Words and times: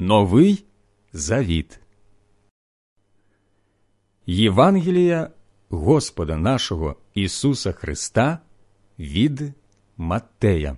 Новий 0.00 0.64
Завіт. 1.12 1.80
Євангелія 4.26 5.30
Господа 5.68 6.36
нашого 6.36 6.96
Ісуса 7.14 7.72
Христа 7.72 8.38
від 8.98 9.52
Маттея. 9.96 10.76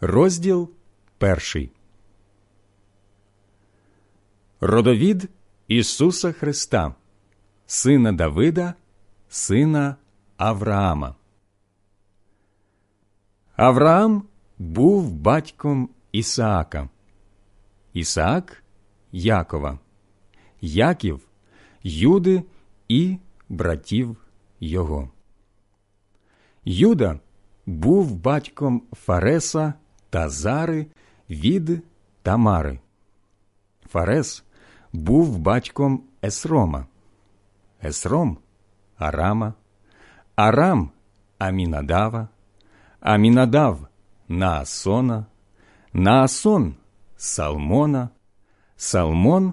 Розділ 0.00 0.70
перший. 1.18 1.70
Родовід 4.60 5.28
Ісуса 5.68 6.32
Христа, 6.32 6.94
Сина 7.66 8.12
Давида, 8.12 8.74
Сина 9.28 9.96
Авраама. 10.36 11.14
Авраам 13.56 14.22
був 14.58 15.12
батьком 15.12 15.90
Ісаака, 16.18 16.88
Ісаак 17.92 18.62
Якова, 19.12 19.78
Яків, 20.60 21.28
Юди 21.82 22.42
і 22.88 23.18
братів 23.48 24.16
його. 24.60 25.10
Юда 26.64 27.20
був 27.66 28.14
батьком 28.16 28.82
Фареса 28.92 29.74
та 30.10 30.28
Зари 30.28 30.86
від 31.30 31.82
Тамари. 32.22 32.78
Фарес 33.88 34.44
був 34.92 35.38
батьком 35.38 36.04
Есрома, 36.24 36.86
Есром 37.84 38.38
Арама, 38.96 39.54
Арам 40.36 40.90
Амінадава, 41.38 42.28
Амінадав 43.00 43.86
Наасона, 44.28 45.26
Наасон 45.92 46.74
Салмона, 47.16 48.10
Салмон 48.76 49.52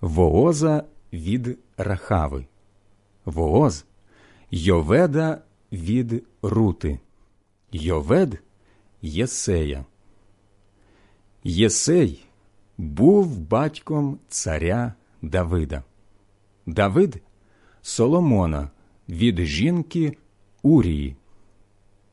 Вооза 0.00 0.84
від 1.12 1.58
Рахави, 1.76 2.46
Вооз 3.24 3.84
Йоведа 4.50 5.42
від 5.72 6.24
Рути, 6.42 6.98
Йовед 7.72 8.38
Єсея. 9.02 9.84
Єсей 11.44 12.24
був 12.78 13.40
батьком 13.40 14.18
царя 14.28 14.94
Давида. 15.22 15.82
Давид 16.66 17.22
Соломона 17.82 18.70
від 19.08 19.38
жінки 19.38 20.16
Урії. 20.62 21.16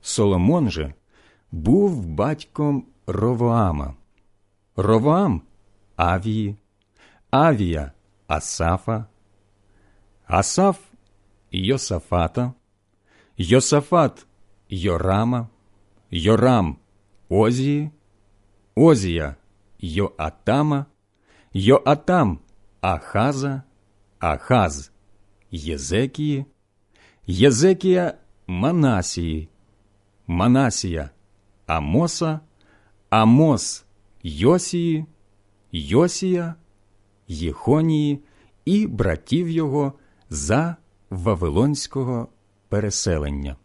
Соломон 0.02 0.72
же 0.72 0.94
був 1.52 2.06
батьком 2.06 2.86
Ровоама. 3.08 3.96
Ровоам 4.76 5.42
Авії, 5.96 6.56
Авія 7.32 7.92
Асафа, 8.28 9.06
Асаф 10.28 10.80
Йосафата, 11.52 12.54
Йосафат 13.38 14.26
Йорама, 14.70 15.48
Йорам 16.12 16.78
Озії, 17.30 17.92
Озія 18.76 19.36
Йоатама, 19.80 20.86
Йоатам 21.54 22.40
Ахаза, 22.81 23.62
Ахаз 24.20 24.92
Єзекії, 25.52 26.46
Єзекія 27.28 28.14
Манасії, 28.48 29.50
Манасія 30.28 31.09
Амоса, 31.68 32.40
Амос 33.14 33.86
Йосії, 34.23 35.06
Йосія, 35.72 36.56
Єхонії 37.28 38.19
і 38.66 38.88
братів 38.88 39.50
його 39.50 39.94
за 40.29 40.75
Вавилонського 41.09 42.28
переселення. 42.69 43.56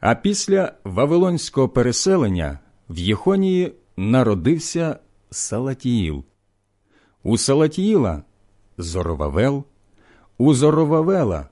А 0.00 0.14
після 0.14 0.72
Вавилонського 0.84 1.68
переселення 1.68 2.58
в 2.88 2.98
Єхонії 2.98 3.72
народився 3.96 4.98
Салатіїл. 5.30 6.24
У 7.22 7.38
Салатіїла 7.38 8.22
Зоровавел, 8.78 9.64
у 10.38 10.54
Зоровавела 10.54 11.48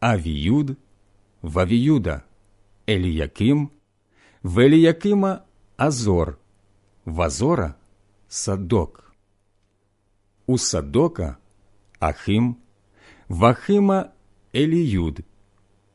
Авіюд, 0.00 0.76
в 1.42 1.58
Авіюда 1.58 2.22
Еліяким, 2.88 3.70
в 4.46 4.60
Еліякима 4.60 5.40
Азор, 5.76 6.38
в 7.04 7.22
Азора 7.22 7.74
Садок, 8.28 9.14
у 10.46 10.58
Садока 10.58 11.36
Ахим, 11.98 12.56
в 13.28 13.44
Ахима 13.44 14.10
Еліюд, 14.54 15.20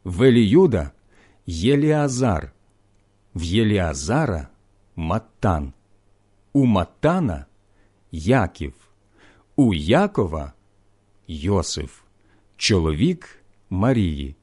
в 0.03 0.23
Еліюда 0.23 0.91
Єліазар, 1.45 2.51
в 3.35 3.43
Єліазара 3.43 4.47
Маттан, 4.95 5.73
у 6.53 6.65
Маттана 6.65 7.45
Яків, 8.11 8.73
у 9.55 9.73
Якова 9.73 10.53
Йосиф, 11.27 12.01
чоловік 12.57 13.43
Марії, 13.69 14.35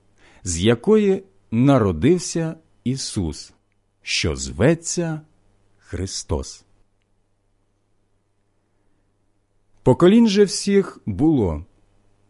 з 0.44 0.58
якої 0.58 1.24
народився 1.50 2.54
Ісус, 2.84 3.52
що 4.08 4.36
зветься 4.36 5.20
Христос. 5.78 6.64
Поколінь 9.82 10.28
же 10.28 10.44
всіх 10.44 11.00
було 11.06 11.64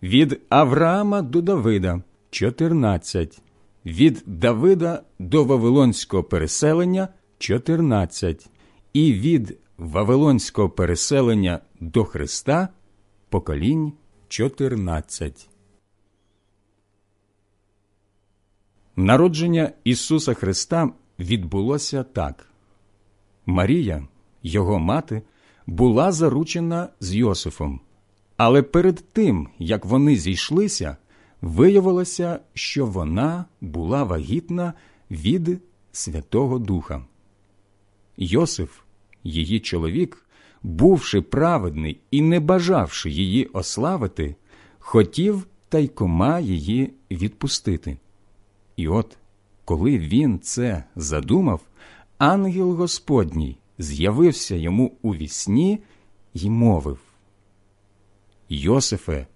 від 0.03 0.41
Авраама 0.49 1.23
до 1.23 1.43
Давида 1.43 2.03
чотирнадцять, 2.31 3.43
від 3.87 4.23
Давида 4.27 5.03
до 5.19 5.45
Вавилонського 5.45 6.25
переселення 6.25 7.09
чотирнадцять, 7.39 8.51
і 8.93 9.13
від 9.13 9.59
Вавилонського 9.77 10.71
переселення 10.71 11.61
до 11.81 12.05
Христа 12.05 12.69
поколінь 13.29 13.93
чотирнадцять. 14.29 15.49
Народження 18.97 19.73
Ісуса 19.85 20.35
Христа 20.35 20.93
відбулося 21.19 22.03
так. 22.03 22.49
Марія, 23.47 24.09
його 24.43 24.79
мати, 24.79 25.23
була 25.67 26.13
заручена 26.13 26.89
з 27.01 27.15
Йосифом, 27.15 27.81
але 28.37 28.63
перед 28.63 29.05
тим, 29.13 29.49
як 29.59 29.85
вони 29.85 30.17
зійшлися, 30.17 30.97
виявилося, 31.41 32.41
що 32.55 32.87
вона 32.87 33.45
була 33.61 34.05
вагітна 34.05 34.73
від 35.11 35.61
Святого 35.93 36.59
Духа. 36.59 37.05
Йосиф, 38.17 38.81
її 39.25 39.61
чоловік, 39.61 40.27
бувши 40.63 41.21
праведний 41.21 42.01
і 42.11 42.23
не 42.23 42.41
бажавши 42.41 43.11
її 43.11 43.45
ославити, 43.45 44.37
хотів 44.79 45.47
тайкома 45.69 46.41
її 46.41 46.93
відпустити. 47.11 47.99
І 48.77 48.89
от, 48.89 49.19
коли 49.69 49.99
він 49.99 50.39
це 50.39 50.85
задумав, 50.97 51.61
ангел 52.19 52.73
Господній 52.75 53.57
з'явився 53.79 54.57
йому 54.57 54.93
у 55.03 55.15
вісні 55.15 55.79
й 56.35 56.51
мовив 56.51 56.99
Йосифе, 58.49 59.27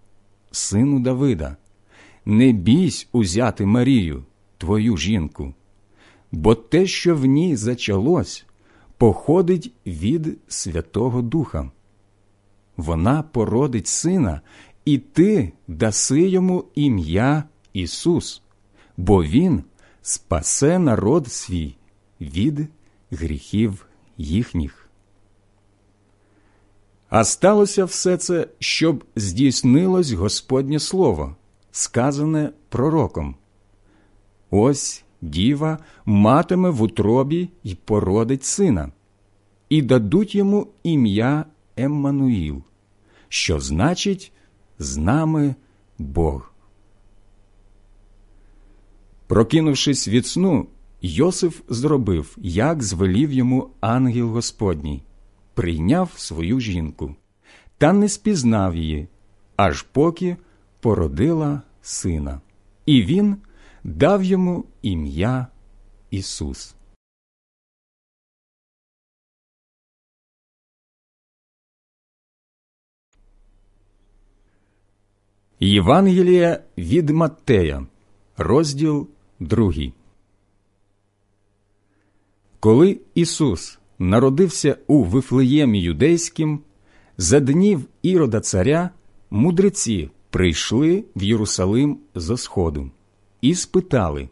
сину 0.50 1.00
Давида, 1.00 1.56
не 2.25 2.53
бійсь 2.53 3.09
узяти 3.12 3.66
Марію, 3.66 4.25
твою 4.59 4.97
жінку, 4.97 5.54
бо 6.32 6.54
те, 6.54 6.87
що 6.87 7.16
в 7.16 7.25
ній 7.25 7.56
зачалось, 7.56 8.46
походить 8.96 9.73
від 9.87 10.38
Святого 10.49 11.23
Духа. 11.23 11.70
Вона 12.76 13.23
породить 13.23 13.87
сина, 13.87 14.40
і 14.84 14.99
ти 14.99 15.52
даси 15.69 16.29
йому 16.29 16.64
ім'я 16.75 17.44
Ісус, 17.73 18.43
бо 18.96 19.25
Він 19.25 19.62
спасе 20.02 20.78
народ 20.78 21.32
свій 21.32 21.76
від 22.20 22.69
гріхів 23.10 23.87
їхніх. 24.19 24.88
А 27.08 27.25
сталося 27.25 27.84
все 27.84 28.16
це, 28.16 28.46
щоб 28.58 29.04
здійснилось 29.16 30.12
Господнє 30.12 30.78
Слово, 30.78 31.37
сказане 31.70 32.50
пророком. 32.69 33.37
Ось 34.50 35.04
діва 35.22 35.78
матиме 36.05 36.70
в 36.70 36.82
утробі 36.82 37.48
й 37.64 37.75
породить 37.75 38.44
сина, 38.44 38.93
і 39.69 39.82
дадуть 39.82 40.34
йому 40.34 40.66
ім'я 40.82 41.44
Еммануїл, 41.76 42.62
що 43.28 43.60
значить 43.60 44.32
з 44.78 44.96
нами 44.96 45.55
Бог. 45.98 46.51
Прокинувшись 49.32 50.08
від 50.08 50.26
сну, 50.26 50.67
Йосиф 51.02 51.61
зробив, 51.69 52.37
як 52.40 52.82
звелів 52.82 53.32
йому 53.32 53.70
ангел 53.81 54.29
Господній, 54.29 55.02
прийняв 55.55 56.12
свою 56.17 56.61
жінку, 56.61 57.17
та 57.79 57.93
не 57.93 58.08
спізнав 58.08 58.76
її, 58.76 59.08
аж 59.56 59.82
поки 59.82 60.37
породила 60.81 61.62
сина, 61.82 62.40
і 62.87 63.02
він 63.02 63.37
дав 63.84 64.23
йому 64.23 64.64
ім'я 64.82 65.46
Ісус. 66.11 66.75
Євангелія 75.61 76.64
від 76.79 77.11
Маттея, 77.11 77.87
розділ 78.37 79.08
2. 79.43 79.73
Коли 82.61 83.00
Ісус 83.15 83.79
народився 83.99 84.77
у 84.87 85.05
Вифлеємі 85.05 85.83
юдейським, 85.83 86.61
за 87.17 87.41
днів 87.41 87.87
ірода 88.03 88.41
царя 88.41 88.91
мудреці 89.31 90.11
прийшли 90.31 91.05
в 91.17 91.23
Єрусалим 91.23 91.99
зо 92.15 92.37
сходу 92.37 92.91
і 93.41 93.55
спитали, 93.55 94.29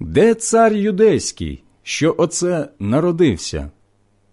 Де 0.00 0.34
цар 0.34 0.72
юдейський, 0.72 1.62
що 1.82 2.14
оце 2.18 2.68
народився? 2.78 3.70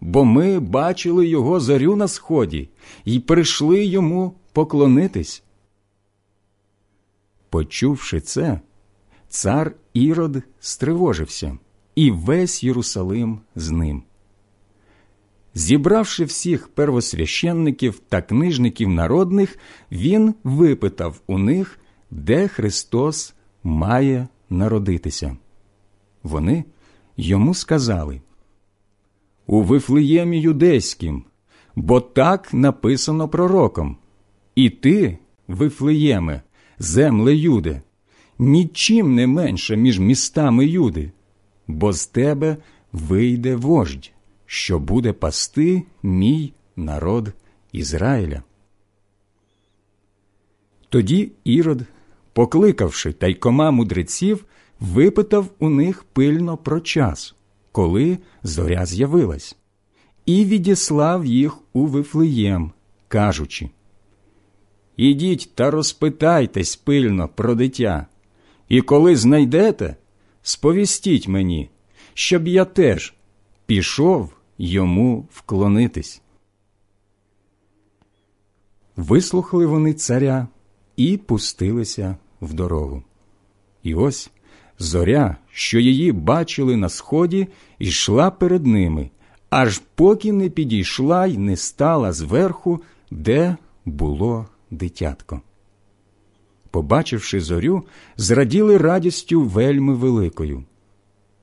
Бо 0.02 0.26
ми 0.26 0.60
бачили 0.60 1.28
його 1.28 1.60
зорю 1.60 1.96
на 1.96 2.08
сході 2.08 2.70
і 3.06 3.20
прийшли 3.20 3.86
йому 3.86 4.34
поклонитись. 4.54 5.44
Почувши 7.50 8.20
це, 8.22 8.60
цар 9.30 9.76
Ірод 9.94 10.44
стривожився, 10.60 11.58
і 11.96 12.12
весь 12.12 12.64
Єрусалим 12.64 13.40
з 13.56 13.70
ним. 13.70 14.04
Зібравши 15.54 16.26
всіх 16.26 16.68
первосвященників 16.68 18.02
та 18.10 18.22
книжників 18.22 18.90
народних, 18.90 19.58
він 19.92 20.36
випитав 20.44 21.22
у 21.28 21.38
них, 21.38 21.80
де 22.12 22.48
Христос 22.48 23.34
має 23.64 24.28
народитися. 24.50 25.38
Вони 26.24 26.64
йому 27.18 27.54
сказали 27.54 28.22
у 29.48 29.62
Вифлеємі 29.62 30.42
юдейським, 30.42 31.24
бо 31.75 32.02
так 32.02 32.54
написано 32.54 33.30
пророком. 33.30 33.98
І 34.56 34.70
ти, 34.70 35.18
Вифлеєме, 35.48 36.42
земле 36.80 37.36
Юде, 37.36 37.82
нічим 38.39 39.15
не 39.15 39.27
менше 39.27 39.75
між 39.75 40.00
містами 40.00 40.65
Юди, 40.65 41.12
бо 41.68 41.94
з 41.94 42.07
тебе 42.07 42.57
вийде 42.91 43.56
вождь, 43.56 44.12
що 44.45 44.80
буде 44.80 45.13
пасти 45.13 45.83
мій 46.03 46.53
народ 46.75 47.33
Ізраїля. 47.71 48.44
Тоді 50.89 51.31
Ірод, 51.44 51.81
покликавши 52.33 53.13
тайкома 53.13 53.71
мудреців, 53.71 54.45
випитав 54.80 55.47
у 55.59 55.69
них 55.69 56.03
пильно 56.03 56.57
про 56.57 56.80
час, 56.80 57.36
коли 57.71 58.18
зоря 58.44 58.86
з'явилась, 58.86 59.57
і 60.25 60.45
відіслав 60.45 61.25
їх 61.25 61.57
у 61.74 61.86
Вифлеєм, 61.86 62.71
кажучи 63.07 63.69
Ідіть 64.97 65.51
та 65.56 65.71
розпитайтесь 65.71 66.75
пильно 66.75 67.27
про 67.27 67.56
дитя, 67.56 68.07
і 68.69 68.81
коли 68.81 69.16
знайдете, 69.16 69.95
сповістіть 70.42 71.27
мені, 71.27 71.69
щоб 72.13 72.48
я 72.48 72.66
теж 72.66 73.13
пішов 73.66 74.33
йому 74.57 75.27
вклонитись. 75.31 76.21
Вислухали 78.95 79.66
вони 79.66 79.94
царя 79.94 80.48
і 80.95 81.18
пустилися 81.18 82.18
в 82.42 82.54
дорогу. 82.54 83.04
І 83.83 83.95
ось 83.95 84.31
зоря, 84.80 85.38
що 85.51 85.80
її 85.80 86.12
бачили 86.12 86.75
на 86.75 86.89
сході, 86.89 87.48
йшла 87.80 88.31
перед 88.31 88.65
ними, 88.65 89.10
аж 89.50 89.81
поки 89.95 90.31
не 90.31 90.50
підійшла 90.50 91.27
й 91.27 91.38
не 91.38 91.56
стала 91.56 92.12
зверху, 92.12 92.81
де 93.12 93.57
було 93.86 94.48
дитятко. 94.72 95.42
Побачивши 96.71 97.42
зорю, 97.42 97.83
зраділи 98.18 98.77
радістю 98.77 99.42
вельми 99.42 99.94
великою. 99.94 100.63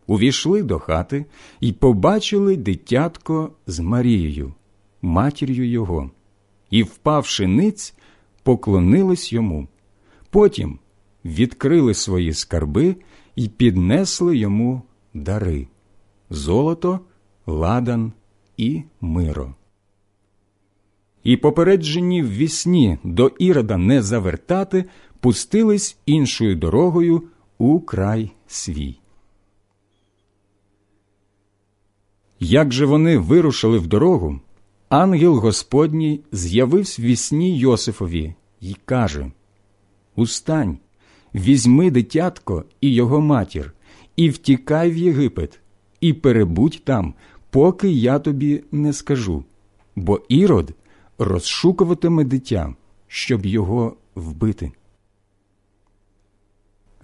Увійшли 0.07 0.63
до 0.63 0.79
хати 0.79 1.25
і 1.61 1.73
побачили 1.73 2.57
дитятко 2.57 3.53
з 3.67 3.81
Марією, 3.81 4.55
матір'ю 5.03 5.71
його, 5.71 6.11
і, 6.71 6.83
впавши 6.83 7.47
ниць, 7.47 7.95
поклонились 8.43 9.33
йому. 9.33 9.69
Потім 10.31 10.79
відкрили 11.25 11.95
свої 11.95 12.33
скарби 12.33 12.97
і 13.37 13.49
піднесли 13.49 14.37
йому 14.37 14.83
дари 15.15 15.67
золото, 16.31 17.01
ладан 17.47 18.13
і 18.57 18.83
миро 19.01 19.55
і, 21.27 21.37
попереджені 21.37 22.23
в 22.23 22.31
вісні 22.31 22.99
до 23.05 23.27
ірода 23.39 23.77
не 23.77 24.03
завертати, 24.03 24.85
пустились 25.21 25.97
іншою 26.07 26.57
дорогою 26.57 27.23
у 27.59 27.81
край 27.81 28.33
свій. 28.47 28.99
Як 32.41 32.73
же 32.73 32.87
вони 32.87 33.19
вирушили 33.19 33.79
в 33.79 33.87
дорогу, 33.87 34.41
ангел 34.89 35.39
Господній 35.39 36.21
з'явився 36.33 37.03
в 37.03 37.05
вісні 37.05 37.59
Йосифові 37.59 38.35
і 38.61 38.77
каже 38.85 39.31
Устань, 40.17 40.79
візьми 41.35 41.91
дитятко 41.91 42.65
і 42.81 42.95
його 42.95 43.21
матір, 43.21 43.73
і 44.17 44.31
втікай 44.31 44.91
в 44.91 44.97
Єгипет, 44.97 45.61
і 46.01 46.13
перебудь 46.13 46.81
там, 46.85 47.15
поки 47.51 47.89
я 47.89 48.19
тобі 48.19 48.65
не 48.73 48.93
скажу, 48.93 49.45
бо 49.97 50.21
ірод 50.29 50.75
розшукуватиме 51.19 52.25
дитя, 52.25 52.75
щоб 53.07 53.47
його 53.47 53.97
вбити. 54.15 54.73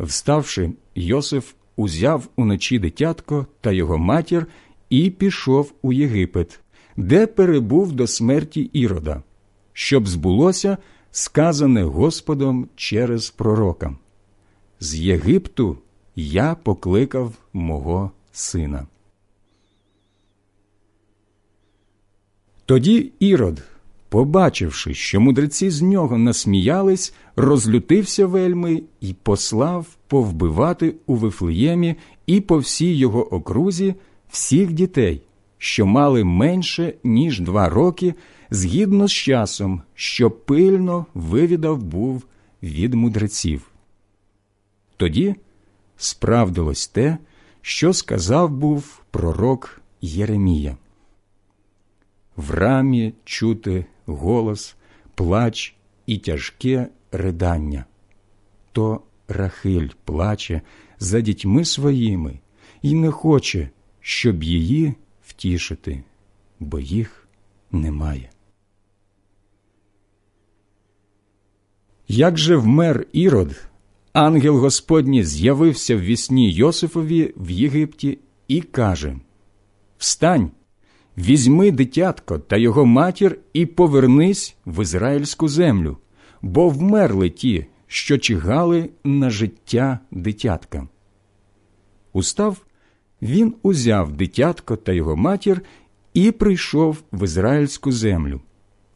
Вставши, 0.03 0.73
Йосиф 0.95 1.53
узяв 1.77 2.29
уночі 2.37 2.79
дитятко 2.79 3.47
та 3.61 3.73
його 3.73 3.99
матір 3.99 4.47
і 4.91 5.11
пішов 5.11 5.73
у 5.83 5.93
Єгипет, 5.93 6.61
де 6.97 7.27
перебув 7.27 7.93
до 7.93 8.07
смерті 8.07 8.61
ірода, 8.61 9.23
щоб 9.73 10.09
збулося 10.09 10.79
сказане 11.11 11.83
Господом 11.83 12.69
через 12.77 13.31
пророка. 13.31 13.97
З 14.81 14.95
Єгипту 14.95 15.79
я 16.17 16.55
покликав 16.55 17.33
мого 17.53 18.11
сина. 18.33 18.87
Тоді 22.67 23.13
Ірод, 23.19 23.63
побачивши, 24.13 24.95
що 24.95 25.21
мудреці 25.21 25.71
з 25.71 25.83
нього 25.83 26.19
насміялись, 26.19 27.15
розлютився 27.37 28.27
вельми 28.27 28.83
і 29.01 29.15
послав 29.23 29.87
повбивати 30.07 30.95
у 31.07 31.15
Вифлеємі 31.15 31.95
і 32.27 32.41
по 32.41 32.59
всій 32.59 32.95
його 32.95 33.35
окрузі 33.35 33.95
всіх 34.31 34.73
дітей, 34.73 35.23
що 35.59 35.87
мали 35.87 36.25
менше 36.25 36.95
ніж 37.05 37.41
два 37.41 37.69
роки, 37.69 38.15
згідно 38.51 39.09
з 39.09 39.13
часом, 39.13 39.83
що 39.95 40.31
пильно 40.31 41.07
вивідав 41.15 41.83
був 41.83 42.23
від 42.63 42.95
мудреців. 42.95 43.71
Тоді 44.97 45.35
справдилось 45.97 46.87
те, 46.87 47.19
що 47.63 47.93
сказав 47.93 48.51
був 48.51 49.01
пророк 49.11 49.81
Єремія. 50.01 50.77
В 52.37 52.51
рамі 52.51 53.13
чути 53.25 53.87
голос, 54.07 54.77
плач 55.15 55.75
і 56.07 56.19
тяжке 56.19 56.89
ридання. 57.13 57.85
То 58.73 59.01
Рахиль 59.29 59.89
плаче 60.05 60.61
за 60.99 61.21
дітьми 61.21 61.65
своїми 61.65 62.39
і 62.83 62.95
не 62.95 63.11
хоче, 63.11 63.71
щоб 64.01 64.43
її 64.43 64.95
втішити, 65.23 66.03
бо 66.61 66.81
їх 66.81 67.29
немає. 67.73 68.31
Як 72.09 72.39
же 72.39 72.57
вмер 72.57 73.07
Ірод, 73.13 73.63
ангел 74.13 74.59
Господній 74.59 75.25
з'явився 75.25 75.97
в 75.97 76.01
вісні 76.01 76.53
Йосифові 76.53 77.35
в 77.37 77.51
Єгипті 77.51 78.19
і 78.49 78.61
каже 78.61 79.17
Встань! 79.99 80.51
Візьми 81.19 81.71
дитятко 81.71 82.39
та 82.39 82.57
його 82.57 82.87
матір 82.87 83.39
і 83.53 83.67
повернись 83.67 84.57
в 84.67 84.83
ізраїльську 84.83 85.49
землю, 85.49 85.97
бо 86.43 86.69
вмерли 86.69 87.31
ті, 87.31 87.67
що 87.87 88.19
чигали 88.19 88.91
на 89.05 89.31
життя 89.31 89.99
дитятка. 90.11 90.89
Устав, 92.13 92.57
він 93.23 93.55
узяв 93.63 94.13
дитятко 94.13 94.77
та 94.77 94.93
його 94.93 95.17
матір 95.17 95.63
і 96.15 96.31
прийшов 96.31 97.03
в 97.13 97.25
ізраїльську 97.25 97.93
землю. 97.93 98.41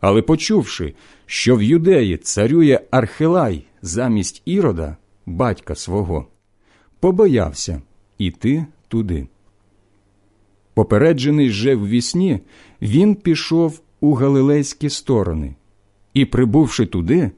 Але 0.01 0.23
почувши, 0.23 0.95
що 1.27 1.57
в 1.57 1.63
юдеї 1.63 2.17
царює 2.17 2.81
Архилай 2.91 3.65
замість 3.83 4.43
ірода, 4.45 4.97
батька 5.27 5.75
свого, 5.75 6.27
побоявся 7.01 7.83
іти 8.19 8.67
туди. 8.89 9.27
Попереджений 10.77 11.51
же 11.51 11.75
в 11.75 11.89
вісні, 11.89 12.41
він 12.83 13.15
пішов 13.15 13.81
у 14.01 14.15
галилейські 14.15 14.91
сторони 14.91 15.55
і, 16.15 16.25
прибувши 16.25 16.87
туди, 16.87 17.31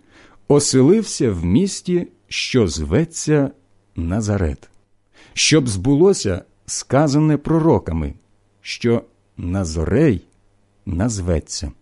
оселився 0.48 1.30
в 1.30 1.44
місті, 1.44 2.06
що 2.28 2.68
зветься 2.68 3.50
Назарет, 3.96 4.70
щоб 5.32 5.68
збулося 5.68 6.42
сказане 6.66 7.36
пророками, 7.36 8.14
що 8.60 9.02
Назорей 9.36 10.20
назветься. 10.86 11.72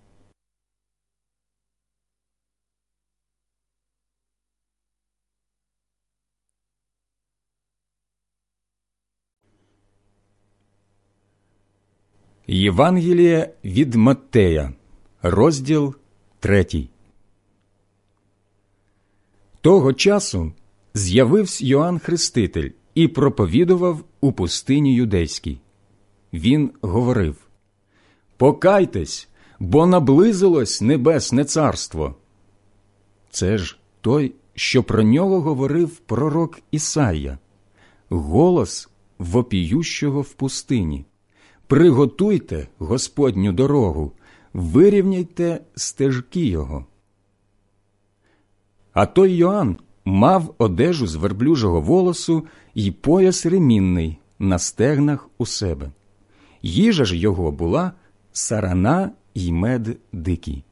Євангеліє 12.48 13.54
від 13.64 13.94
Маттея, 13.94 14.72
розділ 15.22 15.94
3. 16.40 16.88
Того 19.60 19.92
часу 19.92 20.52
з'явився 20.94 21.66
Йоанн 21.66 21.98
Хреститель 21.98 22.70
і 22.94 23.08
проповідував 23.08 24.04
у 24.20 24.32
пустині 24.32 24.94
юдейській. 24.94 25.60
Він 26.32 26.70
говорив 26.80 27.36
Покайтесь, 28.36 29.28
бо 29.58 29.86
наблизилось 29.86 30.80
небесне 30.80 31.44
царство. 31.44 32.14
Це 33.30 33.58
ж 33.58 33.78
той, 34.00 34.34
що 34.54 34.82
про 34.82 35.02
нього 35.02 35.40
говорив 35.40 35.96
пророк 35.96 36.60
Ісая, 36.70 37.38
голос 38.08 38.88
вопіющого 39.18 40.20
в 40.20 40.32
пустині. 40.32 41.04
Приготуйте 41.66 42.68
Господню 42.78 43.52
дорогу, 43.52 44.12
вирівняйте 44.52 45.60
стежки 45.74 46.46
його. 46.46 46.86
А 48.92 49.06
той 49.06 49.32
Йоанн 49.32 49.76
мав 50.04 50.54
одежу 50.58 51.06
з 51.06 51.14
верблюжого 51.14 51.80
волосу 51.80 52.46
і 52.74 52.90
пояс 52.90 53.46
ремінний 53.46 54.18
на 54.38 54.58
стегнах 54.58 55.28
у 55.38 55.46
себе. 55.46 55.90
Їжа 56.62 57.04
ж 57.04 57.16
його 57.16 57.52
була 57.52 57.92
сарана 58.32 59.10
й 59.34 59.52
мед 59.52 59.96
дикий. 60.12 60.64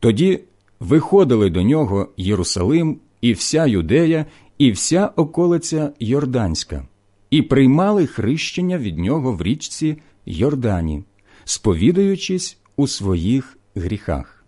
Тоді 0.00 0.40
виходили 0.80 1.50
до 1.50 1.62
нього 1.62 2.08
Єрусалим 2.16 3.00
і 3.20 3.32
вся 3.32 3.66
юдея, 3.66 4.26
і 4.58 4.72
вся 4.72 5.06
околиця 5.16 5.92
Йорданська 6.00 6.86
і 7.34 7.42
приймали 7.42 8.06
хрещення 8.06 8.78
від 8.78 8.98
нього 8.98 9.32
в 9.32 9.42
річці 9.42 9.96
Йордані, 10.26 11.04
сповідаючись 11.44 12.58
у 12.76 12.86
своїх 12.86 13.58
гріхах. 13.74 14.44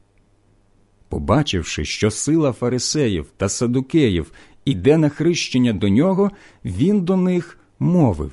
Побачивши, 1.09 1.85
що 1.85 2.11
сила 2.11 2.53
фарисеїв 2.53 3.27
та 3.37 3.49
садукеїв 3.49 4.33
іде 4.65 4.99
на 4.99 5.09
хрещення 5.09 5.73
до 5.73 5.89
нього, 5.89 6.31
він 6.65 7.01
до 7.01 7.17
них 7.17 7.59
мовив 7.79 8.33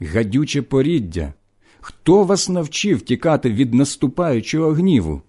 Гадюче 0.00 0.62
поріддя, 0.62 1.34
хто 1.80 2.24
вас 2.24 2.48
навчив 2.48 3.02
тікати 3.02 3.50
від 3.50 3.74
наступаючого 3.74 4.72
гніву? 4.72 5.22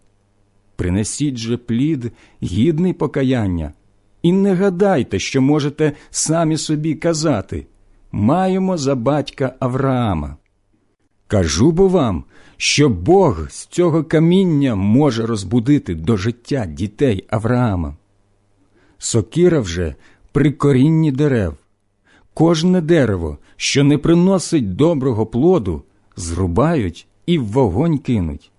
Принесіть 0.75 1.37
же 1.37 1.57
плід, 1.57 2.11
гідний 2.43 2.93
покаяння, 2.93 3.73
і 4.21 4.31
не 4.31 4.53
гадайте, 4.53 5.19
що 5.19 5.41
можете 5.41 5.91
самі 6.09 6.57
собі 6.57 6.95
казати 6.95 7.65
маємо 8.13 8.77
за 8.77 8.95
батька 8.95 9.55
Авраама. 9.59 10.37
Кажу 11.27 11.71
бо 11.71 11.87
вам, 11.87 12.23
що 12.57 12.89
Бог 12.89 13.49
з 13.49 13.65
цього 13.65 14.03
каміння 14.03 14.75
може 14.75 15.25
розбудити 15.25 15.95
до 15.95 16.17
життя 16.17 16.65
дітей 16.65 17.25
Авраама. 17.29 17.95
Сокіра 18.97 19.59
вже 19.59 19.95
при 20.31 20.51
корінні 20.51 21.11
дерев. 21.11 21.53
Кожне 22.33 22.81
дерево, 22.81 23.37
що 23.55 23.83
не 23.83 23.97
приносить 23.97 24.75
доброго 24.75 25.25
плоду, 25.25 25.83
зрубають 26.15 27.07
і 27.25 27.37
в 27.37 27.45
вогонь 27.45 27.97
кинуть. 27.97 28.51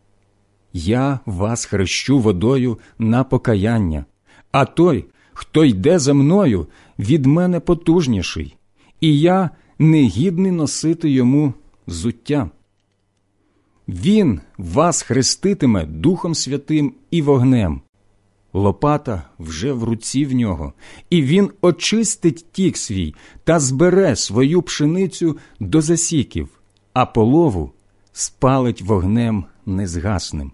Я 0.72 1.20
вас 1.26 1.64
хрещу 1.64 2.18
водою 2.18 2.78
на 2.98 3.24
покаяння, 3.24 4.04
а 4.52 4.64
той, 4.64 5.04
хто 5.32 5.64
йде 5.64 5.98
за 5.98 6.14
мною, 6.14 6.66
від 6.98 7.26
мене 7.26 7.60
потужніший, 7.60 8.56
і 9.04 9.20
я 9.20 9.50
не 9.78 10.02
гідний 10.02 10.52
носити 10.52 11.10
йому 11.10 11.54
зуття. 11.86 12.50
Він 13.88 14.40
вас 14.58 15.02
хреститиме 15.02 15.86
Духом 15.86 16.34
Святим 16.34 16.94
і 17.10 17.22
вогнем. 17.22 17.80
Лопата 18.52 19.22
вже 19.38 19.72
в 19.72 19.84
руці 19.84 20.24
в 20.24 20.32
нього, 20.32 20.72
і 21.10 21.22
він 21.22 21.50
очистить 21.60 22.46
тік 22.52 22.76
свій 22.76 23.14
та 23.44 23.60
збере 23.60 24.16
свою 24.16 24.62
пшеницю 24.62 25.38
до 25.60 25.80
засіків, 25.80 26.48
а 26.92 27.06
полову 27.06 27.72
спалить 28.12 28.82
вогнем 28.82 29.44
незгасним. 29.66 30.52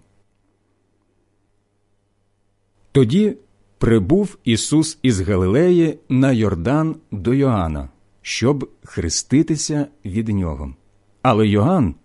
Тоді 2.91 3.37
прибув 3.77 4.37
Ісус 4.43 4.97
із 5.01 5.21
Галилеї 5.21 5.99
на 6.09 6.31
Йордан 6.31 6.95
до 7.11 7.33
Йоанна 7.33 7.89
щоб 8.21 8.69
хреститися 8.83 9.87
від 10.05 10.27
нього. 10.27 10.75
Але 11.21 11.47
Йоанн 11.47 11.95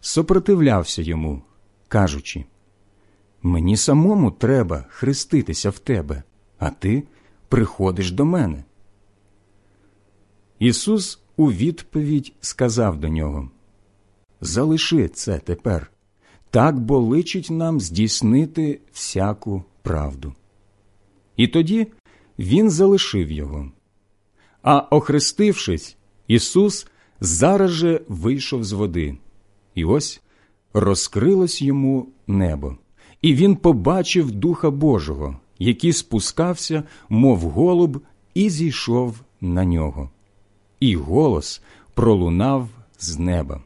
сопротивлявся 0.00 1.02
йому, 1.02 1.42
кажучи 1.88 2.44
Мені 3.42 3.76
самому 3.76 4.30
треба 4.30 4.84
хреститися 4.88 5.70
в 5.70 5.78
тебе, 5.78 6.22
а 6.58 6.70
ти 6.70 7.02
приходиш 7.48 8.10
до 8.10 8.24
мене. 8.24 8.64
Ісус 10.58 11.20
у 11.36 11.52
відповідь 11.52 12.32
сказав 12.40 13.00
до 13.00 13.08
нього 13.08 13.50
Залиши 14.40 15.08
це 15.08 15.38
тепер, 15.38 15.90
так 16.50 16.80
бо 16.80 16.98
личить 16.98 17.50
нам 17.50 17.80
здійснити 17.80 18.80
всяку 18.92 19.64
правду. 19.82 20.34
І 21.36 21.48
тоді 21.48 21.86
він 22.38 22.70
залишив 22.70 23.30
його. 23.30 23.70
А 24.66 24.78
охрестившись, 24.78 25.96
Ісус 26.28 26.86
зараз 27.20 27.70
же 27.70 28.00
вийшов 28.08 28.64
з 28.64 28.72
води, 28.72 29.16
і 29.74 29.84
ось 29.84 30.20
розкрилось 30.72 31.62
йому 31.62 32.08
небо, 32.26 32.76
і 33.22 33.34
він 33.34 33.56
побачив 33.56 34.30
Духа 34.30 34.70
Божого, 34.70 35.36
який 35.58 35.92
спускався, 35.92 36.82
мов 37.08 37.38
голуб, 37.38 38.00
і 38.34 38.50
зійшов 38.50 39.20
на 39.40 39.64
нього. 39.64 40.10
І 40.80 40.96
голос 40.96 41.62
пролунав 41.94 42.68
з 42.98 43.18
неба. 43.18 43.62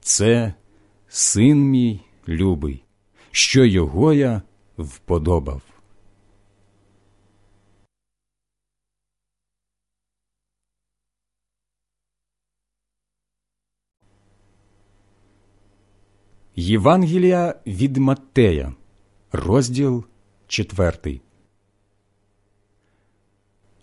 Це 0.00 0.54
син 1.08 1.58
мій 1.58 2.00
любий, 2.28 2.82
що 3.30 3.64
його 3.64 4.12
я 4.12 4.42
вподобав. 4.78 5.62
Євангелія 16.60 17.54
від 17.66 17.96
Маттея, 17.96 18.74
розділ 19.32 20.04
4. 20.46 21.20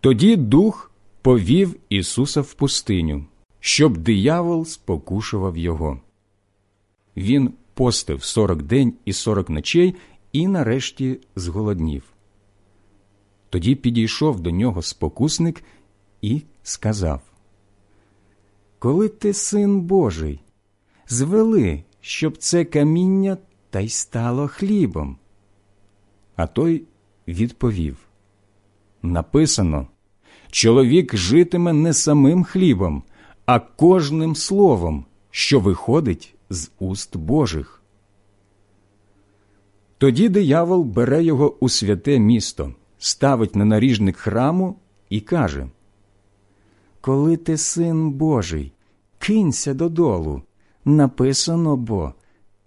Тоді 0.01 0.35
дух 0.35 0.91
повів 1.21 1.75
Ісуса 1.89 2.41
в 2.41 2.53
пустиню, 2.53 3.25
щоб 3.59 3.97
диявол 3.97 4.65
спокушував 4.65 5.57
його. 5.57 6.01
Він 7.17 7.53
постив 7.73 8.23
сорок 8.23 8.63
день 8.63 8.93
і 9.05 9.13
сорок 9.13 9.49
ночей 9.49 9.95
і 10.31 10.47
нарешті 10.47 11.19
зголоднів. 11.35 12.03
Тоді 13.49 13.75
підійшов 13.75 14.39
до 14.39 14.51
нього 14.51 14.81
спокусник 14.81 15.63
і 16.21 16.41
сказав 16.63 17.21
Коли 18.79 19.09
ти 19.09 19.33
син 19.33 19.81
Божий, 19.81 20.39
звели 21.07 21.84
щоб 22.07 22.37
це 22.37 22.65
каміння 22.65 23.37
та 23.69 23.79
й 23.79 23.89
стало 23.89 24.47
хлібом. 24.47 25.17
А 26.35 26.47
той 26.47 26.83
відповів 27.27 27.97
Написано 29.01 29.87
чоловік 30.51 31.15
житиме 31.15 31.73
не 31.73 31.93
самим 31.93 32.43
хлібом, 32.43 33.03
а 33.45 33.59
кожним 33.59 34.35
словом, 34.35 35.05
що 35.31 35.59
виходить 35.59 36.35
з 36.49 36.71
уст 36.79 37.17
Божих. 37.17 37.81
Тоді 39.97 40.29
диявол 40.29 40.83
бере 40.83 41.23
його 41.23 41.55
у 41.59 41.69
святе 41.69 42.19
місто, 42.19 42.73
ставить 42.97 43.55
на 43.55 43.65
наріжник 43.65 44.17
храму 44.17 44.75
і 45.09 45.21
каже 45.21 45.67
Коли 47.01 47.37
ти 47.37 47.57
син 47.57 48.11
Божий, 48.11 48.71
кинься 49.19 49.73
додолу. 49.73 50.41
Написано 50.85 51.77
бо 51.77 52.13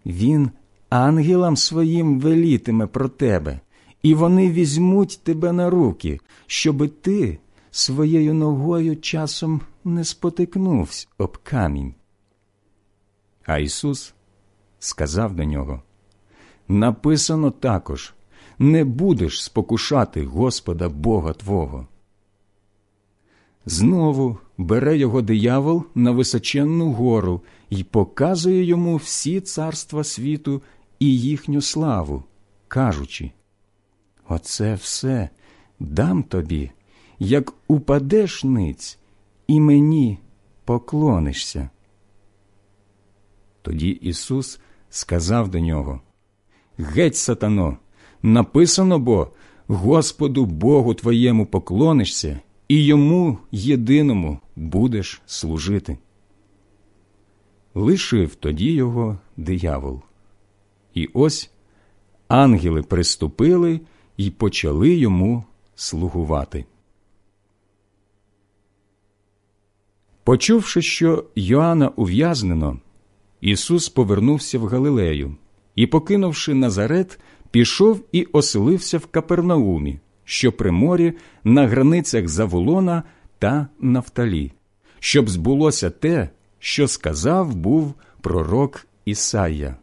він 0.07 0.51
ангелам 0.89 1.57
своїм 1.57 2.21
велітиме 2.21 2.87
про 2.87 3.09
тебе, 3.09 3.61
і 4.03 4.15
вони 4.15 4.51
візьмуть 4.51 5.21
тебе 5.23 5.53
на 5.53 5.71
руки, 5.71 6.21
щоби 6.47 6.89
ти 6.89 7.39
своєю 7.71 8.35
ногою 8.35 8.97
часом 8.97 9.61
не 9.85 10.05
спотикнувся 10.05 11.07
об 11.19 11.37
камінь. 11.37 11.95
А 13.45 13.59
Ісус 13.59 14.15
сказав 14.79 15.35
до 15.35 15.45
нього 15.45 15.83
Написано 16.69 17.51
також 17.51 18.15
не 18.59 18.85
будеш 18.85 19.45
спокушати 19.45 20.25
Господа 20.25 20.89
Бога 20.89 21.33
Твого. 21.33 21.87
Знову 23.67 24.39
бере 24.59 24.99
його 24.99 25.23
диявол 25.23 25.85
на 25.95 26.11
височенну 26.11 26.93
гору 26.93 27.41
і 27.71 27.85
показує 27.85 28.65
йому 28.65 28.97
всі 28.97 29.41
царства 29.41 30.05
світу 30.05 30.63
і 30.99 31.21
їхню 31.21 31.63
славу, 31.63 32.25
кажучи 32.69 33.31
Оце 34.29 34.75
все 34.75 35.29
дам 35.81 36.23
тобі, 36.23 36.71
як 37.19 37.55
упадеш 37.69 38.45
ниць, 38.45 38.99
і 39.47 39.61
мені 39.61 40.19
поклонишся. 40.65 41.71
Тоді 43.63 43.89
Ісус 43.89 44.61
сказав 44.91 45.49
до 45.49 45.59
нього 45.59 46.01
Геть, 46.79 47.17
сатано, 47.17 47.77
написано 48.23 48.99
бо 48.99 49.29
Господу 49.67 50.47
Богу 50.47 50.95
твоєму 50.95 51.47
поклонишся 51.47 52.41
і 52.69 52.85
йому 52.85 53.39
єдиному 53.53 54.39
будеш 54.57 55.23
служити. 55.27 55.99
Лишив 57.79 58.35
тоді 58.35 58.73
його 58.73 59.19
диявол. 59.37 60.01
І 60.95 61.09
ось 61.15 61.51
ангели 62.29 62.83
приступили 62.83 63.81
і 64.17 64.31
почали 64.31 64.95
йому 64.95 65.45
слугувати. 65.75 66.65
Почувши, 70.25 70.83
що 70.83 71.25
Йоанна 71.35 71.89
ув'язнено, 71.89 72.79
Ісус 73.41 73.89
повернувся 73.89 74.59
в 74.59 74.67
Галилею 74.67 75.37
і, 75.75 75.87
покинувши 75.87 76.55
Назарет, 76.55 77.21
пішов 77.51 78.05
і 78.13 78.25
оселився 78.25 78.99
в 78.99 79.07
Капернаумі, 79.07 80.01
що 80.25 80.53
при 80.53 80.71
морі 80.71 81.13
на 81.45 81.67
границях 81.67 82.29
Заволона 82.29 83.03
та 83.39 83.69
Нафталі, 83.81 84.53
щоб 84.99 85.29
збулося 85.29 85.91
те, 85.91 86.29
що 86.59 86.89
сказав 86.89 87.55
був 87.55 87.95
пророк 88.21 88.87
Ісая. 89.05 89.77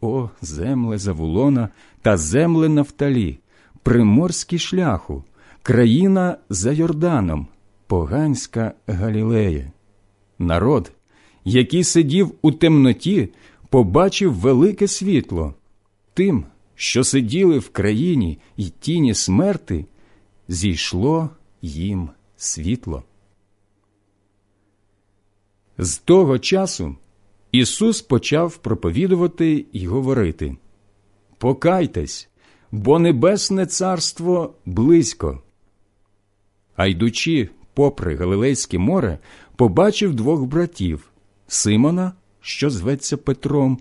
О, 0.00 0.30
земле 0.42 0.98
Заволона 0.98 1.68
та 2.02 2.16
земле 2.16 2.68
Нафталі, 2.68 3.38
приморський 3.82 4.58
шляху, 4.58 5.24
країна 5.62 6.36
за 6.48 6.72
Йорданом, 6.72 7.46
поганська 7.86 8.72
Галілея. 8.86 9.72
Народ, 10.38 10.92
який 11.44 11.84
сидів 11.84 12.32
у 12.42 12.52
темноті, 12.52 13.28
побачив 13.68 14.34
велике 14.34 14.88
світло. 14.88 15.54
Тим, 16.14 16.44
що 16.74 17.04
сиділи 17.04 17.58
в 17.58 17.68
країні 17.68 18.38
й 18.56 18.68
тіні 18.80 19.14
смерти, 19.14 19.84
зійшло 20.48 21.30
їм 21.62 22.08
світло. 22.36 23.02
З 25.78 25.98
того 25.98 26.38
часу 26.38 26.96
Ісус 27.52 28.02
почав 28.02 28.56
проповідувати 28.56 29.66
й 29.72 29.86
говорити 29.86 30.56
Покайтесь, 31.38 32.28
бо 32.72 32.98
Небесне 32.98 33.66
Царство 33.66 34.54
близько. 34.66 35.42
А 36.76 36.86
йдучи 36.86 37.48
попри 37.74 38.16
Галилейське 38.16 38.78
море, 38.78 39.18
побачив 39.56 40.14
двох 40.14 40.44
братів 40.44 41.10
Симона, 41.46 42.12
що 42.40 42.70
зветься 42.70 43.16
Петром, 43.16 43.78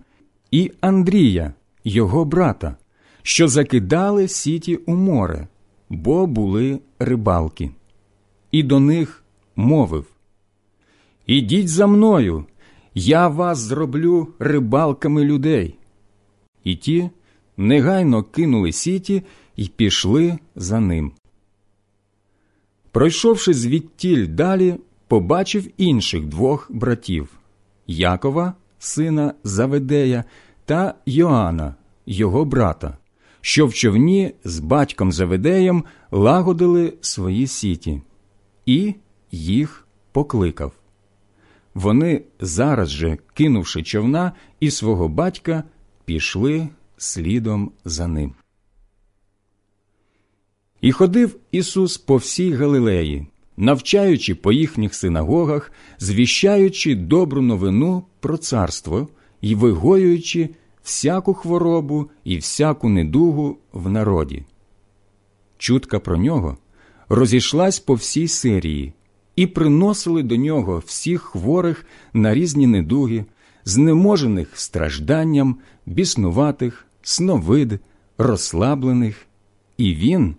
і 0.52 0.72
Андрія, 0.82 1.54
його 1.84 2.26
брата, 2.26 2.76
що 3.22 3.48
закидали 3.48 4.28
сіті 4.28 4.76
у 4.76 4.96
море, 4.96 5.48
бо 5.90 6.28
були 6.28 6.80
рибалки. 7.00 7.72
І 8.52 8.64
до 8.64 8.80
них 8.80 9.24
мовив 9.56 10.06
Ідіть 11.28 11.70
за 11.70 11.88
мною, 11.88 12.46
я 12.94 13.28
вас 13.28 13.60
зроблю 13.60 14.28
рибалками 14.40 15.24
людей. 15.24 15.76
І 16.64 16.76
ті 16.76 17.10
негайно 17.58 18.24
кинули 18.24 18.72
сіті 18.72 19.24
і 19.56 19.68
пішли 19.68 20.40
за 20.56 20.80
ним. 20.80 21.12
Пройшовши 22.92 23.54
звідтіль 23.54 24.28
далі, 24.28 24.76
побачив 25.08 25.68
інших 25.78 26.26
двох 26.26 26.72
братів 26.72 27.30
Якова, 27.88 28.54
сина 28.80 29.34
Заведея, 29.44 30.24
та 30.66 30.96
Йоанна, 31.06 31.76
його 32.06 32.46
брата, 32.46 32.98
що 33.42 33.68
в 33.68 33.74
човні 33.74 34.34
з 34.44 34.60
батьком 34.60 35.12
Заведеєм 35.12 35.84
лагодили 36.12 36.94
свої 37.02 37.48
сіті, 37.48 38.02
і 38.66 38.96
їх 39.32 39.88
покликав. 40.12 40.74
Вони 41.78 42.22
зараз 42.40 42.90
же, 42.90 43.18
кинувши 43.34 43.84
човна 43.84 44.32
і 44.60 44.72
свого 44.72 45.08
батька, 45.08 45.64
пішли 46.06 46.70
слідом 46.98 47.72
за 47.86 48.08
ним. 48.08 48.34
І 50.82 50.92
ходив 50.92 51.36
Ісус 51.52 51.98
по 51.98 52.16
всій 52.16 52.54
Галилеї, 52.54 53.28
навчаючи 53.58 54.36
по 54.36 54.52
їхніх 54.52 54.96
синагогах, 54.96 55.72
звіщаючи 56.00 56.96
добру 56.96 57.42
новину 57.42 58.04
про 58.20 58.38
царство 58.38 59.08
і 59.42 59.56
вигоюючи 59.56 60.50
всяку 60.84 61.34
хворобу 61.34 62.10
і 62.24 62.38
всяку 62.38 62.90
недугу 62.90 63.58
в 63.74 63.90
народі. 63.90 64.44
Чутка 65.58 66.00
про 66.00 66.18
нього 66.18 66.58
розійшлась 67.10 67.80
по 67.80 67.94
всій 67.94 68.28
Сирії, 68.28 68.94
і 69.38 69.48
приносили 69.48 70.24
до 70.24 70.36
нього 70.36 70.84
всіх 70.86 71.22
хворих 71.22 71.86
на 72.14 72.34
різні 72.34 72.68
недуги, 72.68 73.26
знеможених 73.66 74.60
стражданням, 74.60 75.58
біснуватих, 75.86 76.86
сновид, 77.02 77.80
розслаблених, 78.18 79.28
і 79.78 79.94
він 79.94 80.36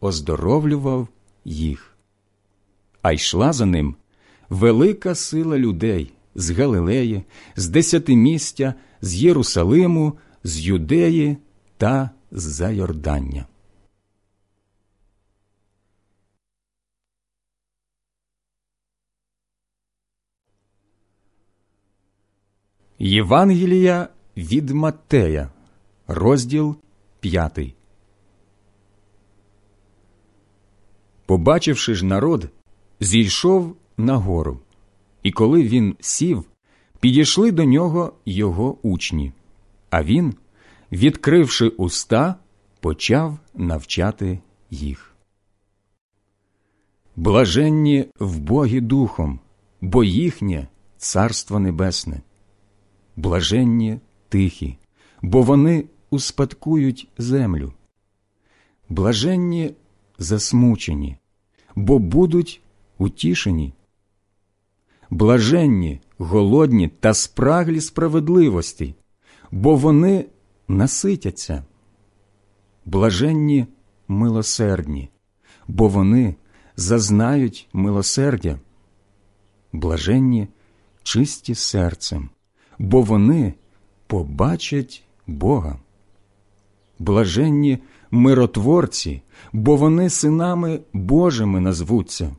оздоровлював 0.00 1.08
їх. 1.44 1.96
А 3.02 3.12
йшла 3.12 3.52
за 3.52 3.66
ним 3.66 3.96
велика 4.50 5.14
сила 5.14 5.58
людей 5.58 6.12
з 6.34 6.50
Галилеї, 6.50 7.22
з 7.56 7.68
Десятимістя, 7.68 8.74
з 9.00 9.14
Єрусалиму, 9.14 10.12
з 10.44 10.60
Юдеї 10.60 11.36
та 11.76 12.10
з 12.30 12.42
Зайордання. 12.42 13.46
Євангелія 23.04 24.08
від 24.36 24.70
Маттея, 24.70 25.50
розділ 26.06 26.76
п'ятий. 27.20 27.74
Побачивши 31.26 31.94
ж 31.94 32.04
народ, 32.04 32.48
зійшов 33.00 33.76
на 33.96 34.16
гору, 34.16 34.60
і 35.22 35.32
коли 35.32 35.62
він 35.62 35.96
сів, 36.00 36.44
підійшли 37.00 37.52
до 37.52 37.64
нього 37.64 38.12
його 38.26 38.78
учні, 38.82 39.32
а 39.90 40.02
він, 40.02 40.34
відкривши 40.92 41.68
уста, 41.68 42.34
почав 42.80 43.38
навчати 43.54 44.38
їх. 44.70 45.14
Блаженні 47.16 48.06
в 48.18 48.38
Богі 48.38 48.80
Духом, 48.80 49.40
бо 49.80 50.04
їхнє 50.04 50.68
Царство 50.96 51.58
Небесне 51.58 52.20
блаженні 53.16 53.98
тихі, 54.28 54.78
бо 55.22 55.42
вони 55.42 55.84
успадкують 56.10 57.08
землю. 57.18 57.72
Блаженні 58.88 59.74
засмучені, 60.18 61.16
бо 61.74 61.98
будуть 61.98 62.62
утішені. 62.98 63.72
Блаженні, 65.10 66.00
голодні 66.18 66.88
та 66.88 67.14
спраглі 67.14 67.80
справедливості, 67.80 68.94
бо 69.50 69.76
вони 69.76 70.24
наситяться. 70.68 71.64
Блаженні 72.84 73.66
милосердні, 74.08 75.10
бо 75.68 75.88
вони 75.88 76.36
зазнають 76.76 77.68
милосердя. 77.72 78.58
Блаженні 79.72 80.48
чисті 81.02 81.54
серцем, 81.54 82.30
бо 82.78 83.02
вони 83.02 83.54
побачать 84.06 85.02
Бога. 85.26 85.78
Блаженні 86.98 87.78
миротворці, 88.10 89.22
бо 89.52 89.76
вони 89.76 90.10
синами 90.10 90.80
Божими 90.92 91.60
назвуться. 91.60 92.36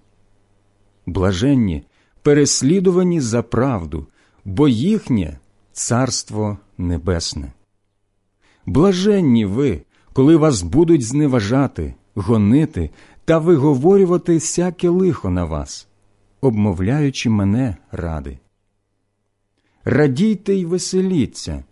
Блаженні 1.06 1.84
переслідувані 2.22 3.22
за 3.22 3.44
правду, 3.44 4.08
бо 4.46 4.68
їхнє 4.68 5.40
царство 5.72 6.58
небесне. 6.78 7.54
Блаженні 8.66 9.46
ви, 9.46 9.82
коли 10.14 10.36
вас 10.36 10.62
будуть 10.62 11.04
зневажати, 11.04 11.94
гонити 12.16 12.90
та 13.26 13.38
виговорювати 13.38 14.34
всяке 14.34 14.90
лихо 14.90 15.30
на 15.30 15.46
вас, 15.46 15.88
обмовляючи 16.42 17.30
мене 17.30 17.78
ради. 17.92 18.40
Радійте 19.86 20.54
й 20.54 20.66
веселіться, 20.66 21.64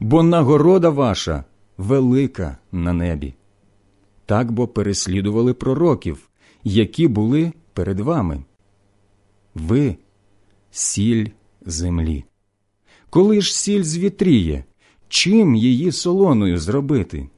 бо 0.00 0.22
нагорода 0.22 0.90
ваша 0.90 1.44
велика 1.78 2.56
на 2.72 2.92
небі. 2.92 3.34
Так 4.26 4.52
бо 4.52 4.68
переслідували 4.68 5.54
пророків, 5.54 6.28
які 6.64 7.08
були 7.08 7.52
перед 7.72 8.00
вами. 8.00 8.44
Ви 9.54 9.96
сіль 10.70 11.26
землі. 11.66 12.24
Коли 13.10 13.40
ж 13.40 13.54
сіль 13.54 13.82
звітріє, 13.82 14.64
чим 15.08 15.54
її 15.54 15.92
солоною 15.92 16.58
зробити? 16.58 17.28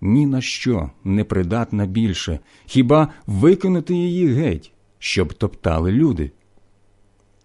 Ні 0.00 0.26
на 0.26 0.40
що 0.40 0.90
не 1.04 1.24
придатна 1.24 1.86
більше, 1.86 2.38
хіба 2.66 3.08
викинути 3.26 3.94
її 3.94 4.28
геть, 4.28 4.72
щоб 4.98 5.32
топтали 5.32 5.92
люди. 5.92 6.30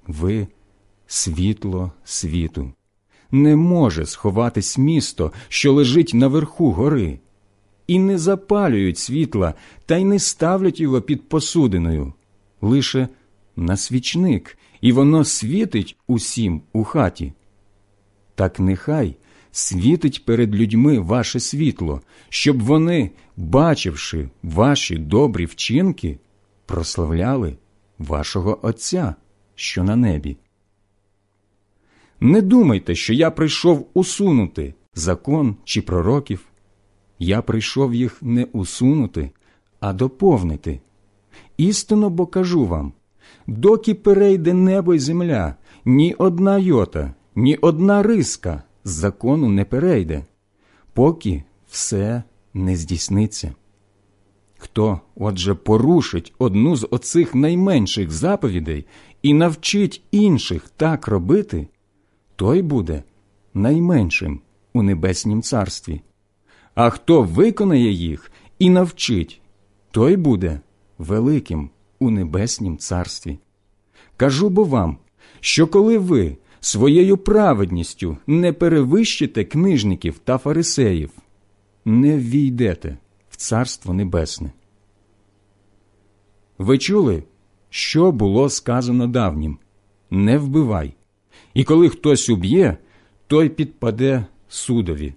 Ви 0.08 0.48
світло 1.12 1.92
світу. 2.04 2.74
Не 3.32 3.56
може 3.56 4.06
сховатись 4.06 4.78
місто, 4.78 5.32
що 5.48 5.74
лежить 5.74 6.14
наверху 6.14 6.72
гори, 6.72 7.20
і 7.88 8.00
не 8.00 8.18
запалюють 8.18 8.98
світла 8.98 9.54
та 9.86 9.98
й 9.98 10.04
не 10.04 10.20
ставлять 10.20 10.80
його 10.80 11.02
під 11.02 11.30
посудиною, 11.30 12.14
лише 12.62 13.08
на 13.56 13.78
свічник, 13.78 14.58
і 14.82 14.92
воно 14.92 15.24
світить 15.24 15.98
усім 16.08 16.62
у 16.74 16.84
хаті. 16.84 17.34
Так 18.36 18.60
нехай 18.60 19.16
світить 19.52 20.26
перед 20.26 20.56
людьми 20.56 21.00
ваше 21.00 21.40
світло, 21.40 22.02
щоб 22.30 22.62
вони, 22.62 23.12
бачивши 23.38 24.30
ваші 24.44 24.98
добрі 24.98 25.46
вчинки, 25.46 26.20
прославляли 26.66 27.58
вашого 28.00 28.60
Отця, 28.62 29.16
що 29.56 29.84
на 29.84 29.96
небі. 29.96 30.38
Не 32.22 32.42
думайте, 32.42 32.96
що 32.96 33.14
я 33.14 33.32
прийшов 33.32 33.88
усунути 33.94 34.74
закон 34.94 35.56
чи 35.64 35.82
пророків. 35.82 36.46
Я 37.20 37.42
прийшов 37.42 37.96
їх 37.96 38.18
не 38.22 38.44
усунути, 38.44 39.32
а 39.80 39.94
доповнити. 39.94 40.80
Істинно 41.58 42.10
бо 42.10 42.26
кажу 42.26 42.66
вам 42.66 42.94
доки 43.48 43.94
перейде 43.94 44.54
небо 44.54 44.94
й 44.94 45.00
земля, 45.00 45.56
ні 45.86 46.14
одна 46.14 46.58
йота, 46.58 47.14
ні 47.36 47.56
одна 47.56 48.04
риска 48.04 48.64
з 48.84 48.92
закону 48.92 49.50
не 49.50 49.66
перейде, 49.66 50.26
поки 50.94 51.44
все 51.70 52.24
не 52.54 52.76
здійсниться. 52.76 53.54
Хто, 54.58 55.00
отже, 55.16 55.54
порушить 55.54 56.34
одну 56.40 56.76
з 56.76 56.88
оцих 56.92 57.36
найменших 57.36 58.12
заповідей 58.12 58.86
і 59.22 59.34
навчить 59.34 60.04
інших 60.12 60.70
так 60.78 61.08
робити, 61.08 61.68
той 62.40 62.62
буде 62.62 63.04
найменшим 63.54 64.42
у 64.74 64.84
небеснім 64.84 65.42
царстві. 65.42 66.02
А 66.76 66.90
хто 66.90 67.22
виконає 67.22 67.92
їх 67.92 68.32
і 68.60 68.70
навчить, 68.70 69.42
той 69.92 70.18
буде 70.18 70.60
великим 70.98 71.70
у 72.00 72.10
небеснім 72.10 72.78
царстві. 72.78 73.40
Кажу 74.18 74.50
бо 74.50 74.64
вам, 74.64 74.98
що 75.40 75.68
коли 75.68 75.98
ви 75.98 76.38
своєю 76.60 77.18
праведністю 77.18 78.18
не 78.28 78.54
перевищите 78.54 79.44
книжників 79.44 80.20
та 80.24 80.38
фарисеїв, 80.38 81.12
не 81.86 82.18
ввійдете 82.18 82.98
в 83.30 83.36
Царство 83.36 83.94
Небесне. 83.94 84.52
Ви 86.58 86.78
чули, 86.78 87.24
що 87.70 88.12
було 88.12 88.50
сказано 88.50 89.08
давнім 89.08 89.58
не 90.12 90.38
вбивай, 90.38 90.94
і 91.54 91.64
коли 91.64 91.90
хтось 91.90 92.30
уб'є, 92.30 92.78
той 93.28 93.50
підпаде 93.50 94.26
судові. 94.50 95.14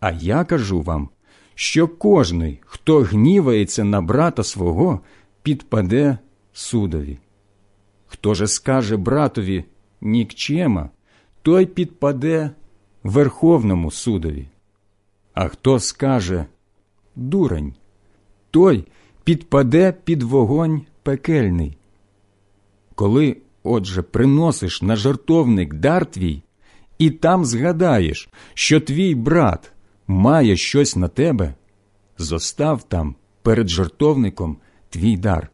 А 0.00 0.10
я 0.10 0.44
кажу 0.44 0.82
вам, 0.82 1.08
що 1.54 1.88
кожний, 1.88 2.58
хто 2.66 3.00
гнівається 3.00 3.84
на 3.84 4.02
брата 4.02 4.44
свого, 4.44 5.00
підпаде 5.42 6.18
судові. 6.52 7.18
Хто 8.06 8.34
же 8.34 8.46
скаже 8.46 8.96
братові 8.96 9.64
нікчема, 10.00 10.90
той 11.42 11.66
підпаде 11.66 12.50
Верховному 13.02 13.90
судові. 13.90 14.46
А 15.34 15.48
хто 15.48 15.78
скаже 15.78 16.46
дурень, 17.16 17.74
той 18.50 18.84
підпаде 19.24 19.94
під 20.04 20.22
вогонь 20.22 20.82
пекельний. 21.02 21.76
Коли, 22.94 23.36
отже, 23.62 24.02
приносиш 24.02 24.82
на 24.82 24.96
жартовник 24.96 25.74
дар 25.74 26.06
твій, 26.06 26.42
і 26.98 27.10
там 27.10 27.44
згадаєш, 27.44 28.28
що 28.54 28.80
твій 28.80 29.14
брат 29.14 29.72
має 30.06 30.56
щось 30.56 30.96
на 30.96 31.08
тебе, 31.08 31.54
зостав 32.18 32.82
там 32.82 33.14
перед 33.42 33.68
жартовником 33.68 34.56
твій 34.90 35.16
дар. 35.16 35.50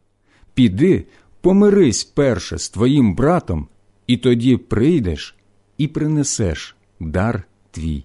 Піди, 0.55 1.05
помирись 1.41 2.05
перше 2.05 2.59
з 2.59 2.69
твоїм 2.69 3.15
братом, 3.15 3.69
і 4.07 4.17
тоді 4.17 4.57
прийдеш 4.57 5.37
і 5.79 5.89
принесеш 5.89 6.77
дар 7.01 7.43
твій. 7.71 8.05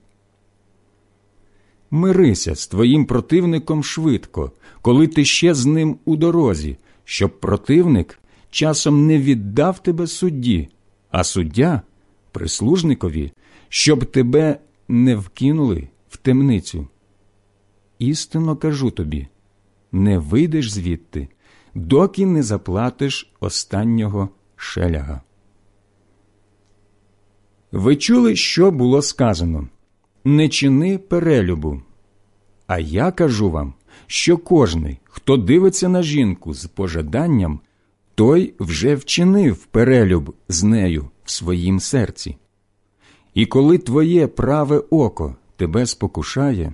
Мирися 1.92 2.56
з 2.56 2.68
твоїм 2.68 3.06
противником 3.06 3.84
швидко, 3.84 4.52
коли 4.82 5.08
ти 5.08 5.26
ще 5.26 5.54
з 5.54 5.66
ним 5.66 5.98
у 6.06 6.16
дорозі, 6.16 6.78
щоб 7.04 7.40
противник 7.40 8.20
часом 8.54 9.08
не 9.08 9.18
віддав 9.18 9.84
тебе 9.84 10.08
судді, 10.08 10.70
а 11.10 11.24
суддя 11.24 11.82
прислужникові, 12.32 13.32
щоб 13.70 14.06
тебе 14.06 14.60
не 14.88 15.16
вкинули 15.16 15.88
в 16.10 16.18
темницю. 16.18 16.88
Істинно 18.00 18.56
кажу 18.56 18.92
тобі 18.92 19.28
не 19.92 20.18
вийдеш 20.18 20.72
звідти, 20.72 21.28
доки 21.76 22.26
не 22.26 22.44
заплатиш 22.44 23.34
останнього 23.40 24.30
шеляга. 24.56 25.22
Ви 27.72 27.96
чули, 27.96 28.36
що 28.36 28.72
було 28.72 29.02
сказано 29.02 29.68
не 30.24 30.50
чини 30.50 30.98
перелюбу. 30.98 31.82
А 32.68 32.80
я 32.80 33.12
кажу 33.12 33.52
вам, 33.52 33.74
що 34.08 34.38
кожний, 34.38 35.00
хто 35.04 35.38
дивиться 35.38 35.90
на 35.90 36.04
жінку 36.04 36.54
з 36.54 36.66
пожаданням, 36.66 37.60
той 38.16 38.54
вже 38.60 38.96
вчинив 38.96 39.66
перелюб 39.66 40.36
з 40.50 40.64
нею 40.64 41.10
в 41.24 41.32
своїм 41.32 41.80
серці. 41.80 42.38
І 43.34 43.46
коли 43.46 43.78
твоє 43.78 44.28
праве 44.28 44.78
око 44.78 45.36
тебе 45.56 45.86
спокушає, 45.86 46.74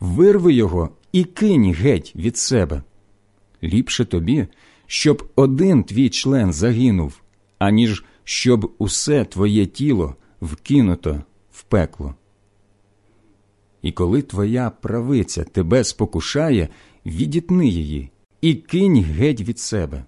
вирви 0.00 0.52
його 0.52 0.90
і 1.12 1.24
кинь 1.24 1.72
геть 1.72 2.12
від 2.16 2.36
себе. 2.36 2.82
Ліпше 3.62 4.04
тобі, 4.04 4.46
щоб 4.86 5.28
один 5.36 5.84
твій 5.84 6.08
член 6.08 6.52
загинув, 6.52 7.22
аніж 7.58 8.04
щоб 8.24 8.74
усе 8.78 9.24
твоє 9.24 9.66
тіло 9.66 10.16
вкинуто 10.40 11.22
в 11.52 11.62
пекло. 11.62 12.14
І 13.82 13.92
коли 13.92 14.22
твоя 14.22 14.70
правиця 14.70 15.44
тебе 15.44 15.84
спокушає, 15.84 16.68
відітни 17.06 17.68
її 17.68 18.10
і 18.40 18.54
кинь 18.54 19.02
геть 19.02 19.40
від 19.40 19.58
себе. 19.58 20.04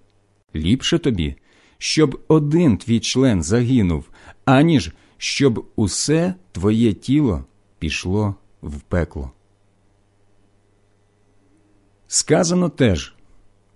Ліпше 0.54 0.98
тобі, 0.98 1.36
щоб 1.78 2.20
один 2.28 2.76
твій 2.76 3.00
член 3.00 3.42
загинув, 3.42 4.10
аніж 4.44 4.92
щоб 5.18 5.66
усе 5.76 6.34
твоє 6.52 6.92
тіло 6.92 7.44
пішло 7.78 8.34
в 8.62 8.80
пекло. 8.80 9.30
Сказано 12.06 12.68
теж 12.68 13.14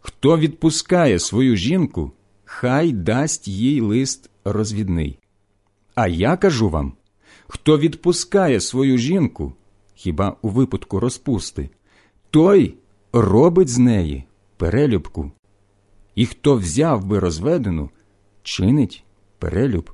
Хто 0.00 0.38
відпускає 0.38 1.18
свою 1.18 1.56
жінку, 1.56 2.12
хай 2.44 2.92
дасть 2.92 3.48
їй 3.48 3.80
лист 3.80 4.30
розвідний. 4.44 5.18
А 5.94 6.08
я 6.08 6.37
кажу 6.37 6.70
вам 6.70 6.92
хто 7.46 7.78
відпускає 7.78 8.60
свою 8.60 8.98
жінку, 8.98 9.52
хіба 9.94 10.37
у 10.42 10.48
випадку 10.48 11.00
розпусти, 11.00 11.70
той 12.30 12.74
робить 13.12 13.68
з 13.68 13.78
неї 13.78 14.24
перелюбку. 14.56 15.32
І 16.14 16.27
хто 16.27 16.57
взяв 16.57 17.05
би 17.05 17.18
розведену, 17.18 17.90
чинить 18.42 19.05
перелюб. 19.38 19.90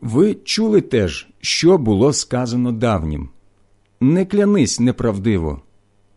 Ви 0.00 0.34
чули 0.34 0.80
теж, 0.80 1.28
що 1.40 1.78
було 1.78 2.12
сказано 2.12 2.72
давнім 2.72 3.28
не 4.02 4.26
клянись 4.26 4.80
неправдиво, 4.80 5.62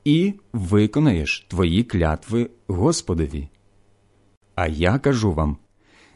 і 0.05 0.33
виконаєш 0.53 1.45
твої 1.49 1.83
клятви 1.83 2.49
Господові. 2.67 3.49
А 4.55 4.67
я 4.67 4.99
кажу 4.99 5.33
вам 5.33 5.57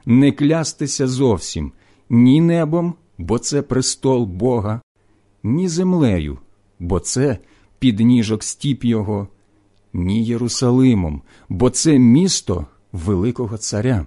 не 0.05 0.31
клястися 0.31 1.07
зовсім 1.07 1.71
ні 2.09 2.41
небом, 2.41 2.93
бо 3.17 3.39
це 3.39 3.61
престол 3.61 4.25
Бога, 4.25 4.81
ні 5.43 5.67
землею, 5.67 6.37
бо 6.79 6.99
це 6.99 7.37
підніжок 7.79 8.43
стіп 8.43 8.85
Його, 8.85 9.27
ні 9.93 10.25
Єрусалимом, 10.25 11.21
бо 11.49 11.69
це 11.69 11.99
місто 11.99 12.65
Великого 12.91 13.57
Царя. 13.57 14.05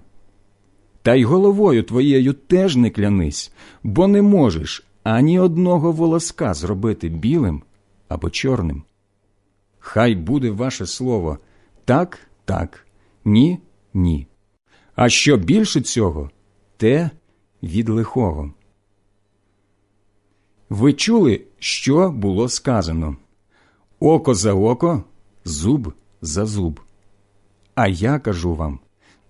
Та 1.01 1.15
й 1.15 1.23
головою 1.23 1.83
твоєю 1.83 2.33
теж 2.33 2.75
не 2.75 2.89
клянись, 2.89 3.51
бо 3.83 4.07
не 4.07 4.21
можеш 4.21 4.85
ані 5.03 5.39
одного 5.39 5.91
волоска 5.91 6.53
зробити 6.53 7.09
білим 7.09 7.63
або 8.07 8.29
чорним. 8.29 8.83
Хай 9.79 10.15
буде 10.15 10.51
ваше 10.51 10.85
слово 10.85 11.37
так, 11.85 12.19
так, 12.45 12.87
ні, 13.25 13.59
ні. 13.93 14.27
А 14.95 15.09
що 15.09 15.37
більше 15.37 15.81
цього, 15.81 16.29
те 16.77 17.09
від 17.63 17.89
лихого. 17.89 18.53
Ви 20.69 20.93
чули, 20.93 21.41
що 21.59 22.09
було 22.09 22.49
сказано 22.49 23.17
око 23.99 24.35
за 24.35 24.53
око, 24.53 25.03
зуб 25.45 25.93
за 26.21 26.45
зуб. 26.45 26.79
А 27.75 27.87
я 27.87 28.19
кажу 28.19 28.55
вам 28.55 28.79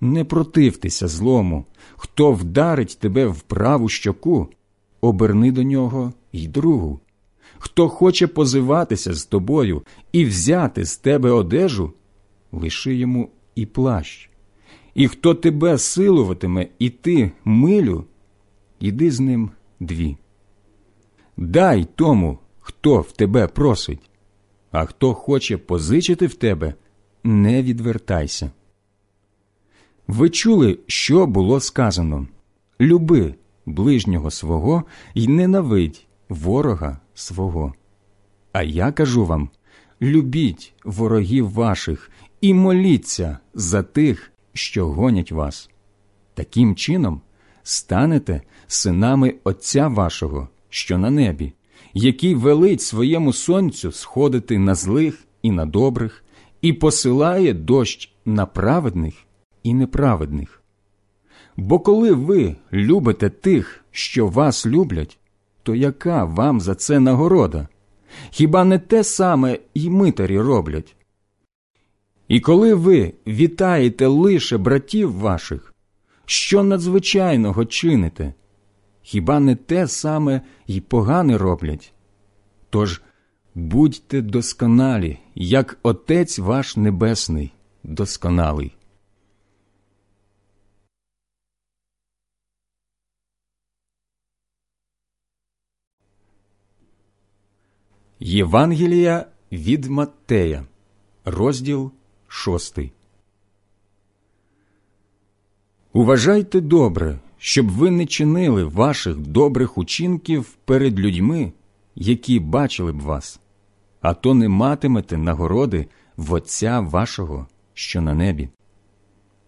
не 0.01 0.25
противтеся 0.25 1.07
злому, 1.07 1.65
хто 1.95 2.31
вдарить 2.31 2.97
тебе 2.99 3.27
в 3.27 3.41
праву 3.41 3.89
щоку, 3.89 4.47
оберни 5.01 5.51
до 5.51 5.63
нього 5.63 6.13
й 6.33 6.47
другу. 6.47 6.99
Хто 7.57 7.89
хоче 7.89 8.27
позиватися 8.27 9.13
з 9.13 9.25
тобою 9.25 9.83
і 10.11 10.25
взяти 10.25 10.85
з 10.85 10.97
тебе 10.97 11.31
одежу, 11.31 11.93
лиши 12.51 12.95
йому 12.95 13.29
і 13.55 13.65
плащ. 13.65 14.29
І 14.95 15.07
хто 15.07 15.33
тебе 15.33 15.77
силуватиме 15.77 16.67
і 16.79 16.89
ти 16.89 17.31
милю, 17.45 18.05
іди 18.79 19.11
з 19.11 19.19
ним 19.19 19.51
дві. 19.79 20.17
Дай 21.37 21.87
тому, 21.95 22.39
хто 22.59 23.01
в 23.01 23.11
тебе 23.11 23.47
просить, 23.47 24.09
а 24.73 24.85
хто 24.85 25.13
хоче 25.13 25.57
позичити 25.57 26.27
в 26.27 26.33
тебе, 26.33 26.73
не 27.23 27.63
відвертайся. 27.63 28.51
Ви 30.07 30.29
чули, 30.29 30.79
що 30.87 31.27
було 31.27 31.59
сказано 31.59 32.27
люби 32.81 33.35
ближнього 33.65 34.31
свого 34.31 34.83
і 35.13 35.27
ненавидь 35.27 36.05
ворога 36.29 36.99
свого. 37.13 37.73
А 38.51 38.63
я 38.63 38.91
кажу 38.91 39.25
вам 39.25 39.49
любіть 40.01 40.73
ворогів 40.83 41.51
ваших 41.51 42.11
і 42.41 42.53
моліться 42.53 43.37
за 43.53 43.83
тих, 43.83 44.31
що 44.53 44.87
гонять 44.87 45.31
вас. 45.31 45.69
Таким 46.33 46.75
чином 46.75 47.21
станете 47.63 48.41
синами 48.67 49.35
Отця 49.43 49.87
вашого, 49.87 50.47
що 50.69 50.97
на 50.97 51.09
небі, 51.09 51.53
який 51.93 52.35
велить 52.35 52.81
своєму 52.81 53.33
сонцю 53.33 53.91
сходити 53.91 54.59
на 54.59 54.75
злих 54.75 55.19
і 55.41 55.51
на 55.51 55.65
добрих, 55.65 56.23
і 56.61 56.73
посилає 56.73 57.53
дощ 57.53 58.13
на 58.25 58.45
праведних 58.45 59.13
і 59.63 59.73
неправедних. 59.73 60.61
Бо 61.57 61.79
коли 61.79 62.11
ви 62.11 62.55
любите 62.73 63.29
тих, 63.29 63.85
що 63.91 64.27
вас 64.27 64.65
люблять, 64.65 65.17
то 65.63 65.75
яка 65.75 66.23
вам 66.23 66.61
за 66.61 66.75
це 66.75 66.99
нагорода? 66.99 67.67
Хіба 68.29 68.63
не 68.63 68.79
те 68.79 69.03
саме 69.03 69.59
й 69.75 69.89
митарі 69.89 70.39
роблять? 70.39 70.95
І 72.27 72.39
коли 72.39 72.73
ви 72.73 73.13
вітаєте 73.27 74.07
лише 74.07 74.57
братів 74.57 75.11
ваших, 75.11 75.73
що 76.25 76.63
надзвичайного 76.63 77.65
чините? 77.65 78.33
Хіба 79.03 79.39
не 79.39 79.55
те 79.55 79.87
саме 79.87 80.41
й 80.67 80.81
погане 80.81 81.37
роблять? 81.37 81.93
Тож 82.69 83.01
будьте 83.55 84.21
досконалі, 84.21 85.19
як 85.35 85.79
Отець 85.83 86.39
ваш 86.39 86.77
Небесний 86.77 87.53
досконалий. 87.83 88.75
Євангелія 98.19 99.27
від 99.51 99.85
Маттея, 99.85 100.65
розділ 101.25 101.91
шостий. 102.27 102.93
Уважайте 105.93 106.61
добре, 106.61 107.19
щоб 107.45 107.69
ви 107.69 107.91
не 107.91 108.05
чинили 108.05 108.63
ваших 108.63 109.17
добрих 109.17 109.77
учинків 109.77 110.57
перед 110.65 110.99
людьми, 110.99 111.51
які 111.95 112.39
бачили 112.39 112.91
б 112.91 112.99
вас, 112.99 113.39
а 114.01 114.13
то 114.13 114.33
не 114.33 114.49
матимете 114.49 115.17
нагороди 115.17 115.87
в 116.17 116.33
Отця 116.33 116.79
вашого, 116.79 117.47
що 117.73 118.01
на 118.01 118.13
небі. 118.13 118.49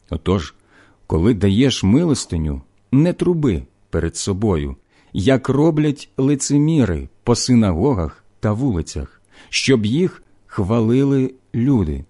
Отож, 0.09 0.55
коли 1.07 1.33
даєш 1.33 1.83
милостиню, 1.83 2.61
не 2.91 3.13
труби 3.13 3.63
перед 3.89 4.15
собою, 4.15 4.75
як 5.13 5.49
роблять 5.49 6.09
лицеміри 6.17 7.09
по 7.23 7.35
синагогах 7.35 8.23
та 8.39 8.51
вулицях, 8.51 9.21
щоб 9.49 9.85
їх 9.85 10.23
хвалили 10.45 11.33
люди. 11.53 12.05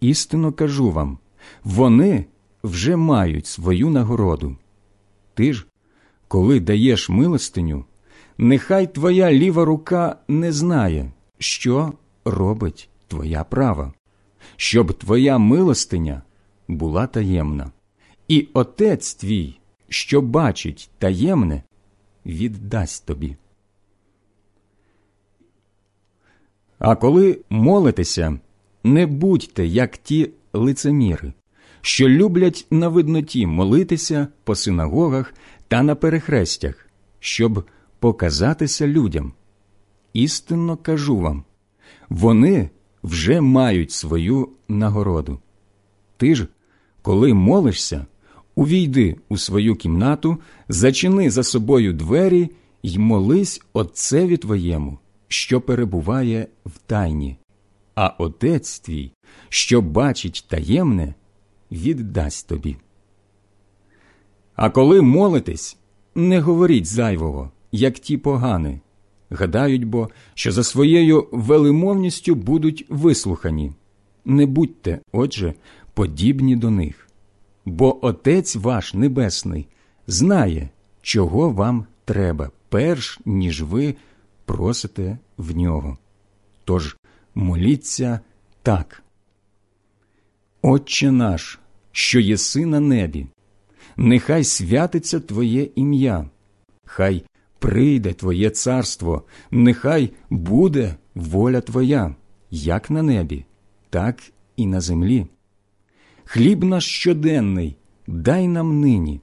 Істинно 0.00 0.52
кажу 0.52 0.90
вам 0.90 1.18
вони 1.64 2.24
вже 2.62 2.96
мають 2.96 3.46
свою 3.46 3.90
нагороду. 3.90 4.56
Ти 5.38 5.52
ж, 5.52 5.66
коли 6.28 6.60
даєш 6.60 7.08
милостиню, 7.08 7.84
нехай 8.38 8.94
твоя 8.94 9.32
ліва 9.32 9.64
рука 9.64 10.16
не 10.28 10.52
знає, 10.52 11.12
що 11.38 11.92
робить 12.24 12.88
твоя 13.08 13.44
права, 13.44 13.92
щоб 14.56 14.92
твоя 14.92 15.38
милостиня 15.38 16.22
була 16.68 17.06
таємна, 17.06 17.72
і 18.28 18.48
отець 18.52 19.14
твій, 19.14 19.58
що 19.88 20.22
бачить 20.22 20.90
таємне, 20.98 21.62
віддасть 22.26 23.06
тобі. 23.06 23.36
А 26.78 26.96
коли 26.96 27.40
молитеся, 27.50 28.40
не 28.84 29.06
будьте, 29.06 29.66
як 29.66 29.96
ті 29.96 30.30
лицеміри, 30.52 31.32
що 31.80 32.08
люблять 32.08 32.66
на 32.70 32.88
видноті 32.88 33.46
молитися 33.46 34.28
по 34.44 34.54
синагогах 34.54 35.34
та 35.68 35.82
на 35.82 35.94
перехрестях, 35.94 36.86
щоб 37.20 37.64
показатися 37.98 38.86
людям. 38.86 39.32
Істинно 40.12 40.76
кажу 40.76 41.16
вам 41.16 41.44
вони 42.08 42.70
вже 43.02 43.40
мають 43.40 43.90
свою 43.90 44.48
нагороду. 44.68 45.38
Ти 46.16 46.34
ж, 46.34 46.46
коли 47.02 47.34
молишся, 47.34 48.06
увійди 48.54 49.16
у 49.28 49.36
свою 49.36 49.76
кімнату, 49.76 50.38
зачини 50.68 51.30
за 51.30 51.42
собою 51.42 51.92
двері 51.92 52.50
й 52.82 52.98
молись 52.98 53.62
Отцеві 53.72 54.36
твоєму 54.36 54.98
що 55.28 55.60
перебуває 55.60 56.48
в 56.66 56.78
тайні, 56.86 57.36
а 57.94 58.06
Отець 58.06 58.78
твій, 58.78 59.12
що 59.48 59.82
бачить 59.82 60.44
таємне, 60.48 61.14
віддасть 61.72 62.48
тобі. 62.48 62.76
А 64.54 64.70
коли 64.70 65.02
молитесь, 65.02 65.76
не 66.14 66.40
говоріть 66.40 66.86
зайвого, 66.86 67.50
як 67.72 67.98
ті 67.98 68.16
погани, 68.16 68.80
гадають 69.30 69.84
бо, 69.84 70.08
що 70.34 70.52
за 70.52 70.64
своєю 70.64 71.28
велимовністю 71.32 72.34
будуть 72.34 72.86
вислухані. 72.88 73.72
Не 74.24 74.46
будьте, 74.46 75.00
отже, 75.12 75.54
подібні 75.94 76.56
до 76.56 76.70
них, 76.70 77.08
бо 77.64 78.06
Отець 78.06 78.56
ваш 78.56 78.94
Небесний 78.94 79.66
знає, 80.06 80.68
чого 81.02 81.50
вам 81.50 81.86
треба, 82.04 82.50
перш 82.68 83.20
ніж 83.24 83.62
ви 83.62 83.94
просите 84.44 85.18
в 85.36 85.56
нього. 85.56 85.98
Тож 86.64 86.96
моліться 87.34 88.20
так. 88.62 89.02
Отче 90.62 91.10
наш, 91.12 91.58
що 91.92 92.20
єси 92.20 92.66
на 92.66 92.80
небі, 92.80 93.26
нехай 93.96 94.44
святиться 94.44 95.20
Твоє 95.20 95.68
ім'я, 95.74 96.30
хай 96.84 97.24
прийде 97.58 98.12
Твоє 98.12 98.50
царство, 98.50 99.22
нехай 99.50 100.10
буде 100.30 100.96
воля 101.14 101.60
Твоя, 101.60 102.14
як 102.50 102.90
на 102.90 103.02
небі, 103.02 103.44
так 103.90 104.22
і 104.56 104.66
на 104.66 104.80
землі. 104.80 105.26
Хліб 106.24 106.64
наш 106.64 106.86
щоденний, 106.86 107.76
дай 108.06 108.48
нам 108.48 108.80
нині, 108.80 109.20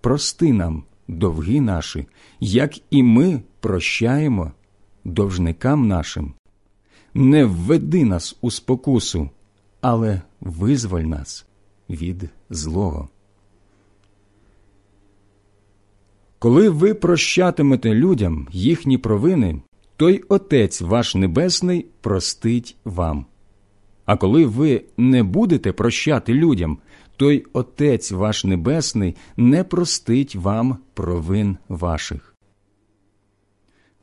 прости 0.00 0.52
нам 0.52 0.84
довги 1.08 1.60
наші, 1.60 2.06
як 2.40 2.72
і 2.90 3.02
ми 3.02 3.42
прощаємо 3.60 4.52
довжникам 5.04 5.88
нашим. 5.88 6.34
Не 7.14 7.44
введи 7.44 8.04
нас 8.04 8.36
у 8.40 8.50
спокусу, 8.50 9.30
але 9.80 10.22
визволь 10.40 11.02
нас 11.02 11.46
від 11.90 12.28
злого. 12.50 13.08
Коли 16.38 16.68
ви 16.68 16.94
прощатимете 16.94 17.94
людям 17.94 18.48
їхні 18.52 18.98
провини, 18.98 19.62
той 19.96 20.22
Отець 20.28 20.80
ваш 20.80 21.14
Небесний 21.14 21.86
простить 22.00 22.76
вам. 22.84 23.26
А 24.04 24.16
коли 24.16 24.46
ви 24.46 24.84
не 24.96 25.22
будете 25.22 25.72
прощати 25.72 26.34
людям, 26.34 26.78
той 27.16 27.46
Отець 27.52 28.12
ваш 28.12 28.44
Небесний 28.44 29.16
не 29.36 29.64
простить 29.64 30.36
вам 30.36 30.78
провин 30.94 31.56
ваших. 31.68 32.34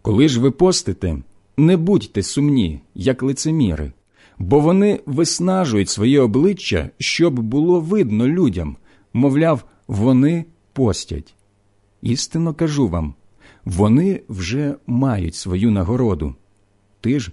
Коли 0.02 0.28
ж 0.28 0.40
ви 0.40 0.52
постите, 0.52 1.18
не 1.58 1.78
будьте 1.78 2.24
сумні, 2.24 2.82
як 2.96 3.24
лицеміри, 3.24 3.92
бо 4.40 4.60
вони 4.60 5.00
виснажують 5.06 5.90
своє 5.90 6.20
обличчя, 6.22 6.90
щоб 7.00 7.40
було 7.40 7.80
видно 7.80 8.28
людям, 8.28 8.78
мовляв, 9.14 9.64
вони 9.88 10.46
постять. 10.74 11.36
Істинно 12.02 12.54
кажу 12.54 12.88
вам 12.88 13.14
вони 13.68 14.22
вже 14.30 14.76
мають 14.88 15.36
свою 15.36 15.72
нагороду. 15.72 16.36
Ти 17.02 17.20
ж, 17.20 17.32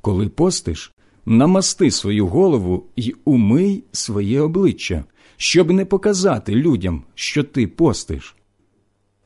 коли 0.00 0.28
постиш, 0.28 0.92
намасти 1.26 1.90
свою 1.90 2.26
голову 2.26 2.86
і 2.96 3.14
умий 3.24 3.84
своє 3.92 4.40
обличчя, 4.40 5.04
щоб 5.36 5.70
не 5.70 5.84
показати 5.84 6.54
людям, 6.54 7.02
що 7.14 7.44
ти 7.44 7.66
постиш. 7.66 8.36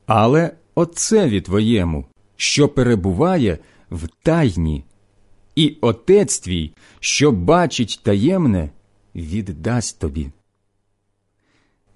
Але 0.07 0.53
Отцеві 0.75 1.41
твоєму, 1.41 2.05
що 2.37 2.69
перебуває 2.69 3.59
в 3.91 4.09
тайні, 4.23 4.85
і 5.59 5.77
Отець 5.81 6.39
твій, 6.39 6.73
що 7.01 7.33
бачить 7.33 8.01
таємне, 8.03 8.71
віддасть 9.15 9.99
тобі. 9.99 10.31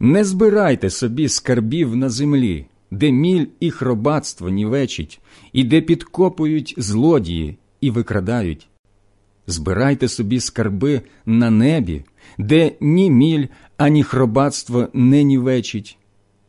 Не 0.00 0.24
збирайте 0.24 0.90
собі 0.90 1.28
скарбів 1.28 1.96
на 1.96 2.10
землі, 2.10 2.66
де 2.90 3.12
міль 3.12 3.46
і 3.60 3.70
хробатство 3.70 4.48
нівечить, 4.48 5.20
і 5.52 5.64
де 5.64 5.80
підкопують 5.80 6.74
злодії 6.76 7.56
і 7.80 7.90
викрадають. 7.90 8.68
Збирайте 9.46 10.08
собі 10.08 10.40
скарби 10.40 11.00
на 11.26 11.50
небі, 11.50 12.04
де 12.38 12.72
ні 12.80 13.10
міль, 13.10 13.46
ані 13.76 14.02
хробатство 14.02 14.88
не 14.92 15.22
нівечить, 15.22 15.98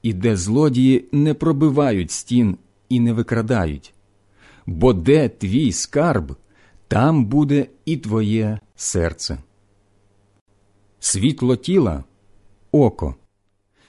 і 0.04 0.14
де 0.14 0.38
злодії 0.38 1.06
не 1.12 1.34
пробивають 1.34 2.12
стін 2.12 2.58
і 2.90 3.00
не 3.00 3.14
викрадають. 3.14 3.94
Бо 4.66 4.94
де 4.94 5.30
твій 5.30 5.72
скарб, 5.72 6.36
там 6.94 7.26
буде 7.26 7.66
і 7.86 7.98
твоє 7.98 8.60
серце. 8.76 9.38
Світло 11.00 11.56
тіла 11.56 12.04
око. 12.72 13.16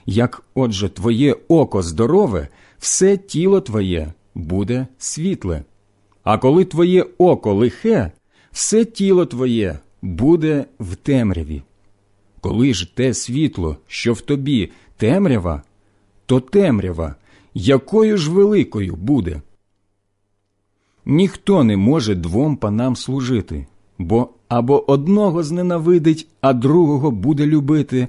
Як 0.06 0.44
отже 0.54 0.88
твоє 0.88 1.36
око 1.48 1.82
здорове, 1.82 2.48
все 2.78 3.16
тіло 3.16 3.60
твоє 3.60 4.12
буде 4.34 4.86
світле. 4.98 5.64
А 6.22 6.38
коли 6.38 6.64
твоє 6.64 7.06
око 7.18 7.54
лихе, 7.54 8.12
все 8.52 8.84
тіло 8.84 9.26
твоє 9.26 9.78
буде 10.02 10.64
в 10.80 10.96
темряві. 10.96 11.62
Коли 12.40 12.74
ж 12.74 12.96
те 12.96 13.14
світло, 13.14 13.76
що 13.86 14.12
в 14.12 14.20
тобі 14.20 14.70
темрява, 14.96 15.62
то 16.26 16.40
темрява, 16.40 17.14
якою 17.54 18.16
ж 18.16 18.30
великою 18.30 18.96
буде. 18.96 19.42
Ніхто 21.06 21.64
не 21.64 21.76
може 21.76 22.14
двом 22.14 22.56
панам 22.56 22.96
служити, 22.96 23.66
бо 23.98 24.28
або 24.48 24.90
одного 24.90 25.42
зненавидить, 25.42 26.28
а 26.40 26.52
другого 26.52 27.10
буде 27.10 27.46
любити, 27.46 28.08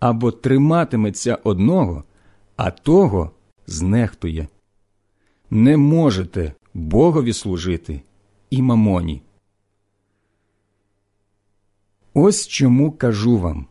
або 0.00 0.32
триматиметься 0.32 1.38
одного, 1.44 2.04
а 2.56 2.70
того 2.70 3.30
знехтує. 3.66 4.48
Не 5.50 5.76
можете 5.76 6.52
Богові 6.74 7.32
служити 7.32 8.02
і 8.50 8.62
мамоні. 8.62 9.22
Ось 12.14 12.46
чому 12.46 12.92
кажу 12.92 13.38
вам 13.38 13.66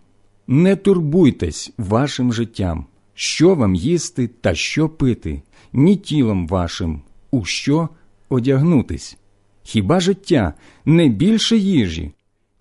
не 0.48 0.76
турбуйтесь 0.76 1.74
вашим 1.78 2.34
життям, 2.34 2.86
що 3.14 3.56
вам 3.56 3.76
їсти 3.76 4.28
та 4.28 4.56
що 4.56 4.90
пити, 4.90 5.42
ні 5.74 5.96
тілом 5.96 6.48
вашим, 6.48 7.02
у 7.32 7.46
що 7.46 7.90
одягнутись. 8.34 9.17
Хіба 9.63 10.00
життя 10.00 10.54
не 10.86 11.08
більше 11.08 11.58
їжі, 11.58 12.12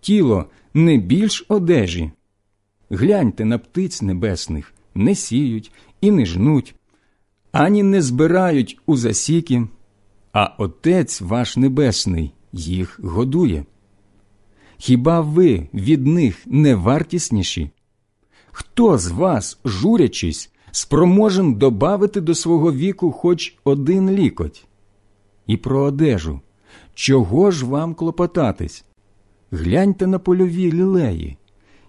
тіло 0.01 0.45
не 0.75 0.97
більш 0.97 1.45
одежі? 1.49 2.11
Гляньте 2.91 3.45
на 3.45 3.59
птиць 3.59 4.03
небесних, 4.03 4.75
не 4.95 5.15
сіють 5.15 5.73
і 6.01 6.11
не 6.11 6.27
жнуть, 6.27 6.75
ані 7.53 7.83
не 7.83 8.03
збирають 8.03 8.79
у 8.87 8.97
засіки, 8.97 9.67
а 10.33 10.45
Отець 10.59 11.21
ваш 11.21 11.57
Небесний 11.57 12.33
їх 12.53 13.01
годує. 13.03 13.65
Хіба 14.79 15.21
ви 15.21 15.69
від 15.75 16.07
них 16.07 16.43
не 16.47 16.75
вартісніші? 16.75 17.71
Хто 18.53 18.99
з 18.99 19.09
вас, 19.09 19.59
журячись, 19.65 20.53
спроможен 20.71 21.55
добавити 21.55 22.21
до 22.21 22.35
свого 22.35 22.73
віку 22.73 23.13
хоч 23.13 23.57
один 23.65 24.11
лікоть? 24.11 24.67
І 25.47 25.57
про 25.57 25.81
одежу. 25.81 26.41
Чого 26.95 27.51
ж 27.51 27.67
вам 27.67 27.95
клопотатись? 27.95 28.85
Гляньте 29.51 30.07
на 30.07 30.19
польові 30.19 30.73
лілеї, 30.73 31.37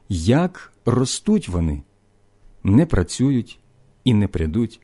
як 0.10 0.74
ростуть 0.86 1.50
вони, 1.50 1.84
не 2.64 2.86
працюють 2.86 3.60
і 4.04 4.14
не 4.14 4.28
придуть. 4.28 4.82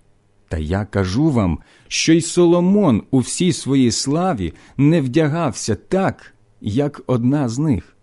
Та 0.47 0.58
я 0.58 0.86
кажу 0.86 1.29
вам, 1.29 1.60
що 1.88 2.13
й 2.13 2.21
Соломон 2.21 3.03
у 3.12 3.19
всій 3.19 3.53
своїй 3.53 3.91
славі 3.91 4.53
не 4.77 5.01
вдягався 5.01 5.75
так, 5.75 6.34
як 6.62 7.01
одна 7.08 7.49
з 7.49 7.60
них. 7.60 7.95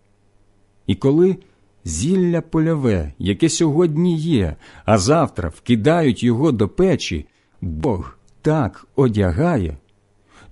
І 0.86 0.94
коли 0.94 1.36
зілля 1.84 2.40
польове, 2.40 3.12
яке 3.18 3.48
сьогодні 3.48 4.16
є, 4.18 4.56
а 4.84 4.98
завтра 4.98 5.48
вкидають 5.48 6.22
його 6.22 6.52
до 6.52 6.68
печі, 6.68 7.26
Бог 7.60 8.18
так 8.42 8.86
одягає, 8.96 9.76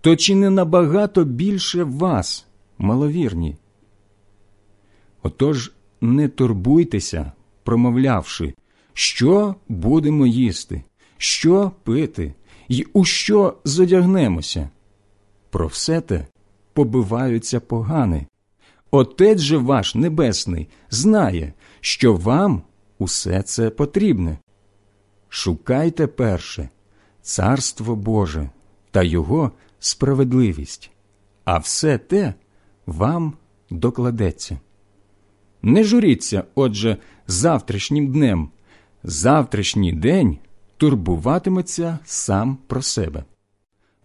то 0.04 0.16
чи 0.16 0.34
не 0.34 0.50
набагато 0.50 1.24
більше 1.24 1.84
вас, 1.84 2.46
маловірні? 2.78 3.56
Отож 5.22 5.72
не 6.00 6.28
турбуйтеся, 6.28 7.32
промовлявши, 7.62 8.54
що 8.92 9.54
будемо 9.68 10.26
їсти, 10.26 10.82
що 11.16 11.72
пити 11.82 12.34
і 12.68 12.86
у 12.92 13.04
що 13.04 13.56
зодягнемося. 13.64 14.70
Про 15.50 15.66
все 15.66 16.00
те 16.00 16.26
побиваються 16.72 17.60
погани. 17.60 18.26
Отець 18.90 19.40
же 19.40 19.56
ваш 19.56 19.94
Небесний 19.94 20.68
знає, 20.90 21.52
що 21.80 22.14
вам 22.14 22.62
усе 22.98 23.42
це 23.42 23.70
потрібне. 23.70 24.38
Шукайте 25.28 26.06
перше 26.06 26.68
Царство 27.22 27.96
Боже 27.96 28.50
та 28.90 29.02
Його 29.02 29.52
справедливість, 29.84 30.90
а 31.44 31.58
все 31.58 31.98
те 31.98 32.34
вам 32.86 33.34
докладеться. 33.70 34.58
Не 35.62 35.84
журіться, 35.84 36.44
отже, 36.54 36.96
завтрашнім 37.26 38.12
днем, 38.12 38.50
завтрашній 39.02 39.92
день 39.92 40.38
турбуватиметься 40.76 41.98
сам 42.04 42.58
про 42.66 42.82
себе. 42.82 43.24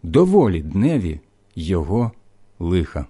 Доволі 0.03 0.61
дневі 0.61 1.19
його 1.55 2.11
лиха. 2.59 3.07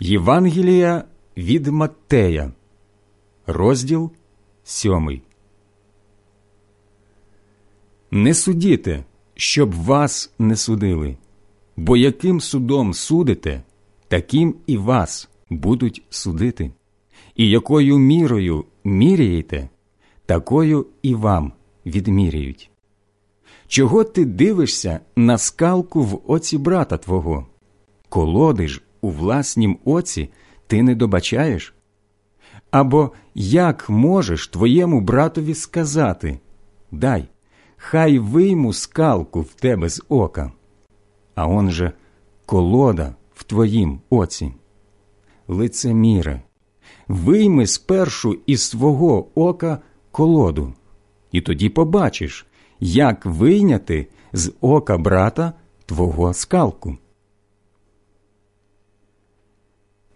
Євангелія 0.00 1.04
від 1.36 1.66
Маттея, 1.66 2.52
розділ 3.46 4.12
сьомий. 4.68 5.22
Не 8.10 8.34
судіте, 8.34 9.04
щоб 9.34 9.74
вас 9.74 10.32
не 10.38 10.56
судили, 10.56 11.16
бо 11.76 11.96
яким 11.96 12.40
судом 12.40 12.94
судите, 12.94 13.62
таким 14.08 14.54
і 14.66 14.76
вас 14.76 15.28
будуть 15.50 16.02
судити, 16.10 16.70
і 17.36 17.50
якою 17.50 17.98
мірою 17.98 18.64
міряєте, 18.84 19.68
такою 20.26 20.86
і 21.02 21.14
вам 21.14 21.52
відміряють. 21.86 22.70
Чого 23.68 24.04
ти 24.04 24.24
дивишся 24.24 25.00
на 25.16 25.38
скалку 25.38 26.02
в 26.02 26.22
оці 26.26 26.58
брата 26.58 26.96
твого? 26.98 27.46
Колоди 28.08 28.68
ж 28.68 28.82
у 29.00 29.10
власнім 29.10 29.78
оці 29.84 30.28
ти 30.66 30.82
не 30.82 30.94
добачаєш? 30.94 31.74
Або 32.70 33.12
як 33.40 33.90
можеш 33.90 34.48
твоєму 34.48 35.00
братові 35.00 35.54
сказати 35.54 36.38
Дай, 36.90 37.28
хай 37.76 38.18
вийму 38.18 38.72
скалку 38.72 39.40
в 39.40 39.54
тебе 39.54 39.88
з 39.88 40.02
ока, 40.08 40.52
а 41.34 41.48
он 41.48 41.70
же 41.70 41.92
колода 42.46 43.14
в 43.34 43.44
твоїм 43.44 44.00
оці. 44.10 44.52
Лицеміре, 45.48 46.42
вийми 47.08 47.66
спершу 47.66 48.38
із 48.46 48.62
свого 48.62 49.28
ока 49.34 49.78
колоду, 50.10 50.74
і 51.32 51.40
тоді 51.40 51.68
побачиш, 51.68 52.46
як 52.80 53.26
вийняти 53.26 54.06
з 54.32 54.52
ока 54.60 54.98
брата 54.98 55.52
твого 55.86 56.34
скалку. 56.34 56.98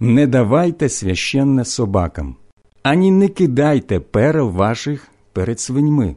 Не 0.00 0.26
давайте 0.26 0.88
священне 0.88 1.64
собакам, 1.64 2.36
ані 2.82 3.10
не 3.10 3.28
кидайте 3.28 4.00
перел 4.00 4.50
ваших 4.50 5.08
перед 5.32 5.60
свиньми, 5.60 6.16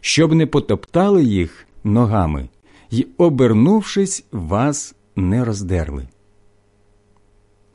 щоб 0.00 0.32
не 0.32 0.46
потоптали 0.46 1.24
їх 1.24 1.66
ногами 1.84 2.48
й, 2.90 3.06
обернувшись, 3.16 4.24
вас 4.32 4.94
не 5.16 5.44
роздерли. 5.44 6.08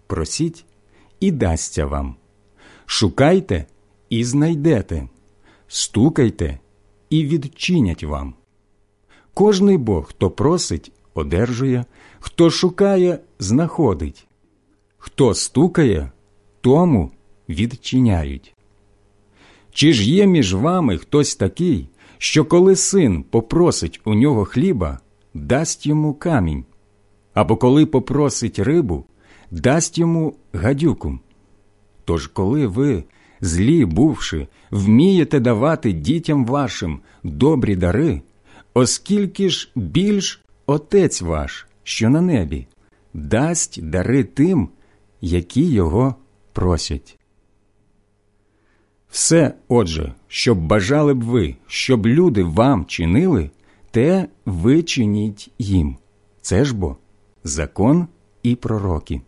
Просіть 0.08 0.66
і 1.20 1.32
дасться 1.32 1.86
вам, 1.86 2.16
шукайте 2.86 3.66
і 4.10 4.24
знайдете, 4.24 5.10
стукайте 5.68 6.60
і 7.10 7.26
відчинять 7.26 8.04
вам. 8.04 8.34
Кожний 9.34 9.78
Бог, 9.78 10.06
хто 10.06 10.32
просить, 10.32 10.92
одержує, 11.14 11.86
хто 12.20 12.50
шукає, 12.50 13.20
знаходить, 13.40 14.28
хто 14.98 15.34
стукає, 15.34 16.12
тому 16.62 17.12
відчиняють. 17.50 18.56
Чи 19.72 19.94
ж 19.94 20.12
є 20.12 20.28
між 20.28 20.54
вами 20.54 20.98
хтось 20.98 21.36
такий, 21.36 21.90
що 22.18 22.46
коли 22.46 22.76
син 22.76 23.24
попросить 23.24 24.02
у 24.06 24.14
нього 24.14 24.46
хліба, 24.46 25.00
дасть 25.34 25.86
йому 25.86 26.14
камінь, 26.14 26.66
або 27.34 27.58
коли 27.58 27.86
попросить 27.86 28.60
рибу, 28.60 29.06
дасть 29.52 29.98
йому 29.98 30.36
гадюку? 30.54 31.20
Тож, 32.06 32.28
коли 32.28 32.68
ви, 32.68 33.04
злі 33.42 33.86
бувши, 33.86 34.48
вмієте 34.72 35.40
давати 35.40 35.92
дітям 35.92 36.46
вашим 36.46 37.00
добрі 37.24 37.76
дари, 37.76 38.22
оскільки 38.74 39.50
ж 39.50 39.72
більш 39.76 40.42
Отець 40.68 41.22
ваш, 41.22 41.68
що 41.84 42.10
на 42.10 42.22
небі, 42.22 42.68
дасть 43.14 43.90
дари 43.90 44.24
тим, 44.24 44.70
які 45.22 45.64
його 45.72 46.16
просять. 46.54 47.18
Все, 49.16 49.54
отже, 49.68 50.14
щоб 50.28 50.60
бажали 50.60 51.14
б 51.14 51.24
ви, 51.24 51.56
щоб 51.68 52.08
люди 52.08 52.44
вам 52.44 52.86
чинили, 52.86 53.50
те 53.92 54.28
ви 54.46 54.84
чиніть 54.84 55.52
їм. 55.60 55.98
Це 56.42 56.66
ж 56.66 56.76
бо 56.76 56.98
закон 57.44 58.08
і 58.44 58.56
пророки. 58.56 59.22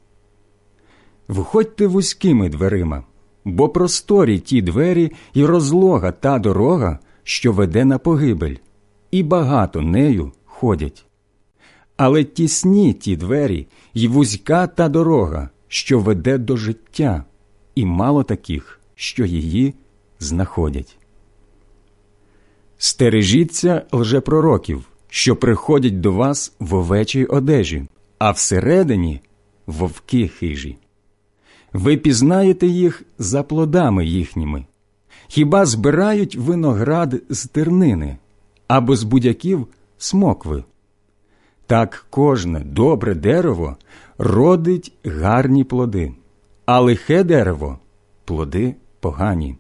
Входьте 1.29 1.87
вузькими 1.87 2.49
дверима, 2.49 3.03
бо 3.45 3.69
просторі 3.69 4.39
ті 4.39 4.61
двері 4.61 5.11
і 5.33 5.45
розлога 5.45 6.11
та 6.11 6.39
дорога, 6.39 6.99
що 7.23 7.51
веде 7.51 7.85
на 7.85 7.97
погибель, 7.97 8.55
і 9.11 9.23
багато 9.23 9.81
нею 9.81 10.31
ходять. 10.45 11.05
Але 11.97 12.23
тісні 12.23 12.93
ті 12.93 13.15
двері 13.15 13.67
й 13.93 14.07
вузька 14.07 14.67
та 14.67 14.89
дорога, 14.89 15.49
що 15.67 15.99
веде 15.99 16.37
до 16.37 16.57
життя, 16.57 17.23
і 17.75 17.85
мало 17.85 18.23
таких, 18.23 18.76
що 18.99 19.25
її 19.25 19.73
знаходять. 20.19 20.97
Стережіться 22.77 23.85
лжепророків, 23.91 24.85
що 25.09 25.35
приходять 25.35 26.01
до 26.01 26.11
вас 26.11 26.53
в 26.59 26.73
овечій 26.73 27.25
одежі, 27.25 27.85
а 28.19 28.31
всередині 28.31 29.21
вовки 29.67 30.27
хижі. 30.27 30.77
Ви 31.73 31.97
пізнаєте 31.97 32.67
їх 32.67 33.03
за 33.17 33.43
плодами 33.43 34.05
їхніми. 34.05 34.65
Хіба 35.27 35.65
збирають 35.65 36.35
виноград 36.35 37.21
з 37.29 37.45
тернини 37.45 38.17
або 38.67 38.95
з 38.95 39.03
будяків 39.03 39.67
смокви? 39.97 40.63
Так 41.65 42.05
кожне 42.09 42.59
добре 42.59 43.15
дерево 43.15 43.77
родить 44.17 44.93
гарні 45.05 45.63
плоди, 45.63 46.13
а 46.65 46.79
лихе 46.79 47.23
дерево 47.23 47.79
плоди 48.25 48.75
погані. 48.99 49.57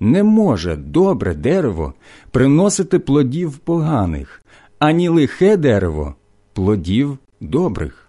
Не 0.00 0.22
може 0.22 0.76
добре 0.76 1.34
дерево 1.34 1.94
приносити 2.30 2.98
плодів 2.98 3.58
поганих, 3.58 4.42
ані 4.78 5.08
лихе 5.08 5.56
дерево 5.56 6.14
плодів 6.52 7.18
добрих. 7.40 8.08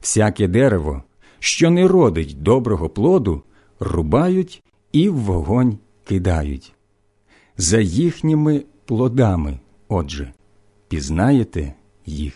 Всяке 0.00 0.48
дерево, 0.48 1.02
що 1.38 1.70
не 1.70 1.88
родить 1.88 2.42
доброго 2.42 2.88
плоду, 2.88 3.42
рубають 3.80 4.62
і 4.92 5.08
в 5.08 5.14
вогонь 5.14 5.78
кидають. 6.04 6.74
За 7.56 7.80
їхніми 7.80 8.62
плодами, 8.84 9.58
отже, 9.88 10.32
пізнаєте 10.88 11.74
їх. 12.06 12.34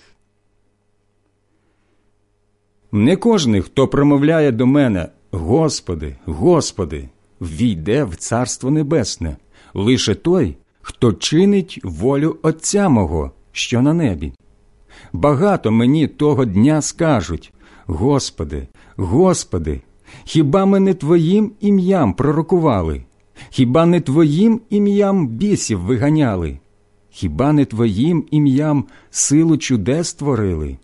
Не 2.93 3.17
кожний, 3.17 3.63
хто 3.63 3.89
промовляє 3.89 4.53
до 4.53 4.67
мене 4.67 5.09
Господи, 5.33 6.17
Господи, 6.27 7.09
війде 7.41 8.05
в 8.05 8.17
Царство 8.17 8.71
Небесне, 8.71 9.37
лише 9.75 10.15
той, 10.15 10.57
хто 10.83 11.13
чинить 11.13 11.81
волю 11.85 12.37
Отця 12.43 12.89
мого, 12.89 13.31
що 13.53 13.83
на 13.83 13.95
небі. 13.95 14.33
Багато 15.13 15.71
мені 15.71 16.07
того 16.07 16.45
дня 16.45 16.83
скажуть 16.83 17.53
Господи, 17.87 18.69
Господи, 18.97 19.81
хіба 20.25 20.67
ми 20.67 20.81
не 20.81 20.95
Твоїм 20.95 21.53
ім'ям 21.61 22.15
пророкували? 22.15 23.05
Хіба 23.51 23.87
не 23.87 24.01
Твоїм 24.01 24.61
ім'ям 24.71 25.29
бісів 25.29 25.81
виганяли? 25.81 26.59
Хіба 27.11 27.53
не 27.53 27.65
Твоїм 27.65 28.25
ім'ям 28.31 28.85
силу 29.11 29.57
чудес 29.57 30.15
творили? 30.15 30.79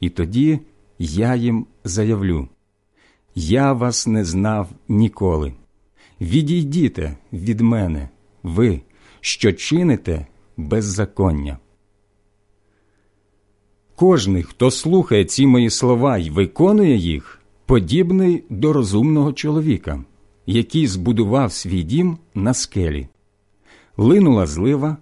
І 0.00 0.10
тоді 0.10 0.58
я 0.98 1.34
їм 1.34 1.66
заявлю 1.84 2.48
Я 3.34 3.72
вас 3.72 4.06
не 4.06 4.24
знав 4.24 4.68
ніколи. 4.88 5.52
Відійдіте 6.20 7.16
від 7.32 7.60
мене, 7.60 8.08
ви, 8.42 8.80
що 9.20 9.52
чините 9.52 10.26
беззаконня. 10.56 11.58
Кожний, 13.96 14.42
хто 14.42 14.70
слухає 14.70 15.24
ці 15.24 15.46
мої 15.46 15.70
слова 15.70 16.18
і 16.18 16.30
виконує 16.30 16.96
їх, 16.96 17.40
подібний 17.66 18.44
до 18.50 18.72
розумного 18.72 19.32
чоловіка, 19.32 20.04
який 20.46 20.86
збудував 20.86 21.52
свій 21.52 21.82
дім 21.82 22.18
на 22.34 22.54
скелі. 22.54 23.08
Линула 23.96 24.46
злива, 24.46 24.96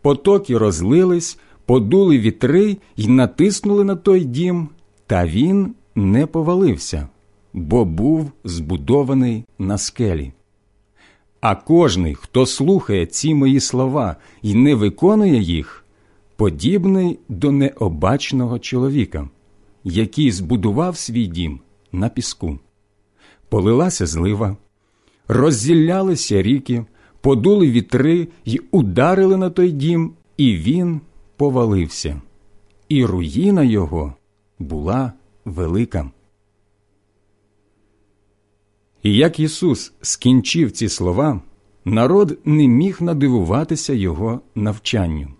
потоки 0.00 0.58
розлились, 0.58 1.38
подули 1.66 2.18
вітри 2.18 2.76
й 2.96 3.08
натиснули 3.08 3.84
на 3.84 3.96
той 3.96 4.24
дім, 4.24 4.68
та 5.06 5.26
він 5.26 5.74
не 5.94 6.26
повалився, 6.26 7.08
бо 7.56 7.84
був 7.84 8.32
збудований 8.44 9.44
на 9.58 9.78
скелі. 9.78 10.32
А 11.40 11.54
кожний, 11.54 12.14
хто 12.14 12.46
слухає 12.46 13.06
ці 13.06 13.34
мої 13.34 13.60
слова 13.60 14.16
і 14.42 14.54
не 14.54 14.74
виконує 14.74 15.40
їх, 15.40 15.84
подібний 16.36 17.18
до 17.28 17.52
необачного 17.52 18.58
чоловіка, 18.58 19.28
який 19.84 20.30
збудував 20.30 20.96
свій 20.96 21.26
дім 21.26 21.60
на 21.92 22.08
піску. 22.08 22.58
Полилася 23.48 24.06
злива, 24.06 24.56
розділялися 25.28 26.42
ріки, 26.42 26.84
подули 27.20 27.70
вітри 27.70 28.28
й 28.44 28.60
ударили 28.70 29.36
на 29.36 29.50
той 29.50 29.72
дім, 29.72 30.12
і 30.36 30.56
він 30.56 31.00
повалився, 31.36 32.20
і 32.88 33.04
руїна 33.04 33.62
його 33.62 34.14
була 34.58 35.12
велика. 35.44 36.10
І 39.06 39.16
як 39.16 39.40
Ісус 39.40 39.92
скінчив 40.02 40.70
ці 40.70 40.88
слова, 40.88 41.40
народ 41.84 42.38
не 42.44 42.68
міг 42.68 43.02
надивуватися 43.02 43.92
Його 43.92 44.40
навчанню, 44.54 45.34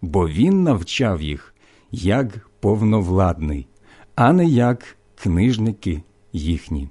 бо 0.00 0.28
Він 0.28 0.62
навчав 0.62 1.22
їх 1.22 1.54
як 1.90 2.50
повновладний, 2.60 3.66
а 4.14 4.32
не 4.32 4.46
як 4.46 4.96
книжники 5.14 6.02
їхні. 6.32 6.88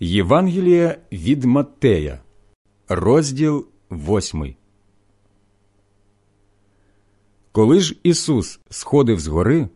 Євангелія 0.00 0.98
від 1.12 1.44
Маттея, 1.44 2.20
розділ 2.88 3.66
восьмий. 3.90 4.56
Коли 7.52 7.80
ж 7.80 7.96
Ісус 8.02 8.60
сходив 8.70 9.20
з 9.20 9.26
гори, 9.26 9.68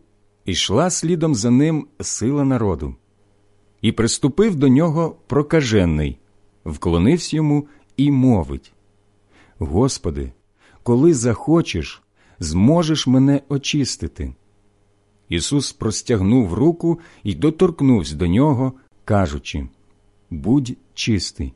ішла 0.45 0.89
слідом 0.89 1.35
за 1.35 1.51
ним 1.51 1.87
сила 2.01 2.43
народу, 2.43 2.95
і 3.81 3.91
приступив 3.91 4.55
до 4.55 4.67
нього 4.67 5.15
прокажений, 5.27 6.17
вклонився 6.65 7.35
йому 7.35 7.67
і 7.97 8.11
мовить: 8.11 8.73
Господи, 9.59 10.31
коли 10.83 11.13
захочеш, 11.13 12.03
зможеш 12.39 13.07
мене 13.07 13.41
очистити. 13.49 14.33
Ісус 15.29 15.71
простягнув 15.71 16.53
руку 16.53 16.99
і 17.23 17.35
доторкнувся 17.35 18.15
до 18.15 18.27
нього, 18.27 18.73
кажучи 19.05 19.67
Будь 20.29 20.77
чистий. 20.93 21.53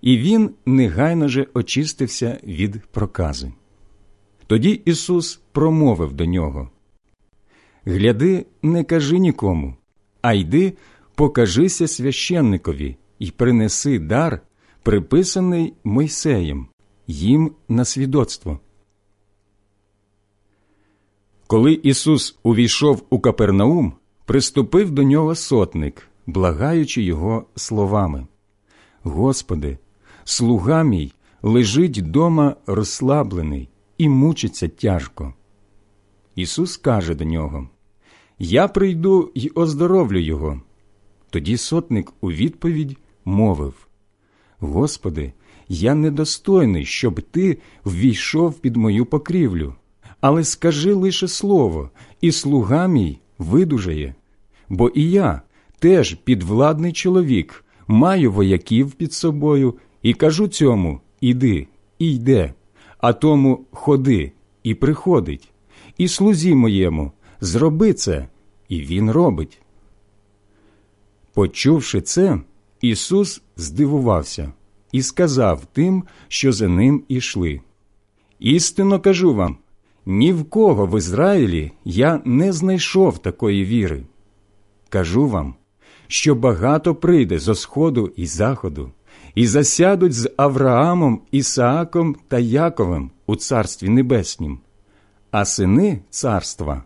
І 0.00 0.18
він 0.18 0.50
негайно 0.66 1.28
же 1.28 1.46
очистився 1.54 2.40
від 2.44 2.86
прокази. 2.86 3.52
Тоді 4.46 4.70
Ісус 4.84 5.40
промовив 5.52 6.12
до 6.12 6.24
нього 6.24 6.70
Гляди, 7.84 8.46
не 8.62 8.84
кажи 8.84 9.18
нікому, 9.18 9.74
а 10.22 10.32
йди, 10.32 10.72
покажися 11.14 11.88
священникові 11.88 12.96
і 13.18 13.30
принеси 13.30 13.98
дар, 13.98 14.40
приписаний 14.82 15.74
Мойсеєм, 15.84 16.68
їм 17.06 17.52
на 17.68 17.84
свідоцтво. 17.84 18.60
Коли 21.46 21.72
Ісус 21.72 22.38
увійшов 22.42 23.06
у 23.10 23.20
Капернаум, 23.20 23.92
приступив 24.24 24.90
до 24.90 25.02
нього 25.02 25.34
сотник, 25.34 26.08
благаючи 26.26 27.02
його 27.02 27.46
словами 27.56 28.26
Господи, 29.02 29.78
слуга 30.24 30.82
мій 30.82 31.12
лежить 31.42 32.10
дома 32.10 32.56
розслаблений 32.66 33.68
і 33.98 34.08
мучиться 34.08 34.68
тяжко. 34.68 35.34
Ісус 36.34 36.76
каже 36.76 37.14
до 37.14 37.24
нього 37.24 37.68
Я 38.38 38.68
прийду 38.68 39.32
й 39.34 39.52
оздоровлю 39.54 40.18
його. 40.18 40.60
Тоді 41.30 41.56
сотник 41.56 42.12
у 42.20 42.32
відповідь 42.32 42.96
мовив 43.24 43.86
Господи, 44.58 45.32
я 45.68 45.94
недостойний, 45.94 46.84
щоб 46.84 47.20
ти 47.20 47.58
ввійшов 47.84 48.58
під 48.58 48.76
мою 48.76 49.06
покрівлю, 49.06 49.74
але 50.20 50.44
скажи 50.44 50.92
лише 50.92 51.28
слово, 51.28 51.90
і 52.20 52.32
слуга 52.32 52.86
мій 52.86 53.18
видужає, 53.38 54.14
бо 54.68 54.88
і 54.88 55.10
я 55.10 55.42
теж 55.78 56.14
підвладний 56.14 56.92
чоловік, 56.92 57.64
маю 57.88 58.32
вояків 58.32 58.92
під 58.92 59.12
собою 59.12 59.74
і 60.02 60.14
кажу 60.14 60.48
цьому 60.48 61.00
іди, 61.20 61.66
і 61.98 62.14
йде, 62.14 62.54
а 63.06 63.12
тому 63.12 63.66
ходи 63.72 64.32
і 64.62 64.74
приходить, 64.74 65.48
і 65.98 66.08
слузі 66.08 66.54
моєму, 66.54 67.12
зроби 67.40 67.92
це, 67.92 68.28
і 68.68 68.80
він 68.80 69.10
робить. 69.10 69.58
Почувши 71.34 72.00
це, 72.00 72.40
Ісус 72.80 73.42
здивувався 73.56 74.52
і 74.92 75.02
сказав 75.02 75.66
тим, 75.72 76.04
що 76.28 76.52
за 76.52 76.68
ним 76.68 77.02
ішли. 77.08 77.60
Істинно 78.38 79.00
кажу 79.00 79.34
вам 79.34 79.56
ні 80.06 80.32
в 80.32 80.44
кого 80.44 80.86
в 80.86 80.98
Ізраїлі 80.98 81.72
я 81.84 82.20
не 82.24 82.52
знайшов 82.52 83.18
такої 83.18 83.64
віри. 83.64 84.02
Кажу 84.88 85.28
вам, 85.28 85.54
що 86.06 86.34
багато 86.34 86.94
прийде 86.94 87.38
зо 87.38 87.54
сходу 87.54 88.12
і 88.16 88.26
заходу, 88.26 88.90
і 89.36 89.46
засядуть 89.46 90.12
з 90.12 90.30
Авраамом, 90.36 91.22
Ісааком 91.30 92.16
та 92.28 92.38
Яковом 92.38 93.10
у 93.26 93.36
Царстві 93.36 93.88
Небеснім, 93.88 94.58
а 95.30 95.44
сини 95.44 96.00
царства 96.10 96.84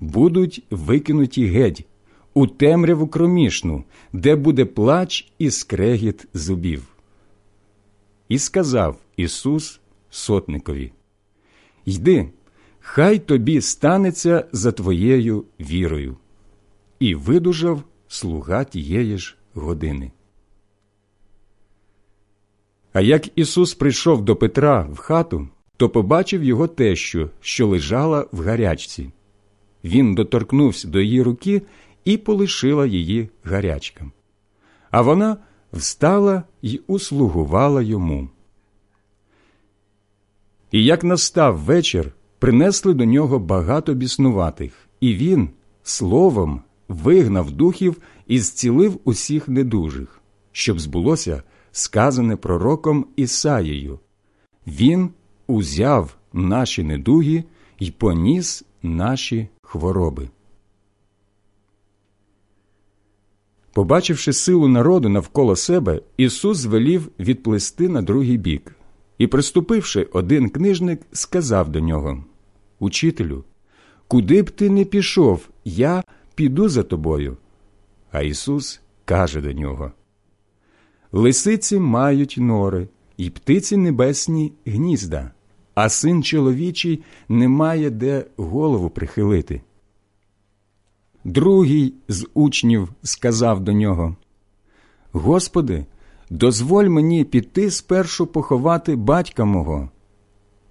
будуть 0.00 0.64
викинуті 0.70 1.46
геть 1.46 1.86
у 2.34 2.46
темряву 2.46 3.08
кромішну, 3.08 3.84
де 4.12 4.36
буде 4.36 4.64
плач 4.64 5.32
і 5.38 5.50
скрегіт 5.50 6.26
зубів. 6.34 6.82
І 8.28 8.38
сказав 8.38 8.96
Ісус 9.16 9.80
сотникові 10.10 10.92
Йди, 11.84 12.30
хай 12.80 13.18
тобі 13.18 13.60
станеться 13.60 14.44
за 14.52 14.72
твоєю 14.72 15.44
вірою. 15.60 16.16
І 17.00 17.14
видужав 17.14 17.82
слуга 18.08 18.64
тієї 18.64 19.18
ж 19.18 19.36
години. 19.54 20.10
А 22.92 23.00
як 23.00 23.38
Ісус 23.38 23.74
прийшов 23.74 24.24
до 24.24 24.36
Петра 24.36 24.88
в 24.92 24.96
хату, 24.98 25.48
то 25.76 25.88
побачив 25.88 26.44
його 26.44 26.66
тещу, 26.66 27.30
що 27.40 27.66
лежала 27.66 28.26
в 28.32 28.40
гарячці. 28.40 29.10
Він 29.84 30.14
доторкнувся 30.14 30.88
до 30.88 31.00
її 31.00 31.22
руки 31.22 31.62
і 32.04 32.16
полишила 32.16 32.86
її 32.86 33.28
гарячкам. 33.44 34.12
А 34.90 35.02
вона 35.02 35.36
встала 35.72 36.42
й 36.62 36.80
услугувала 36.86 37.82
йому. 37.82 38.28
І 40.72 40.84
як 40.84 41.04
настав 41.04 41.58
вечір, 41.58 42.12
принесли 42.38 42.94
до 42.94 43.04
нього 43.04 43.38
багато 43.38 43.94
біснуватих, 43.94 44.72
і 45.00 45.14
він 45.14 45.48
словом 45.82 46.62
вигнав 46.88 47.50
духів 47.50 47.96
і 48.26 48.38
зцілив 48.38 49.00
усіх 49.04 49.48
недужих, 49.48 50.20
щоб 50.52 50.80
збулося 50.80 51.42
сказане 51.72 52.36
пророком 52.36 53.06
Ісаєю. 53.16 53.98
Він 54.66 55.10
узяв 55.46 56.16
наші 56.32 56.82
недуги 56.82 57.44
і 57.78 57.90
поніс 57.90 58.64
наші 58.82 59.48
хвороби. 59.62 60.28
Побачивши 63.72 64.32
силу 64.32 64.68
народу 64.68 65.08
навколо 65.08 65.56
себе, 65.56 66.00
Ісус 66.16 66.58
звелів 66.58 67.10
відплисти 67.18 67.88
на 67.88 68.02
другий 68.02 68.36
бік. 68.36 68.76
І, 69.18 69.26
приступивши, 69.26 70.08
один 70.12 70.48
книжник 70.48 71.00
сказав 71.12 71.68
до 71.68 71.80
нього 71.80 72.24
Учителю, 72.78 73.44
куди 74.08 74.42
б 74.42 74.50
ти 74.50 74.70
не 74.70 74.84
пішов, 74.84 75.48
я 75.64 76.04
піду 76.34 76.68
за 76.68 76.82
тобою. 76.82 77.36
А 78.12 78.22
Ісус 78.22 78.80
каже 79.04 79.40
до 79.40 79.52
нього 79.52 79.92
Лисиці 81.12 81.78
мають 81.78 82.36
нори, 82.38 82.88
і 83.16 83.30
птиці 83.30 83.76
небесні 83.76 84.52
гнізда, 84.66 85.30
а 85.74 85.88
син 85.88 86.22
чоловічий 86.22 87.02
не 87.28 87.48
має 87.48 87.90
де 87.90 88.24
голову 88.36 88.90
прихилити. 88.90 89.60
Другий 91.24 91.94
з 92.08 92.28
учнів 92.34 92.88
сказав 93.02 93.60
до 93.60 93.72
нього 93.72 94.16
Господи, 95.12 95.86
дозволь 96.30 96.84
мені 96.84 97.24
піти 97.24 97.70
спершу 97.70 98.26
поховати 98.26 98.96
батька 98.96 99.44
мого. 99.44 99.90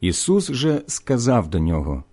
Ісус 0.02 0.52
же 0.52 0.82
сказав 0.88 1.50
до 1.50 1.60
нього 1.60 2.04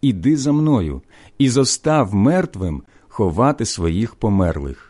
Іди 0.00 0.36
за 0.36 0.52
мною 0.52 1.02
і 1.38 1.48
зостав 1.48 2.14
мертвим 2.14 2.82
ховати 3.08 3.64
своїх 3.64 4.14
померлих. 4.14 4.89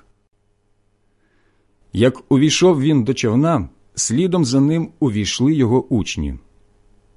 Як 1.93 2.32
увійшов 2.32 2.80
він 2.80 3.05
до 3.05 3.14
човна, 3.14 3.68
слідом 3.95 4.45
за 4.45 4.61
ним 4.61 4.88
увійшли 5.01 5.55
його 5.55 5.84
учні. 5.95 6.34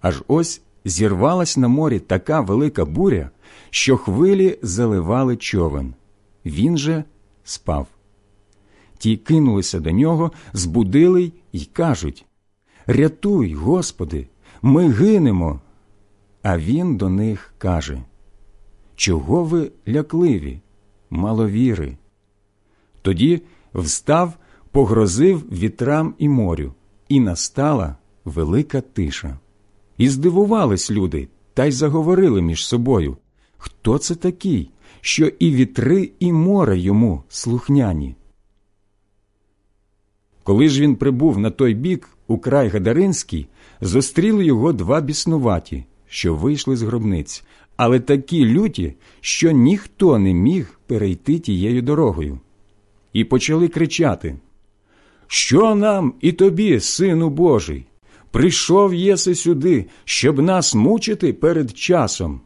Аж 0.01 0.23
ось 0.27 0.61
зірвалась 0.85 1.57
на 1.57 1.67
морі 1.67 1.99
така 1.99 2.41
велика 2.41 2.85
буря, 2.85 3.29
що 3.69 3.97
хвилі 3.97 4.59
заливали 4.61 5.37
човен. 5.37 5.93
Він 6.45 6.77
же 6.77 7.03
спав. 7.43 7.87
Ті 8.97 9.17
кинулися 9.17 9.79
до 9.79 9.91
нього, 9.91 10.31
збудили 10.53 11.31
й 11.53 11.65
кажуть 11.65 12.25
Рятуй, 12.87 13.53
Господи, 13.53 14.27
ми 14.61 14.89
гинемо. 14.89 15.61
А 16.41 16.57
він 16.57 16.97
до 16.97 17.09
них 17.09 17.53
каже 17.57 18.01
Чого 18.95 19.43
ви 19.43 19.71
лякливі, 19.87 20.59
маловіри? 21.09 21.97
Тоді 23.01 23.41
встав, 23.73 24.33
погрозив 24.73 25.43
вітрам 25.51 26.15
і 26.17 26.29
морю, 26.29 26.73
і 27.09 27.19
настала 27.19 27.95
велика 28.25 28.81
тиша. 28.81 29.39
І 29.97 30.09
здивувались 30.09 30.91
люди, 30.91 31.27
та 31.53 31.65
й 31.65 31.71
заговорили 31.71 32.41
між 32.41 32.67
собою 32.67 33.17
Хто 33.57 33.97
це 33.97 34.15
такий, 34.15 34.69
що 35.01 35.25
і 35.27 35.51
вітри, 35.55 36.11
і 36.19 36.31
море 36.31 36.79
йому 36.79 37.23
слухняні? 37.29 38.15
Коли 40.43 40.69
ж 40.69 40.81
він 40.81 40.95
прибув 40.95 41.39
на 41.39 41.51
той 41.51 41.73
бік, 41.73 42.09
у 42.27 42.37
край 42.37 42.69
Гадаринський, 42.69 43.47
зустріли 43.81 44.45
його 44.45 44.73
два 44.73 45.01
біснуваті, 45.01 45.85
що 46.07 46.35
вийшли 46.35 46.75
з 46.75 46.81
гробниць, 46.81 47.43
але 47.75 47.99
такі 47.99 48.45
люті, 48.45 48.93
що 49.21 49.51
ніхто 49.51 50.19
не 50.19 50.33
міг 50.33 50.79
перейти 50.87 51.39
тією 51.39 51.81
дорогою. 51.81 52.39
І 53.13 53.23
почали 53.23 53.67
кричати 53.67 54.35
Що 55.35 55.75
нам 55.75 56.13
і 56.21 56.31
тобі, 56.31 56.79
сину 56.79 57.29
Божий? 57.29 57.85
Прийшов 58.31 58.93
єси 58.93 59.35
сюди, 59.35 59.85
щоб 60.05 60.39
нас 60.39 60.75
мучити 60.75 61.33
перед 61.33 61.77
часом. 61.77 62.41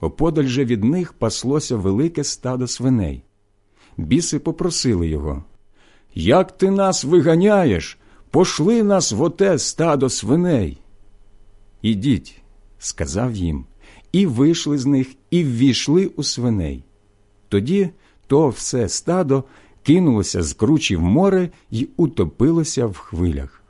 Оподаль 0.00 0.44
же 0.44 0.64
від 0.64 0.84
них 0.84 1.12
паслося 1.12 1.76
велике 1.76 2.24
стадо 2.24 2.66
свиней. 2.66 3.22
Біси 3.96 4.38
попросили 4.38 5.08
його 5.08 5.44
Як 6.14 6.56
ти 6.56 6.70
нас 6.70 7.04
виганяєш? 7.04 7.98
Пошли 8.30 8.82
нас 8.82 9.12
в 9.12 9.22
оте 9.22 9.58
стадо 9.58 10.08
свиней. 10.08 10.78
Ідіть, 11.82 12.42
сказав 12.78 13.36
їм, 13.36 13.64
і 14.12 14.26
вийшли 14.26 14.78
з 14.78 14.86
них, 14.86 15.08
і 15.30 15.44
ввійшли 15.44 16.06
у 16.06 16.22
свиней. 16.22 16.84
Тоді 17.48 17.90
то 18.26 18.48
все 18.48 18.88
стадо 18.88 19.44
кинулося 19.86 20.42
з 20.42 20.52
кручі 20.52 20.96
в 20.96 21.02
море 21.02 21.50
і 21.70 21.88
утопилося 21.96 22.86
в 22.86 22.96
хвилях. 22.96 23.62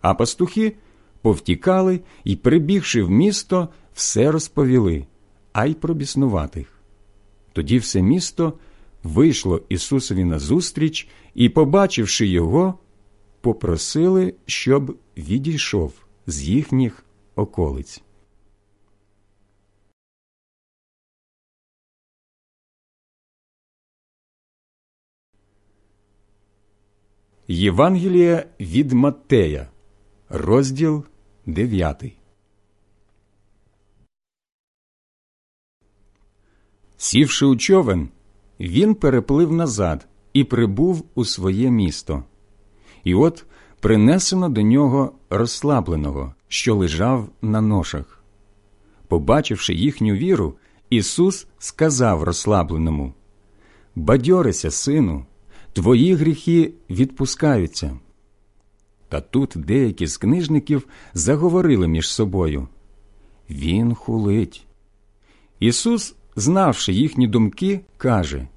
А 0.00 0.14
пастухи 0.14 0.76
повтікали 1.22 2.00
і, 2.24 2.36
прибігши 2.36 3.02
в 3.02 3.10
місто, 3.10 3.68
все 3.94 4.32
розповіли, 4.32 5.06
а 5.52 5.66
й 5.66 5.74
про 5.74 5.94
біснуватих. 5.94 6.72
Тоді 7.52 7.78
все 7.78 8.02
місто 8.02 8.52
вийшло 9.02 9.62
Ісусові 9.68 10.24
назустріч 10.24 11.08
і, 11.34 11.48
побачивши 11.48 12.26
його, 12.26 12.74
попросили, 13.40 14.34
щоб 14.46 14.96
відійшов 15.16 15.92
з 16.26 16.42
їхніх 16.42 17.04
околиць. 17.36 18.02
Євангелія 27.52 28.46
від 28.60 28.92
Маттея, 28.92 29.68
розділ 30.28 31.04
9. 31.46 32.04
Сівши 36.96 37.46
у 37.46 37.56
човен, 37.56 38.08
він 38.60 38.94
переплив 38.94 39.52
назад 39.52 40.08
і 40.32 40.44
прибув 40.44 41.04
у 41.14 41.24
своє 41.24 41.70
місто. 41.70 42.24
І 43.04 43.14
от 43.14 43.44
принесено 43.80 44.48
до 44.48 44.62
нього 44.62 45.12
розслабленого, 45.30 46.34
що 46.48 46.74
лежав 46.74 47.28
на 47.42 47.60
ношах. 47.60 48.24
Побачивши 49.08 49.74
їхню 49.74 50.14
віру, 50.14 50.54
Ісус 50.90 51.46
сказав 51.58 52.22
розслабленому 52.22 53.14
Бадьорися, 53.94 54.70
сину, 54.70 55.26
твої 55.72 56.14
гріхи 56.14 56.72
відпускаються. 56.90 57.98
Та 59.08 59.20
тут 59.20 59.52
деякі 59.56 60.06
з 60.06 60.16
книжників 60.16 60.86
заговорили 61.14 61.88
між 61.88 62.08
собою 62.08 62.68
Він 63.50 63.94
хулить. 63.94 64.66
Ісус, 65.60 66.14
знавши 66.36 66.92
їхні 66.92 67.26
думки, 67.26 67.80
каже 67.96 68.48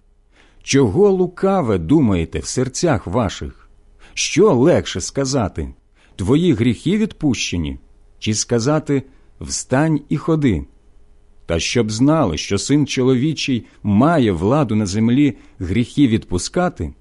Чого 0.63 1.09
лукаве 1.09 1.77
думаєте 1.77 2.39
в 2.39 2.45
серцях 2.45 3.07
ваших? 3.07 3.69
Що 4.13 4.53
легше 4.53 5.01
сказати? 5.01 5.73
Твої 6.15 6.53
гріхи 6.53 6.97
відпущені, 6.97 7.79
чи 8.19 8.33
сказати 8.33 9.03
Встань 9.41 10.01
і 10.09 10.17
ходи? 10.17 10.65
Та 11.45 11.59
щоб 11.59 11.91
знали, 11.91 12.37
що 12.37 12.57
син 12.57 12.87
чоловічий 12.87 13.65
має 13.83 14.31
владу 14.31 14.75
на 14.75 14.85
землі 14.85 15.37
гріхи 15.59 16.07
відпускати, 16.07 16.93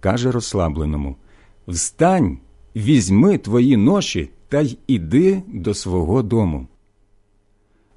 каже 0.00 0.30
розслабленому 0.32 1.16
Встань, 1.68 2.38
візьми 2.76 3.38
твої 3.38 3.76
ноші 3.76 4.30
та 4.48 4.60
й 4.60 4.78
іди 4.86 5.42
до 5.46 5.74
свого 5.74 6.22
дому. 6.22 6.66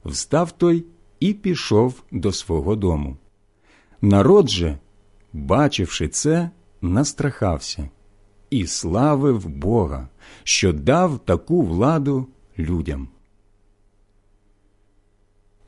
Встав 0.06 0.52
той 0.52 0.86
і 1.20 1.34
пішов 1.34 2.04
до 2.12 2.32
свого 2.32 2.76
дому. 2.76 3.18
Народ 4.02 4.50
же, 4.50 4.78
бачивши 5.34 6.08
це, 6.08 6.50
настрахався 6.82 7.90
і 8.50 8.68
славив 8.68 9.50
Бога, 9.50 10.10
що 10.44 10.74
дав 10.74 11.20
таку 11.20 11.62
владу 11.62 12.28
людям. 12.60 13.08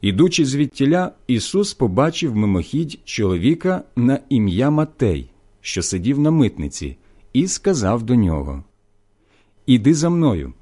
Ідучи 0.01 0.45
звідтіля, 0.45 1.11
Ісус 1.27 1.73
побачив 1.73 2.35
мимохідь 2.35 2.99
чоловіка 3.03 3.83
на 3.95 4.19
ім'я 4.29 4.69
Матей, 4.69 5.29
що 5.63 5.81
сидів 5.81 6.19
на 6.19 6.31
митниці, 6.31 6.97
і 7.33 7.47
сказав 7.47 8.03
до 8.03 8.15
нього 8.15 8.63
Іди 9.65 9.93
за 9.93 10.09
мною. 10.09 10.53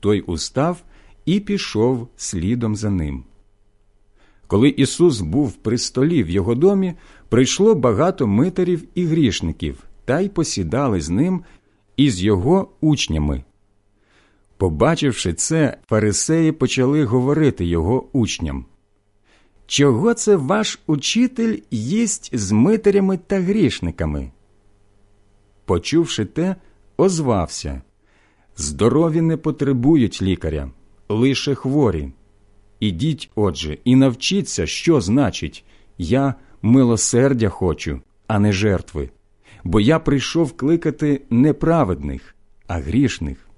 Той 0.00 0.20
устав 0.20 0.82
і 1.26 1.40
пішов 1.40 2.08
слідом 2.16 2.76
за 2.76 2.90
ним. 2.90 3.24
Коли 4.46 4.68
Ісус 4.68 5.20
був 5.20 5.52
при 5.52 5.78
столі 5.78 6.22
в 6.22 6.30
його 6.30 6.54
домі, 6.54 6.94
прийшло 7.28 7.74
багато 7.74 8.26
митарів 8.26 8.84
і 8.94 9.04
грішників, 9.04 9.84
та 10.04 10.20
й 10.20 10.28
посідали 10.28 11.00
з 11.00 11.10
ним 11.10 11.44
і 11.96 12.10
з 12.10 12.22
його 12.22 12.68
учнями. 12.80 13.44
Побачивши 14.56 15.34
це, 15.34 15.76
фарисеї 15.86 16.52
почали 16.52 17.04
говорити 17.04 17.64
його 17.64 18.08
учням. 18.12 18.64
Чого 19.74 20.14
це 20.14 20.36
ваш 20.36 20.80
учитель 20.86 21.58
їсть 21.70 22.30
з 22.32 22.52
митарями 22.52 23.18
та 23.26 23.40
грішниками? 23.40 24.30
Почувши 25.64 26.24
те, 26.24 26.56
озвався 26.96 27.82
Здорові 28.56 29.20
не 29.20 29.36
потребують 29.36 30.22
лікаря, 30.22 30.70
лише 31.08 31.54
хворі. 31.54 32.12
Ідіть, 32.80 33.30
отже, 33.34 33.78
і 33.84 33.96
навчіться, 33.96 34.66
що 34.66 35.00
значить 35.00 35.64
я 35.98 36.34
милосердя 36.62 37.48
хочу, 37.48 38.00
а 38.26 38.38
не 38.38 38.52
жертви, 38.52 39.10
бо 39.64 39.80
я 39.80 39.98
прийшов 39.98 40.52
кликати 40.52 41.22
не 41.30 41.52
праведних, 41.52 42.34
а 42.66 42.78
грішних. 42.78 43.48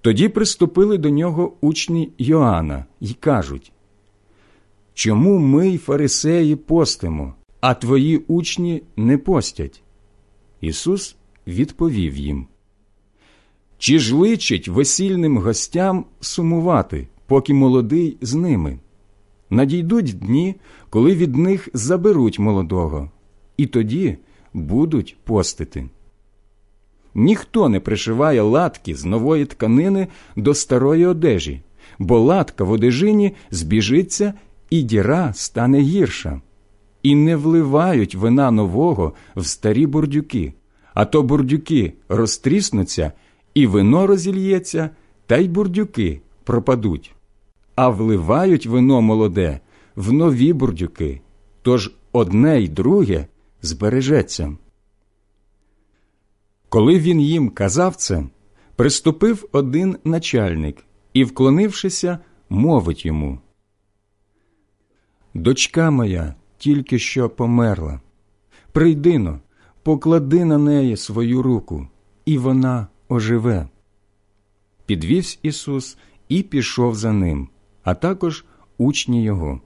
Тоді 0.00 0.28
приступили 0.28 0.98
до 0.98 1.10
нього 1.10 1.56
учні 1.60 2.12
Йоанна 2.18 2.84
і 3.00 3.14
кажуть 3.14 3.72
Чому 4.96 5.38
ми, 5.38 5.68
й 5.68 5.78
фарисеї, 5.78 6.56
постимо, 6.56 7.34
а 7.60 7.74
твої 7.74 8.18
учні 8.18 8.82
не 8.96 9.18
постять? 9.18 9.82
Ісус 10.60 11.16
відповів 11.46 12.16
їм 12.16 12.46
Чи 13.78 13.98
ж 13.98 14.14
личить 14.14 14.68
весільним 14.68 15.38
гостям 15.38 16.04
сумувати, 16.20 17.08
поки 17.26 17.54
молодий 17.54 18.16
з 18.20 18.34
ними? 18.34 18.78
Надійдуть 19.50 20.18
дні, 20.18 20.54
коли 20.90 21.14
від 21.14 21.36
них 21.36 21.68
заберуть 21.72 22.38
молодого, 22.38 23.10
і 23.56 23.66
тоді 23.66 24.18
будуть 24.54 25.16
постити. 25.24 25.88
Ніхто 27.14 27.68
не 27.68 27.80
пришиває 27.80 28.42
латки 28.42 28.94
з 28.94 29.04
нової 29.04 29.44
тканини 29.44 30.08
до 30.36 30.54
старої 30.54 31.06
одежі, 31.06 31.60
бо 31.98 32.18
латка 32.18 32.64
в 32.64 32.70
одежині 32.70 33.32
збіжиться, 33.50 34.34
і 34.70 34.82
діра 34.82 35.32
стане 35.34 35.80
гірша. 35.80 36.40
І 37.02 37.14
не 37.14 37.36
вливають 37.36 38.14
вина 38.14 38.50
нового 38.50 39.12
в 39.36 39.46
старі 39.46 39.86
бурдюки, 39.86 40.54
а 40.94 41.04
то 41.04 41.22
бурдюки 41.22 41.92
розтріснуться, 42.08 43.12
і 43.54 43.66
вино 43.66 44.06
розільється, 44.06 44.90
та 45.26 45.36
й 45.36 45.48
бурдюки 45.48 46.20
пропадуть. 46.44 47.14
А 47.74 47.88
вливають 47.88 48.66
вино 48.66 49.02
молоде 49.02 49.60
в 49.96 50.12
нові 50.12 50.52
бурдюки, 50.52 51.20
тож 51.62 51.92
одне 52.12 52.60
й 52.60 52.68
друге 52.68 53.26
збережеться. 53.62 54.56
Коли 56.68 56.98
він 56.98 57.20
їм 57.20 57.50
казав 57.50 57.96
це, 57.96 58.24
приступив 58.76 59.48
один 59.52 59.96
начальник 60.04 60.84
і, 61.12 61.24
вклонившися, 61.24 62.18
мовить 62.48 63.06
йому 63.06 63.38
Дочка 65.36 65.90
моя 65.90 66.34
тільки 66.58 66.98
що 66.98 67.30
померла. 67.30 68.00
Прийди 68.72 69.18
но, 69.18 69.40
поклади 69.82 70.44
на 70.44 70.58
неї 70.58 70.96
свою 70.96 71.42
руку, 71.42 71.88
і 72.24 72.38
вона 72.38 72.86
оживе. 73.08 73.68
Підвівсь 74.86 75.38
Ісус 75.42 75.98
і 76.28 76.42
пішов 76.42 76.94
за 76.94 77.12
ним, 77.12 77.48
а 77.82 77.94
також 77.94 78.44
учні 78.78 79.22
його. 79.22 79.60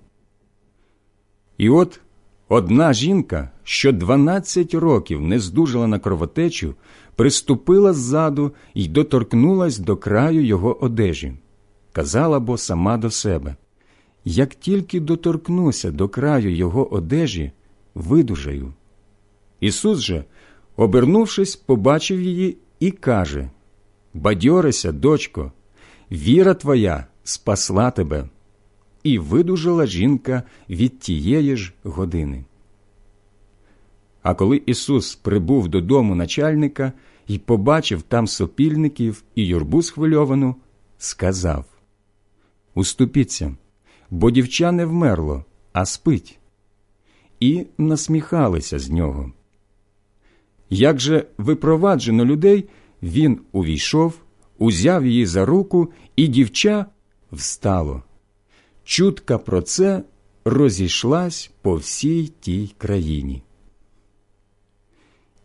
І 1.59 1.68
от 1.68 2.01
Одна 2.49 2.93
жінка, 2.93 3.51
що 3.62 3.93
дванадцять 3.93 4.75
років 4.75 5.21
не 5.21 5.39
здужала 5.41 5.87
на 5.87 5.99
кровотечу, 5.99 6.75
приступила 7.16 7.93
ззаду 7.93 8.53
і 8.75 8.89
доторкнулась 8.89 9.79
до 9.79 9.97
краю 9.97 10.45
його 10.45 10.85
одежі. 10.85 11.33
Казала 11.93 12.41
бо 12.41 12.59
сама 12.59 12.97
до 12.97 13.11
себе 13.11 13.57
як 14.25 14.55
тільки 14.55 15.01
доторкнуся 15.01 15.91
до 15.91 16.09
краю 16.09 16.57
його 16.57 16.95
одежі, 16.95 17.53
видужаю. 17.95 18.75
Ісус 19.61 19.99
же, 19.99 20.25
обернувшись, 20.77 21.57
побачив 21.57 22.21
її 22.21 22.57
і 22.81 22.91
каже 22.91 23.51
Бадьорися, 24.14 24.93
дочко, 24.93 25.53
віра 26.12 26.55
твоя 26.55 27.07
спасла 27.25 27.91
тебе. 27.91 28.29
І 29.03 29.18
видужала 29.18 29.87
жінка 29.87 30.43
від 30.71 30.99
тієї 30.99 31.57
ж 31.57 31.73
години. 31.83 32.45
А 34.23 34.35
коли 34.35 34.62
Ісус 34.66 35.14
прибув 35.14 35.68
додому 35.68 36.14
начальника 36.14 36.93
і 37.27 37.39
побачив 37.39 38.03
там 38.03 38.27
сопільників 38.27 39.23
і 39.35 39.47
юрбу 39.47 39.83
схвильовану, 39.83 40.57
сказав 40.99 41.64
Уступіться, 42.75 43.57
бо 44.11 44.31
дівча 44.31 44.73
не 44.73 44.85
вмерло, 44.85 45.45
а 45.73 45.87
спить. 45.87 46.39
І 47.41 47.67
насміхалися 47.79 48.79
з 48.79 48.91
нього. 48.91 49.33
Як 50.71 51.01
же 51.01 51.27
випроваджено 51.39 52.25
людей, 52.25 52.69
він 53.03 53.41
увійшов, 53.53 54.15
узяв 54.59 55.07
її 55.07 55.27
за 55.27 55.45
руку, 55.45 55.93
і 56.17 56.29
дівча 56.29 56.87
встало. 57.33 58.03
Чутка 58.85 59.39
про 59.39 59.63
це 59.63 60.03
розійшлась 60.45 61.51
по 61.63 61.75
всій 61.75 62.33
тій 62.41 62.75
країні. 62.79 63.43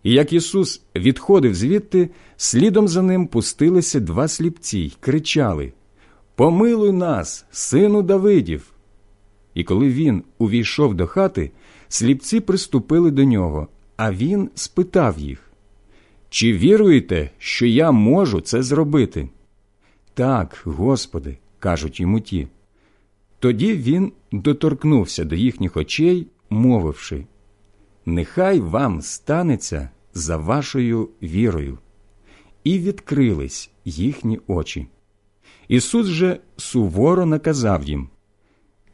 І 0.03 0.11
як 0.11 0.34
Ісус 0.34 0.82
відходив 0.95 1.55
звідти, 1.55 2.09
слідом 2.38 2.88
за 2.88 3.01
ним 3.01 3.28
пустилися 3.28 3.99
два 3.99 4.28
сліпці 4.28 4.80
й 4.80 4.93
кричали 4.99 5.74
Помилуй 6.36 6.91
нас, 6.91 7.45
сину 7.51 8.01
Давидів. 8.01 8.71
І 9.53 9.63
коли 9.63 9.89
він 9.89 10.23
увійшов 10.38 10.93
до 10.95 11.07
хати, 11.07 11.51
сліпці 11.88 12.39
приступили 12.39 13.11
до 13.11 13.23
нього, 13.23 13.67
а 13.97 14.11
він 14.11 14.49
спитав 14.55 15.19
їх 15.19 15.51
Чи 16.29 16.53
віруєте, 16.53 17.29
що 17.38 17.65
я 17.65 17.91
можу 17.91 18.41
це 18.41 18.63
зробити? 18.63 19.29
Так, 20.13 20.61
Господи, 20.63 21.38
кажуть 21.59 21.99
йому 21.99 22.19
ті. 22.19 22.47
Тоді 23.39 23.73
він 23.73 24.11
доторкнувся 24.31 25.23
до 25.23 25.36
їхніх 25.36 25.77
очей, 25.77 26.27
мовивши 26.49 27.25
Нехай 28.05 28.59
вам 28.59 29.01
станеться 29.01 29.89
за 30.13 30.38
вашою 30.38 31.09
вірою. 31.23 31.77
І 32.63 32.79
відкрились 32.79 33.71
їхні 33.86 34.39
очі. 34.47 34.88
Ісус 35.68 36.07
же 36.07 36.39
суворо 36.57 37.26
наказав 37.26 37.84
їм 37.84 38.09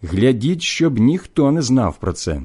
Глядіть, 0.02 0.62
щоб 0.62 1.00
ніхто 1.00 1.52
не 1.52 1.62
знав 1.62 1.98
про 1.98 2.14
це. 2.14 2.42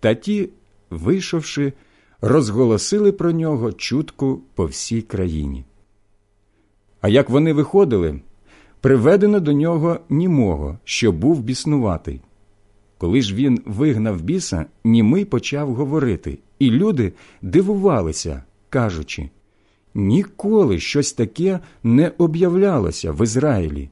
Та 0.00 0.14
ті, 0.14 0.48
вийшовши, 0.90 1.72
розголосили 2.20 3.12
про 3.12 3.32
нього 3.32 3.72
чутку 3.72 4.40
по 4.54 4.66
всій 4.66 5.02
країні. 5.02 5.64
А 7.00 7.08
як 7.08 7.30
вони 7.30 7.52
виходили, 7.52 8.20
приведено 8.80 9.40
до 9.40 9.52
нього 9.52 10.00
німого, 10.08 10.78
що 10.84 11.12
був 11.12 11.40
біснуватий. 11.40 12.20
Коли 12.98 13.22
ж 13.22 13.34
він 13.34 13.62
вигнав 13.66 14.20
біса, 14.22 14.66
німий 14.84 15.24
почав 15.24 15.74
говорити, 15.74 16.38
і 16.58 16.70
люди 16.70 17.12
дивувалися, 17.42 18.42
кажучи 18.70 19.30
ніколи 19.94 20.80
щось 20.80 21.12
таке 21.12 21.60
не 21.82 22.12
об'являлося 22.18 23.12
в 23.12 23.24
Ізраїлі. 23.24 23.90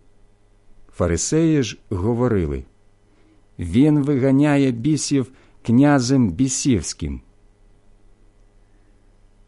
Фарисеї 0.97 1.63
ж 1.63 1.79
говорили 1.91 2.65
Він 3.59 4.03
виганяє 4.03 4.71
бісів 4.71 5.33
князем 5.63 6.31
бісівським. 6.31 7.21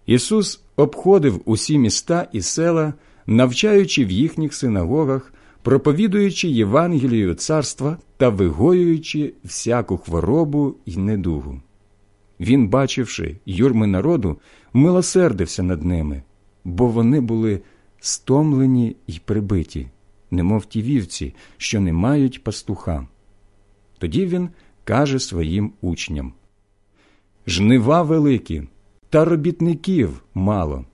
Ісус 0.06 0.62
обходив 0.76 1.40
усі 1.44 1.78
міста 1.78 2.28
і 2.32 2.42
села, 2.42 2.94
навчаючи 3.26 4.04
в 4.04 4.10
їхніх 4.10 4.54
синагогах, 4.54 5.32
проповідуючи 5.62 6.48
Євангелію 6.48 7.34
царства 7.34 7.98
та 8.16 8.28
вигоюючи 8.28 9.32
всяку 9.44 9.96
хворобу 9.96 10.74
й 10.86 10.96
недугу. 10.96 11.60
Він, 12.40 12.68
бачивши 12.68 13.36
юрми 13.46 13.86
народу, 13.86 14.38
милосердився 14.72 15.62
над 15.62 15.84
ними, 15.84 16.22
бо 16.64 16.86
вони 16.86 17.20
були 17.20 17.60
стомлені 18.00 18.96
й 19.06 19.20
прибиті, 19.24 19.88
немов 20.30 20.64
ті 20.64 20.82
вівці, 20.82 21.34
що 21.56 21.80
не 21.80 21.92
мають 21.92 22.44
пастуха. 22.44 23.06
Тоді 23.98 24.26
він 24.26 24.48
каже 24.84 25.18
своїм 25.18 25.72
учням 25.80 26.32
Жнива 27.46 28.02
великі, 28.02 28.62
та 29.10 29.24
робітників 29.24 30.22
мало. 30.34 30.84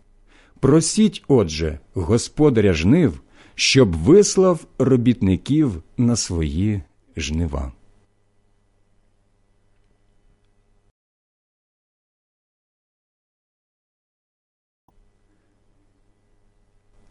Просіть, 0.61 1.25
отже, 1.29 1.79
господаря 1.95 2.73
жнив, 2.73 3.21
щоб 3.55 3.97
вислав 3.97 4.67
робітників 4.79 5.83
на 5.97 6.17
свої 6.17 6.83
жнива. 7.17 7.73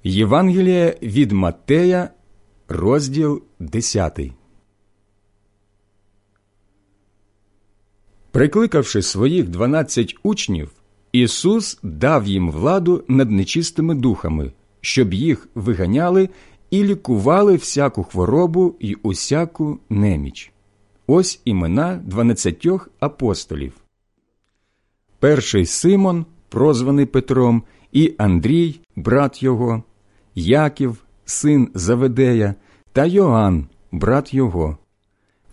Євангеліє 0.03 0.97
від 1.01 1.31
Маттея, 1.31 2.09
розділ 2.67 3.41
10 3.59 4.19
Прикликавши 8.31 9.01
своїх 9.01 9.49
дванадцять 9.49 10.15
учнів, 10.23 10.71
Ісус 11.11 11.79
дав 11.83 12.27
їм 12.27 12.51
владу 12.51 13.03
над 13.07 13.31
нечистими 13.31 13.95
духами, 13.95 14.51
щоб 14.81 15.13
їх 15.13 15.47
виганяли 15.55 16.29
і 16.69 16.83
лікували 16.83 17.55
всяку 17.55 18.03
хворобу 18.03 18.75
і 18.79 18.95
усяку 18.95 19.79
неміч. 19.89 20.51
Ось 21.07 21.41
імена 21.45 22.01
дванадцятьох 22.05 22.89
апостолів. 22.99 23.73
Перший 25.19 25.65
Симон, 25.65 26.25
прозваний 26.49 27.05
Петром, 27.05 27.63
і 27.91 28.15
Андрій, 28.17 28.79
брат 28.95 29.43
його, 29.43 29.83
Яків, 30.39 30.97
син 31.25 31.71
Заведея, 31.73 32.55
та 32.93 33.05
Йоанн, 33.05 33.67
брат 33.91 34.33
його, 34.33 34.77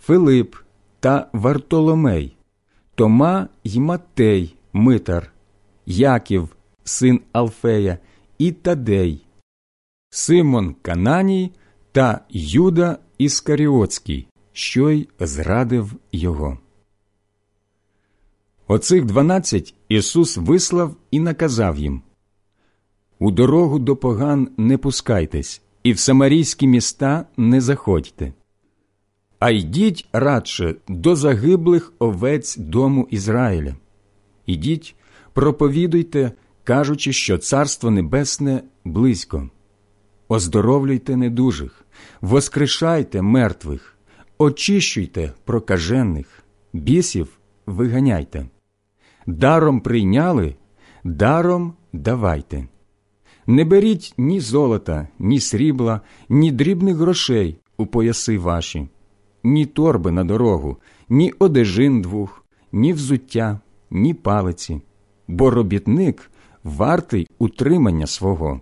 Филип 0.01 0.55
та 0.99 1.29
Вартоломей, 1.33 2.37
Тома 2.95 3.47
й 3.63 3.79
Матей, 3.79 4.55
Митар, 4.73 5.31
Яків, 5.85 6.55
син 6.83 7.21
Алфея, 7.31 7.97
і 8.37 8.51
Тадей, 8.51 9.25
Симон 10.09 10.75
Кананій 10.81 11.51
та 11.91 12.21
Юда 12.29 12.97
Іскаріотський, 13.17 14.27
що 14.53 14.89
й 14.89 15.07
зрадив 15.19 15.93
його. 16.11 16.57
Оцих 18.67 19.05
дванадцять 19.05 19.75
Ісус 19.89 20.37
вислав 20.37 20.95
і 21.11 21.19
наказав 21.19 21.77
їм 21.77 22.01
У 23.19 23.31
дорогу 23.31 23.79
до 23.79 23.95
поган 23.95 24.49
не 24.57 24.77
пускайтесь, 24.77 25.61
і 25.83 25.93
в 25.93 25.99
самарійські 25.99 26.67
міста 26.67 27.25
не 27.37 27.61
заходьте, 27.61 28.33
а 29.39 29.49
йдіть 29.49 30.07
радше 30.13 30.75
до 30.87 31.15
загиблих 31.15 31.93
овець 31.99 32.57
дому 32.57 33.07
Ізраїля. 33.11 33.75
Ідіть, 34.45 34.95
проповідуйте, 35.33 36.31
кажучи, 36.63 37.13
що 37.13 37.37
Царство 37.37 37.91
Небесне 37.91 38.63
близько 38.85 39.49
оздоровлюйте 40.27 41.15
недужих, 41.15 41.85
воскрешайте 42.21 43.21
мертвих, 43.21 43.97
очищуйте 44.37 45.33
прокажених, 45.45 46.43
бісів 46.73 47.39
виганяйте. 47.65 48.45
Даром 49.25 49.81
прийняли, 49.81 50.55
даром 51.03 51.73
давайте. 51.93 52.67
Не 53.47 53.65
беріть 53.65 54.13
ні 54.17 54.39
золота, 54.39 55.07
ні 55.19 55.39
срібла, 55.39 56.01
ні 56.29 56.51
дрібних 56.51 56.95
грошей 56.97 57.57
у 57.77 57.85
пояси 57.85 58.37
ваші, 58.37 58.87
ні 59.43 59.65
торби 59.65 60.11
на 60.11 60.23
дорогу, 60.23 60.77
ні 61.09 61.33
одежин 61.39 62.01
двох, 62.01 62.45
ні 62.71 62.93
взуття, 62.93 63.59
ні 63.91 64.13
палиці, 64.13 64.81
бо 65.27 65.49
робітник 65.49 66.31
вартий 66.63 67.27
утримання 67.37 68.07
свого. 68.07 68.61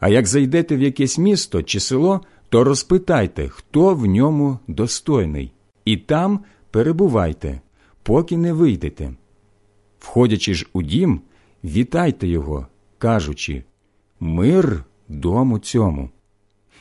А 0.00 0.08
як 0.08 0.26
зайдете 0.26 0.76
в 0.76 0.80
якесь 0.80 1.18
місто 1.18 1.62
чи 1.62 1.80
село, 1.80 2.20
то 2.48 2.64
розпитайте, 2.64 3.48
хто 3.48 3.94
в 3.94 4.06
ньому 4.06 4.58
достойний, 4.66 5.52
і 5.84 5.96
там 5.96 6.40
перебувайте, 6.70 7.60
поки 8.02 8.36
не 8.36 8.52
вийдете. 8.52 9.12
Входячи 9.98 10.54
ж 10.54 10.66
у 10.72 10.82
дім, 10.82 11.20
вітайте 11.64 12.28
його, 12.28 12.66
кажучи 13.00 13.64
Мир 14.20 14.84
дому 15.08 15.58
цьому. 15.58 16.10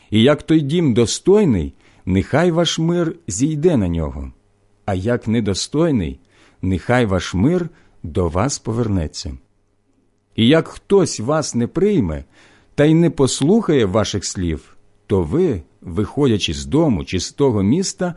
І 0.09 0.22
як 0.22 0.43
той 0.43 0.61
дім 0.61 0.93
достойний, 0.93 1.74
нехай 2.05 2.51
ваш 2.51 2.80
мир 2.80 3.15
зійде 3.28 3.78
на 3.78 3.88
нього, 3.88 4.32
а 4.86 4.93
як 4.93 5.28
недостойний, 5.28 6.20
нехай 6.61 7.05
ваш 7.05 7.34
мир 7.34 7.70
до 8.03 8.28
вас 8.28 8.59
повернеться. 8.59 9.38
І 10.36 10.47
як 10.47 10.67
хтось 10.67 11.20
вас 11.20 11.55
не 11.55 11.67
прийме 11.67 12.24
та 12.76 12.86
й 12.86 12.93
не 12.93 13.09
послухає 13.09 13.86
ваших 13.86 14.26
слів, 14.26 14.78
то 15.07 15.24
ви, 15.24 15.61
виходячи 15.82 16.53
з 16.53 16.65
дому 16.65 17.05
чи 17.05 17.20
з 17.20 17.32
того 17.32 17.63
міста, 17.63 18.15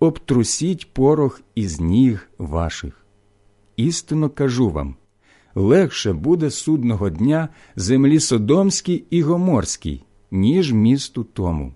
обтрусіть 0.00 0.92
порох 0.92 1.40
із 1.54 1.80
ніг 1.80 2.28
ваших. 2.38 3.06
Істинно 3.76 4.30
кажу 4.30 4.70
вам 4.70 4.96
легше 5.54 6.12
буде 6.12 6.50
судного 6.50 7.10
дня 7.10 7.48
землі 7.76 8.20
Содомській 8.20 9.04
і 9.10 9.22
Гоморській, 9.22 10.04
ніж 10.30 10.72
місту 10.72 11.24
тому. 11.24 11.74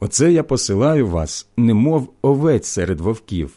Оце 0.00 0.32
я 0.32 0.42
посилаю 0.42 1.08
вас, 1.08 1.48
немов 1.56 2.12
овець 2.22 2.66
серед 2.66 3.00
вовків. 3.00 3.56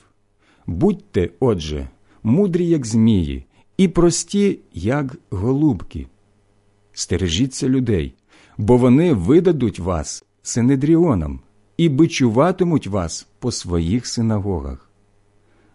Будьте, 0.68 1.30
отже, 1.40 1.90
мудрі, 2.24 2.68
як 2.68 2.86
змії, 2.86 3.46
і 3.78 3.88
прості, 3.88 4.60
як 4.74 5.18
голубки. 5.30 6.08
Стережіться 6.94 7.70
людей, 7.70 8.14
бо 8.58 8.78
вони 8.78 9.14
видадуть 9.14 9.80
вас 9.80 10.26
синедріонам 10.42 11.40
і 11.78 11.90
бичуватимуть 11.90 12.88
вас 12.88 13.28
по 13.40 13.52
своїх 13.52 14.08
синагогах. 14.08 14.87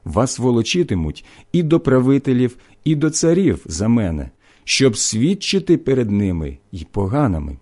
Вас 0.05 0.39
волочитимуть 0.39 1.25
і 1.53 1.63
до 1.63 1.81
правителів, 1.81 2.57
і 2.85 2.95
до 2.95 3.11
царів 3.11 3.63
за 3.67 3.89
мене, 3.89 4.31
щоб 4.65 4.97
свідчити 4.97 5.79
перед 5.79 6.11
ними 6.11 6.59
й 6.73 6.87
поганими. 6.91 7.59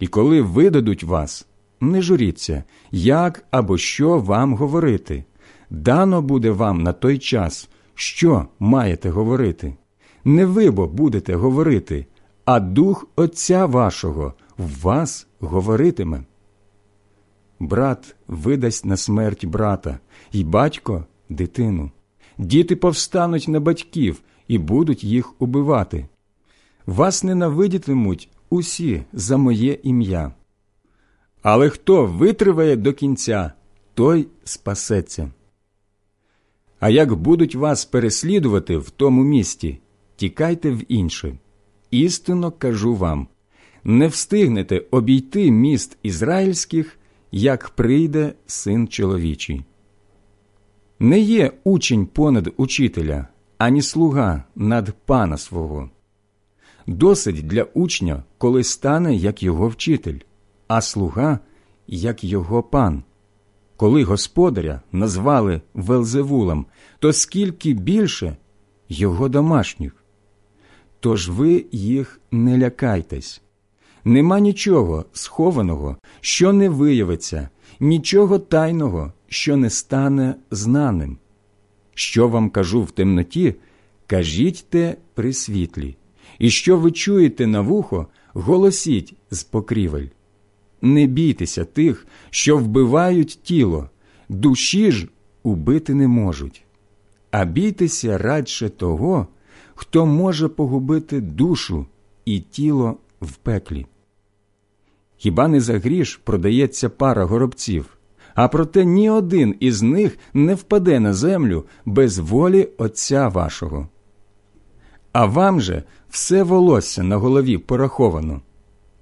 І 0.00 0.06
коли 0.06 0.42
видадуть 0.42 1.04
вас, 1.04 1.46
не 1.80 2.02
журіться, 2.02 2.64
як 2.90 3.44
або 3.50 3.78
що 3.78 4.18
вам 4.18 4.54
говорити. 4.54 5.24
Дано 5.70 6.22
буде 6.22 6.50
вам 6.50 6.82
на 6.82 6.92
той 6.92 7.18
час, 7.18 7.68
що 7.94 8.46
маєте 8.58 9.10
говорити. 9.10 9.74
Не 10.24 10.46
ви 10.46 10.70
бо 10.70 10.86
будете 10.86 11.34
говорити, 11.34 12.06
а 12.44 12.60
дух 12.60 13.06
Отця 13.16 13.66
вашого 13.66 14.34
в 14.58 14.82
вас 14.82 15.26
говоритиме. 15.40 16.24
Брат 17.60 18.16
видасть 18.28 18.84
на 18.84 18.96
смерть 18.96 19.44
брата, 19.44 19.98
і 20.32 20.44
батько 20.44 21.04
дитину. 21.28 21.90
Діти 22.38 22.76
повстануть 22.76 23.48
на 23.48 23.60
батьків 23.60 24.20
і 24.48 24.58
будуть 24.58 25.04
їх 25.04 25.42
убивати. 25.42 26.08
Вас 26.86 27.24
ненавидітимуть 27.24 28.28
усі 28.50 29.02
за 29.12 29.36
моє 29.36 29.78
ім'я. 29.82 30.32
Але 31.42 31.68
хто 31.68 32.06
витриває 32.06 32.76
до 32.76 32.92
кінця, 32.92 33.52
той 33.94 34.28
спасеться. 34.44 35.30
А 36.80 36.88
як 36.88 37.14
будуть 37.14 37.54
вас 37.54 37.84
переслідувати 37.84 38.76
в 38.76 38.90
тому 38.90 39.24
місті, 39.24 39.78
тікайте 40.16 40.70
в 40.70 40.92
інше. 40.92 41.38
Істинно 41.90 42.52
кажу 42.52 42.94
вам 42.94 43.28
не 43.84 44.08
встигнете 44.08 44.82
обійти 44.90 45.50
міст 45.50 45.98
ізраїльських, 46.02 46.98
як 47.32 47.68
прийде 47.68 48.32
син 48.46 48.88
чоловічий. 48.88 49.62
Не 50.98 51.18
є 51.18 51.52
учень 51.64 52.06
понад 52.06 52.54
учителя, 52.56 53.28
ані 53.58 53.82
слуга 53.82 54.44
над 54.54 54.94
пана 55.06 55.38
свого. 55.38 55.90
Досить 56.86 57.46
для 57.46 57.62
учня, 57.62 58.22
коли 58.38 58.64
стане 58.64 59.14
як 59.14 59.42
його 59.42 59.68
вчитель, 59.68 60.18
а 60.68 60.80
слуга 60.80 61.38
як 61.86 62.24
його 62.24 62.62
пан. 62.62 63.02
Коли 63.76 64.04
господаря 64.04 64.80
назвали 64.92 65.60
Велзевулом, 65.74 66.66
то 66.98 67.12
скільки 67.12 67.72
більше 67.72 68.36
його 68.88 69.28
домашніх. 69.28 70.04
Тож 71.00 71.28
ви 71.28 71.66
їх 71.72 72.20
не 72.30 72.58
лякайтесь. 72.58 73.42
Нема 74.04 74.40
нічого 74.40 75.04
схованого, 75.12 75.96
що 76.20 76.52
не 76.52 76.68
виявиться, 76.68 77.48
нічого 77.80 78.38
тайного, 78.38 79.12
що 79.28 79.56
не 79.56 79.70
стане 79.70 80.34
знаним. 80.50 81.18
Що 81.94 82.28
вам 82.28 82.50
кажу 82.50 82.82
в 82.82 82.90
темноті, 82.90 83.54
кажіть 84.06 84.66
те 84.68 84.96
при 85.14 85.32
світлі, 85.32 85.96
і 86.38 86.50
що 86.50 86.76
ви 86.76 86.90
чуєте 86.90 87.46
на 87.46 87.60
вухо, 87.60 88.06
голосіть 88.32 89.14
з 89.30 89.44
покрівель. 89.44 90.06
Не 90.82 91.06
бійтеся 91.06 91.64
тих, 91.64 92.06
що 92.30 92.58
вбивають 92.58 93.38
тіло, 93.42 93.90
душі 94.28 94.92
ж 94.92 95.08
убити 95.42 95.94
не 95.94 96.08
можуть, 96.08 96.64
а 97.30 97.44
бійтеся 97.44 98.18
радше 98.18 98.68
того, 98.68 99.26
хто 99.74 100.06
може 100.06 100.48
погубити 100.48 101.20
душу 101.20 101.86
і 102.24 102.40
тіло 102.40 102.96
в 103.20 103.36
пеклі. 103.36 103.86
Хіба 105.16 105.48
не 105.48 105.60
за 105.60 105.78
гріш 105.78 106.20
продається 106.24 106.88
пара 106.88 107.24
горобців, 107.24 107.95
а 108.36 108.48
проте 108.48 108.84
ні 108.84 109.10
один 109.10 109.54
із 109.60 109.82
них 109.82 110.18
не 110.34 110.54
впаде 110.54 111.00
на 111.00 111.14
землю 111.14 111.64
без 111.84 112.18
волі 112.18 112.68
Отця 112.78 113.28
вашого. 113.28 113.88
А 115.12 115.26
вам 115.26 115.60
же 115.60 115.82
все 116.08 116.42
волосся 116.42 117.02
на 117.02 117.16
голові 117.16 117.58
пораховано. 117.58 118.40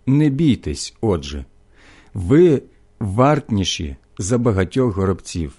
Не 0.07 0.29
бійтесь, 0.29 0.95
отже, 1.01 1.45
ви 2.15 2.63
вартніші 3.01 3.97
за 4.19 4.39
багатьох 4.39 4.97
горобців. 4.97 5.53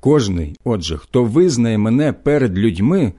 Кожний, 0.00 0.56
отже, 0.64 0.98
хто 0.98 1.24
визнає 1.24 1.78
мене 1.78 2.12
перед 2.12 2.58
людьми, 2.58 3.12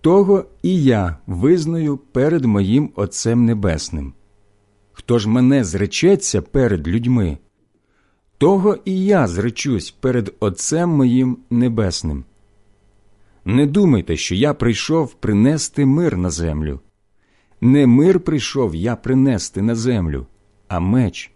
того 0.00 0.44
і 0.62 0.82
я 0.82 1.16
визнаю 1.26 1.96
перед 1.96 2.44
моїм 2.44 2.90
Отцем 2.94 3.44
Небесним. 3.44 4.12
Хто 4.92 5.18
ж 5.18 5.28
мене 5.28 5.64
зречеться 5.64 6.42
перед 6.42 6.88
людьми, 6.88 7.38
того 8.38 8.78
і 8.84 9.04
я 9.04 9.26
зречусь 9.26 9.90
перед 9.90 10.34
Отцем 10.40 10.90
моїм 10.90 11.38
Небесним. 11.50 12.24
Не 13.44 13.66
думайте, 13.66 14.16
що 14.16 14.34
я 14.34 14.54
прийшов 14.54 15.14
принести 15.14 15.86
мир 15.86 16.16
на 16.16 16.30
землю. 16.30 16.80
Не 17.60 17.86
мир 17.86 18.20
прийшов 18.20 18.74
я 18.74 18.96
принести 18.96 19.62
на 19.62 19.74
землю, 19.74 20.26
а 20.68 20.80
меч. 20.80 21.30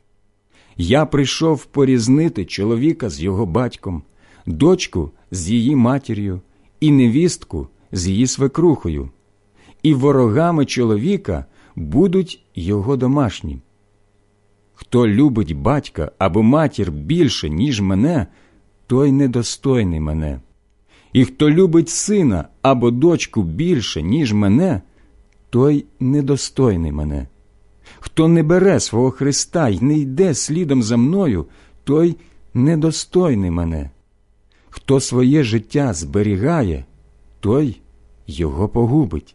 Я 0.77 1.07
прийшов 1.07 1.65
порізнити 1.65 2.45
чоловіка 2.45 3.11
з 3.11 3.23
його 3.23 3.47
батьком, 3.47 4.03
дочку 4.47 5.11
з 5.31 5.51
її 5.51 5.77
матір'ю 5.77 6.41
і 6.81 6.91
невістку 6.91 7.69
з 7.93 8.09
її 8.09 8.27
свекрухою, 8.27 9.11
і 9.83 9.95
ворогами 9.95 10.67
чоловіка 10.67 11.47
будуть 11.77 12.45
його 12.55 12.97
домашні. 12.97 13.59
Хто 14.83 15.09
любить 15.09 15.57
батька 15.57 16.13
або 16.19 16.43
матір 16.43 16.91
більше, 16.91 17.51
ніж 17.51 17.81
мене, 17.81 18.27
той 18.87 19.13
недостойний 19.13 20.01
мене. 20.01 20.41
І 21.13 21.25
хто 21.25 21.51
любить 21.51 21.89
сина 21.89 22.49
або 22.63 22.91
дочку 22.91 23.43
більше, 23.43 24.03
ніж 24.03 24.33
мене, 24.33 24.81
той 25.51 25.85
недостойний 26.01 26.93
мене. 26.93 27.27
Хто 28.01 28.29
не 28.29 28.43
бере 28.43 28.81
свого 28.81 29.11
Христа 29.11 29.69
й 29.69 29.81
не 29.81 29.99
йде 29.99 30.35
слідом 30.35 30.83
за 30.83 30.97
мною, 30.97 31.47
той 31.85 32.17
недостойний 32.55 33.51
мене. 33.51 33.91
Хто 34.71 35.01
своє 35.01 35.43
життя 35.43 35.93
зберігає, 35.93 36.85
той 37.41 37.81
його 38.27 38.69
погубить. 38.69 39.35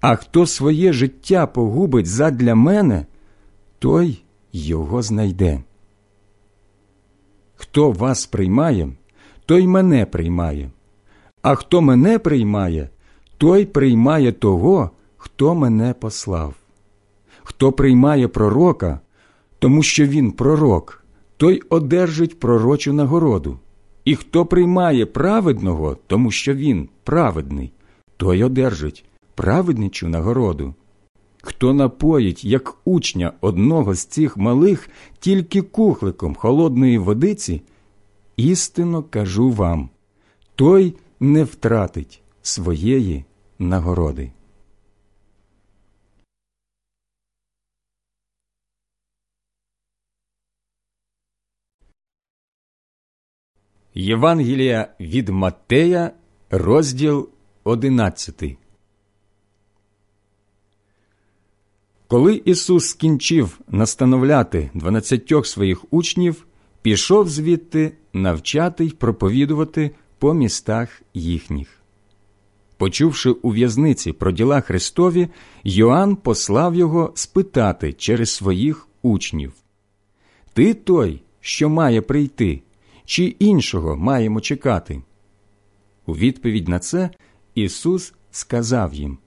А 0.00 0.16
хто 0.16 0.46
своє 0.46 0.92
життя 0.92 1.46
погубить 1.46 2.06
задля 2.06 2.54
мене, 2.54 3.06
той 3.78 4.22
його 4.52 5.02
знайде. 5.02 5.62
Хто 7.54 7.90
вас 7.90 8.26
приймає, 8.26 8.88
той 9.46 9.66
мене 9.66 10.06
приймає, 10.06 10.70
а 11.42 11.54
хто 11.54 11.80
мене 11.80 12.18
приймає, 12.18 12.88
той 13.38 13.66
приймає 13.66 14.32
того, 14.32 14.90
хто 15.16 15.54
мене 15.54 15.94
послав. 15.94 16.54
Хто 17.42 17.72
приймає 17.72 18.28
пророка, 18.28 19.00
тому 19.58 19.82
що 19.82 20.06
він 20.06 20.32
пророк, 20.32 21.04
той 21.36 21.62
одержить 21.68 22.40
пророчу 22.40 22.92
нагороду. 22.92 23.58
І 24.04 24.16
хто 24.16 24.46
приймає 24.46 25.06
праведного, 25.06 25.96
тому 26.06 26.30
що 26.30 26.54
він 26.54 26.88
праведний, 27.04 27.72
той 28.16 28.42
одержить 28.42 29.04
праведничу 29.34 30.08
нагороду. 30.08 30.74
Хто 31.44 31.74
напоїть, 31.74 32.44
як 32.44 32.78
учня 32.84 33.32
одного 33.40 33.94
з 33.94 34.04
цих 34.04 34.36
малих, 34.36 34.90
тільки 35.18 35.62
кухликом 35.62 36.34
холодної 36.34 36.98
водиці, 36.98 37.62
істинно 38.36 39.02
кажу 39.02 39.50
вам, 39.50 39.90
той 40.54 40.96
не 41.20 41.44
втратить 41.44 42.22
своєї 42.42 43.24
нагороди. 43.58 44.32
Євангелія 53.94 54.94
від 55.00 55.28
Маттея, 55.28 56.12
розділ 56.50 57.28
одинадцятий. 57.64 58.58
Коли 62.12 62.42
Ісус 62.44 62.86
скінчив 62.86 63.60
настановляти 63.68 64.70
дванадцятьох 64.74 65.46
своїх 65.46 65.84
учнів, 65.92 66.46
пішов 66.82 67.28
звідти 67.28 67.92
навчати 68.12 68.84
й 68.84 68.90
проповідувати 68.90 69.90
по 70.18 70.34
містах 70.34 71.02
їхніх. 71.14 71.82
Почувши 72.76 73.30
у 73.30 73.50
в'язниці 73.50 74.12
про 74.12 74.32
діла 74.32 74.60
Христові, 74.60 75.28
Йоанн 75.64 76.16
послав 76.16 76.74
його 76.74 77.12
спитати 77.14 77.92
через 77.92 78.30
своїх 78.30 78.88
учнів 79.02 79.52
Ти 80.52 80.74
той, 80.74 81.22
що 81.40 81.68
має 81.68 82.02
прийти, 82.02 82.62
чи 83.04 83.24
іншого 83.24 83.96
маємо 83.96 84.40
чекати? 84.40 85.02
У 86.06 86.12
відповідь 86.12 86.68
на 86.68 86.78
це 86.78 87.10
Ісус 87.54 88.14
сказав 88.30 88.94
їм 88.94 89.18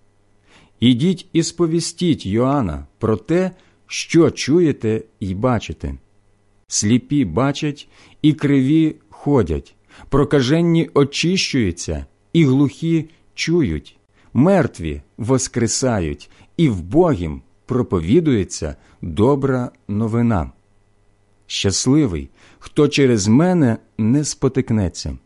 Ідіть 0.80 1.28
і 1.34 1.44
сповістіть 1.44 2.26
Йоанна 2.26 2.88
про 3.00 3.18
те, 3.18 3.52
що 3.88 4.32
чуєте 4.32 5.04
і 5.20 5.36
бачите. 5.36 5.96
Сліпі 6.68 7.26
бачать 7.26 7.88
і 8.22 8.34
криві 8.34 8.96
ходять, 9.10 9.76
прокаженні 10.10 10.90
очищуються, 10.94 12.06
і 12.34 12.46
глухі 12.46 13.10
чують, 13.34 13.98
мертві 14.34 15.02
воскресають, 15.18 16.30
і 16.58 16.70
вбогім 16.70 17.42
проповідується 17.66 18.76
добра 19.02 19.72
новина. 19.88 20.52
Щасливий, 21.48 22.30
хто 22.60 22.88
через 22.88 23.28
мене 23.28 23.78
не 23.98 24.26
спотикнеться. 24.26 25.18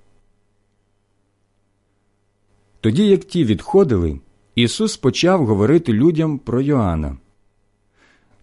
Тоді, 2.82 3.08
як 3.08 3.24
ті 3.24 3.46
відходили, 3.46 4.20
Ісус 4.60 4.98
почав 4.98 5.46
говорити 5.46 5.94
людям 5.94 6.38
про 6.38 6.62
Йоанна. 6.62 7.18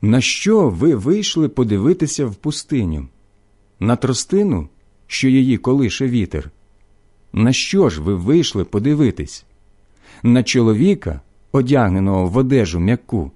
На 0.03 0.21
що 0.21 0.69
ви 0.69 0.95
вийшли 0.95 1.49
подивитися 1.49 2.27
в 2.27 2.35
пустиню? 2.35 3.09
На 3.81 3.97
тростину, 3.97 4.69
що 5.07 5.29
її 5.29 5.59
колише 5.59 6.09
вітер? 6.09 6.51
На 7.33 7.53
що 7.53 7.91
ж 7.91 8.03
ви 8.03 8.15
вийшли 8.15 8.65
подивитись? 8.65 9.45
На 10.23 10.43
чоловіка, 10.43 11.21
одягненого 11.53 12.27
в 12.27 12.37
одежу 12.37 12.81
м'яку? 12.81 13.31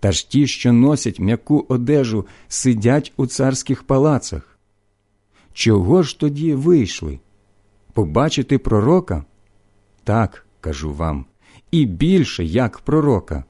Та 0.00 0.12
ж 0.12 0.30
ті, 0.30 0.46
що 0.46 0.72
носять 0.72 1.20
м'яку 1.20 1.66
одежу, 1.68 2.26
сидять 2.48 3.12
у 3.16 3.26
царських 3.26 3.82
палацах. 3.82 4.58
Чого 5.52 6.02
ж 6.02 6.18
тоді 6.18 6.54
вийшли? 6.54 7.18
Побачити 7.92 8.58
пророка? 8.58 9.24
Так, 10.04 10.46
кажу 10.60 10.92
вам, 10.92 11.24
і 11.70 11.86
більше 11.86 12.44
як 12.44 12.78
пророка. 12.78 13.44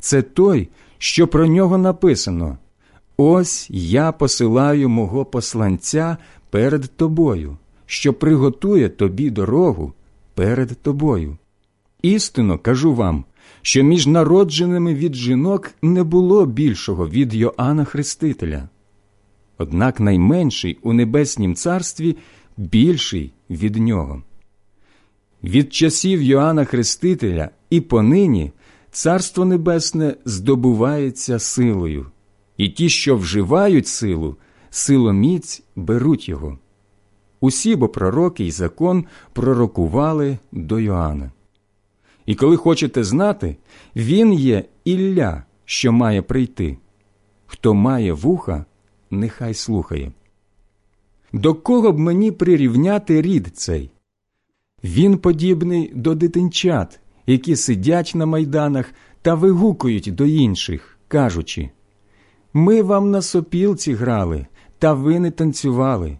Це 0.00 0.22
той, 0.22 0.68
що 0.98 1.28
про 1.28 1.46
нього 1.46 1.78
написано 1.78 2.58
Ось 3.16 3.66
я 3.70 4.12
посилаю 4.12 4.88
мого 4.88 5.24
посланця 5.24 6.16
перед 6.50 6.90
тобою, 6.96 7.56
що 7.86 8.14
приготує 8.14 8.88
тобі 8.88 9.30
дорогу 9.30 9.92
перед 10.34 10.78
тобою. 10.82 11.36
Істинно 12.02 12.58
кажу 12.58 12.94
вам, 12.94 13.24
що 13.62 13.82
між 13.82 14.06
народженими 14.06 14.94
від 14.94 15.14
жінок 15.14 15.70
не 15.82 16.02
було 16.02 16.46
більшого 16.46 17.08
від 17.08 17.34
Йоанна 17.34 17.84
Хрестителя. 17.84 18.68
Однак 19.58 20.00
найменший 20.00 20.78
у 20.82 20.92
небеснім 20.92 21.54
царстві 21.54 22.16
більший 22.56 23.32
від 23.50 23.76
нього. 23.76 24.22
Від 25.44 25.74
часів 25.74 26.22
Йоанна 26.22 26.64
Хрестителя 26.64 27.50
і 27.70 27.80
понині 27.80 28.52
Царство 28.90 29.44
Небесне 29.44 30.14
здобувається 30.24 31.38
силою, 31.38 32.06
і 32.56 32.68
ті, 32.68 32.88
що 32.88 33.16
вживають 33.16 33.86
силу, 33.86 34.36
силоміць 34.70 35.62
беруть 35.76 36.28
його. 36.28 36.58
Усі 37.40 37.76
бо 37.76 37.88
пророки 37.88 38.44
й 38.44 38.50
закон 38.50 39.04
пророкували 39.32 40.38
до 40.52 40.80
Йоанна. 40.80 41.32
І 42.26 42.34
коли 42.34 42.56
хочете 42.56 43.04
знати, 43.04 43.56
він 43.96 44.32
є 44.32 44.64
Ілля, 44.84 45.44
що 45.64 45.92
має 45.92 46.22
прийти. 46.22 46.78
Хто 47.46 47.74
має 47.74 48.12
вуха, 48.12 48.64
нехай 49.10 49.54
слухає. 49.54 50.12
До 51.32 51.54
кого 51.54 51.92
б 51.92 51.98
мені 51.98 52.32
прирівняти 52.32 53.22
рід 53.22 53.50
цей? 53.54 53.90
Він 54.84 55.18
подібний 55.18 55.92
до 55.94 56.14
дитинчат, 56.14 57.00
які 57.26 57.56
сидять 57.56 58.12
на 58.14 58.26
майданах 58.26 58.92
та 59.22 59.34
вигукують 59.34 60.14
до 60.14 60.26
інших, 60.26 60.98
кажучи 61.08 61.70
Ми 62.52 62.82
вам 62.82 63.10
на 63.10 63.22
сопілці 63.22 63.94
грали, 63.94 64.46
та 64.78 64.92
ви 64.92 65.18
не 65.18 65.30
танцювали. 65.30 66.18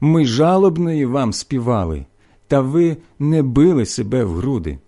Ми 0.00 0.24
жалобної 0.24 1.06
вам 1.06 1.32
співали, 1.32 2.06
та 2.46 2.60
ви 2.60 2.96
не 3.18 3.42
били 3.42 3.86
себе 3.86 4.24
в 4.24 4.32
груди. 4.32 4.78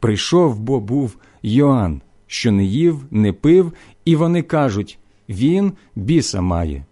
Прийшов 0.00 0.60
бо 0.60 0.80
був 0.80 1.16
Йоанн, 1.42 2.00
що 2.26 2.52
не 2.52 2.64
їв, 2.64 3.04
не 3.10 3.32
пив, 3.32 3.72
і 4.04 4.16
вони 4.16 4.42
кажуть 4.42 4.98
Він 5.28 5.72
біса 5.96 6.40
має. 6.40 6.84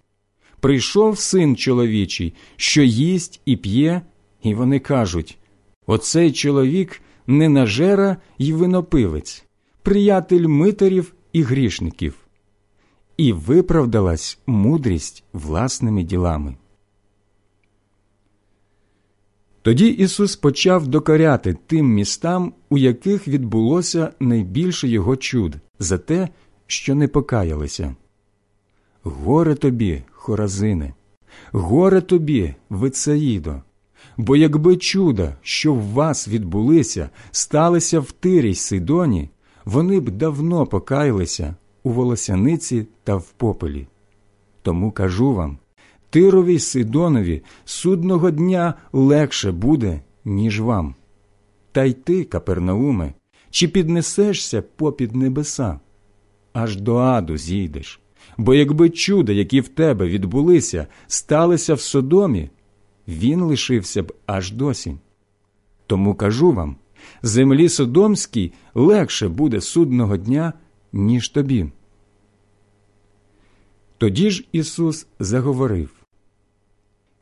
Прийшов 0.60 1.18
син 1.18 1.56
чоловічий, 1.56 2.34
що 2.56 2.82
їсть 2.82 3.40
і 3.44 3.56
п'є, 3.56 4.02
і 4.44 4.54
вони 4.54 4.78
кажуть 4.78 5.38
Оцей 5.86 6.32
чоловік 6.32 7.00
ненажера 7.26 8.16
й 8.38 8.52
винопивець, 8.52 9.44
приятель 9.82 10.46
митарів 10.46 11.14
і 11.32 11.42
грішників. 11.42 12.14
І 13.16 13.32
виправдалась 13.32 14.38
мудрість 14.46 15.24
власними 15.32 16.02
ділами. 16.02 16.56
Тоді 19.62 19.88
Ісус 19.88 20.36
почав 20.36 20.86
докоряти 20.86 21.56
тим 21.66 21.86
містам, 21.86 22.54
у 22.68 22.78
яких 22.78 23.28
відбулося 23.28 24.12
найбільше 24.20 24.88
його 24.88 25.16
чуд, 25.16 25.56
за 25.78 25.98
те, 25.98 26.28
що 26.66 26.94
не 26.94 27.08
покаялися. 27.08 27.96
Горе 29.02 29.54
тобі, 29.54 30.02
Хоразине, 30.10 30.94
горе 31.52 32.00
тобі, 32.00 32.54
Вицаїдо, 32.70 33.62
бо 34.16 34.36
якби 34.36 34.76
чуда, 34.76 35.36
що 35.42 35.74
в 35.74 35.92
вас 35.92 36.28
відбулися, 36.28 37.10
сталися 37.30 38.00
в 38.00 38.12
Тирі 38.12 38.50
й 38.50 38.54
Сидоні, 38.54 39.30
вони 39.64 40.00
б 40.00 40.10
давно 40.10 40.66
покаялися 40.66 41.54
у 41.82 41.90
волосяниці 41.90 42.86
та 43.04 43.16
в 43.16 43.30
попелі. 43.30 43.86
Тому 44.62 44.92
кажу 44.92 45.34
вам 45.34 45.58
Тирові 46.10 46.58
Сидонові 46.58 47.42
судного 47.64 48.30
дня 48.30 48.74
легше 48.92 49.52
буде, 49.52 50.00
ніж 50.24 50.60
вам. 50.60 50.94
Та 51.72 51.84
й 51.84 51.92
ти, 51.92 52.24
Капернауме, 52.24 53.12
чи 53.50 53.68
піднесешся 53.68 54.62
попід 54.62 55.16
небеса, 55.16 55.80
аж 56.52 56.76
до 56.76 56.96
аду 56.96 57.36
зійдеш. 57.36 58.00
Бо 58.38 58.54
якби 58.54 58.90
чуда, 58.90 59.32
які 59.32 59.60
в 59.60 59.68
тебе 59.68 60.08
відбулися, 60.08 60.86
сталися 61.06 61.74
в 61.74 61.80
Содомі, 61.80 62.50
він 63.08 63.42
лишився 63.42 64.02
б 64.02 64.12
аж 64.26 64.52
досі. 64.52 64.96
Тому 65.86 66.14
кажу 66.14 66.52
вам 66.52 66.76
землі 67.22 67.68
Содомській 67.68 68.52
легше 68.74 69.28
буде 69.28 69.60
судного 69.60 70.16
дня, 70.16 70.52
ніж 70.92 71.28
тобі. 71.28 71.66
Тоді 73.98 74.30
ж 74.30 74.44
Ісус 74.52 75.06
заговорив 75.18 75.90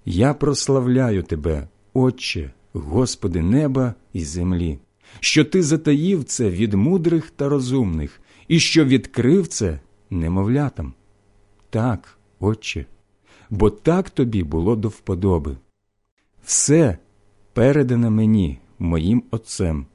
Я 0.04 0.34
прославляю 0.34 1.22
тебе, 1.22 1.68
Отче, 1.92 2.50
Господи 2.72 3.42
неба 3.42 3.94
і 4.12 4.24
землі, 4.24 4.78
що 5.20 5.44
ти 5.44 5.62
затаїв 5.62 6.24
це 6.24 6.50
від 6.50 6.74
мудрих 6.74 7.30
та 7.30 7.48
розумних, 7.48 8.20
і 8.48 8.60
що 8.60 8.84
відкрив 8.84 9.46
це 9.46 9.80
немовлятам. 10.10 10.94
Так, 11.70 12.18
Отче, 12.40 12.86
бо 13.50 13.70
так 13.70 14.10
тобі 14.10 14.42
було 14.42 14.76
до 14.76 14.88
вподоби. 14.88 15.56
Все 16.44 16.98
передане 17.52 18.10
мені, 18.10 18.58
моїм 18.78 19.22
Отцем, 19.30 19.86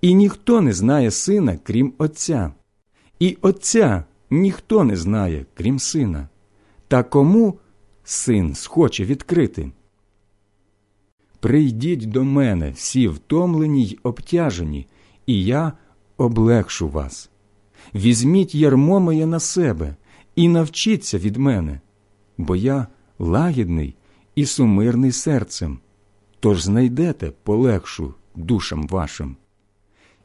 І 0.00 0.14
ніхто 0.14 0.60
не 0.60 0.72
знає 0.72 1.10
сина, 1.10 1.58
крім 1.62 1.92
Отця, 1.98 2.52
і 3.18 3.38
Отця 3.42 4.04
ніхто 4.30 4.84
не 4.84 4.96
знає, 4.96 5.46
крім 5.54 5.78
сина. 5.78 6.28
Та 6.88 7.02
кому 7.02 7.58
син 8.04 8.54
схоче 8.54 9.04
відкрити? 9.04 9.70
Прийдіть 11.40 12.10
до 12.10 12.24
мене 12.24 12.70
всі 12.70 13.08
втомлені 13.08 13.84
й 13.84 13.98
обтяжені, 14.02 14.86
і 15.26 15.44
я 15.44 15.72
облегшу 16.16 16.88
вас. 16.88 17.30
Візьміть 17.94 18.54
ярмо 18.54 19.00
моє 19.00 19.26
на 19.26 19.40
себе 19.40 19.96
і 20.36 20.48
навчіться 20.48 21.18
від 21.18 21.36
мене, 21.36 21.80
бо 22.38 22.56
я 22.56 22.86
лагідний 23.18 23.94
і 24.36 24.46
сумирний 24.46 25.12
серцем, 25.12 25.78
тож 26.40 26.62
знайдете 26.62 27.32
полегшу 27.42 28.14
душам 28.34 28.86
вашим. 28.86 29.36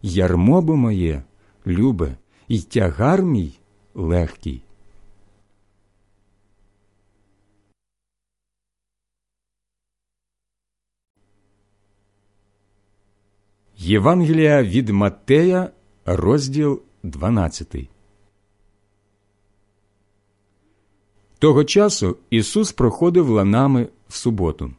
Ярмо 0.01 0.62
бо 0.62 0.76
моє, 0.76 1.24
любе, 1.68 2.18
і 2.47 2.62
тягар 2.62 3.24
мій 3.24 3.59
легкий. 3.93 4.64
Євангелія 13.78 14.64
від 14.64 14.89
Маттея, 14.89 15.72
розділ 16.05 16.82
12. 17.03 17.76
Того 21.39 21.64
часу 21.64 22.18
Ісус 22.30 22.72
проходив 22.72 23.30
ланами 23.30 23.88
в 24.12 24.16
суботу. 24.16 24.74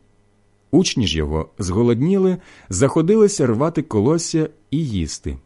Учні 0.70 1.07
ж 1.07 1.18
його 1.18 1.49
зголодніли, 1.59 2.37
заходилися 2.68 3.47
рвати 3.47 3.83
колосся 3.83 4.49
і 4.70 4.87
їсти. 4.87 5.39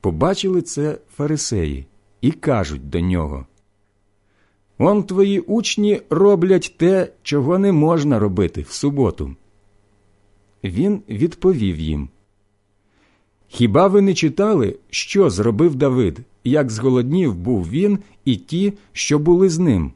Побачили 0.00 0.62
це 0.62 0.98
фарисеї 1.16 1.86
і 2.20 2.30
кажуть 2.30 2.88
до 2.88 3.00
нього 3.00 3.46
Он 4.78 5.02
твої 5.02 5.40
учні 5.40 6.00
роблять 6.10 6.74
те, 6.76 7.12
чого 7.22 7.58
не 7.58 7.72
можна 7.72 8.18
робити 8.18 8.62
в 8.68 8.72
суботу. 8.72 9.36
Він 10.64 11.02
відповів 11.08 11.78
їм 11.78 12.08
Хіба 13.48 13.86
ви 13.86 14.00
не 14.00 14.14
читали, 14.14 14.76
що 14.90 15.30
зробив 15.30 15.74
Давид, 15.74 16.20
як 16.44 16.70
зголоднів 16.70 17.34
був 17.34 17.68
він 17.68 17.98
і 18.24 18.36
ті, 18.36 18.72
що 18.92 19.18
були 19.18 19.48
з 19.48 19.58
ним? 19.58 19.92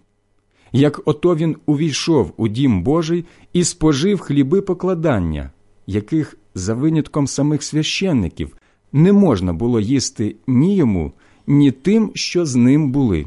Як 0.72 1.00
ото 1.04 1.36
він 1.36 1.56
увійшов 1.66 2.32
у 2.36 2.48
дім 2.48 2.82
Божий 2.82 3.24
і 3.52 3.64
спожив 3.64 4.20
хліби 4.20 4.62
покладання, 4.62 5.50
яких, 5.86 6.38
за 6.54 6.74
винятком 6.74 7.26
самих 7.26 7.62
священників, 7.62 8.56
не 8.92 9.12
можна 9.12 9.52
було 9.52 9.80
їсти 9.80 10.36
ні 10.46 10.76
йому, 10.76 11.12
ні 11.46 11.70
тим, 11.70 12.10
що 12.14 12.46
з 12.46 12.54
ним 12.56 12.92
були. 12.92 13.26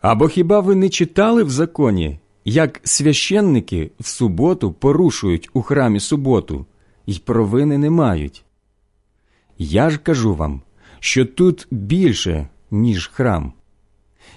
Або 0.00 0.28
хіба 0.28 0.60
ви 0.60 0.74
не 0.74 0.88
читали 0.88 1.42
в 1.42 1.50
законі, 1.50 2.18
як 2.44 2.80
священники 2.84 3.90
в 4.00 4.06
суботу 4.06 4.72
порушують 4.72 5.50
у 5.52 5.62
храмі 5.62 6.00
суботу, 6.00 6.66
і 7.06 7.14
провини 7.14 7.78
не 7.78 7.90
мають? 7.90 8.44
Я 9.58 9.90
ж 9.90 9.98
кажу 9.98 10.34
вам, 10.34 10.60
що 11.00 11.26
тут 11.26 11.66
більше, 11.70 12.48
ніж 12.70 13.06
храм. 13.06 13.52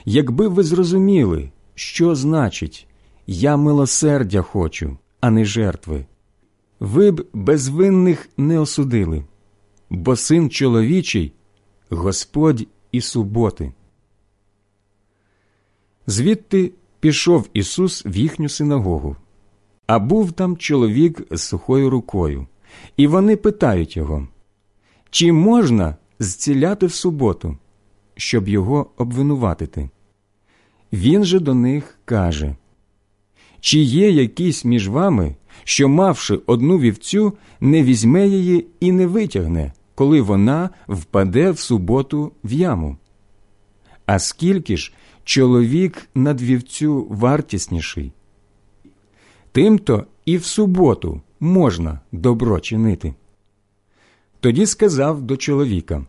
Якби 0.05 0.47
ви 0.47 0.63
зрозуміли, 0.63 1.51
що 1.75 2.15
значить 2.15 2.87
я 3.27 3.57
милосердя 3.57 4.41
хочу, 4.41 4.97
а 5.21 5.31
не 5.31 5.45
жертви, 5.45 6.05
ви 6.79 7.11
б 7.11 7.25
безвинних 7.33 8.29
не 8.37 8.59
осудили, 8.59 9.23
бо 9.89 10.15
син 10.15 10.49
чоловічий 10.49 11.33
Господь 11.89 12.67
і 12.91 13.01
суботи. 13.01 13.73
Звідти 16.07 16.71
пішов 16.99 17.49
Ісус 17.53 18.05
в 18.05 18.15
їхню 18.17 18.49
синагогу, 18.49 19.15
а 19.87 19.99
був 19.99 20.31
там 20.31 20.57
чоловік 20.57 21.21
з 21.31 21.41
сухою 21.41 21.89
рукою, 21.89 22.47
і 22.97 23.07
вони 23.07 23.35
питають 23.35 23.97
його 23.97 24.27
чи 25.09 25.31
можна 25.31 25.95
зціляти 26.19 26.85
в 26.85 26.93
суботу, 26.93 27.57
щоб 28.19 28.47
його 28.47 28.89
обвинуватити? 28.97 29.89
Він 30.93 31.23
же 31.23 31.39
до 31.39 31.53
них 31.53 31.99
каже 32.05 32.55
Чи 33.59 33.79
є 33.79 34.11
якийсь 34.11 34.65
між 34.65 34.87
вами, 34.87 35.35
що, 35.63 35.89
мавши 35.89 36.39
одну 36.45 36.79
вівцю, 36.79 37.33
не 37.59 37.83
візьме 37.83 38.27
її 38.27 38.67
і 38.79 38.91
не 38.91 39.07
витягне, 39.07 39.73
коли 39.95 40.21
вона 40.21 40.69
впаде 40.87 41.51
в 41.51 41.59
суботу 41.59 42.31
в 42.43 42.53
яму? 42.53 42.97
А 44.05 44.19
скільки 44.19 44.77
ж 44.77 44.93
чоловік 45.23 46.09
над 46.15 46.41
вівцю 46.41 47.07
вартісніший? 47.09 48.11
Тимто 49.51 50.05
і 50.25 50.37
в 50.37 50.45
суботу 50.45 51.21
можна 51.39 51.99
добро 52.11 52.59
чинити. 52.59 53.13
Тоді 54.39 54.65
сказав 54.65 55.21
до 55.21 55.37
чоловіка 55.37 56.05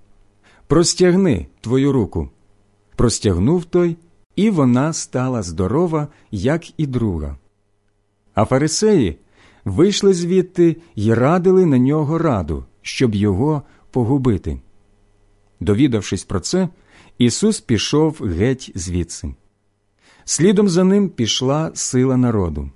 Простягни 0.70 1.46
твою 1.60 1.92
руку. 1.92 2.28
Простягнув 2.96 3.64
той, 3.64 3.96
і 4.36 4.50
вона 4.50 4.92
стала 4.92 5.42
здорова, 5.42 6.08
як 6.30 6.80
і 6.80 6.86
друга. 6.86 7.36
А 8.34 8.44
фарисеї 8.44 9.18
вийшли 9.64 10.14
звідти 10.14 10.76
й 10.96 11.14
радили 11.14 11.66
на 11.66 11.78
нього 11.78 12.18
раду, 12.18 12.64
щоб 12.82 13.14
його 13.14 13.62
погубити. 13.90 14.60
Довідавшись 15.60 16.24
про 16.24 16.40
це, 16.40 16.68
Ісус 17.18 17.60
пішов 17.60 18.16
геть 18.20 18.72
звідси. 18.74 19.34
Слідом 20.24 20.68
за 20.68 20.84
ним 20.84 21.08
пішла 21.08 21.70
сила 21.74 22.16
народу. 22.16 22.70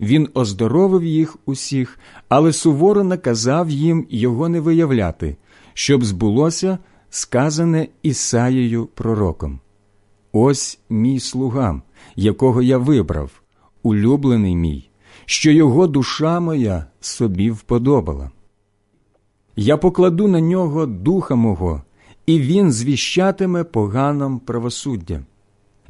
Він 0.00 0.28
оздоровив 0.34 1.04
їх 1.04 1.36
усіх, 1.46 1.98
але 2.28 2.52
суворо 2.52 3.04
наказав 3.04 3.70
їм 3.70 4.06
його 4.10 4.48
не 4.48 4.60
виявляти, 4.60 5.36
щоб 5.74 6.04
збулося 6.04 6.78
сказане 7.10 7.88
Ісаєю 8.02 8.86
пророком. 8.86 9.60
Ось 10.32 10.78
мій 10.90 11.20
слуга, 11.20 11.82
якого 12.16 12.62
я 12.62 12.78
вибрав, 12.78 13.42
улюблений 13.82 14.56
мій, 14.56 14.90
що 15.24 15.50
його 15.50 15.86
душа 15.86 16.40
моя 16.40 16.86
собі 17.00 17.50
вподобала. 17.50 18.30
Я 19.56 19.76
покладу 19.76 20.28
на 20.28 20.40
нього 20.40 20.86
духа 20.86 21.34
мого, 21.34 21.82
і 22.26 22.40
він 22.40 22.72
звіщатиме 22.72 23.64
поганам 23.64 24.38
правосуддя. 24.38 25.24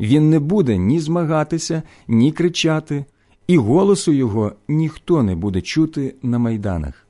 Він 0.00 0.30
не 0.30 0.38
буде 0.38 0.76
ні 0.76 1.00
змагатися, 1.00 1.82
ні 2.08 2.32
кричати 2.32 3.04
і 3.46 3.56
голосу 3.56 4.12
його 4.12 4.52
ніхто 4.68 5.22
не 5.22 5.34
буде 5.34 5.60
чути 5.60 6.14
на 6.22 6.38
майданах. 6.38 7.06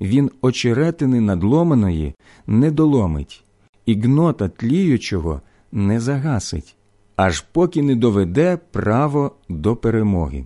Він 0.00 0.30
очеретини 0.40 1.20
надломаної 1.20 2.14
не 2.46 2.70
доломить, 2.70 3.44
і 3.86 3.94
гнота 3.94 4.48
тліючого 4.48 5.40
не 5.72 6.00
загасить, 6.00 6.76
аж 7.16 7.40
поки 7.40 7.82
не 7.82 7.96
доведе 7.96 8.58
право 8.70 9.32
до 9.48 9.76
перемоги. 9.76 10.44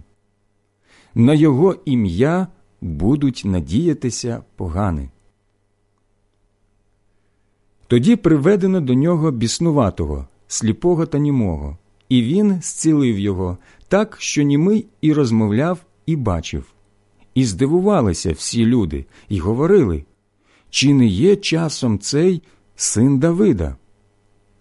На 1.14 1.34
його 1.34 1.76
ім'я 1.84 2.46
будуть 2.80 3.42
надіятися 3.44 4.42
погани. 4.56 5.10
Тоді 7.86 8.16
приведено 8.16 8.80
до 8.80 8.94
нього 8.94 9.30
біснуватого, 9.30 10.26
сліпого 10.48 11.06
та 11.06 11.18
німого, 11.18 11.78
і 12.08 12.22
він 12.22 12.62
зцілив 12.62 13.18
його, 13.18 13.58
так, 13.88 14.16
що 14.20 14.42
німий 14.42 14.86
і 15.00 15.12
розмовляв, 15.12 15.78
і 16.06 16.16
бачив. 16.16 16.72
І 17.40 17.44
здивувалися 17.44 18.32
всі 18.32 18.66
люди, 18.66 19.06
і 19.28 19.38
говорили 19.38 20.04
чи 20.70 20.94
не 20.94 21.06
є 21.06 21.36
часом 21.36 21.98
цей 21.98 22.42
син 22.76 23.18
Давида? 23.18 23.76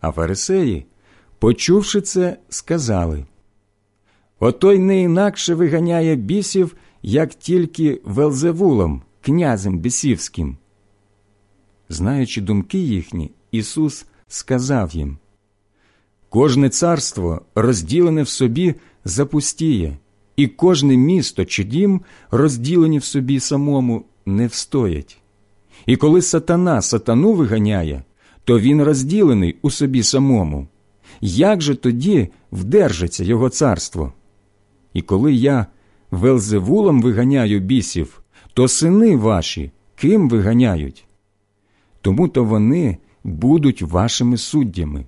А 0.02 0.12
фарисеї, 0.12 0.86
почувши 1.40 2.02
це, 2.02 2.38
сказали 2.50 3.26
Отой 4.40 4.80
не 4.80 5.02
інакше 5.02 5.54
виганяє 5.56 6.16
бісів, 6.16 6.76
як 7.02 7.34
тільки 7.34 8.02
Велзевулом, 8.04 9.02
князем 9.22 9.80
бісівським. 9.80 10.58
Знаючи 11.90 12.42
думки 12.42 12.80
їхні, 12.80 13.32
Ісус 13.52 14.06
сказав 14.28 14.96
їм 14.96 15.18
Кожне 16.30 16.70
царство, 16.70 17.42
розділене 17.56 18.24
в 18.24 18.30
собі, 18.30 18.76
запустіє, 19.06 19.98
і 20.40 20.48
кожне 20.48 20.98
місто 20.98 21.45
чи 21.45 21.64
дім, 21.64 22.02
розділені 22.32 22.98
в 22.98 23.03
собі 23.03 23.40
самому, 23.40 24.06
не 24.26 24.48
встоять. 24.48 25.18
І 25.86 25.95
коли 25.95 26.22
сатана 26.22 26.82
сатану 26.82 27.34
виганяє, 27.34 28.03
то 28.44 28.60
він 28.60 28.84
розділений 28.84 29.56
у 29.61 29.72
собі 29.72 30.03
самому. 30.03 30.68
Як 31.22 31.61
же 31.61 31.76
тоді 31.76 32.30
вдержиться 32.52 33.24
його 33.24 33.49
царство? 33.49 34.14
І 34.94 35.02
коли 35.02 35.34
я 35.34 35.66
Велзевулом 36.11 37.02
виганяю 37.02 37.60
бісів, 37.60 38.22
то 38.53 38.68
сини 38.68 39.16
ваші 39.16 39.72
ким 39.95 40.30
виганяють? 40.30 41.06
тому 42.02 42.28
то 42.28 42.44
вони 42.44 42.98
будуть 43.24 43.82
вашими 43.82 44.38
суддями. 44.38 45.06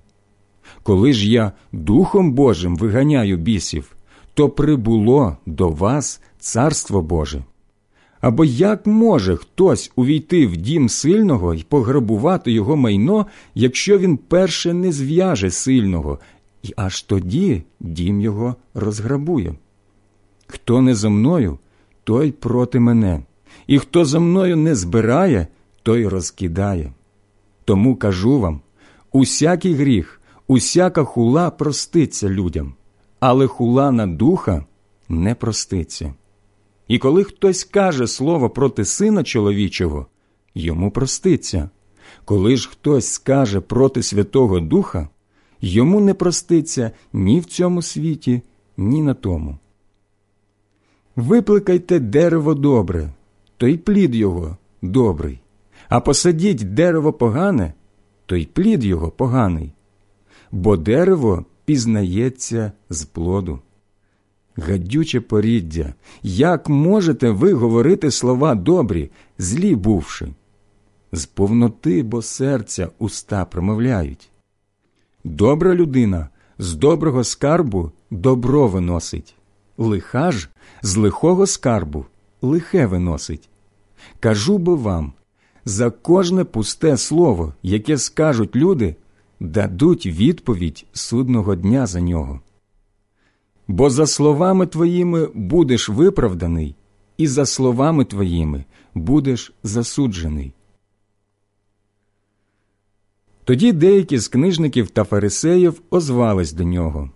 Коли 0.82 1.12
ж 1.12 1.30
я 1.30 1.52
Духом 1.72 2.32
Божим 2.32 2.76
виганяю 2.76 3.36
бісів, 3.36 3.96
то 4.34 4.48
прибуло 4.48 5.36
до 5.46 5.68
вас 5.68 6.20
Царство 6.38 7.02
Боже. 7.02 7.44
Або 8.20 8.44
як 8.44 8.86
може 8.86 9.36
хтось 9.36 9.92
увійти 9.96 10.46
в 10.46 10.56
дім 10.56 10.88
сильного 10.88 11.54
і 11.54 11.62
пограбувати 11.62 12.52
його 12.52 12.76
майно, 12.76 13.26
якщо 13.54 13.98
він 13.98 14.16
перше 14.16 14.72
не 14.72 14.92
зв'яже 14.92 15.50
сильного, 15.50 16.18
і 16.62 16.72
аж 16.76 17.02
тоді 17.02 17.62
дім 17.80 18.20
його 18.20 18.56
розграбує? 18.74 19.54
Хто 20.46 20.82
не 20.82 20.94
за 20.94 21.08
мною, 21.08 21.58
той 22.04 22.32
проти 22.32 22.80
мене, 22.80 23.22
і 23.66 23.78
хто 23.78 24.04
за 24.04 24.20
мною 24.20 24.56
не 24.56 24.74
збирає, 24.74 25.46
той 25.82 26.06
розкидає. 26.06 26.92
Тому 27.64 27.96
кажу 27.96 28.40
вам 28.40 28.60
усякий 29.12 29.74
гріх, 29.74 30.20
усяка 30.46 31.04
хула 31.04 31.50
проститься 31.50 32.28
людям, 32.28 32.74
але 33.22 33.46
хула 33.46 33.90
на 33.90 34.06
духа 34.06 34.64
не 35.08 35.34
проститься. 35.34 36.14
І 36.88 36.98
коли 36.98 37.24
хтось 37.24 37.64
каже 37.64 38.06
слово 38.06 38.50
проти 38.50 38.84
сина 38.84 39.24
чоловічого, 39.24 40.06
йому 40.54 40.90
проститься. 40.90 41.70
Коли 42.24 42.56
ж 42.56 42.68
хтось 42.68 43.06
скаже 43.06 43.60
проти 43.60 44.02
Святого 44.02 44.60
Духа, 44.60 45.08
йому 45.60 46.00
не 46.00 46.14
проститься 46.14 46.90
ні 47.12 47.40
в 47.40 47.44
цьому 47.44 47.82
світі, 47.82 48.42
ні 48.76 49.02
на 49.02 49.14
тому. 49.14 49.58
Випликайте 51.16 51.98
дерево 51.98 52.54
добре, 52.54 53.10
то 53.56 53.66
й 53.66 53.78
плід 53.78 54.14
його 54.14 54.56
добрий, 54.82 55.40
а 55.88 56.00
посадіть 56.00 56.74
дерево 56.74 57.12
погане, 57.12 57.74
то 58.26 58.36
й 58.36 58.46
плід 58.46 58.84
його 58.84 59.10
поганий, 59.10 59.72
бо 60.52 60.76
дерево 60.76 61.44
пізнається 61.64 62.72
з 62.90 63.04
плоду. 63.04 63.60
Гадюче 64.56 65.20
поріддя, 65.20 65.94
як 66.22 66.68
можете 66.68 67.30
ви 67.30 67.52
говорити 67.52 68.10
слова 68.10 68.54
добрі, 68.54 69.10
злі 69.38 69.74
бувши? 69.74 70.28
З 71.12 71.26
повноти, 71.26 72.02
бо 72.02 72.22
серця 72.22 72.88
уста 72.98 73.44
промовляють. 73.44 74.30
Добра 75.24 75.74
людина 75.74 76.28
з 76.58 76.74
доброго 76.74 77.24
скарбу 77.24 77.92
добро 78.10 78.68
виносить, 78.68 79.34
лиха 79.78 80.32
ж 80.32 80.48
з 80.82 80.96
лихого 80.96 81.46
скарбу 81.46 82.06
лихе 82.42 82.86
виносить. 82.86 83.48
Кажу 84.20 84.58
бо 84.58 84.76
вам 84.76 85.12
за 85.64 85.90
кожне 85.90 86.44
пусте 86.44 86.96
слово, 86.96 87.54
яке 87.62 87.98
скажуть 87.98 88.56
люди, 88.56 88.96
дадуть 89.42 90.06
відповідь 90.06 90.86
судного 90.92 91.54
дня 91.54 91.86
за 91.86 92.00
нього 92.00 92.40
бо 93.68 93.90
за 93.90 94.06
словами 94.06 94.66
твоїми 94.66 95.28
будеш 95.34 95.88
виправданий, 95.88 96.74
і 97.16 97.26
за 97.26 97.46
словами 97.46 98.04
твоїми 98.04 98.64
будеш 98.94 99.52
засуджений. 99.62 100.52
Тоді 103.44 103.72
деякі 103.72 104.18
з 104.18 104.28
книжників 104.28 104.90
та 104.90 105.04
фарисеїв 105.04 105.82
озвались 105.90 106.52
до 106.52 106.64
нього. 106.64 107.10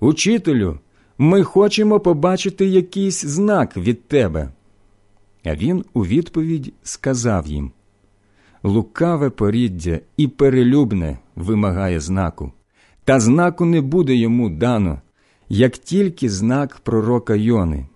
Учителю, 0.00 0.78
ми 1.18 1.42
хочемо 1.42 2.00
побачити 2.00 2.66
якийсь 2.66 3.24
знак 3.24 3.76
від 3.76 4.08
тебе. 4.08 4.50
А 5.44 5.54
він 5.54 5.84
у 5.92 6.06
відповідь 6.06 6.72
сказав 6.82 7.46
їм 7.46 7.72
Лукаве 8.62 9.30
поріддя 9.30 10.00
і 10.16 10.28
перелюбне 10.28 11.18
вимагає 11.36 12.00
знаку, 12.00 12.52
та 13.04 13.20
знаку 13.20 13.64
не 13.64 13.80
буде 13.80 14.14
йому 14.14 14.50
дано, 14.50 15.00
як 15.48 15.78
тільки 15.78 16.30
знак 16.30 16.80
пророка 16.82 17.34
Йони. 17.34 17.86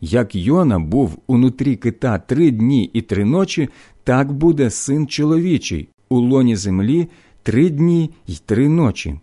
Як 0.00 0.34
Йона 0.34 0.78
був 0.78 1.18
унутрі 1.26 1.76
кита 1.76 2.18
три 2.18 2.50
дні 2.50 2.90
і 2.92 3.02
три 3.02 3.24
ночі, 3.24 3.68
так 4.04 4.32
буде 4.32 4.70
син 4.70 5.06
чоловічий 5.06 5.88
у 6.08 6.18
лоні 6.18 6.56
землі 6.56 7.08
три 7.42 7.70
дні 7.70 8.10
й 8.26 8.40
три 8.46 8.68
ночі. 8.68 9.20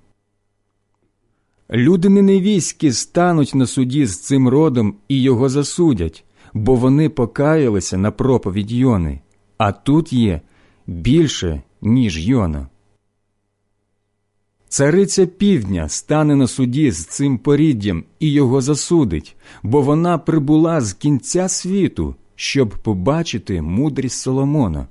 Люди 1.72 2.10
неневійські 2.10 2.92
стануть 2.92 3.56
на 3.56 3.66
суді 3.66 4.06
з 4.06 4.20
цим 4.20 4.48
родом 4.48 4.96
і 5.08 5.22
його 5.22 5.50
засудять, 5.50 6.26
бо 6.54 6.76
вони 6.76 7.10
покаялися 7.10 7.98
на 7.98 8.12
проповідь 8.12 8.72
Йони, 8.72 9.20
а 9.58 9.72
тут 9.72 10.14
є 10.14 10.42
більше, 10.88 11.62
ніж 11.82 12.28
Йона. 12.28 12.68
Цариця 14.70 15.26
півдня 15.26 15.90
стане 15.90 16.36
на 16.36 16.48
суді 16.48 16.92
з 16.92 17.06
цим 17.06 17.38
поріддям 17.38 18.04
і 18.20 18.32
його 18.32 18.62
засудить, 18.62 19.36
бо 19.64 19.82
вона 19.82 20.18
прибула 20.18 20.82
з 20.82 20.94
кінця 20.94 21.50
світу, 21.50 22.16
щоб 22.36 22.70
побачити 22.70 23.62
мудрість 23.62 24.20
Соломона, 24.20 24.88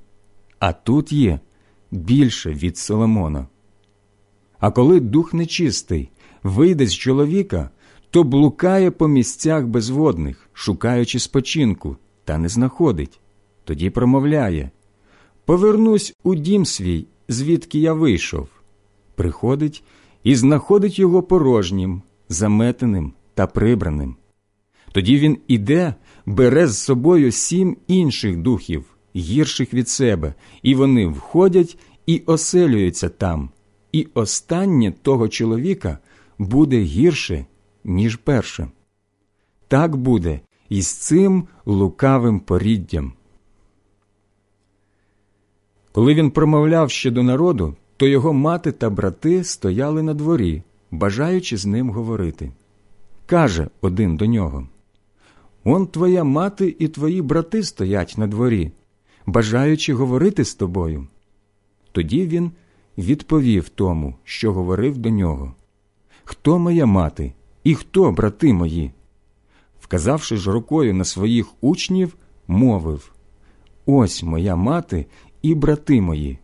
а 0.59 0.73
тут 0.73 1.11
є 1.11 1.39
більше 1.91 2.51
від 2.51 2.77
Соломона. 2.77 3.47
А 4.59 4.71
коли 4.71 4.99
дух 4.99 5.33
нечистий 5.33 6.09
вийде 6.43 6.87
з 6.87 6.93
чоловіка, 6.93 7.69
то 8.09 8.23
блукає 8.23 8.91
по 8.91 9.07
місцях 9.07 9.65
безводних, 9.65 10.49
шукаючи 10.53 11.19
спочинку, 11.19 11.97
та 12.23 12.37
не 12.37 12.49
знаходить. 12.49 13.19
Тоді 13.65 13.89
промовляє 13.89 14.69
Повернусь 15.45 16.15
у 16.23 16.35
дім 16.35 16.65
свій, 16.65 17.05
звідки 17.27 17.79
я 17.79 17.93
вийшов 17.93 18.47
приходить 19.15 19.83
і 20.23 20.35
знаходить 20.35 20.99
його 20.99 21.23
порожнім, 21.23 22.01
заметеним 22.29 23.13
та 23.33 23.47
прибраним. 23.47 24.15
Тоді 24.91 25.17
він 25.19 25.37
іде, 25.47 25.95
бере 26.25 26.67
з 26.67 26.77
собою 26.77 27.31
сім 27.31 27.77
інших 27.87 28.37
духів, 28.37 28.85
гірших 29.15 29.73
від 29.73 29.89
себе, 29.89 30.33
і 30.63 30.75
вони 30.75 31.07
входять 31.07 31.77
і 32.05 32.21
оселюються 32.25 33.09
там, 33.09 33.49
і 33.91 34.07
останнє 34.13 34.91
того 35.01 35.27
чоловіка 35.27 35.99
буде 36.37 36.79
гірше, 36.79 37.45
ніж 37.83 38.15
перше. 38.15 38.67
Так 39.67 39.95
буде 39.95 40.39
і 40.69 40.81
з 40.81 40.87
цим 40.87 41.47
лукавим 41.65 42.39
поріддям. 42.39 43.13
Коли 45.95 46.13
він 46.13 46.31
промовляв 46.31 46.91
ще 46.91 47.11
до 47.11 47.23
народу, 47.23 47.75
то 47.97 48.07
його 48.07 48.33
мати 48.33 48.71
та 48.71 48.89
брати 48.89 49.43
стояли 49.43 50.03
на 50.03 50.13
дворі, 50.13 50.63
бажаючи 50.91 51.57
з 51.57 51.65
ним 51.65 51.89
говорити. 51.89 52.51
Каже 53.25 53.67
один 53.81 54.17
до 54.17 54.25
нього 54.25 54.67
Он 55.63 55.87
твоя 55.87 56.23
мати 56.23 56.75
і 56.79 56.87
твої 56.87 57.21
брати 57.21 57.63
стоять 57.63 58.15
на 58.17 58.27
дворі, 58.27 58.71
бажаючи 59.25 59.93
говорити 59.93 60.45
з 60.45 60.55
тобою. 60.55 61.07
Тоді 61.91 62.27
він 62.27 62.51
відповів 62.97 63.69
тому, 63.69 64.15
що 64.23 64.53
говорив 64.53 64.97
до 64.97 65.09
нього 65.09 65.53
Хто 66.23 66.59
моя 66.59 66.85
мати 66.85 67.33
і 67.63 67.75
хто 67.75 68.11
брати 68.11 68.53
мої? 68.53 68.91
Вказавши 69.81 70.37
ж 70.37 70.51
рукою 70.51 70.93
на 70.93 71.03
своїх 71.05 71.47
учнів, 71.61 72.15
мовив 72.47 73.11
Ось 73.85 74.23
моя 74.23 74.55
мати 74.55 75.05
і 75.45 75.55
брати 75.55 76.01
мої. 76.01 76.39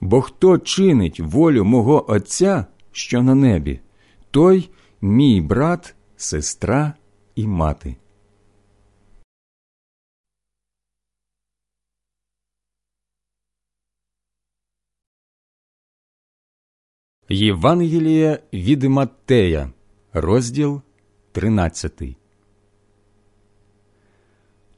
Бо 0.00 0.20
хто 0.20 0.58
чинить 0.58 1.20
волю 1.20 1.64
мого 1.64 2.10
Отця, 2.10 2.66
що 2.92 3.22
на 3.22 3.34
небі, 3.34 3.80
той 4.30 4.70
мій 5.00 5.40
брат, 5.40 5.94
сестра 6.16 6.94
і 7.34 7.46
мати. 7.46 7.96
Євангеліє 17.28 18.42
від 18.52 18.82
Маттея, 18.82 19.72
розділ 20.12 20.82
13. 21.32 22.02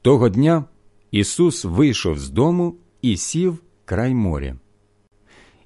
Того 0.01 0.29
дня 0.29 0.65
Ісус 1.11 1.65
вийшов 1.65 2.19
з 2.19 2.29
дому 2.29 2.75
і 3.03 3.17
сів 3.17 3.57
край 3.85 4.13
моря. 4.13 4.55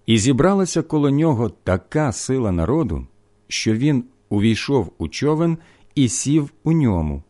І 0.05 0.17
зібралася 0.17 0.81
коло 0.81 1.09
нього 1.09 1.49
така 1.49 2.11
сила 2.11 2.51
народу, 2.51 3.07
що 3.47 3.73
він 3.73 4.03
увійшов 4.29 4.91
у 4.97 5.07
човен 5.07 5.57
і 5.95 6.09
сів 6.09 6.51
у 6.63 6.71
ньому, 6.71 7.23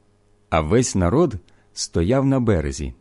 а 0.49 0.61
весь 0.61 0.95
народ 0.95 1.35
стояв 1.73 2.25
на 2.25 2.39
березі. 2.39 2.93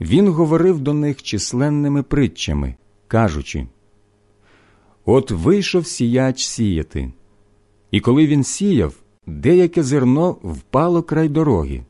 Він 0.00 0.28
говорив 0.28 0.80
до 0.80 0.92
них 0.92 1.22
численними 1.22 2.02
притчами, 2.02 2.74
кажучи 3.08 3.66
От 5.04 5.30
вийшов 5.30 5.86
сіяч 5.86 6.44
сіяти. 6.44 7.12
І 7.90 8.00
коли 8.00 8.26
він 8.26 8.44
сіяв, 8.44 8.94
деяке 9.26 9.82
зерно 9.82 10.30
впало 10.30 11.02
край 11.02 11.28
дороги, 11.28 11.84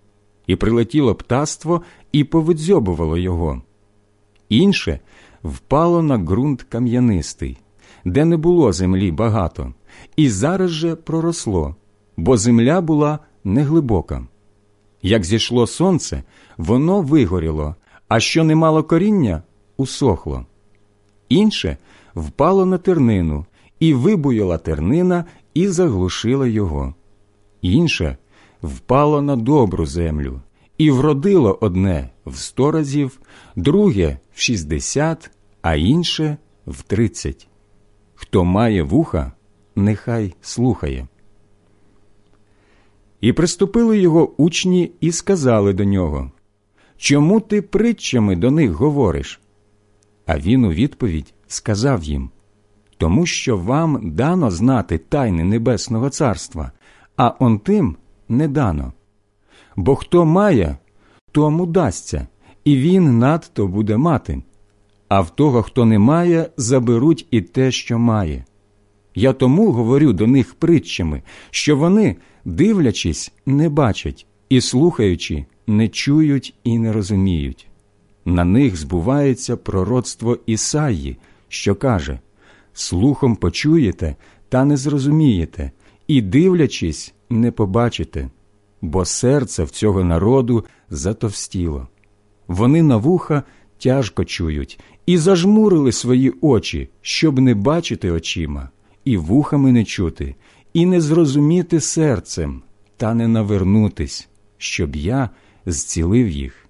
і 0.47 0.57
прилетіло 0.57 1.15
птаство 1.15 1.83
і 2.13 2.25
повидзьобувало 2.25 3.19
його. 3.19 3.63
Інше 4.49 5.01
впало 5.45 6.03
на 6.03 6.19
ґрунт 6.19 6.63
кам'янистий, 6.63 7.59
де 8.05 8.25
не 8.25 8.37
було 8.37 8.73
землі 8.73 9.13
багато, 9.13 9.75
і 10.17 10.31
зараз 10.31 10.71
же 10.71 10.97
проросло, 10.97 11.77
бо 12.17 12.37
земля 12.37 12.81
була 12.81 13.19
неглибока. 13.45 14.27
Як 15.03 15.25
зійшло 15.25 15.67
сонце, 15.67 16.23
воно 16.57 17.01
вигоріло, 17.01 17.75
а 18.09 18.21
що 18.21 18.45
не 18.45 18.55
мало 18.55 18.85
коріння, 18.85 19.43
усохло. 19.77 20.47
Інше 21.29 21.77
впало 22.15 22.67
на 22.67 22.79
тернину, 22.79 23.47
і 23.81 23.95
вибуяла 23.95 24.59
тернина 24.59 25.25
і 25.55 25.69
заглушила 25.69 26.47
його. 26.47 26.95
Інше 27.63 28.17
впало 28.63 29.23
на 29.23 29.37
добру 29.37 29.87
землю, 29.87 30.41
і 30.79 30.91
вродило 30.91 31.59
одне 31.61 32.11
в 32.27 32.37
сто 32.37 32.71
разів, 32.71 33.21
друге 33.57 34.19
в 34.35 34.41
шістдесят, 34.41 35.31
а 35.63 35.75
інше 35.75 36.37
в 36.67 36.83
тридцять. 36.83 37.49
Хто 38.15 38.45
має 38.45 38.83
вуха, 38.83 39.33
нехай 39.77 40.35
слухає. 40.41 41.07
І 43.21 43.33
приступили 43.33 43.99
його 43.99 44.33
учні 44.37 44.93
і 45.01 45.13
сказали 45.13 45.73
до 45.73 45.85
нього 45.85 46.31
Чому 46.97 47.41
ти 47.41 47.63
притчами 47.63 48.37
до 48.37 48.51
них 48.51 48.71
говориш? 48.71 49.41
А 50.27 50.39
він 50.39 50.65
у 50.65 50.71
відповідь 50.71 51.35
сказав 51.47 52.05
їм 52.05 52.31
Тому 52.99 53.27
що 53.27 53.57
вам 53.57 54.11
дано 54.11 54.51
знати 54.51 54.99
тайни 54.99 55.45
Небесного 55.45 56.11
Царства, 56.11 56.73
а 57.17 57.35
он 57.39 57.59
тим 57.59 57.97
не 58.29 58.49
дано. 58.49 58.93
Бо 59.77 59.97
хто 59.97 60.25
має, 60.25 60.77
тому 61.33 61.67
дасться, 61.67 62.27
і 62.65 62.77
він 62.77 63.19
надто 63.19 63.67
буде 63.67 63.97
мати, 63.97 64.43
а 65.09 65.21
в 65.21 65.31
того, 65.31 65.63
хто 65.63 65.85
не 65.85 65.99
має, 65.99 66.51
заберуть 66.57 67.27
і 67.31 67.41
те, 67.41 67.71
що 67.71 67.99
має. 67.99 68.45
Я 69.15 69.33
тому 69.33 69.73
говорю 69.73 70.13
до 70.13 70.27
них 70.27 70.55
притчами, 70.55 71.23
що 71.51 71.77
вони, 71.77 72.17
дивлячись, 72.45 73.33
не 73.47 73.69
бачать, 73.69 74.27
і 74.49 74.61
слухаючи, 74.61 75.45
не 75.67 75.89
чують 75.89 76.55
і 76.65 76.79
не 76.79 76.93
розуміють. 76.93 77.69
На 78.25 78.45
них 78.45 78.77
збувається 78.77 79.57
пророцтво 79.57 80.39
Ісаї, 80.47 81.17
що 81.49 81.75
каже 81.75 82.19
Слухом 82.73 83.37
почуєте, 83.37 84.17
та 84.49 84.65
не 84.65 84.77
зрозумієте, 84.77 85.71
і, 86.09 86.23
дивлячись, 86.23 87.15
не 87.31 87.51
побачите, 87.51 88.31
бо 88.87 89.05
серце 89.05 89.65
в 89.65 89.71
цього 89.71 90.05
народу 90.05 90.65
затовстіло. 90.91 91.89
Вони 92.49 92.83
на 92.83 92.97
вуха 92.97 93.43
тяжко 93.79 94.25
чують 94.25 94.81
і 95.07 95.19
зажмурили 95.19 95.93
свої 95.93 96.35
очі, 96.41 96.89
щоб 97.01 97.39
не 97.39 97.55
бачити 97.55 98.11
очима, 98.11 98.71
і 99.05 99.17
вухами 99.17 99.73
не 99.73 99.85
чути, 99.85 100.35
і 100.73 100.87
не 100.87 101.01
зрозуміти 101.01 101.81
серцем, 101.81 102.63
та 102.97 103.15
не 103.15 103.29
навернутись, 103.29 104.29
щоб 104.59 104.97
я 104.97 105.31
зцілив 105.67 106.29
їх. 106.29 106.67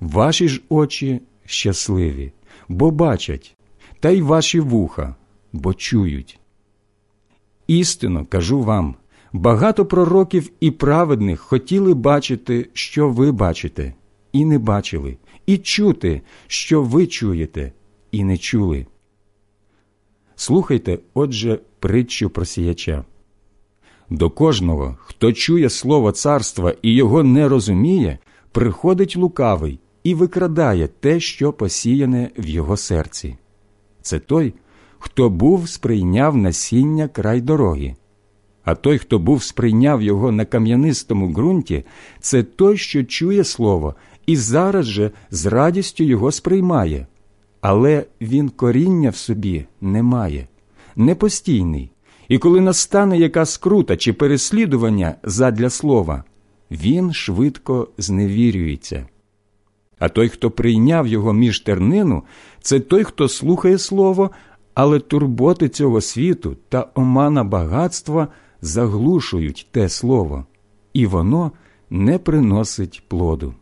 Ваші 0.00 0.48
ж 0.48 0.62
очі 0.68 1.20
щасливі, 1.46 2.32
бо 2.68 2.90
бачать, 2.90 3.56
та 4.00 4.10
й 4.10 4.20
ваші 4.20 4.60
вуха, 4.60 5.14
бо 5.52 5.74
чують. 5.74 6.38
Істинно 7.66 8.26
кажу 8.26 8.62
вам 8.62 8.96
багато 9.34 9.86
пророків 9.86 10.50
і 10.60 10.70
праведних 10.70 11.40
хотіли 11.40 11.94
бачити, 11.94 12.68
що 12.72 13.08
ви 13.08 13.32
бачите, 13.32 13.94
і 14.32 14.44
не 14.44 14.58
бачили, 14.58 15.16
і 15.46 15.58
чути, 15.58 16.22
що 16.46 16.82
ви 16.82 17.06
чуєте, 17.06 17.72
і 18.12 18.24
не 18.24 18.38
чули. 18.38 18.86
Слухайте, 20.36 20.98
отже, 21.14 21.58
притчу 21.78 22.30
про 22.30 22.44
сіяча. 22.44 23.04
До 24.10 24.30
кожного, 24.30 24.96
хто 25.00 25.32
чує 25.32 25.70
слово 25.70 26.12
царства 26.12 26.74
і 26.82 26.94
його 26.94 27.22
не 27.22 27.48
розуміє, 27.48 28.18
приходить 28.52 29.16
лукавий 29.16 29.80
і 30.04 30.14
викрадає 30.14 30.88
те, 30.88 31.20
що 31.20 31.52
посіяне 31.52 32.30
в 32.38 32.46
його 32.46 32.76
серці. 32.76 33.36
Це 34.02 34.18
той, 34.18 34.54
хто 34.98 35.30
був 35.30 35.68
сприйняв 35.68 36.36
насіння 36.36 37.08
край 37.08 37.40
дороги. 37.40 37.96
А 38.64 38.74
той, 38.74 38.98
хто 38.98 39.18
був 39.18 39.42
сприйняв 39.42 40.02
його 40.02 40.32
на 40.32 40.44
кам'янистому 40.44 41.28
ґрунті, 41.28 41.84
це 42.20 42.42
той, 42.42 42.76
що 42.76 43.04
чує 43.04 43.44
слово, 43.44 43.94
і 44.26 44.36
зараз 44.36 44.86
же 44.86 45.10
з 45.30 45.46
радістю 45.46 46.04
його 46.04 46.32
сприймає. 46.32 47.06
Але 47.60 48.04
він 48.20 48.48
коріння 48.48 49.10
в 49.10 49.16
собі 49.16 49.66
не 49.80 50.02
має, 50.02 50.46
непостійний, 50.96 51.90
і 52.28 52.38
коли 52.38 52.60
настане 52.60 53.18
яка 53.18 53.46
скрута 53.46 53.96
чи 53.96 54.12
переслідування 54.12 55.14
задля 55.22 55.70
слова, 55.70 56.24
він 56.70 57.12
швидко 57.12 57.88
зневірюється. 57.98 59.06
А 59.98 60.08
той, 60.08 60.28
хто 60.28 60.50
прийняв 60.50 61.06
його 61.06 61.32
між 61.32 61.60
тернину, 61.60 62.22
це 62.60 62.80
той, 62.80 63.04
хто 63.04 63.28
слухає 63.28 63.78
слово, 63.78 64.30
але 64.74 64.98
турботи 65.00 65.68
цього 65.68 66.00
світу 66.00 66.56
та 66.68 66.86
омана 66.94 67.44
багатства 67.44 68.28
заглушують 68.64 69.66
те 69.70 69.88
слово, 69.88 70.46
і 70.92 71.06
воно 71.06 71.52
не 71.90 72.18
приносить 72.18 73.02
плоду. 73.08 73.54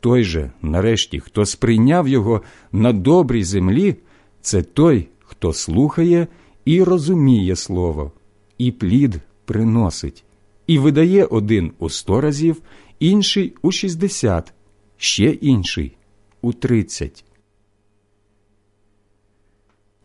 Той 0.00 0.24
же, 0.24 0.50
нарешті, 0.62 1.20
хто 1.20 1.46
сприйняв 1.46 2.08
його 2.08 2.42
на 2.72 2.92
добрій 2.92 3.44
землі, 3.44 3.96
це 4.40 4.62
той, 4.62 5.08
хто 5.20 5.52
слухає 5.52 6.26
і 6.64 6.82
розуміє 6.82 7.56
слово, 7.56 8.12
і 8.58 8.70
плід 8.70 9.20
приносить, 9.44 10.24
і 10.66 10.78
видає 10.78 11.24
один 11.24 11.72
у 11.78 11.90
сто 11.90 12.20
разів, 12.20 12.62
інший 13.00 13.54
у 13.62 13.72
шістдесят, 13.72 14.52
ще 14.96 15.30
інший 15.30 15.96
у 16.42 16.52
тридцять. 16.52 17.24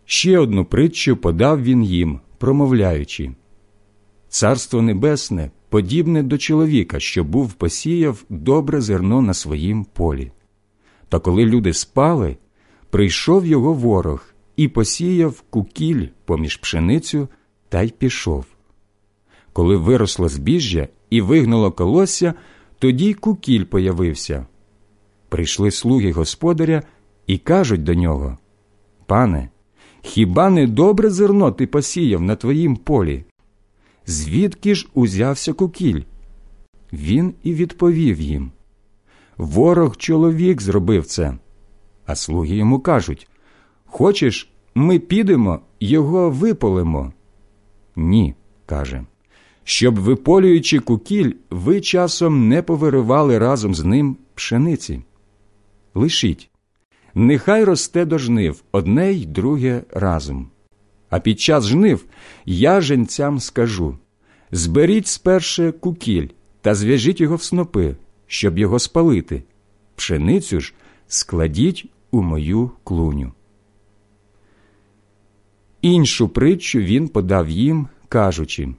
Ще 0.05 0.39
одну 0.39 0.65
притчу 0.65 1.17
подав 1.17 1.63
він 1.63 1.83
їм, 1.83 2.19
промовляючи 2.37 3.31
Царство 4.33 4.81
Небесне 4.81 5.51
подібне 5.69 6.23
до 6.23 6.37
чоловіка, 6.37 6.99
що 6.99 7.23
був 7.23 7.53
посіяв 7.53 8.23
добре 8.29 8.81
зерно 8.81 9.21
на 9.21 9.33
своїм 9.33 9.85
полі. 9.85 10.31
Та 11.09 11.19
коли 11.19 11.45
люди 11.45 11.73
спали, 11.73 12.37
прийшов 12.89 13.45
його 13.45 13.73
ворог 13.73 14.25
і 14.55 14.67
посіяв 14.67 15.41
кукіль 15.49 16.07
поміж 16.25 16.57
пшеницю 16.57 17.27
та 17.69 17.81
й 17.81 17.89
пішов. 17.89 18.45
Коли 19.53 19.77
виросло 19.77 20.29
збіжжя 20.29 20.87
і 21.09 21.21
вигнуло 21.21 21.71
колосся, 21.71 22.33
тоді 22.79 23.05
й 23.05 23.13
кукіль 23.13 23.63
появився. 23.63 24.45
Прийшли 25.29 25.71
слуги 25.71 26.11
господаря 26.11 26.83
і 27.27 27.37
кажуть 27.37 27.83
до 27.83 27.93
нього 27.93 28.37
Пане, 29.05 29.49
хіба 30.01 30.49
не 30.49 30.67
добре 30.67 31.09
зерно 31.09 31.51
ти 31.51 31.67
посіяв 31.67 32.21
на 32.21 32.35
твоїм 32.35 32.75
полі? 32.75 33.23
Звідки 34.05 34.75
ж 34.75 34.87
узявся 34.93 35.53
кукіль? 35.53 36.01
Він 36.93 37.33
і 37.43 37.53
відповів 37.53 38.21
їм 38.21 38.51
Ворог 39.37 39.97
чоловік 39.97 40.61
зробив 40.61 41.05
це. 41.05 41.37
А 42.05 42.15
слуги 42.15 42.55
йому 42.55 42.79
кажуть 42.79 43.27
Хочеш, 43.85 44.51
ми 44.75 44.99
підемо, 44.99 45.59
його 45.79 46.29
виполимо? 46.29 47.13
Ні, 47.95 48.35
каже. 48.65 49.05
Щоб, 49.63 49.99
виполюючи 49.99 50.79
кукіль, 50.79 51.33
ви 51.49 51.81
часом 51.81 52.47
не 52.47 52.61
повиривали 52.61 53.37
разом 53.37 53.75
з 53.75 53.83
ним 53.83 54.17
пшениці. 54.35 55.01
Лишіть, 55.93 56.49
нехай 57.15 57.63
росте 57.63 58.05
до 58.05 58.17
жнив 58.17 58.63
одне 58.71 59.11
й 59.11 59.25
друге 59.25 59.83
разом. 59.91 60.49
А 61.13 61.19
під 61.19 61.39
час 61.39 61.67
жнив 61.67 62.05
я 62.45 62.81
женцям 62.81 63.39
скажу 63.39 63.97
зберіть 64.51 65.07
сперше 65.07 65.71
кукіль 65.71 66.27
та 66.61 66.75
зв'яжіть 66.75 67.21
його 67.21 67.35
в 67.35 67.43
снопи, 67.43 67.95
щоб 68.27 68.57
його 68.57 68.79
спалити. 68.79 69.43
Пшеницю 69.95 70.59
ж 70.59 70.73
складіть 71.07 71.85
у 72.11 72.21
мою 72.21 72.71
клуню. 72.83 73.31
Іншу 75.81 76.29
притчу 76.29 76.79
він 76.79 77.07
подав 77.07 77.49
їм, 77.49 77.87
кажучи 78.09 78.69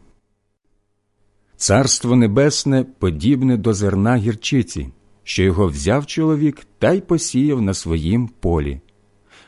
Царство 1.56 2.16
Небесне 2.16 2.85
подібне 2.98 3.56
до 3.56 3.74
зерна 3.74 4.16
гірчиці, 4.16 4.89
що 5.24 5.43
його 5.43 5.66
взяв 5.66 6.06
чоловік 6.06 6.66
та 6.78 6.93
й 6.93 7.01
посіяв 7.01 7.62
на 7.62 7.74
своїм 7.74 8.28
полі. 8.40 8.81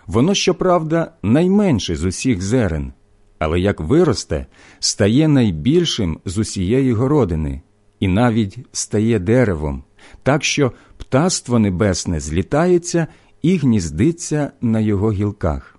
Воно, 0.07 0.35
щоправда, 0.35 1.13
найменше 1.23 1.97
з 1.97 2.05
усіх 2.05 2.43
зерен, 2.43 2.93
але 3.39 3.61
як 3.61 3.81
виросте, 3.81 4.47
стає 4.79 5.29
найбільшим 5.29 6.19
з 6.25 6.39
усієї 6.39 6.93
городини, 6.93 7.61
і 8.01 8.09
навіть 8.09 8.59
стає 8.73 9.19
деревом, 9.19 9.83
так 10.23 10.45
що 10.45 10.73
птаство 10.97 11.59
небесне 11.59 12.21
злітається 12.21 13.07
і 13.43 13.57
гніздиться 13.57 14.51
на 14.61 14.81
його 14.81 15.13
гілках. 15.13 15.79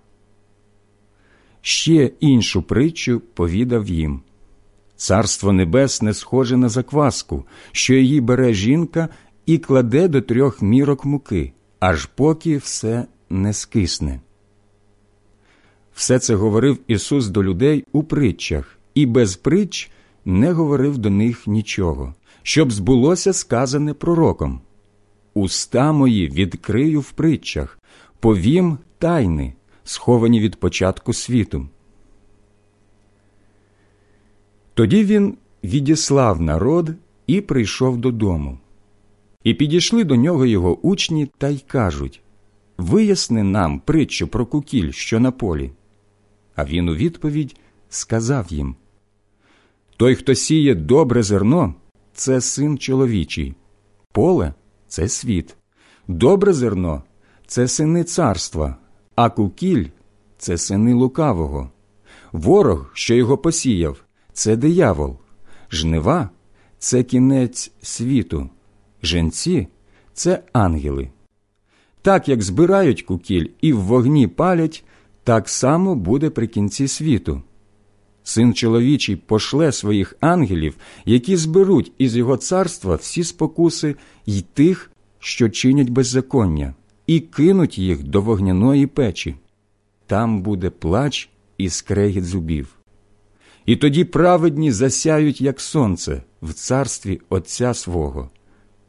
Ще 1.60 2.10
іншу 2.20 2.62
притчу 2.62 3.22
повідав 3.34 3.88
їм 3.88 4.22
Царство 4.96 5.52
Небесне 5.52 6.14
схоже 6.14 6.56
на 6.56 6.68
закваску, 6.68 7.44
що 7.72 7.94
її 7.94 8.20
бере 8.20 8.54
жінка 8.54 9.08
і 9.46 9.58
кладе 9.58 10.08
до 10.08 10.20
трьох 10.20 10.62
мірок 10.62 11.04
муки, 11.04 11.52
аж 11.80 12.06
поки 12.06 12.56
все 12.56 13.06
не 13.30 13.52
скисне. 13.52 14.20
Все 15.94 16.18
це 16.18 16.34
говорив 16.34 16.78
Ісус 16.86 17.28
до 17.28 17.44
людей 17.44 17.84
у 17.92 18.02
притчах, 18.02 18.78
і 18.94 19.06
без 19.06 19.36
притч 19.36 19.90
не 20.24 20.52
говорив 20.52 20.98
до 20.98 21.10
них 21.10 21.46
нічого, 21.46 22.14
щоб 22.42 22.72
збулося 22.72 23.32
сказане 23.32 23.94
пророком. 23.94 24.60
Уста 25.34 25.92
мої 25.92 26.28
відкрию 26.28 27.00
в 27.00 27.12
притчах, 27.12 27.78
повім 28.20 28.78
тайни, 28.98 29.54
сховані 29.84 30.40
від 30.40 30.56
початку 30.56 31.12
світу. 31.12 31.68
Тоді 34.74 35.04
він 35.04 35.36
відіслав 35.64 36.40
народ 36.40 36.90
і 37.26 37.40
прийшов 37.40 37.96
додому. 37.96 38.58
І 39.44 39.54
підійшли 39.54 40.04
до 40.04 40.16
нього 40.16 40.46
його 40.46 40.78
учні 40.78 41.30
та 41.38 41.48
й 41.48 41.58
кажуть 41.66 42.22
Виясни 42.78 43.42
нам 43.42 43.80
притчу 43.80 44.28
про 44.28 44.46
кукіль, 44.46 44.90
що 44.90 45.20
на 45.20 45.30
полі. 45.30 45.72
А 46.54 46.64
він 46.64 46.88
у 46.88 46.94
відповідь 46.94 47.56
сказав 47.88 48.46
їм 48.52 48.76
Той, 49.96 50.14
хто 50.14 50.34
сіє 50.34 50.74
добре 50.74 51.22
зерно, 51.22 51.74
це 52.12 52.40
син 52.40 52.78
чоловічий, 52.78 53.54
поле 54.12 54.54
це 54.88 55.08
світ, 55.08 55.56
добре 56.08 56.52
зерно 56.52 57.02
це 57.46 57.68
сини 57.68 58.04
царства, 58.04 58.76
а 59.14 59.30
кукіль 59.30 59.86
це 60.38 60.58
сини 60.58 60.94
лукавого. 60.94 61.70
Ворог, 62.32 62.90
що 62.94 63.14
його 63.14 63.38
посіяв, 63.38 64.04
це 64.32 64.56
диявол, 64.56 65.16
жнива 65.70 66.30
це 66.78 67.02
кінець 67.02 67.72
світу, 67.82 68.50
женці 69.02 69.68
це 70.12 70.42
ангели. 70.52 71.10
Так 72.08 72.28
як 72.28 72.42
збирають 72.42 73.02
кукіль 73.02 73.46
і 73.60 73.72
в 73.72 73.80
вогні 73.80 74.26
палять, 74.26 74.84
так 75.24 75.48
само 75.48 75.94
буде 75.94 76.30
при 76.30 76.46
кінці 76.46 76.88
світу. 76.88 77.42
Син 78.22 78.54
чоловічий 78.54 79.16
пошле 79.16 79.72
своїх 79.72 80.16
ангелів, 80.20 80.76
які 81.04 81.36
зберуть 81.36 81.92
із 81.98 82.16
його 82.16 82.36
царства 82.36 82.94
всі 82.94 83.24
спокуси 83.24 83.96
й 84.26 84.44
тих, 84.54 84.90
що 85.18 85.48
чинять 85.48 85.90
беззаконня, 85.90 86.74
і 87.06 87.20
кинуть 87.20 87.78
їх 87.78 88.02
до 88.02 88.20
вогняної 88.20 88.86
печі. 88.86 89.34
Там 90.06 90.42
буде 90.42 90.70
плач 90.70 91.30
і 91.58 91.68
скрегіт 91.68 92.24
зубів. 92.24 92.68
І 93.66 93.76
тоді 93.76 94.04
праведні 94.04 94.72
засяють, 94.72 95.40
як 95.40 95.60
сонце, 95.60 96.22
в 96.42 96.52
царстві 96.52 97.20
Отця 97.28 97.74
свого. 97.74 98.30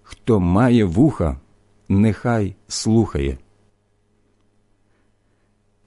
Хто 0.03 0.39
має 0.39 0.85
вуха, 0.85 1.39
нехай 1.89 2.55
слухає. 2.67 3.37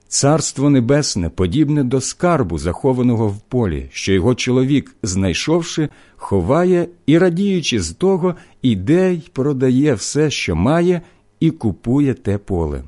Царство 0.09 0.71
Небесне 0.71 1.29
подібне 1.29 1.85
до 1.85 2.01
скарбу, 2.01 2.59
захованого 2.59 3.29
в 3.29 3.41
полі, 3.41 3.89
що 3.93 4.13
його 4.13 4.35
чоловік, 4.35 4.97
знайшовши, 5.03 5.89
ховає 6.17 6.89
і, 7.07 7.19
радіючи 7.19 7.81
з 7.81 7.93
того, 7.93 8.35
іде 8.63 9.15
й 9.15 9.31
продає 9.33 9.95
все, 9.95 10.31
що 10.31 10.57
має, 10.57 11.03
і 11.41 11.51
купує 11.51 12.15
те 12.15 12.39
поле. 12.39 12.85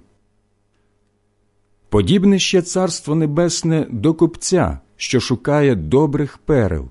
Подібне 1.89 2.39
ще 2.39 2.63
царство 2.63 3.15
небесне 3.15 3.87
до 3.91 4.15
купця, 4.15 4.79
що 4.97 5.21
шукає 5.21 5.75
добрих 5.75 6.39
перел. 6.39 6.89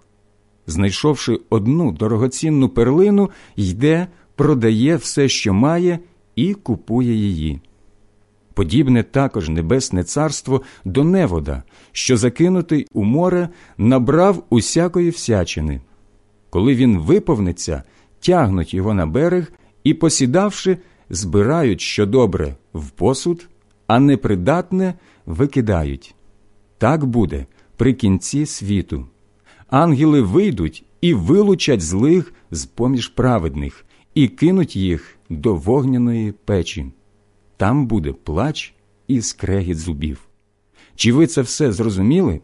Знайшовши 0.68 1.40
одну 1.50 1.92
дорогоцінну 1.92 2.70
перлину, 2.70 3.30
йде, 3.56 4.08
продає 4.36 4.96
все, 4.96 5.30
що 5.30 5.54
має, 5.54 6.00
і 6.36 6.54
купує 6.54 7.14
її. 7.14 7.60
Подібне 8.54 9.04
також 9.04 9.50
небесне 9.50 10.04
царство 10.04 10.62
до 10.86 11.04
невода, 11.04 11.64
що 11.92 12.18
закинутий 12.18 12.88
у 12.94 13.04
море 13.04 13.50
набрав 13.78 14.44
усякої 14.50 15.10
всячини. 15.10 15.82
Коли 16.50 16.76
він 16.76 16.98
виповниться, 17.00 17.84
тягнуть 18.20 18.74
його 18.74 18.94
на 18.94 19.06
берег 19.06 19.54
і, 19.84 19.94
посідавши, 19.94 20.78
збирають 21.10 21.82
що 21.82 22.06
добре 22.06 22.56
в 22.74 22.90
посуд, 22.90 23.50
а 23.88 24.00
непридатне 24.00 24.94
викидають. 25.26 26.16
Так 26.78 27.06
буде 27.06 27.46
при 27.78 27.94
кінці 27.94 28.46
світу. 28.46 29.08
Ангели 29.70 30.22
вийдуть 30.22 30.84
і 31.02 31.14
вилучать 31.14 31.82
злих 31.82 32.34
з 32.52 32.66
поміж 32.66 33.08
праведних, 33.08 33.86
і 34.14 34.28
кинуть 34.28 34.76
їх 34.76 35.16
до 35.30 35.56
вогняної 35.56 36.32
печі 36.32 36.86
там 37.58 37.88
буде 37.88 38.14
плач 38.14 38.74
і 39.08 39.22
скрегіт 39.22 39.78
зубів. 39.78 40.28
Чи 40.96 41.14
ви 41.14 41.28
це 41.28 41.42
все 41.42 41.72
зрозуміли? 41.72 42.42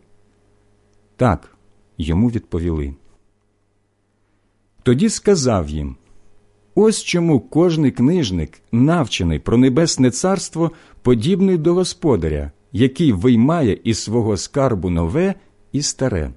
Так, 1.16 1.58
йому 1.98 2.30
відповіли. 2.30 2.96
Тоді 4.84 5.10
сказав 5.10 5.70
їм 5.70 5.96
ось 6.76 7.04
чому 7.04 7.40
кожний 7.40 7.92
книжник, 7.92 8.62
навчений 8.72 9.40
про 9.40 9.58
небесне 9.58 10.12
царство, 10.12 10.72
подібний 11.02 11.58
до 11.58 11.74
господаря, 11.74 12.52
який 12.72 13.12
виймає 13.12 13.80
із 13.84 14.00
свого 14.00 14.38
скарбу 14.38 14.90
нове 14.90 15.36
і 15.72 15.82
старе. 15.82 16.32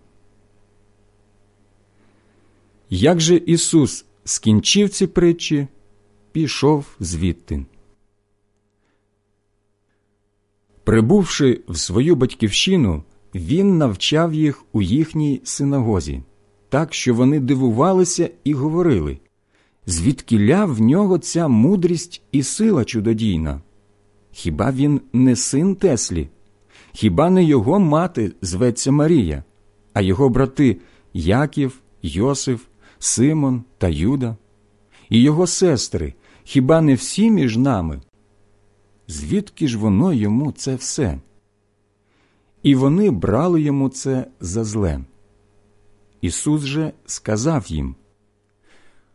Як 2.90 3.20
же 3.20 3.36
Ісус 3.36 4.04
скінчив 4.24 4.88
ці 4.88 5.06
притчі, 5.06 5.66
пішов 6.32 6.86
звідти. 7.00 7.66
Прибувши 10.84 11.60
в 11.68 11.76
свою 11.76 12.16
батьківщину, 12.16 13.02
він 13.34 13.78
навчав 13.78 14.34
їх 14.34 14.64
у 14.72 14.82
їхній 14.82 15.40
синагозі, 15.44 16.22
так 16.68 16.94
що 16.94 17.14
вони 17.14 17.40
дивувалися 17.40 18.30
і 18.44 18.54
говорили 18.54 19.18
звідкіля 19.86 20.64
в 20.64 20.80
нього 20.80 21.18
ця 21.18 21.48
мудрість 21.48 22.22
і 22.32 22.42
сила 22.42 22.84
чудодійна? 22.84 23.60
Хіба 24.32 24.70
він 24.70 25.00
не 25.12 25.36
син 25.36 25.74
Теслі? 25.74 26.28
Хіба 26.92 27.30
не 27.30 27.44
його 27.44 27.80
мати 27.80 28.32
зветься 28.42 28.92
Марія, 28.92 29.44
а 29.92 30.00
його 30.00 30.28
брати 30.28 30.76
Яків, 31.14 31.80
Йосиф, 32.02 32.62
Симон 33.04 33.64
та 33.78 33.88
Юда? 33.88 34.36
І 35.10 35.22
його 35.22 35.46
сестри, 35.46 36.14
хіба 36.44 36.80
не 36.80 36.94
всі 36.94 37.30
між 37.30 37.56
нами? 37.56 38.00
звідки 39.08 39.68
ж 39.68 39.78
воно 39.78 40.12
йому 40.12 40.52
це 40.52 40.74
все? 40.74 41.18
І 42.62 42.74
вони 42.74 43.10
брали 43.10 43.62
йому 43.62 43.88
це 43.88 44.26
за 44.40 44.64
зле. 44.64 45.00
Ісус 46.20 46.62
же 46.62 46.92
сказав 47.06 47.64
їм 47.66 47.94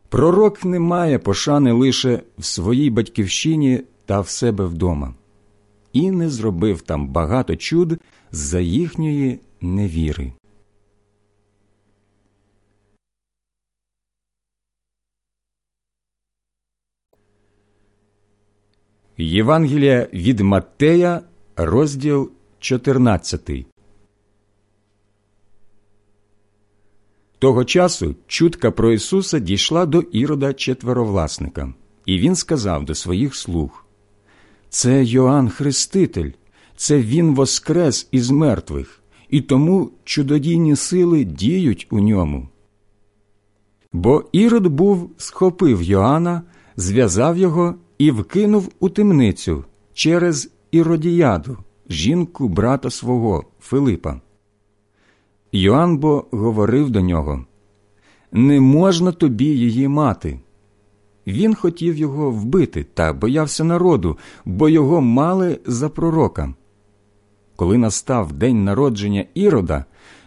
Пророк 0.09 0.65
не 0.65 0.79
має 0.79 1.19
пошани 1.19 1.71
лише 1.71 2.21
в 2.37 2.45
своїй 2.45 2.89
батьківщині 2.89 3.81
та 4.05 4.19
в 4.19 4.29
себе 4.29 4.65
вдома, 4.65 5.13
і 5.93 6.11
не 6.11 6.29
зробив 6.29 6.81
там 6.81 7.07
багато 7.07 7.55
чуд 7.55 7.99
за 8.31 8.59
їхньої 8.59 9.39
невіри. 9.61 10.33
Євангелія 19.19 20.07
від 20.13 20.39
Маттея, 20.39 21.21
розділ 21.55 22.31
14. 22.59 23.51
Того 27.39 27.65
часу 27.65 28.15
чутка 28.27 28.71
про 28.71 28.91
Ісуса 28.91 29.39
дійшла 29.39 29.85
до 29.85 29.99
ірода 29.99 30.53
четверовласника, 30.53 31.73
і 32.05 32.19
він 32.19 32.35
сказав 32.35 32.85
до 32.85 32.95
своїх 32.95 33.35
слуг 33.35 33.85
Це 34.69 35.03
Йоанн 35.03 35.49
Хреститель, 35.49 36.31
це 36.75 36.97
Він 37.01 37.35
воскрес 37.35 38.07
із 38.11 38.29
мертвих, 38.29 39.01
і 39.29 39.41
тому 39.41 39.91
чудодійні 40.03 40.75
сили 40.75 41.23
діють 41.23 41.87
у 41.89 41.99
ньому. 41.99 42.49
Бо 43.93 44.23
ірод 44.31 44.67
був 44.67 45.11
схопив 45.17 45.81
Йоанна, 45.81 46.41
зв'язав 46.75 47.37
його 47.37 47.75
і 47.97 48.11
вкинув 48.11 48.71
у 48.79 48.89
темницю 48.89 49.63
через 49.93 50.51
Іродіяду, 50.71 51.57
жінку 51.89 52.47
брата 52.47 52.89
свого 52.89 53.45
Филипа. 53.59 54.21
Йоанн 55.51 55.97
бо 55.97 56.25
говорив 56.31 56.89
до 56.89 57.01
нього 57.01 57.45
Не 58.31 58.59
можна 58.59 59.11
тобі 59.11 59.45
її 59.45 59.87
мати. 59.87 60.39
він 61.27 61.55
хотів 61.55 61.97
його 61.97 62.31
вбити 62.31 62.85
та 62.93 63.13
боявся 63.13 63.63
народу, 63.63 64.17
бо 64.45 64.69
його 64.69 65.01
мали 65.01 65.59
за 65.65 65.89
пророка. 65.89 66.53
Коли 67.55 67.77
настав 67.77 68.33
день 68.33 68.63
народження 68.63 69.25
Ірода, 69.33 69.85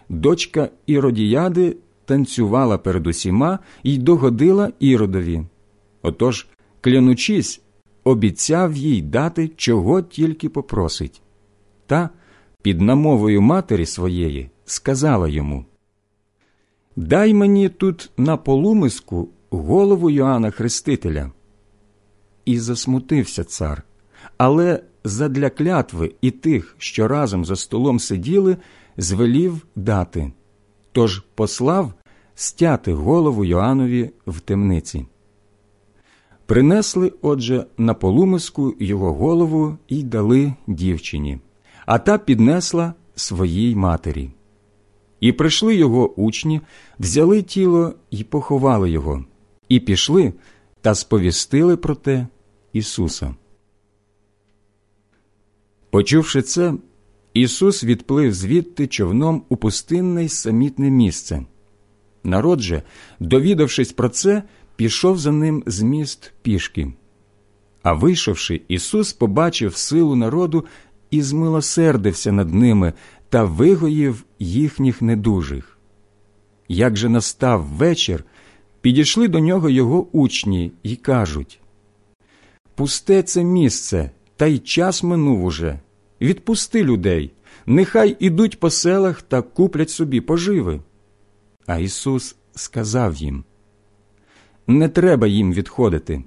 дочка 0.09 0.69
Іродіяди 0.87 1.77
танцювала 2.05 2.79
перед 2.79 3.07
усіма 3.07 3.59
і 3.83 3.99
догодила 3.99 4.73
Іродові. 4.81 5.43
Отож, 6.03 6.47
клянучись, 6.81 7.61
обіцяв 8.05 8.77
їй 8.77 9.03
дати, 9.03 9.49
чого 9.49 10.03
тільки 10.03 10.49
попросить. 10.49 11.23
Та 11.87 12.11
під 12.63 12.81
намовою 12.81 13.43
матері 13.43 13.87
своєї 13.87 14.51
сказала 14.65 15.29
йому 15.29 15.65
Дай 16.97 17.35
мені 17.35 17.69
тут 17.69 18.11
на 18.17 18.37
полумиску 18.37 19.29
голову 19.51 20.11
Йоанна 20.11 20.51
Хрестителя. 20.51 21.31
І 22.45 22.59
засмутився 22.59 23.45
цар, 23.45 23.83
але 24.39 24.83
задля 25.05 25.51
клятви 25.51 26.15
і 26.21 26.31
тих, 26.31 26.75
що 26.79 27.09
разом 27.09 27.45
за 27.45 27.57
столом 27.57 27.99
сиділи, 27.99 28.57
звелів 28.97 29.67
дати, 29.77 30.33
тож 30.93 31.23
послав 31.35 31.93
стяти 32.35 32.93
голову 32.93 33.45
Йоаннові 33.45 34.11
в 34.27 34.41
темниці. 34.41 35.07
Принесли, 36.51 37.13
отже, 37.23 37.67
на 37.79 37.95
полумиску 37.95 38.75
його 38.81 39.13
голову 39.13 39.79
і 39.89 40.03
дали 40.03 40.55
дівчині, 40.67 41.39
а 41.87 41.99
та 41.99 42.19
піднесла 42.19 42.95
своїй 43.15 43.75
матері. 43.75 44.31
І 45.21 45.33
прийшли 45.33 45.77
його 45.77 46.13
учні, 46.21 46.61
взяли 46.99 47.43
тіло 47.43 47.95
і 48.11 48.25
поховали 48.25 48.91
його, 48.91 49.25
і 49.69 49.81
пішли 49.81 50.33
та 50.81 50.95
сповістили 50.95 51.77
про 51.77 51.95
те 51.95 52.27
Ісуса. 52.73 53.35
Почувши 55.91 56.43
це, 56.43 56.75
Ісус 57.35 57.85
відплив 57.85 58.35
звідти 58.35 58.87
човном 58.87 59.43
у 59.49 59.57
пустинне 59.57 60.25
й 60.25 60.29
самітне 60.29 60.91
місце. 60.91 61.45
Народ 62.25 62.61
же, 62.61 62.83
довідавшись 63.21 63.93
про 63.93 64.09
це, 64.09 64.43
пішов 64.81 65.19
за 65.19 65.33
ним 65.33 65.63
з 65.67 65.83
міст 65.83 66.33
пішки. 66.43 66.93
А 67.83 67.93
вийшовши, 67.93 68.61
Ісус 68.69 69.13
побачив 69.13 69.77
силу 69.77 70.17
народу 70.17 70.65
і 71.11 71.23
змилосердився 71.23 72.33
над 72.33 72.55
ними 72.55 72.93
та 73.29 73.45
вигоїв 73.45 74.25
їхніх 74.39 75.03
недужих. 75.03 75.79
Як 76.69 76.97
же 76.97 77.09
настав 77.09 77.63
вечір, 77.63 78.25
підійшли 78.81 79.29
до 79.29 79.39
нього 79.39 79.71
його 79.71 80.07
учні 80.13 80.73
і 80.83 80.97
кажуть 80.97 81.61
Пусте 82.75 83.23
це 83.23 83.45
місце, 83.45 84.11
та 84.37 84.47
й 84.47 84.59
час 84.59 85.03
минув 85.03 85.45
уже. 85.45 85.81
Відпусти 86.21 86.85
людей, 86.85 87.33
нехай 87.67 88.17
ідуть 88.21 88.61
по 88.61 88.71
селах 88.71 89.23
та 89.23 89.43
куплять 89.43 89.91
собі 89.91 90.21
поживи. 90.21 90.81
А 91.67 91.79
Ісус 91.79 92.37
сказав 92.55 93.17
їм 93.17 93.45
Не 94.71 94.89
треба 94.89 95.27
їм 95.27 95.53
відходити, 95.53 96.25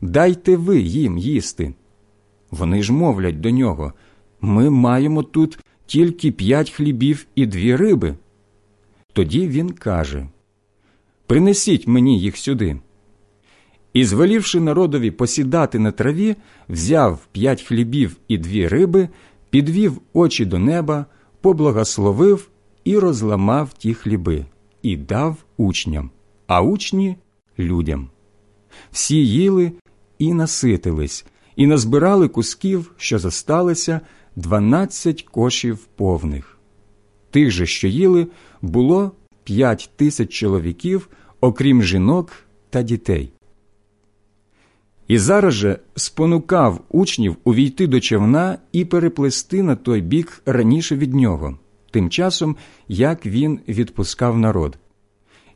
дайте 0.00 0.56
ви 0.56 0.80
їм 0.80 1.18
їсти. 1.18 1.74
Вони 2.50 2.82
ж 2.82 2.92
мовлять 2.92 3.40
до 3.40 3.50
нього 3.50 3.92
Ми 4.40 4.70
маємо 4.70 5.22
тут 5.22 5.58
тільки 5.86 6.32
п'ять 6.32 6.70
хлібів 6.70 7.26
і 7.34 7.46
дві 7.46 7.76
риби. 7.76 8.14
Тоді 9.12 9.48
він 9.48 9.70
каже 9.70 10.28
Принесіть 11.26 11.86
мені 11.86 12.20
їх 12.20 12.36
сюди. 12.36 12.76
І, 13.92 14.04
звелівши 14.04 14.60
народові 14.60 15.10
посідати 15.10 15.78
на 15.78 15.92
траві, 15.92 16.36
взяв 16.68 17.26
п'ять 17.32 17.62
хлібів 17.62 18.16
і 18.28 18.38
дві 18.38 18.68
риби, 18.68 19.08
підвів 19.50 20.00
очі 20.12 20.44
до 20.44 20.58
неба, 20.58 21.06
поблагословив 21.40 22.48
і 22.84 22.98
розламав 22.98 23.72
ті 23.72 23.94
хліби, 23.94 24.46
і 24.82 24.96
дав 24.96 25.36
учням, 25.56 26.10
а 26.46 26.62
учні 26.62 27.16
людям. 27.58 28.08
Всі 28.92 29.26
їли 29.26 29.72
і 30.18 30.34
наситились, 30.34 31.26
і 31.56 31.66
назбирали 31.66 32.28
кусків, 32.28 32.92
що 32.96 33.18
зосталися, 33.18 34.00
дванадцять 34.36 35.22
кошів 35.22 35.78
повних. 35.96 36.58
Тих 37.30 37.50
же, 37.50 37.66
що 37.66 37.88
їли, 37.88 38.26
було 38.62 39.12
п'ять 39.44 39.90
тисяч 39.96 40.30
чоловіків, 40.30 41.08
окрім 41.40 41.82
жінок 41.82 42.32
та 42.70 42.82
дітей. 42.82 43.32
І 45.08 45.18
зараз 45.18 45.54
же 45.54 45.78
спонукав 45.96 46.80
учнів 46.88 47.36
увійти 47.44 47.86
до 47.86 48.00
човна 48.00 48.58
і 48.72 48.84
переплести 48.84 49.62
на 49.62 49.76
той 49.76 50.00
бік 50.00 50.42
раніше 50.46 50.96
від 50.96 51.14
нього, 51.14 51.58
тим 51.90 52.10
часом 52.10 52.56
як 52.88 53.26
він 53.26 53.60
відпускав 53.68 54.38
народ. 54.38 54.78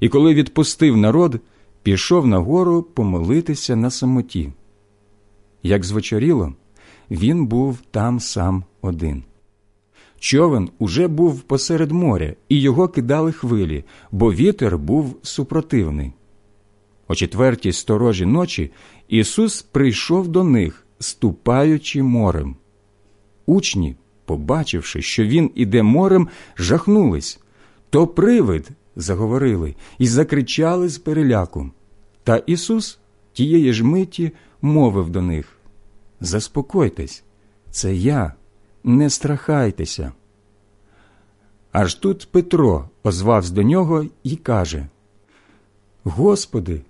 І 0.00 0.08
коли 0.08 0.34
відпустив 0.34 0.96
народ, 0.96 1.40
пішов 1.86 2.26
на 2.26 2.38
гору 2.38 2.82
помолитися 2.82 3.76
на 3.76 3.90
самоті. 3.90 4.52
Як 5.62 5.84
звечоріло, 5.84 6.54
він 7.10 7.46
був 7.46 7.78
там 7.90 8.20
сам 8.20 8.64
один. 8.82 9.22
Човен 10.18 10.70
уже 10.78 11.08
був 11.08 11.40
посеред 11.40 11.90
моря, 11.90 12.34
і 12.48 12.60
його 12.60 12.88
кидали 12.88 13.32
хвилі, 13.32 13.84
бо 14.12 14.32
вітер 14.32 14.78
був 14.78 15.16
супротивний. 15.22 16.12
О 17.08 17.14
четвертій 17.14 17.72
сторожі 17.72 18.26
ночі 18.26 18.70
Ісус 19.08 19.62
прийшов 19.62 20.28
до 20.28 20.44
них, 20.44 20.86
ступаючи 20.98 22.02
морем. 22.02 22.56
Учні, 23.46 23.96
побачивши, 24.24 25.02
що 25.02 25.24
Він 25.24 25.50
іде 25.54 25.82
морем, 25.82 26.28
жахнулись. 26.56 27.40
То 27.90 28.06
привид, 28.06 28.68
заговорили, 28.96 29.74
і 29.98 30.06
закричали 30.06 30.88
з 30.88 30.98
переляку. 30.98 31.70
Та 32.26 32.36
Ісус 32.36 32.98
тієї 33.32 33.72
ж 33.72 33.84
миті 33.84 34.32
мовив 34.62 35.10
до 35.10 35.22
них 35.22 35.56
Заспокойтесь, 36.20 37.24
це 37.70 37.94
я, 37.94 38.32
не 38.84 39.10
страхайтеся. 39.10 40.12
Аж 41.72 41.94
тут 41.94 42.28
Петро 42.30 42.88
озвався 43.02 43.52
до 43.52 43.62
нього 43.62 44.06
і 44.22 44.36
каже 44.36 44.86
Господи, 46.04 46.80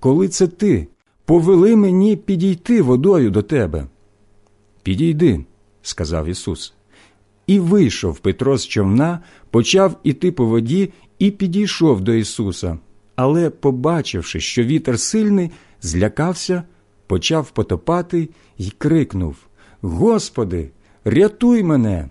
коли 0.00 0.28
це 0.28 0.46
ти, 0.46 0.88
повели 1.24 1.76
мені 1.76 2.16
підійти 2.16 2.82
водою 2.82 3.30
до 3.30 3.42
тебе. 3.42 3.86
Підійди, 4.82 5.44
сказав 5.82 6.26
Ісус. 6.26 6.74
І 7.46 7.60
вийшов 7.60 8.18
Петро 8.18 8.58
з 8.58 8.66
човна, 8.66 9.20
почав 9.50 9.96
іти 10.02 10.32
по 10.32 10.46
воді 10.46 10.92
і 11.18 11.30
підійшов 11.30 12.00
до 12.00 12.12
Ісуса. 12.12 12.78
Але, 13.16 13.50
побачивши, 13.50 14.40
що 14.40 14.64
вітер 14.64 15.00
сильний, 15.00 15.50
злякався, 15.82 16.62
почав 17.06 17.50
потопати 17.50 18.28
і 18.58 18.70
крикнув 18.70 19.36
Господи, 19.80 20.70
рятуй 21.04 21.62
мене. 21.62 22.08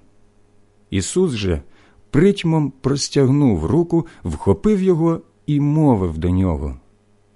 Ісус 0.90 1.32
же 1.32 1.62
притьмом 2.10 2.74
простягнув 2.82 3.66
руку, 3.66 4.08
вхопив 4.24 4.82
його 4.82 5.22
і 5.46 5.60
мовив 5.60 6.18
до 6.18 6.30
нього 6.30 6.80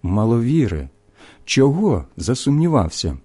Маловіре, 0.03 0.89
чого 1.45 2.05
засумнівався? 2.17 3.17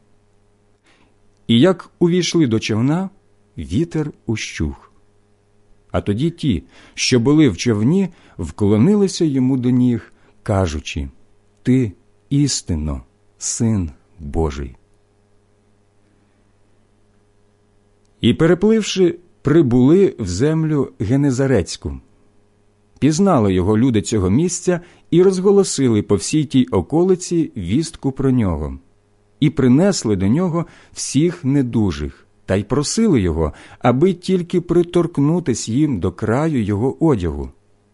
І 1.47 1.61
як 1.61 1.91
увійшли 1.99 2.47
до 2.47 2.61
човна, 2.61 3.11
вітер 3.59 4.11
ущух. 4.27 4.93
А 5.91 6.01
тоді 6.01 6.31
ті, 6.31 6.63
що 6.95 7.21
були 7.21 7.49
в 7.49 7.57
човні, 7.57 8.09
вклонилися 8.39 9.25
йому 9.25 9.57
до 9.57 9.71
ніг, 9.71 10.13
кажучи 10.45 11.09
Ти 11.63 11.93
істинно, 12.31 13.03
син 13.39 13.91
Божий. 14.21 14.77
І, 18.21 18.35
перепливши, 18.35 19.19
прибули 19.43 20.15
в 20.19 20.29
землю 20.29 20.93
Генезарецьку. 21.01 22.01
Пізнали 22.99 23.55
його 23.55 23.79
люди 23.79 24.03
цього 24.03 24.31
місця 24.31 24.81
і 25.11 25.23
розголосили 25.23 26.03
по 26.03 26.17
всій 26.17 26.45
тій 26.45 26.65
околиці 26.65 27.53
вістку 27.57 28.13
про 28.13 28.31
нього, 28.31 28.79
і 29.41 29.51
принесли 29.51 30.17
до 30.17 30.29
нього 30.29 30.67
всіх 30.93 31.45
недужих, 31.45 32.27
та 32.47 32.57
й 32.57 32.63
просили 32.63 33.21
його, 33.21 33.53
аби 33.79 34.13
тільки 34.13 34.61
приторкнутись 34.61 35.69
їм 35.69 36.01
до 36.01 36.13
краю 36.13 36.63
його 36.63 37.05
одягу, 37.05 37.51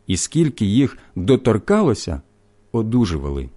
і 0.06 0.16
скільки 0.16 0.64
їх 0.66 0.98
доторкалося, 1.16 2.22
одужували. 2.72 3.48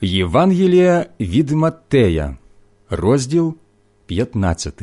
Євангелія 0.00 1.06
від 1.20 1.50
Маттея, 1.50 2.36
розділ 2.90 3.54
15. 4.06 4.82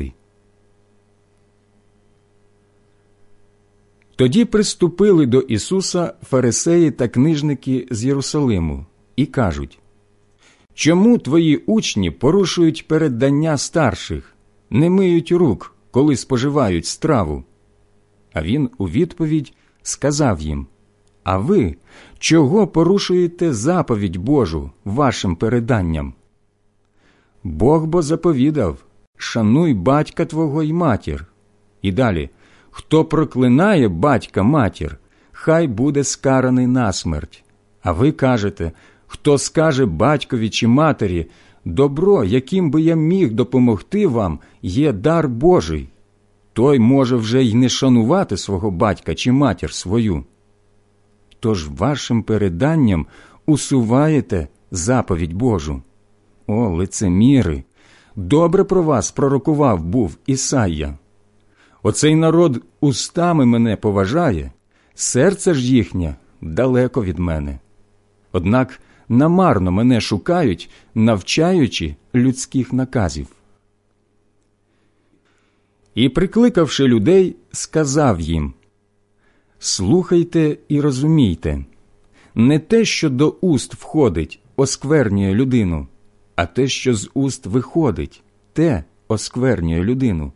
Тоді 4.16 4.44
приступили 4.44 5.26
до 5.26 5.40
Ісуса 5.40 6.14
фарисеї 6.22 6.90
та 6.90 7.08
книжники 7.08 7.88
з 7.90 8.04
Єрусалиму 8.04 8.86
і 9.16 9.26
кажуть 9.26 9.78
Чому 10.74 11.18
твої 11.18 11.56
учні 11.56 12.10
порушують 12.10 12.88
переддання 12.88 13.58
старших, 13.58 14.34
не 14.72 14.90
миють 14.90 15.32
рук, 15.32 15.74
коли 15.90 16.16
споживають 16.16 16.86
страву? 16.86 17.44
А 18.32 18.42
він 18.42 18.70
у 18.78 18.88
відповідь 18.88 19.52
сказав 19.82 20.40
їм 20.40 20.66
А 21.24 21.38
ви 21.38 21.76
чого 22.18 22.66
порушуєте 22.66 23.52
заповідь 23.52 24.16
Божу 24.16 24.70
вашим 24.84 25.36
переданням? 25.36 26.14
Бог 27.44 27.86
бо 27.86 28.02
заповідав 28.02 28.84
Шануй 29.16 29.74
батька 29.74 30.24
твого 30.24 30.62
й 30.62 30.72
матір. 30.72 31.26
І 31.82 31.92
далі 31.92 32.30
Хто 32.70 33.04
проклинає 33.04 33.88
батька 33.88 34.42
матір, 34.42 34.98
хай 35.32 35.66
буде 35.66 36.04
скараний 36.04 36.66
на 36.66 36.92
смерть. 36.92 37.44
А 37.82 37.92
ви 37.92 38.12
кажете 38.12 38.72
хто 39.06 39.38
скаже 39.38 39.86
батькові 39.86 40.50
чи 40.50 40.66
матері 40.66 41.26
добро, 41.64 42.24
яким 42.24 42.70
би 42.70 42.82
я 42.82 42.94
міг 42.94 43.32
допомогти 43.32 44.06
вам, 44.06 44.38
є 44.62 44.92
дар 44.92 45.28
Божий, 45.28 45.88
той 46.52 46.78
може 46.78 47.16
вже 47.16 47.44
й 47.44 47.54
не 47.54 47.68
шанувати 47.68 48.36
свого 48.36 48.70
батька 48.70 49.14
чи 49.14 49.32
матір 49.32 49.72
свою. 49.72 50.24
Тож 51.40 51.68
вашим 51.68 52.22
переданням 52.22 53.06
усуваєте 53.46 54.48
заповідь 54.70 55.32
Божу. 55.32 55.82
О, 56.46 56.68
лицеміри! 56.68 57.64
Добре 58.16 58.64
про 58.64 58.82
вас 58.82 59.10
пророкував 59.10 59.84
був 59.84 60.16
Ісайя. 60.26 60.98
Оцей 61.82 62.14
народ 62.14 62.62
устами 62.80 63.46
мене 63.46 63.76
поважає, 63.76 64.50
серце 64.94 65.54
ж 65.54 65.66
їхнє 65.74 66.14
далеко 66.40 67.04
від 67.04 67.18
мене. 67.18 67.58
Однак 68.32 68.80
намарно 69.08 69.72
мене 69.72 70.00
шукають, 70.00 70.70
навчаючи 70.94 71.94
людських 72.14 72.72
наказів. 72.72 73.26
І, 75.94 76.08
прикликавши 76.08 76.84
людей, 76.84 77.36
сказав 77.52 78.20
їм 78.20 78.54
Слухайте 79.58 80.56
і 80.68 80.80
розумійте, 80.80 81.64
не 82.34 82.58
те, 82.58 82.84
що 82.84 83.10
до 83.10 83.28
уст 83.40 83.74
входить, 83.74 84.40
осквернює 84.56 85.34
людину, 85.34 85.86
а 86.36 86.46
те, 86.46 86.68
що 86.68 86.94
з 86.94 87.10
уст 87.14 87.46
виходить, 87.46 88.22
те 88.52 88.84
осквернює 89.08 89.84
людину. 89.84 90.32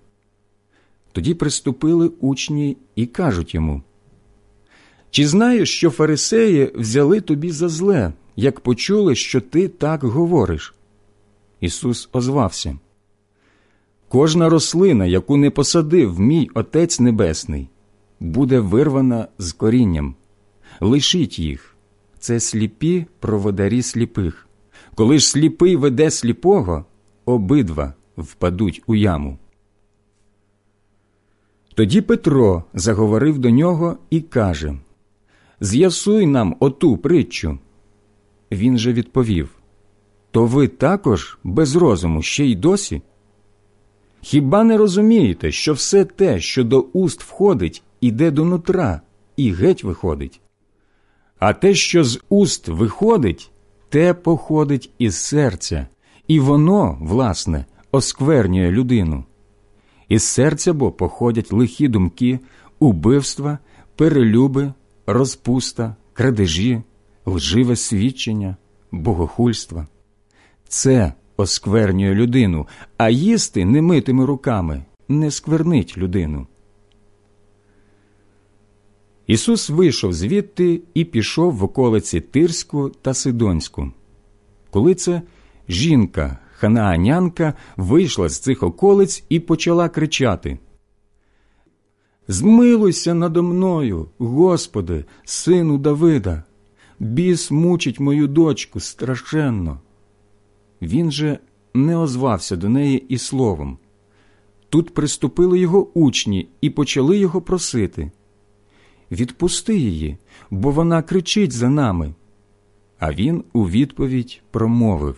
Тоді 1.12 1.34
приступили 1.34 2.10
учні 2.20 2.76
і 2.94 3.06
кажуть 3.06 3.54
йому 3.54 3.82
Чи 5.10 5.26
знаєш, 5.26 5.76
що 5.76 5.90
фарисеї 5.90 6.72
взяли 6.74 7.20
тобі 7.20 7.50
за 7.50 7.68
зле, 7.68 8.12
як 8.36 8.60
почули, 8.60 9.14
що 9.14 9.40
ти 9.40 9.68
так 9.68 10.04
говориш? 10.04 10.74
Ісус 11.60 12.08
озвався. 12.12 12.78
Кожна 14.08 14.48
рослина, 14.48 15.06
яку 15.06 15.36
не 15.36 15.50
посадив 15.50 16.20
мій 16.20 16.50
Отець 16.54 17.00
Небесний, 17.00 17.68
буде 18.20 18.60
вирвана 18.60 19.28
з 19.38 19.52
корінням. 19.52 20.14
Лишіть 20.80 21.38
їх 21.38 21.76
це 22.18 22.40
сліпі 22.40 23.06
проводарі 23.20 23.82
сліпих. 23.82 24.48
Коли 24.94 25.18
ж 25.18 25.28
сліпий 25.28 25.76
веде 25.76 26.10
сліпого, 26.10 26.84
обидва 27.24 27.94
впадуть 28.16 28.82
у 28.86 28.94
яму. 28.94 29.38
Тоді 31.74 32.00
Петро 32.00 32.64
заговорив 32.74 33.38
до 33.38 33.50
нього 33.50 33.98
і 34.10 34.20
каже 34.20 34.78
З'ясуй 35.60 36.26
нам 36.26 36.56
оту 36.60 36.96
притчу. 36.96 37.58
Він 38.52 38.78
же 38.78 38.92
відповів 38.92 39.50
То 40.30 40.46
ви 40.46 40.68
також 40.68 41.38
без 41.44 41.76
розуму 41.76 42.22
ще 42.22 42.44
й 42.44 42.54
досі? 42.54 43.02
Хіба 44.20 44.64
не 44.64 44.76
розумієте, 44.76 45.52
що 45.52 45.72
все 45.72 46.04
те, 46.04 46.40
що 46.40 46.64
до 46.64 46.80
уст 46.80 47.22
входить, 47.22 47.82
іде 48.00 48.30
до 48.30 48.44
нутра 48.44 49.00
і 49.36 49.52
геть 49.52 49.84
виходить? 49.84 50.40
А 51.38 51.52
те, 51.52 51.74
що 51.74 52.04
з 52.04 52.20
уст 52.28 52.68
виходить, 52.68 53.50
те 53.88 54.14
походить 54.14 54.90
із 54.98 55.16
серця, 55.16 55.86
і 56.28 56.40
воно, 56.40 56.98
власне, 57.00 57.64
осквернює 57.92 58.70
людину. 58.70 59.24
Із 60.08 60.22
серця 60.22 60.72
бо 60.72 60.92
походять 60.92 61.52
лихі 61.52 61.88
думки, 61.88 62.40
убивства, 62.78 63.58
перелюби, 63.96 64.72
розпуста, 65.06 65.96
крадежі, 66.12 66.82
лживе 67.26 67.76
свідчення, 67.76 68.56
богохульства. 68.92 69.86
Це 70.68 71.12
осквернює 71.36 72.14
людину, 72.14 72.66
а 72.96 73.10
їсти 73.10 73.64
немитими 73.64 74.24
руками 74.24 74.84
не 75.08 75.30
сквернить 75.30 75.98
людину. 75.98 76.46
Ісус 79.26 79.70
вийшов 79.70 80.12
звідти 80.12 80.80
і 80.94 81.04
пішов 81.04 81.54
в 81.54 81.64
околиці 81.64 82.20
Тирську 82.20 82.88
та 82.88 83.14
Сидонську. 83.14 83.92
Коли 84.70 84.94
це 84.94 85.22
жінка, 85.68 86.38
ханаанянка, 86.52 87.54
вийшла 87.76 88.28
з 88.28 88.38
цих 88.38 88.62
околиць 88.62 89.24
і 89.28 89.40
почала 89.40 89.88
кричати 89.88 90.58
Змилуйся 92.28 93.14
надо 93.14 93.42
мною, 93.42 94.08
Господи, 94.18 95.04
сину 95.24 95.78
Давида, 95.78 96.42
біс 96.98 97.50
мучить 97.50 98.00
мою 98.00 98.26
дочку 98.26 98.80
страшенно. 98.80 99.80
Він 100.82 101.12
же 101.12 101.38
не 101.74 101.96
озвався 101.96 102.56
до 102.56 102.68
неї 102.68 103.04
і 103.08 103.18
словом. 103.18 103.78
Тут 104.68 104.94
приступили 104.94 105.58
його 105.58 105.88
учні 105.94 106.48
і 106.60 106.70
почали 106.70 107.18
його 107.18 107.40
просити 107.40 108.10
Відпусти 109.10 109.78
її, 109.78 110.16
бо 110.50 110.70
вона 110.70 111.02
кричить 111.02 111.52
за 111.52 111.68
нами. 111.68 112.14
А 112.98 113.12
він 113.12 113.44
у 113.52 113.68
відповідь 113.68 114.42
промовив 114.50 115.16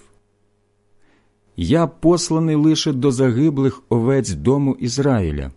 Я 1.57 1.87
посланий 1.87 2.57
лише 2.57 2.93
до 2.93 3.13
загиблих 3.13 3.83
овець 3.89 4.31
дому 4.31 4.77
Ізраїля. 4.81 5.53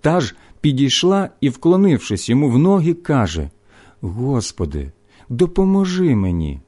Та 0.00 0.20
ж 0.20 0.34
підійшла 0.60 1.28
і, 1.40 1.48
вклонившись 1.48 2.28
йому 2.28 2.50
в 2.50 2.58
ноги, 2.58 2.94
каже 2.94 3.50
Господи, 4.00 4.92
допоможи 5.32 6.14
мені. 6.14 6.60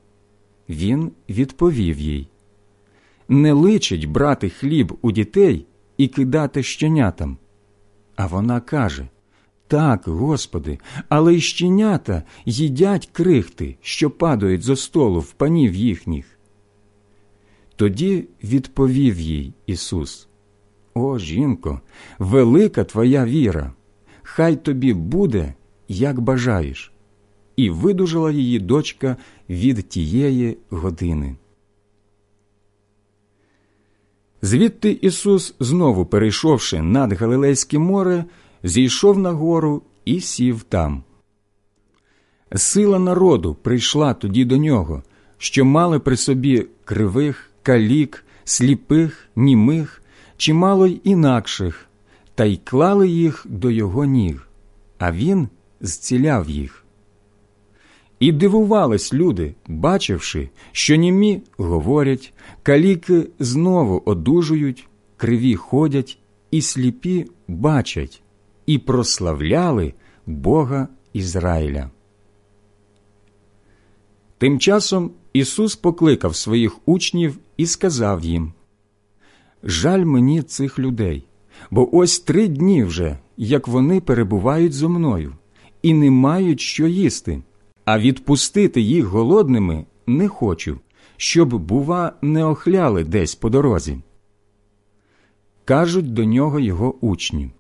Він 0.69 1.13
відповів 1.29 2.01
їй 2.01 2.29
Не 3.29 3.53
личить 3.53 4.05
брати 4.05 4.49
хліб 4.49 4.99
у 5.03 5.13
дітей 5.13 5.67
і 5.97 6.09
кидати 6.09 6.63
щенятам. 6.63 7.39
А 8.17 8.27
вона 8.27 8.61
каже 8.61 9.09
Так, 9.67 10.03
Господи, 10.07 10.79
але 11.09 11.35
й 11.35 11.41
щенята 11.41 12.23
їдять 12.45 13.09
крихти, 13.13 13.77
що 13.81 14.11
падають 14.11 14.63
зо 14.63 14.77
столу 14.77 15.21
в 15.21 15.33
панів 15.33 15.75
їхніх. 15.75 16.39
Тоді 17.77 18.29
відповів 18.45 19.21
їй 19.21 19.55
Ісус 19.67 20.29
О 20.95 21.19
жінко, 21.19 21.81
велика 22.19 22.85
твоя 22.85 23.25
віра, 23.25 23.73
хай 24.23 24.57
тобі 24.57 24.95
буде, 24.95 25.55
як 25.89 26.21
бажаєш 26.21 26.94
і 27.57 27.71
видужала 27.71 28.31
її 28.31 28.59
дочка 28.59 29.17
від 29.49 29.89
тієї 29.89 30.59
години. 30.71 31.37
Звідти 34.43 34.99
Ісус, 35.03 35.55
знову 35.61 36.07
перейшовши 36.07 36.83
над 36.83 37.13
Галилейське 37.13 37.79
море, 37.79 38.25
зійшов 38.63 39.19
на 39.19 39.33
гору 39.33 39.83
і 40.05 40.21
сів 40.21 40.63
там. 40.63 41.03
Сила 42.57 42.99
народу 42.99 43.57
прийшла 43.63 44.15
тоді 44.15 44.45
до 44.45 44.57
нього, 44.57 45.03
що 45.39 45.65
мали 45.65 45.99
при 45.99 46.17
собі 46.17 46.67
кривих, 46.85 47.51
калік, 47.63 48.25
сліпих, 48.45 49.29
німих, 49.37 50.03
чимало 50.37 50.87
й 50.87 51.01
інакших, 51.05 51.87
та 52.35 52.45
й 52.45 52.61
клали 52.65 53.09
їх 53.09 53.47
до 53.49 53.71
його 53.71 54.05
ніг, 54.05 54.49
а 54.99 55.13
він 55.13 55.49
зціляв 55.81 56.51
їх. 56.51 56.84
І 58.21 58.33
дивувались 58.33 59.15
люди, 59.15 59.55
бачивши, 59.69 60.49
що 60.73 60.97
німі 60.97 61.43
говорять, 61.57 62.33
каліки 62.63 63.27
знову 63.39 64.03
одужують, 64.05 64.89
криві 65.17 65.55
ходять, 65.55 66.19
і 66.51 66.63
сліпі 66.63 67.27
бачать, 67.49 68.23
і 68.67 68.79
прославляли 68.79 69.95
Бога 70.27 70.89
Ізраїля. 71.13 71.91
Тим 74.39 74.59
часом 74.59 75.11
Ісус 75.33 75.77
покликав 75.77 76.37
своїх 76.37 76.89
учнів 76.89 77.39
і 77.57 77.67
сказав 77.67 78.25
їм 78.25 78.53
Жаль 79.63 80.05
мені 80.05 80.43
цих 80.43 80.79
людей, 80.79 81.25
бо 81.71 81.97
ось 81.97 82.21
три 82.21 82.49
дні 82.49 82.85
вже, 82.85 83.19
як 83.37 83.69
вони 83.69 84.01
перебувають 84.01 84.73
зо 84.73 84.89
мною, 84.89 85.35
і 85.83 85.95
не 85.95 86.11
мають 86.11 86.61
що 86.61 86.87
їсти, 86.87 87.43
а 87.85 87.99
відпустити 87.99 88.81
їх 88.81 89.05
голодними 89.05 89.85
не 90.07 90.29
хочу, 90.29 90.81
щоб, 91.17 91.55
бува, 91.55 92.13
не 92.23 92.45
охляли 92.45 93.05
десь 93.05 93.35
по 93.35 93.51
дорозі. 93.51 93.99
Кажуть 95.65 96.13
до 96.13 96.25
нього 96.25 96.61
його 96.61 96.95
учні 97.01 97.51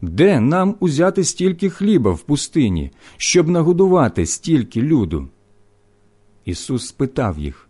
Де 0.00 0.40
нам 0.40 0.76
узяти 0.80 1.24
стільки 1.24 1.70
хліба 1.70 2.10
в 2.10 2.20
пустині, 2.20 2.90
щоб 3.16 3.48
нагодувати 3.48 4.26
стільки 4.26 4.82
люду? 4.82 5.28
Ісус 6.44 6.86
спитав 6.86 7.38
їх 7.38 7.68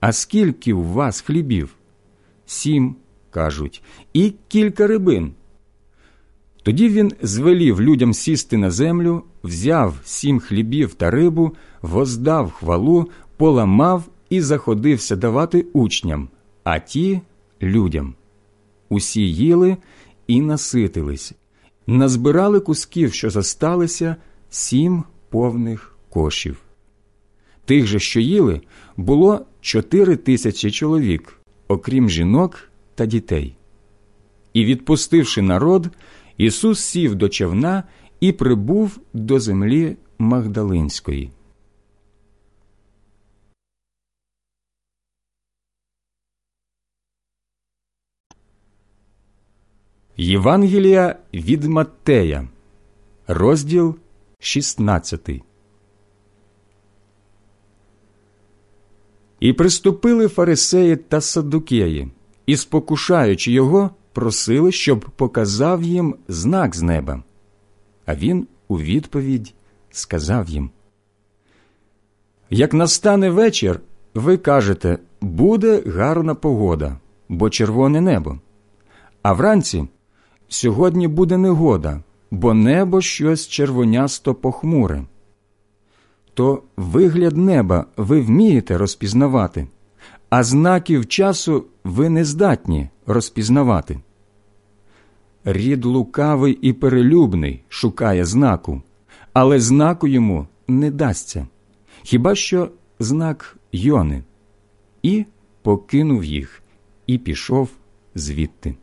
А 0.00 0.12
скільки 0.12 0.72
у 0.72 0.82
вас 0.82 1.20
хлібів? 1.20 1.74
Сім, 2.46 2.96
кажуть, 3.30 3.82
і 4.12 4.32
кілька 4.48 4.86
рибин. 4.86 5.34
Тоді 6.66 6.88
він 6.88 7.12
звелів 7.22 7.80
людям 7.80 8.14
сісти 8.14 8.56
на 8.56 8.70
землю, 8.70 9.22
взяв 9.44 9.94
сім 10.04 10.40
хлібів 10.40 10.94
та 10.94 11.10
рибу, 11.10 11.52
воздав 11.82 12.50
хвалу, 12.50 13.10
поламав 13.36 14.04
і 14.30 14.40
заходився 14.40 15.16
давати 15.16 15.66
учням, 15.72 16.28
а 16.64 16.78
ті 16.78 17.20
людям. 17.62 18.14
Усі 18.88 19.20
їли 19.20 19.76
і 20.26 20.40
наситились, 20.40 21.32
назбирали 21.86 22.60
кусків, 22.60 23.12
що 23.12 23.30
зосталися, 23.30 24.16
сім 24.50 25.04
повних 25.30 25.96
кошів. 26.08 26.56
Тих 27.64 27.86
же, 27.86 27.98
що 27.98 28.20
їли, 28.20 28.60
було 28.96 29.46
чотири 29.60 30.16
тисячі 30.16 30.70
чоловік, 30.70 31.40
окрім 31.68 32.10
жінок 32.10 32.68
та 32.94 33.06
дітей. 33.06 33.56
І, 34.52 34.64
відпустивши 34.64 35.42
народ, 35.42 35.90
Ісус 36.36 36.80
сів 36.80 37.14
до 37.14 37.28
човна 37.28 37.84
і 38.20 38.32
прибув 38.32 39.00
до 39.12 39.40
землі 39.40 39.96
Магдалинської. 40.18 41.30
Євангелія 50.16 51.16
від 51.34 51.64
Маттея, 51.64 52.48
розділ 53.26 53.96
16. 54.38 55.30
І 59.40 59.52
приступили 59.52 60.28
фарисеї 60.28 60.96
та 60.96 61.20
саддукеї, 61.20 62.08
і, 62.46 62.56
спокушаючи 62.56 63.52
його, 63.52 63.90
просили, 64.16 64.72
щоб 64.72 65.00
показав 65.16 65.82
їм 65.82 66.14
знак 66.28 66.76
з 66.76 66.82
неба. 66.82 67.22
А 68.06 68.14
він 68.14 68.46
у 68.68 68.78
відповідь 68.78 69.54
сказав 69.90 70.48
їм: 70.48 70.70
Як 72.50 72.74
настане 72.74 73.30
вечір, 73.30 73.80
ви 74.14 74.36
кажете, 74.36 74.98
буде 75.20 75.82
гарна 75.86 76.34
погода, 76.34 76.96
бо 77.28 77.50
червоне 77.50 78.00
небо. 78.00 78.38
А 79.22 79.32
вранці 79.32 79.88
сьогодні 80.48 81.08
буде 81.08 81.36
негода, 81.38 82.02
бо 82.30 82.54
небо 82.54 83.00
щось 83.00 83.48
червонясто 83.48 84.34
похмуре. 84.34 85.04
То 86.34 86.62
вигляд 86.76 87.36
неба 87.36 87.86
ви 87.96 88.20
вмієте 88.20 88.78
розпізнавати, 88.78 89.66
а 90.30 90.42
знаків 90.42 91.06
часу 91.06 91.64
ви 91.84 92.08
не 92.08 92.24
здатні 92.24 92.88
розпізнавати. 93.06 94.00
Рід 95.48 95.84
лукавий 95.84 96.58
і 96.62 96.72
перелюбний 96.72 97.62
шукає 97.68 98.24
знаку, 98.24 98.82
але 99.32 99.60
знаку 99.60 100.08
йому 100.08 100.46
не 100.68 100.90
дасться, 100.90 101.46
хіба 102.02 102.34
що 102.34 102.70
знак 102.98 103.58
Йони, 103.72 104.22
і 105.02 105.24
покинув 105.62 106.24
їх, 106.24 106.62
і 107.06 107.18
пішов 107.18 107.70
звідти. 108.14 108.74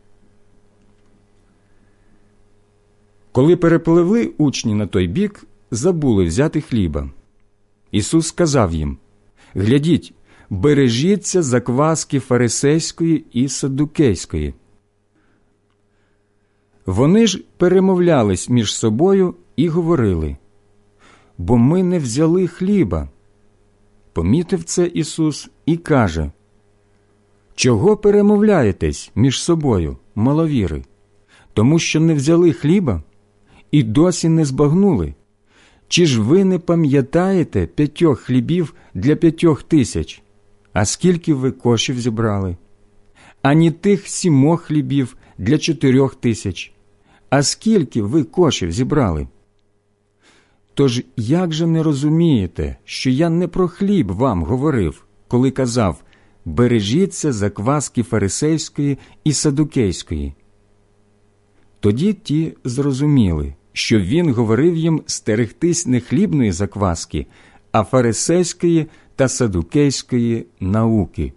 Коли 3.32 3.56
перепливли 3.56 4.34
учні 4.38 4.74
на 4.74 4.88
той 4.88 5.08
бік, 5.08 5.48
забули 5.72 6.26
взяти 6.26 6.62
хліба. 6.62 7.10
Ісус 7.92 8.28
сказав 8.28 8.74
їм 8.74 8.98
Глядіть, 9.54 10.14
бережіться 10.50 11.42
закваски 11.42 12.20
фарисейської 12.20 13.26
і 13.34 13.50
саддукейської. 13.50 14.54
Вони 16.86 17.28
ж 17.28 17.44
перемовлялись 17.58 18.50
між 18.50 18.76
собою 18.76 19.36
і 19.56 19.68
говорили 19.68 20.38
бо 21.38 21.58
ми 21.58 21.84
не 21.84 22.00
взяли 22.00 22.48
хліба. 22.48 23.10
Помітив 24.14 24.64
це 24.64 24.86
Ісус 24.86 25.50
і 25.66 25.78
каже 25.78 26.32
Чого 27.56 27.98
перемовляєтесь 27.98 29.12
між 29.16 29.44
собою, 29.44 29.98
маловіри, 30.16 30.84
тому 31.54 31.80
що 31.80 32.00
не 32.00 32.14
взяли 32.14 32.54
хліба 32.54 33.04
і 33.72 33.84
досі 33.84 34.30
не 34.30 34.46
збагнули? 34.46 35.14
Чи 35.88 36.06
ж 36.06 36.22
ви 36.22 36.44
не 36.44 36.60
пам'ятаєте 36.60 37.66
п'ятьох 37.66 38.20
хлібів 38.20 38.74
для 38.94 39.16
п'ятьох 39.16 39.64
тисяч? 39.64 40.22
А 40.74 40.86
скільки 40.86 41.34
ви 41.34 41.52
кошів 41.52 42.00
зібрали? 42.00 42.58
Ані 43.42 43.72
тих 43.72 44.08
сімох 44.08 44.62
хлібів 44.62 45.18
для 45.38 45.58
чотирьох 45.58 46.16
тисяч. 46.16 46.73
А 47.36 47.44
скільки 47.44 48.02
ви 48.02 48.24
кошів 48.24 48.72
зібрали? 48.72 49.28
Тож 50.74 51.04
як 51.18 51.54
же 51.54 51.68
не 51.68 51.84
розумієте, 51.84 52.78
що 52.84 53.10
я 53.10 53.30
не 53.30 53.48
про 53.48 53.68
хліб 53.68 54.12
вам 54.12 54.44
говорив, 54.44 55.06
коли 55.28 55.52
казав 55.52 56.04
бережіться 56.46 57.34
закваски 57.34 58.04
фарисейської 58.04 58.98
і 59.24 59.34
садукейської? 59.34 60.34
Тоді 61.80 62.14
ті 62.14 62.54
зрозуміли, 62.64 63.56
що 63.72 64.00
він 64.00 64.34
говорив 64.34 64.76
їм 64.76 65.04
стерегтись 65.06 65.86
не 65.86 66.00
хлібної 66.00 66.52
закваски, 66.52 67.28
а 67.72 67.84
фарисейської 67.84 68.86
та 69.16 69.28
садукейської 69.28 70.46
науки. 70.60 71.34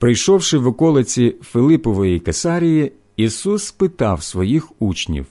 Прийшовши 0.00 0.58
в 0.58 0.66
околиці 0.66 1.34
Филипової 1.42 2.20
Кесарії, 2.20 2.92
Ісус 3.16 3.64
спитав 3.64 4.22
своїх 4.22 4.82
учнів 4.82 5.26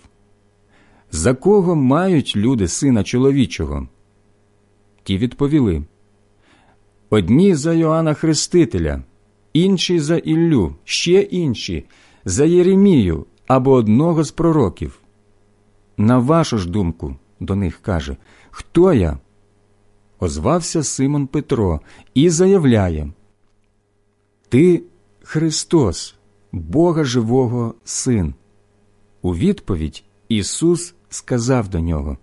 За 1.11 1.33
кого 1.33 1.75
мають 1.75 2.35
люди 2.35 2.67
сина 2.67 3.03
чоловічого? 3.03 3.87
Ті 5.03 5.17
відповіли 5.17 5.83
Одні 7.09 7.55
за 7.55 7.73
Йоанна 7.73 8.13
Хрестителя, 8.13 9.03
інші 9.53 9.99
за 9.99 10.17
Іллю, 10.17 10.75
ще 10.83 11.21
інші 11.21 11.85
за 12.25 12.45
Єремію 12.45 13.25
або 13.47 13.71
одного 13.71 14.23
з 14.23 14.31
пророків. 14.31 14.99
На 15.97 16.17
вашу 16.17 16.57
ж 16.57 16.69
думку, 16.69 17.15
до 17.39 17.55
них 17.55 17.79
каже, 17.81 18.17
хто 18.51 18.93
я? 18.93 19.19
Озвався 20.19 20.83
Симон 20.83 21.27
Петро 21.27 21.81
і 22.13 22.29
заявляє 22.29 23.11
Ти 24.49 24.83
Христос, 25.23 26.15
Бога 26.51 27.03
Живого 27.03 27.75
Син. 27.83 28.33
У 29.21 29.35
відповідь 29.35 30.03
Ісус 30.29 30.93
сказав 31.09 31.67
до 31.67 31.79
нього 31.79 32.17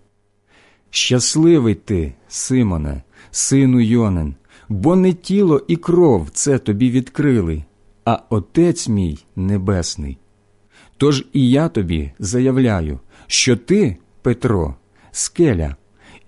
Щасливий 0.91 1.75
ти, 1.75 2.15
Симоне, 2.29 3.03
сину 3.31 3.81
Йонин, 3.81 4.35
бо 4.69 4.97
не 4.97 5.13
тіло 5.13 5.63
і 5.69 5.77
кров 5.77 6.29
це 6.33 6.59
тобі 6.59 6.91
відкрили, 6.91 7.65
а 8.05 8.19
Отець 8.31 8.89
мій 8.89 9.19
Небесний. 9.37 10.19
Тож 10.97 11.25
і 11.33 11.51
я 11.51 11.69
тобі 11.69 12.13
заявляю, 12.19 13.01
що 13.27 13.57
ти, 13.57 13.97
Петро, 14.23 14.75
скеля, 15.11 15.77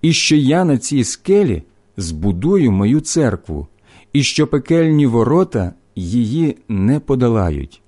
і 0.01 0.13
що 0.13 0.35
я 0.35 0.65
на 0.65 0.77
цій 0.77 1.03
скелі 1.03 1.63
збудую 1.97 2.71
мою 2.71 3.01
церкву, 3.01 3.67
і 4.13 4.23
що 4.23 4.47
пекельні 4.47 5.07
ворота 5.07 5.73
її 5.99 6.57
не 6.67 6.99
подолають. 6.99 7.81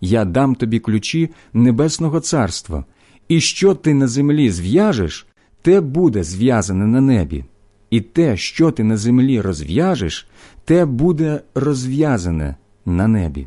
Я 0.00 0.24
дам 0.24 0.54
тобі 0.54 0.78
ключі 0.78 1.30
Небесного 1.52 2.20
Царства, 2.20 2.84
і 3.28 3.40
що 3.40 3.74
ти 3.74 3.94
на 3.94 4.08
землі 4.08 4.50
зв'яжеш, 4.50 5.26
те 5.62 5.80
буде 5.80 6.22
зв'язане 6.24 6.86
на 6.86 7.00
небі, 7.00 7.44
і 7.90 8.00
те, 8.00 8.36
що 8.36 8.70
ти 8.70 8.84
на 8.84 8.96
землі 8.96 9.40
розв'яжеш, 9.40 10.28
те 10.64 10.84
буде 10.84 11.40
розв'язане 11.54 12.56
на 12.86 13.08
небі. 13.08 13.46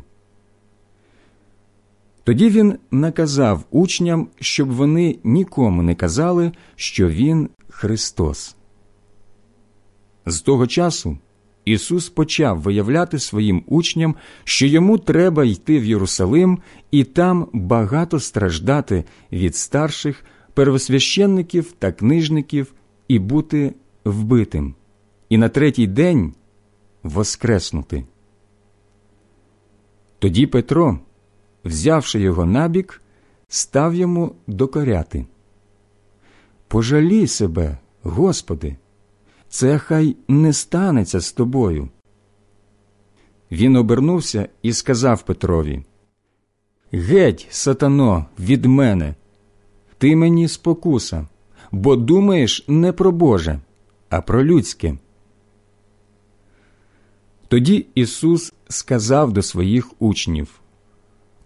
Тоді 2.24 2.50
він 2.50 2.78
наказав 2.90 3.64
учням, 3.70 4.28
щоб 4.40 4.72
вони 4.72 5.18
нікому 5.24 5.82
не 5.82 5.94
казали, 5.94 6.52
що 6.76 7.08
він 7.08 7.48
Христос. 7.68 8.56
З 10.26 10.40
того 10.40 10.66
часу 10.66 11.18
Ісус 11.64 12.08
почав 12.08 12.60
виявляти 12.60 13.18
своїм 13.18 13.64
учням, 13.66 14.14
що 14.44 14.66
йому 14.66 14.98
треба 14.98 15.44
йти 15.44 15.78
в 15.78 15.84
Єрусалим 15.84 16.58
і 16.90 17.04
там 17.04 17.48
багато 17.52 18.20
страждати 18.20 19.04
від 19.32 19.56
старших 19.56 20.24
первосвященників 20.54 21.72
та 21.72 21.92
книжників 21.92 22.74
і 23.08 23.18
бути 23.18 23.74
вбитим, 24.04 24.74
і 25.28 25.36
на 25.36 25.48
третій 25.48 25.86
день 25.86 26.32
воскреснути. 27.02 28.04
Тоді 30.18 30.46
Петро, 30.46 30.98
взявши 31.64 32.20
його 32.20 32.46
набік, 32.46 33.02
став 33.48 33.94
йому 33.94 34.34
докоряти. 34.46 35.26
Пожалій 36.68 37.26
себе, 37.26 37.78
Господи, 38.02 38.76
це 39.54 39.78
хай 39.78 40.16
не 40.28 40.52
станеться 40.52 41.20
з 41.20 41.32
тобою. 41.32 41.88
Він 43.52 43.76
обернувся 43.76 44.48
і 44.62 44.72
сказав 44.72 45.22
Петрові 45.22 45.82
Геть, 46.92 47.46
сатано, 47.50 48.26
від 48.38 48.64
мене, 48.64 49.14
ти 49.98 50.16
мені 50.16 50.48
спокуса, 50.48 51.28
бо 51.72 51.96
думаєш 51.96 52.64
не 52.68 52.92
про 52.92 53.12
Боже, 53.12 53.60
а 54.10 54.20
про 54.20 54.44
людське. 54.44 54.98
Тоді 57.48 57.86
Ісус 57.94 58.52
сказав 58.68 59.32
до 59.32 59.42
своїх 59.42 60.02
учнів 60.02 60.60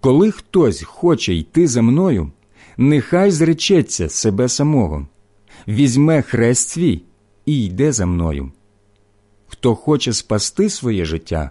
Коли 0.01 0.31
хтось 0.31 0.83
хоче 0.83 1.35
йти 1.35 1.69
за 1.69 1.83
мною, 1.83 2.33
нехай 2.77 3.31
зречеться 3.31 4.09
себе 4.09 4.49
самого, 4.49 5.07
візьме 5.69 6.23
хрест 6.23 6.69
свій 6.69 7.03
і 7.49 7.65
йде 7.65 7.93
за 7.93 8.07
мною. 8.07 8.53
Хто 9.47 9.75
хоче 9.75 10.13
спасти 10.13 10.71
своє 10.71 11.05
життя, 11.05 11.51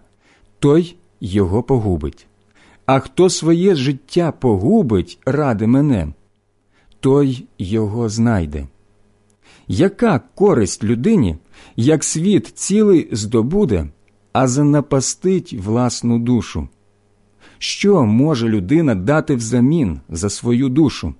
той 0.59 0.95
його 1.21 1.63
погубить. 1.63 2.27
А 2.85 2.99
хто 2.99 3.29
своє 3.29 3.75
життя 3.75 4.31
погубить 4.31 5.19
ради 5.25 5.67
мене, 5.67 6.13
той 6.99 7.47
його 7.57 8.09
знайде. 8.09 8.67
Яка 9.67 10.21
користь 10.35 10.83
людині, 10.83 11.35
як 11.75 12.03
світ 12.03 12.47
цілий 12.47 13.09
здобуде, 13.11 13.87
а 14.33 14.47
занапастить 14.47 15.53
власну 15.53 16.19
душу? 16.19 16.67
Що 17.57 18.05
може 18.05 18.49
людина 18.49 18.95
дати 18.95 19.35
взамін 19.35 19.99
за 20.09 20.29
свою 20.29 20.69
душу? 20.69 21.13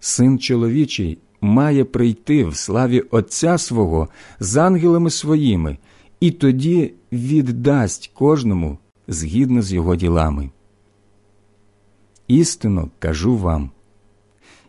Син 0.00 0.38
чоловічий 0.38 1.18
має 1.40 1.84
прийти 1.84 2.44
в 2.44 2.56
славі 2.56 3.00
Отця 3.00 3.58
свого 3.58 4.08
з 4.40 4.56
ангелами 4.56 5.10
своїми, 5.10 5.78
і 6.20 6.30
тоді 6.30 6.92
віддасть 7.12 8.10
кожному 8.14 8.78
згідно 9.08 9.62
з 9.62 9.72
його 9.72 9.96
ділами. 9.96 10.50
Істинно 12.28 12.90
кажу 12.98 13.36
вам 13.36 13.70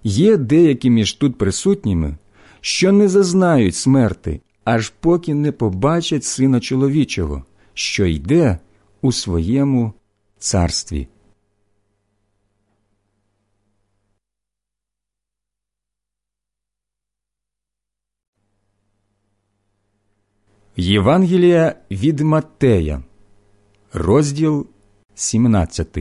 є 0.03 0.37
деякі 0.37 0.89
між 0.89 1.13
тут 1.13 1.37
присутніми, 1.37 2.17
що 2.61 2.91
не 2.91 3.07
зазнають 3.07 3.75
смерти, 3.75 4.41
аж 4.63 4.93
поки 4.99 5.33
не 5.33 5.51
побачать 5.51 6.23
сина 6.23 6.59
чоловічого, 6.59 7.43
що 7.73 8.05
йде 8.05 8.57
у 9.01 9.11
своєму 9.11 9.93
царстві. 10.39 11.07
Євангелія 20.79 21.75
від 21.91 22.19
Маттея, 22.19 23.03
розділ 23.93 24.67
17. 25.15 25.97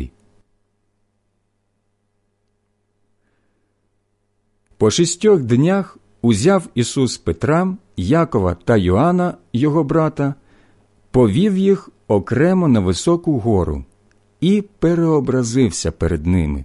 По 4.77 4.91
шістьох 4.91 5.41
днях 5.41 5.99
узяв 6.23 6.69
Ісус 6.75 7.19
Петра, 7.19 7.77
Якова 7.97 8.55
та 8.55 8.77
Йоанна, 8.77 9.35
його 9.53 9.85
брата, 9.85 10.35
повів 11.11 11.57
їх 11.57 11.91
окремо 12.09 12.69
на 12.69 12.81
високу 12.81 13.39
гору 13.39 13.85
і 14.41 14.63
переобразився 14.79 15.93
перед 15.93 16.27
ними. 16.27 16.65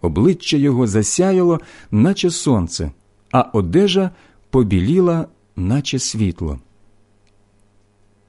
Обличчя 0.00 0.56
його 0.56 0.86
засяяло, 0.86 1.60
наче 1.90 2.30
сонце, 2.30 2.90
а 3.32 3.40
одежа 3.40 4.10
побіліла, 4.50 5.26
наче 5.56 5.98
світло. 5.98 6.58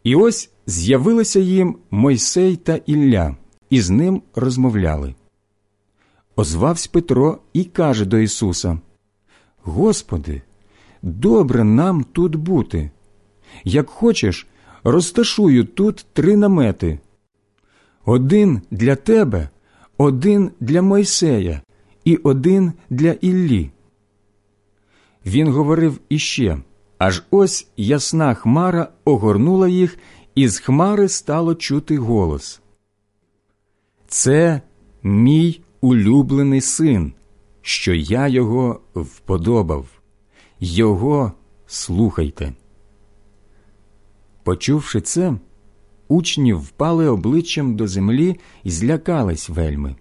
І 0.06 0.16
ось 0.16 0.50
з'явилися 0.68 1.40
їм 1.40 1.78
Мойсей 1.92 2.56
та 2.56 2.76
Ілля, 2.76 3.36
і 3.70 3.82
з 3.82 3.90
ним 3.90 4.22
розмовляли. 4.36 5.16
Озвався 6.36 6.90
Петро 6.92 7.38
і 7.54 7.64
каже 7.64 8.06
до 8.06 8.18
Ісуса: 8.18 8.80
Господи, 9.62 10.42
добре 11.02 11.64
нам 11.64 12.04
тут 12.04 12.36
бути. 12.36 12.92
Як 13.64 13.90
хочеш, 13.90 14.48
розташую 14.84 15.64
тут 15.64 16.06
три 16.14 16.38
намети: 16.38 17.00
один 18.06 18.62
для 18.72 18.96
тебе, 18.96 19.50
один 19.98 20.52
для 20.60 20.82
Мойсея 20.82 21.62
і 22.04 22.16
один 22.16 22.74
для 22.90 23.12
Іллі. 23.12 23.72
Він 25.26 25.48
говорив 25.48 26.00
іще. 26.10 26.58
Аж 27.06 27.24
ось 27.32 27.68
ясна 27.78 28.34
хмара 28.34 28.88
огорнула 29.06 29.68
їх, 29.68 29.98
і 30.36 30.48
з 30.48 30.60
хмари 30.60 31.10
стало 31.10 31.56
чути 31.56 31.98
голос. 31.98 32.62
Це 34.08 34.62
мій 35.04 35.62
улюблений 35.82 36.62
син, 36.62 37.14
що 37.62 37.94
я 37.94 38.28
його 38.28 38.82
вподобав. 38.96 39.88
Його 40.60 41.32
слухайте. 41.68 42.54
Почувши 44.44 45.02
це, 45.02 45.34
учні 46.08 46.54
впали 46.54 47.08
обличчям 47.08 47.76
до 47.76 47.88
землі 47.88 48.40
і 48.64 48.72
злякались 48.72 49.50
вельми. 49.50 49.96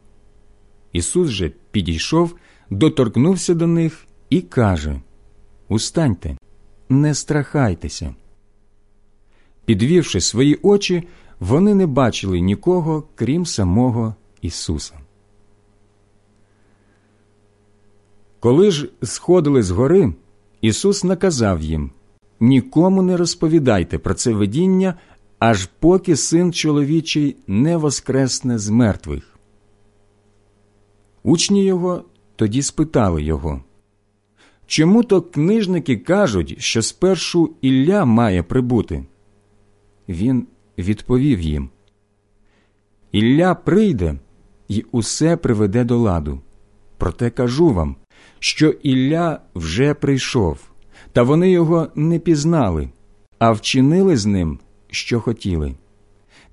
Ісус 0.93 1.29
же 1.29 1.53
підійшов, 1.71 2.35
доторкнувся 2.71 3.55
до 3.55 3.67
них 3.67 4.07
і 4.31 4.41
каже 4.41 5.01
Устаньте 5.69 6.37
не 6.89 7.15
страхайтеся. 7.15 8.15
Підвівши 9.65 10.21
свої 10.21 10.59
очі, 10.63 11.09
вони 11.41 11.75
не 11.75 11.87
бачили 11.87 12.41
нікого, 12.41 13.05
крім 13.15 13.47
самого 13.47 14.15
Ісуса. 14.43 14.95
Коли 18.41 18.71
ж 18.71 18.89
сходили 19.03 19.63
з 19.63 19.71
гори, 19.71 20.15
Ісус 20.61 21.05
наказав 21.05 21.63
їм 21.63 21.91
нікому 22.41 23.03
не 23.03 23.17
розповідайте 23.17 23.99
про 23.99 24.15
це 24.15 24.33
видіння, 24.33 24.95
аж 25.39 25.69
поки 25.79 26.17
син 26.17 26.53
чоловічий 26.53 27.37
не 27.47 27.77
воскресне 27.77 28.59
з 28.59 28.69
мертвих. 28.69 29.39
Учні 31.23 31.65
його 31.65 32.05
тоді 32.37 32.63
спитали 32.63 33.23
його 33.23 33.63
Чому 34.67 35.03
то 35.03 35.23
книжники 35.23 35.97
кажуть, 35.97 36.57
що 36.59 36.83
спершу 36.83 37.55
Ілля 37.61 38.05
має 38.05 38.43
прибути? 38.43 39.05
Він 40.09 40.47
відповів 40.79 41.41
їм 41.41 41.71
Ілля 43.13 43.55
прийде 43.55 44.15
і 44.69 44.85
усе 44.93 45.37
приведе 45.37 45.85
до 45.85 45.99
ладу. 45.99 46.41
Проте 46.99 47.31
кажу 47.31 47.73
вам, 47.73 47.97
що 48.39 48.69
Ілля 48.69 49.41
вже 49.55 49.95
прийшов, 49.95 50.59
та 51.13 51.23
вони 51.23 51.51
його 51.51 51.89
не 51.95 52.19
пізнали, 52.19 52.89
а 53.39 53.53
вчинили 53.53 54.17
з 54.17 54.27
ним, 54.27 54.59
що 54.91 55.21
хотіли. 55.21 55.75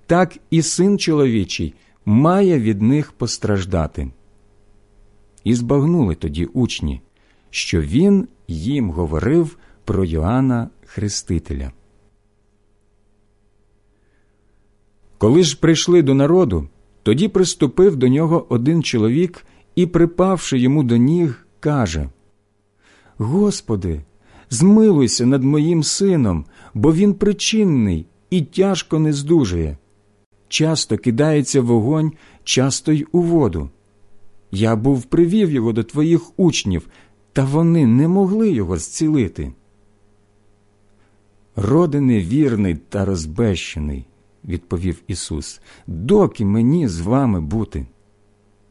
Так 0.06 0.38
і 0.50 0.62
син 0.62 1.00
чоловічий 1.00 1.74
має 2.06 2.60
від 2.60 2.82
них 2.82 3.12
постраждати. 3.12 4.12
І 5.44 5.56
збагнули 5.56 6.16
тоді 6.16 6.46
учні 6.46 7.02
що 7.52 7.82
він 7.82 8.28
їм 8.48 8.90
говорив 8.90 9.58
про 9.86 10.06
Йоанна 10.06 10.70
Хрестителя. 10.86 11.72
Коли 15.18 15.44
ж 15.44 15.60
прийшли 15.60 16.02
до 16.02 16.14
народу, 16.14 16.68
тоді 17.04 17.28
приступив 17.28 17.96
до 17.96 18.08
нього 18.08 18.46
один 18.50 18.84
чоловік 18.84 19.46
і, 19.76 19.86
припавши 19.86 20.60
йому 20.60 20.84
до 20.84 20.98
ніг, 20.98 21.48
каже 21.60 22.10
Господи, 23.18 24.02
змилуйся 24.50 25.26
над 25.26 25.44
моїм 25.44 25.84
сином, 25.84 26.46
бо 26.74 26.94
він 26.94 27.14
причинний 27.14 28.06
і 28.30 28.42
тяжко 28.42 29.00
не 29.00 29.14
здужує. 29.14 29.78
Часто 30.48 30.98
кидається 30.98 31.62
вогонь, 31.62 32.12
часто 32.44 32.92
й 32.92 33.08
у 33.12 33.22
воду. 33.22 33.70
Я 34.52 34.76
був 34.76 35.04
привів 35.04 35.52
його 35.52 35.74
до 35.74 35.84
твоїх 35.84 36.40
учнів, 36.40 36.88
та 37.34 37.46
вони 37.46 37.88
не 37.88 38.08
могли 38.08 38.52
його 38.52 38.78
зцілити. 38.78 39.54
Роди 41.56 42.02
невірний 42.02 42.76
та 42.76 43.06
розбещений, 43.06 44.06
відповів 44.46 45.02
Ісус, 45.08 45.62
доки 45.88 46.46
мені 46.46 46.88
з 46.88 47.00
вами 47.00 47.42
бути? 47.42 47.86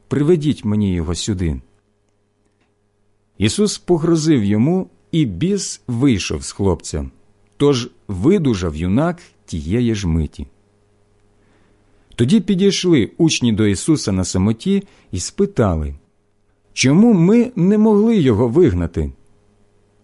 Приведіть 0.09 0.65
мені 0.65 0.95
його 0.95 1.15
сюди. 1.15 1.61
Ісус 3.39 3.79
погрозив 3.79 4.45
йому, 4.45 4.91
і 5.13 5.25
біс 5.25 5.83
вийшов 5.87 6.43
з 6.43 6.53
хлопця, 6.53 7.11
тож 7.57 7.91
видужав 8.09 8.77
юнак 8.77 9.23
тієї 9.47 9.95
ж 9.95 10.09
миті. 10.09 10.47
Тоді 12.15 12.41
підійшли 12.41 13.11
учні 13.19 13.53
до 13.53 13.67
Ісуса 13.67 14.13
на 14.13 14.25
самоті 14.25 14.83
і 15.13 15.21
спитали, 15.21 15.95
чому 16.73 17.13
ми 17.13 17.53
не 17.57 17.79
могли 17.79 18.17
його 18.17 18.49
вигнати? 18.49 19.13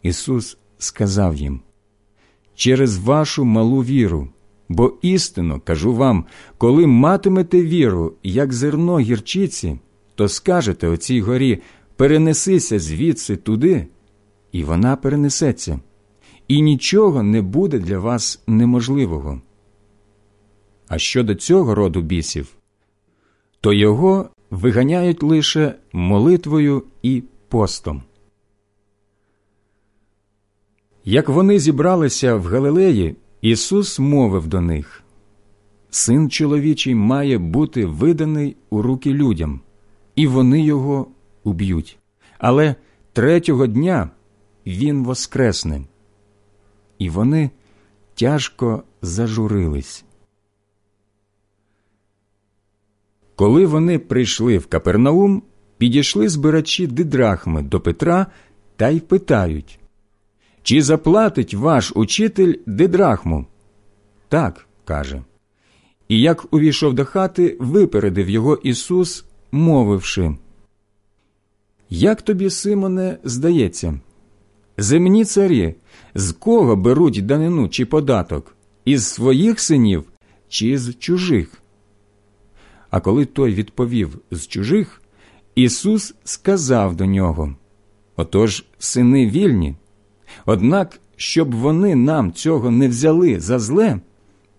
Ісус 0.02 0.58
сказав 0.78 1.36
їм 1.36 1.60
через 2.56 2.98
вашу 2.98 3.44
малу 3.44 3.84
віру, 3.84 4.28
бо 4.68 4.92
істинно 5.02 5.60
кажу 5.60 5.94
вам, 5.94 6.24
коли 6.58 6.86
матимете 6.86 7.62
віру, 7.62 8.12
як 8.22 8.52
зерно 8.52 8.98
гірчиці, 8.98 9.78
то 10.14 10.28
скажете 10.28 10.88
оцій 10.88 11.20
горі 11.20 11.62
перенесися 11.96 12.78
звідси 12.78 13.36
туди, 13.36 13.86
і 14.52 14.64
вона 14.64 14.96
перенесеться, 14.96 15.80
і 16.48 16.62
нічого 16.62 17.22
не 17.22 17.42
буде 17.42 17.78
для 17.78 17.98
вас 17.98 18.42
неможливого. 18.46 19.40
А 20.88 20.98
щодо 20.98 21.34
цього 21.34 21.74
роду 21.74 22.02
бісів, 22.02 22.48
то 23.60 23.72
його 23.72 24.28
виганяють 24.56 25.22
лише 25.22 25.74
молитвою 25.92 26.82
і 27.02 27.22
постом. 27.48 28.02
Як 31.04 31.28
вони 31.28 31.58
зібралися 31.58 32.34
в 32.34 32.44
Галилеї, 32.44 33.16
Ісус 33.40 33.98
мовив 33.98 34.46
до 34.46 34.60
них 34.60 35.02
Син 35.90 36.30
чоловічий 36.30 36.94
має 36.94 37.38
бути 37.38 37.86
виданий 37.86 38.56
у 38.70 38.82
руки 38.82 39.14
людям, 39.14 39.60
і 40.14 40.26
вони 40.26 40.64
його 40.64 41.06
уб'ють. 41.44 41.98
Але 42.38 42.74
третього 43.12 43.66
дня 43.66 44.10
Він 44.66 45.04
воскресне. 45.04 45.80
І 46.98 47.10
вони 47.10 47.50
тяжко 48.14 48.82
зажурились. 49.02 50.05
Коли 53.36 53.66
вони 53.66 53.98
прийшли 53.98 54.58
в 54.58 54.66
Капернаум, 54.66 55.42
підійшли 55.78 56.28
збирачі 56.28 56.86
дидрахми 56.86 57.62
до 57.62 57.80
Петра 57.80 58.26
та 58.76 58.88
й 58.88 59.00
питають 59.00 59.78
чи 60.62 60.82
заплатить 60.82 61.54
ваш 61.54 61.92
учитель 61.94 62.54
дидрахму? 62.66 63.46
Так, 64.28 64.66
каже. 64.84 65.22
І 66.08 66.20
як 66.20 66.54
увійшов 66.54 66.94
до 66.94 67.04
хати, 67.04 67.56
випередив 67.60 68.30
його 68.30 68.56
Ісус, 68.56 69.24
мовивши. 69.52 70.36
Як 71.90 72.22
тобі, 72.22 72.50
Симоне, 72.50 73.18
здається, 73.24 74.00
земні 74.76 75.24
царі 75.24 75.74
з 76.14 76.32
кого 76.32 76.76
беруть 76.76 77.26
данину 77.26 77.68
чи 77.68 77.86
податок? 77.86 78.56
Із 78.84 79.06
своїх 79.06 79.60
синів 79.60 80.04
чи 80.48 80.78
з 80.78 80.94
чужих? 80.98 81.62
А 82.96 83.00
коли 83.00 83.24
той 83.24 83.54
відповів 83.54 84.18
з 84.30 84.46
чужих, 84.46 85.02
Ісус 85.54 86.14
сказав 86.24 86.96
до 86.96 87.06
нього 87.06 87.54
Отож, 88.16 88.64
сини 88.78 89.30
вільні. 89.30 89.74
Однак, 90.46 91.00
щоб 91.16 91.54
вони 91.54 91.94
нам 91.94 92.32
цього 92.32 92.70
не 92.70 92.88
взяли 92.88 93.40
за 93.40 93.58
зле, 93.58 94.00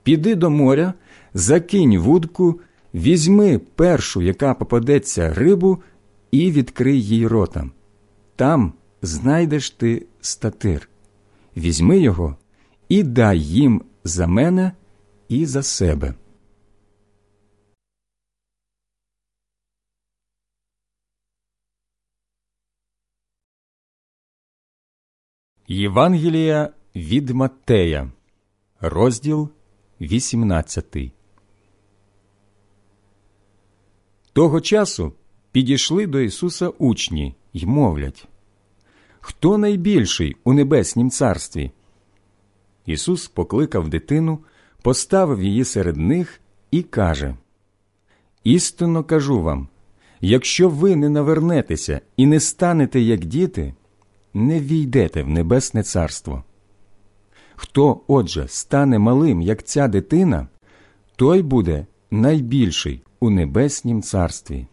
піди 0.04 0.36
до 0.36 0.50
моря, 0.50 0.94
закинь 1.34 1.98
вудку, 1.98 2.60
візьми 2.94 3.60
першу, 3.76 4.22
яка 4.22 4.54
попадеться 4.54 5.34
рибу, 5.34 5.78
і 6.32 6.52
відкрий 6.52 7.04
їй 7.04 7.28
рота. 7.28 7.70
Там 8.36 8.74
знайдеш 9.02 9.70
ти 9.70 10.06
статир. 10.22 10.90
Візьми 11.58 12.00
його 12.00 12.36
і 12.90 13.04
дай 13.04 13.40
їм 13.40 13.82
за 14.04 14.28
мене 14.28 14.72
і 15.30 15.46
за 15.46 15.64
себе. 15.64 16.14
Євангелія 25.70 26.70
від 26.96 27.30
Маттея, 27.30 28.12
розділ 28.82 29.50
18. 30.02 30.96
Того 34.34 34.62
часу 34.62 35.14
підійшли 35.52 36.08
до 36.08 36.20
Ісуса 36.20 36.68
учні 36.68 37.36
й 37.54 37.66
мовлять 37.66 38.28
Хто 39.20 39.58
найбільший 39.58 40.36
у 40.44 40.54
небеснім 40.54 41.10
царстві? 41.10 41.72
Ісус 42.86 43.28
покликав 43.28 43.90
дитину, 43.90 44.40
поставив 44.82 45.44
її 45.44 45.64
серед 45.64 45.98
них 45.98 46.42
і 46.72 46.84
каже 46.84 47.36
Істинно 48.44 49.04
кажу 49.04 49.42
вам 49.42 49.68
якщо 50.22 50.70
ви 50.70 50.96
не 50.96 51.10
навернетеся 51.10 52.02
і 52.18 52.26
не 52.26 52.40
станете 52.40 53.00
як 53.00 53.26
діти 53.26 53.74
не 54.38 54.60
війдете 54.60 55.24
в 55.24 55.30
Небесне 55.30 55.84
Царство. 55.84 56.44
Хто, 57.56 58.02
отже, 58.08 58.46
стане 58.48 59.00
малим, 59.00 59.42
як 59.42 59.64
ця 59.64 59.88
дитина, 59.88 60.48
той 61.16 61.42
буде 61.42 61.86
найбільший 62.12 63.02
у 63.20 63.30
Небеснім 63.30 64.02
Царстві. 64.02 64.66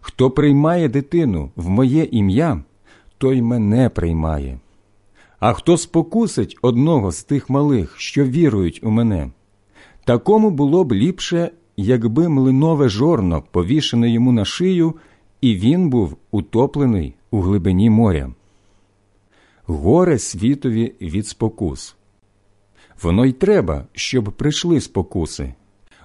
Хто 0.00 0.30
приймає 0.30 0.88
дитину 0.88 1.50
в 1.56 1.68
моє 1.68 2.04
ім'я, 2.04 2.62
той 3.18 3.42
мене 3.42 3.88
приймає. 3.88 4.58
А 5.40 5.52
хто 5.52 5.76
спокусить 5.76 6.56
одного 6.62 7.12
з 7.12 7.24
тих 7.24 7.50
малих, 7.50 7.94
що 7.98 8.24
вірують 8.24 8.80
у 8.82 8.90
мене, 8.90 9.30
такому 10.04 10.50
було 10.50 10.84
б 10.84 10.92
ліпше, 10.92 11.50
якби 11.76 12.28
млинове 12.28 12.88
жорно 12.88 13.42
повішене 13.50 14.10
йому 14.10 14.32
на 14.32 14.44
шию, 14.44 14.94
і 15.40 15.54
він 15.56 15.90
був 15.90 16.16
утоплений 16.30 17.14
у 17.30 17.40
глибині 17.40 17.90
моря 17.90 18.32
горе 19.66 20.18
світові 20.18 20.94
від 21.00 21.26
спокус. 21.26 21.96
Воно 23.02 23.24
й 23.24 23.32
треба, 23.32 23.86
щоб 23.92 24.24
прийшли 24.24 24.80
спокуси. 24.80 25.54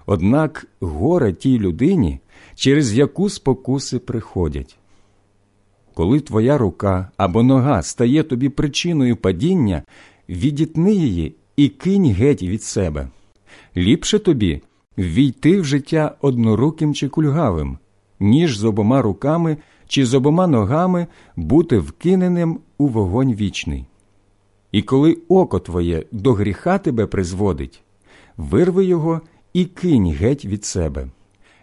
Однак 0.05 0.67
горе 0.79 1.33
тій 1.33 1.59
людині, 1.59 2.19
через 2.55 2.93
яку 2.93 3.29
спокуси 3.29 3.99
приходять. 3.99 4.77
Коли 5.93 6.19
твоя 6.19 6.57
рука 6.57 7.11
або 7.17 7.43
нога 7.43 7.81
стає 7.81 8.23
тобі 8.23 8.49
причиною 8.49 9.15
падіння, 9.15 9.83
відітни 10.29 10.93
її 10.93 11.35
і 11.55 11.69
кинь 11.69 12.11
геть 12.11 12.43
від 12.43 12.63
себе. 12.63 13.07
Ліпше 13.77 14.19
тобі 14.19 14.61
ввійти 14.97 15.61
в 15.61 15.65
життя 15.65 16.15
одноруким 16.21 16.93
чи 16.93 17.09
кульгавим, 17.09 17.77
ніж 18.19 18.57
з 18.57 18.63
обома 18.63 19.01
руками 19.01 19.57
чи 19.87 20.05
з 20.05 20.13
обома 20.13 20.47
ногами 20.47 21.07
бути 21.35 21.79
вкиненим 21.79 22.59
у 22.77 22.87
вогонь 22.87 23.33
вічний. 23.33 23.85
І 24.71 24.81
коли 24.81 25.17
око 25.27 25.59
твоє 25.59 26.05
до 26.11 26.33
гріха 26.33 26.77
тебе 26.77 27.05
призводить, 27.05 27.81
вирви 28.37 28.85
його 28.85 29.21
і 29.53 29.65
кинь 29.65 30.11
геть 30.11 30.45
від 30.45 30.65
себе. 30.65 31.07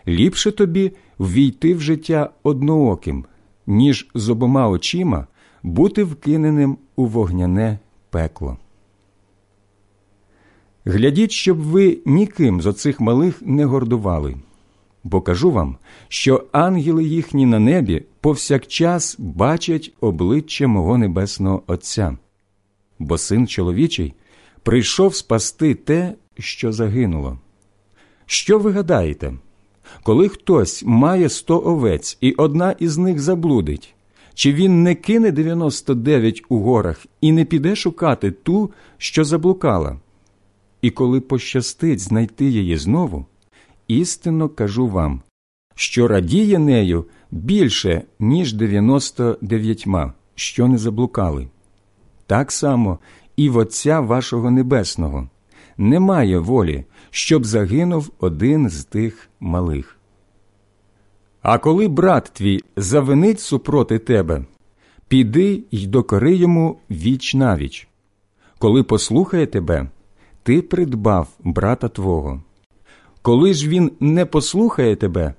Ліпше 0.08 0.52
тобі 0.52 0.92
ввійти 1.18 1.74
в 1.74 1.80
життя 1.80 2.30
однооким, 2.42 3.24
ніж 3.66 4.10
з 4.14 4.28
обома 4.28 4.68
очима 4.68 5.26
бути 5.62 6.04
вкиненим 6.04 6.78
у 6.96 7.06
вогняне 7.06 7.78
пекло. 8.10 8.58
Глядіть, 10.84 11.30
щоб 11.30 11.58
ви 11.58 11.98
ніким 12.06 12.60
з 12.60 12.66
оцих 12.66 13.00
малих 13.00 13.42
не 13.42 13.64
гордували 13.64 14.36
бо 15.04 15.20
кажу 15.20 15.50
вам, 15.50 15.76
що 16.08 16.44
ангели 16.52 17.04
їхні 17.04 17.46
на 17.46 17.58
небі 17.58 18.02
повсякчас 18.20 19.16
бачать 19.18 19.92
обличчя 20.00 20.66
мого 20.66 20.98
небесного 20.98 21.62
Отця, 21.66 22.18
бо 22.98 23.18
син 23.18 23.46
чоловічий 23.46 24.14
прийшов 24.62 25.14
спасти 25.14 25.74
те, 25.74 26.14
що 26.38 26.72
загинуло. 26.72 27.38
Що 28.26 28.58
ви 28.58 28.72
гадаєте? 28.72 29.34
Коли 30.02 30.28
хтось 30.28 30.82
має 30.86 31.28
сто 31.28 31.62
овець, 31.66 32.18
і 32.20 32.32
одна 32.32 32.72
із 32.78 32.98
них 32.98 33.20
заблудить, 33.20 33.94
чи 34.34 34.52
він 34.52 34.82
не 34.82 34.94
кине 34.94 35.30
99 35.30 36.42
у 36.48 36.58
горах 36.58 37.06
і 37.20 37.32
не 37.32 37.44
піде 37.44 37.76
шукати 37.76 38.30
ту, 38.30 38.70
що 38.98 39.24
заблукала? 39.24 40.00
І 40.82 40.90
коли 40.90 41.20
пощастить 41.20 42.00
знайти 42.00 42.44
її 42.44 42.76
знову, 42.76 43.26
істинно 43.88 44.48
кажу 44.48 44.88
вам, 44.88 45.22
що 45.74 46.08
радіє 46.08 46.58
нею 46.58 47.04
більше, 47.30 48.02
ніж 48.18 48.52
дев'яносто 48.52 49.38
дев'ятьма, 49.40 50.12
що 50.34 50.68
не 50.68 50.78
заблукали. 50.78 51.48
Так 52.26 52.52
само 52.52 52.98
і 53.36 53.48
в 53.48 53.56
Отця 53.56 54.00
вашого 54.00 54.50
Небесного 54.50 55.28
немає 55.76 56.38
волі, 56.38 56.84
щоб 57.10 57.44
загинув 57.44 58.10
один 58.18 58.70
з 58.70 58.84
тих 58.84 59.28
малих. 59.40 59.98
А 61.42 61.58
коли 61.58 61.88
брат 61.88 62.30
твій 62.34 62.60
завинить 62.76 63.40
супроти 63.40 63.98
тебе, 63.98 64.44
піди 65.08 65.62
й 65.70 65.86
докори 65.86 66.34
йому 66.34 66.78
віч 66.90 67.34
навіч. 67.34 67.88
Коли 68.58 68.82
послухає 68.82 69.46
тебе, 69.46 69.88
ти 70.42 70.62
придбав 70.62 71.28
брата 71.44 71.88
твого. 71.88 72.42
Коли 73.24 73.54
ж 73.54 73.68
він 73.68 73.92
не 74.00 74.26
послухає 74.26 74.96
тебе, 74.96 75.34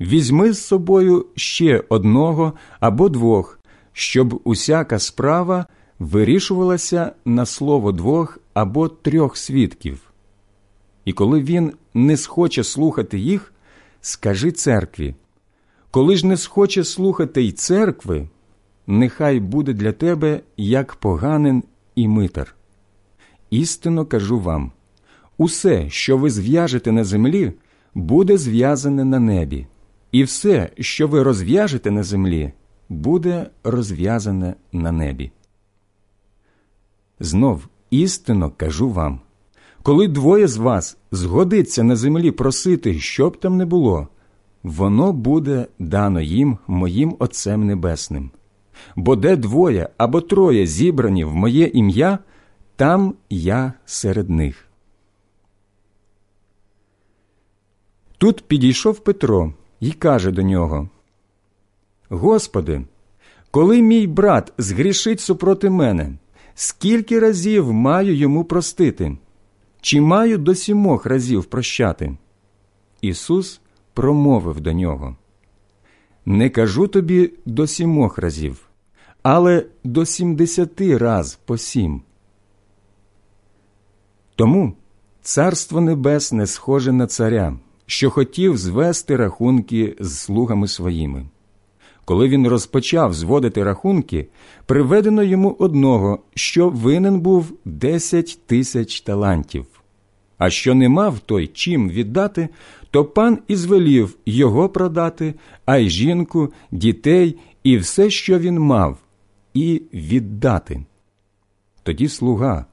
візьми 0.00 0.52
з 0.52 0.64
собою 0.64 1.26
ще 1.34 1.84
одного 1.88 2.52
або 2.80 3.08
двох, 3.08 3.60
щоб 3.92 4.40
усяка 4.44 4.98
справа 4.98 5.66
вирішувалася 5.98 7.12
на 7.24 7.46
слово 7.46 7.92
двох 7.92 8.38
або 8.54 8.88
трьох 8.88 9.36
свідків. 9.36 10.00
І 11.04 11.12
коли 11.12 11.42
він 11.42 11.72
не 11.94 12.16
схоче 12.16 12.64
слухати 12.64 13.18
їх, 13.18 13.52
скажи 14.00 14.52
церкві. 14.52 15.14
Коли 15.90 16.16
ж 16.16 16.26
не 16.26 16.36
схоче 16.36 16.84
слухати 16.84 17.42
й 17.42 17.52
церкви, 17.52 18.28
нехай 18.86 19.40
буде 19.40 19.72
для 19.72 19.92
тебе 19.92 20.40
як 20.56 20.94
поганин 20.94 21.64
і 21.94 22.08
митар. 22.08 22.54
Істинно 23.50 24.06
кажу 24.06 24.40
вам 24.40 24.72
усе, 25.40 25.90
що 25.90 26.16
ви 26.16 26.30
зв'яжете 26.30 26.92
на 26.92 27.04
землі, 27.04 27.52
буде 27.94 28.38
зв'язане 28.38 29.04
на 29.04 29.20
небі, 29.20 29.66
і 30.12 30.24
все, 30.24 30.70
що 30.78 31.08
ви 31.08 31.22
розв'яжете 31.22 31.90
на 31.90 32.02
землі, 32.02 32.52
буде 32.88 33.50
розв'язане 33.64 34.54
на 34.72 34.92
небі. 34.92 35.30
Знов 37.20 37.68
істинно 37.90 38.52
кажу 38.56 38.90
вам 38.90 39.20
коли 39.82 40.08
двоє 40.08 40.48
з 40.48 40.56
вас 40.56 40.96
згодиться 41.12 41.82
на 41.82 41.96
землі 41.96 42.30
просити, 42.30 42.98
що 42.98 43.30
б 43.30 43.40
там 43.40 43.56
не 43.56 43.64
було, 43.64 44.08
воно 44.62 45.12
буде 45.12 45.66
дано 45.78 46.20
їм 46.20 46.58
моїм 46.66 47.16
Отцем 47.18 47.66
Небесним. 47.66 48.30
Бо 48.96 49.16
де 49.16 49.36
двоє 49.36 49.88
або 49.96 50.20
троє 50.20 50.66
зібрані 50.66 51.24
в 51.24 51.34
моє 51.34 51.66
ім'я, 51.66 52.18
там 52.76 53.14
я 53.30 53.72
серед 53.84 54.30
них. 54.30 54.69
Тут 58.20 58.40
підійшов 58.40 58.98
Петро 58.98 59.52
і 59.80 59.92
каже 59.92 60.30
до 60.30 60.42
нього 60.42 60.88
Господи, 62.08 62.82
коли 63.50 63.82
мій 63.82 64.06
брат 64.06 64.52
згрішить 64.58 65.20
супроти 65.20 65.70
мене, 65.70 66.12
скільки 66.54 67.20
разів 67.20 67.72
маю 67.72 68.14
йому 68.14 68.44
простити? 68.44 69.16
Чи 69.80 70.00
маю 70.00 70.38
до 70.38 70.54
сімох 70.54 71.06
разів 71.06 71.44
прощати? 71.44 72.16
Ісус 73.00 73.60
промовив 73.94 74.60
до 74.60 74.72
нього 74.72 75.16
Не 76.26 76.50
кажу 76.50 76.88
тобі 76.88 77.32
до 77.46 77.66
сімох 77.66 78.18
разів, 78.18 78.68
але 79.22 79.66
до 79.84 80.06
сімдесяти 80.06 80.98
раз 80.98 81.38
по 81.44 81.56
сім. 81.56 82.02
Тому 84.36 84.72
Царство 85.22 85.80
Небесне 85.80 86.46
схоже 86.46 86.92
на 86.92 87.06
царя, 87.06 87.56
що 87.90 88.10
хотів 88.10 88.56
звести 88.56 89.16
рахунки 89.16 89.96
з 90.00 90.18
слугами 90.18 90.68
своїми. 90.68 91.26
Коли 92.04 92.28
він 92.28 92.48
розпочав 92.48 93.14
зводити 93.14 93.64
рахунки, 93.64 94.28
приведено 94.66 95.22
йому 95.22 95.56
одного, 95.58 96.18
що 96.34 96.68
винен 96.68 97.20
був 97.20 97.52
десять 97.64 98.38
тисяч 98.46 99.00
талантів. 99.00 99.66
А 100.38 100.50
що 100.50 100.74
не 100.74 100.88
мав 100.88 101.18
той 101.18 101.46
чим 101.46 101.90
віддати, 101.90 102.48
то 102.90 103.04
пан 103.04 103.38
і 103.48 103.56
звелів 103.56 104.16
його 104.26 104.68
продати, 104.68 105.34
а 105.66 105.78
й 105.78 105.90
жінку, 105.90 106.52
дітей 106.70 107.38
і 107.64 107.76
все, 107.76 108.10
що 108.10 108.38
він 108.38 108.58
мав, 108.58 108.98
і 109.54 109.82
віддати. 109.94 110.84
Тоді 111.82 112.08
слуга, 112.08 112.64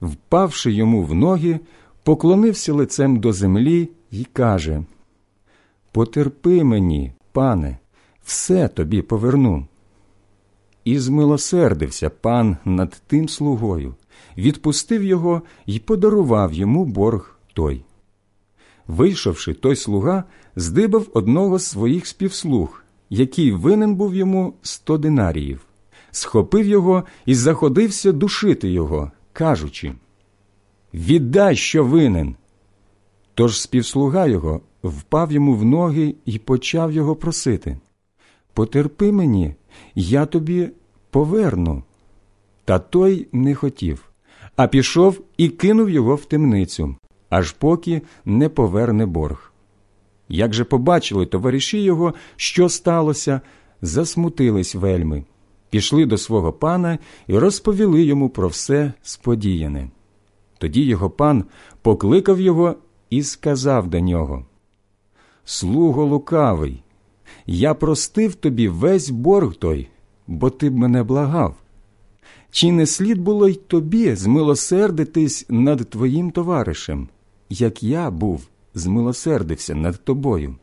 впавши 0.00 0.72
йому 0.72 1.02
в 1.02 1.14
ноги, 1.14 1.60
поклонився 2.02 2.72
лицем 2.72 3.20
до 3.20 3.32
землі 3.32 3.88
і 4.10 4.24
каже 4.24 4.84
Потерпи 5.92 6.64
мені, 6.64 7.12
пане, 7.32 7.78
все 8.24 8.68
тобі 8.68 9.02
поверну. 9.02 9.66
І 10.84 10.98
змилосердився 10.98 12.10
пан 12.10 12.56
над 12.64 13.02
тим 13.06 13.28
слугою, 13.28 13.94
відпустив 14.36 15.04
його 15.04 15.42
і 15.66 15.78
подарував 15.78 16.52
йому 16.52 16.84
борг 16.84 17.38
той. 17.54 17.84
Вийшовши, 18.86 19.54
той 19.54 19.76
слуга 19.76 20.24
здибав 20.56 21.06
одного 21.12 21.58
з 21.58 21.66
своїх 21.66 22.06
співслуг, 22.06 22.84
який 23.10 23.52
винен 23.52 23.94
був 23.94 24.14
йому 24.14 24.54
сто 24.62 24.98
динаріїв, 24.98 25.60
схопив 26.10 26.66
його 26.66 27.04
і 27.26 27.34
заходився 27.34 28.12
душити 28.12 28.70
його, 28.70 29.10
кажучи 29.32 29.92
Віддай, 30.94 31.56
що 31.56 31.84
винен. 31.84 32.36
Тож 33.36 33.60
співслуга 33.60 34.26
його 34.26 34.60
впав 34.84 35.32
йому 35.32 35.54
в 35.54 35.64
ноги 35.64 36.14
і 36.24 36.38
почав 36.38 36.92
його 36.92 37.16
просити 37.16 37.78
Потерпи 38.54 39.12
мені, 39.12 39.54
я 39.94 40.26
тобі 40.26 40.68
поверну. 41.10 41.82
Та 42.64 42.78
той 42.78 43.28
не 43.32 43.54
хотів, 43.54 44.10
а 44.56 44.66
пішов 44.66 45.20
і 45.36 45.48
кинув 45.48 45.90
його 45.90 46.14
в 46.14 46.24
темницю, 46.24 46.96
аж 47.28 47.52
поки 47.52 48.02
не 48.24 48.48
поверне 48.48 49.06
борг. 49.06 49.52
Як 50.28 50.54
же 50.54 50.64
побачили 50.64 51.26
товариші 51.26 51.82
його, 51.82 52.14
що 52.36 52.68
сталося, 52.68 53.40
засмутились 53.82 54.74
вельми, 54.74 55.24
пішли 55.70 56.06
до 56.06 56.18
свого 56.18 56.52
пана 56.52 56.98
і 57.26 57.38
розповіли 57.38 58.02
йому 58.02 58.28
про 58.28 58.48
все 58.48 58.92
сподіяне. 59.02 59.90
Тоді 60.58 60.82
його 60.82 61.10
пан 61.10 61.44
покликав 61.82 62.40
його 62.40 62.76
і 63.10 63.22
сказав 63.22 63.88
до 63.88 64.00
нього 64.00 64.44
Слуго 65.44 66.04
лукавий, 66.04 66.82
я 67.46 67.74
простив 67.74 68.34
тобі 68.34 68.68
весь 68.68 69.10
борг 69.10 69.54
той, 69.54 69.88
бо 70.26 70.50
ти 70.50 70.70
б 70.70 70.76
мене 70.76 71.02
благав. 71.02 71.54
Чи 72.50 72.72
не 72.72 72.86
слід 72.86 73.20
було 73.20 73.48
й 73.48 73.54
тобі 73.54 74.14
змилосердитись 74.14 75.46
над 75.48 75.90
твоїм 75.90 76.30
товаришем, 76.30 77.08
як 77.48 77.82
я 77.82 78.10
був, 78.10 78.48
змилосердився 78.74 79.74
над 79.74 80.04
тобою? 80.04 80.56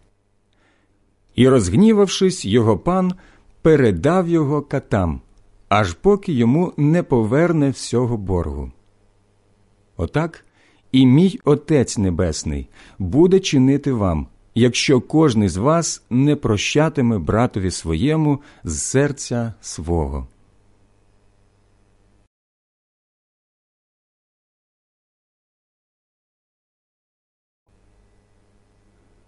І, 1.36 1.50
розгнівавшись, 1.50 2.46
його 2.46 2.78
пан 2.78 3.14
передав 3.62 4.30
його 4.30 4.62
катам, 4.62 5.22
аж 5.70 5.94
поки 5.94 6.34
йому 6.34 6.74
не 6.78 7.04
поверне 7.04 7.70
всього 7.70 8.18
боргу. 8.18 8.72
Отак 9.98 10.46
і 10.94 11.06
мій 11.06 11.40
Отець 11.44 11.98
Небесний 11.98 12.70
буде 13.00 13.40
чинити 13.40 13.94
вам, 13.94 14.28
якщо 14.56 15.02
кожний 15.02 15.50
з 15.50 15.58
вас 15.58 16.04
не 16.10 16.36
прощатиме 16.36 17.18
братові 17.18 17.72
своєму 17.72 18.42
з 18.64 18.82
серця 18.82 19.54
свого. 19.62 20.28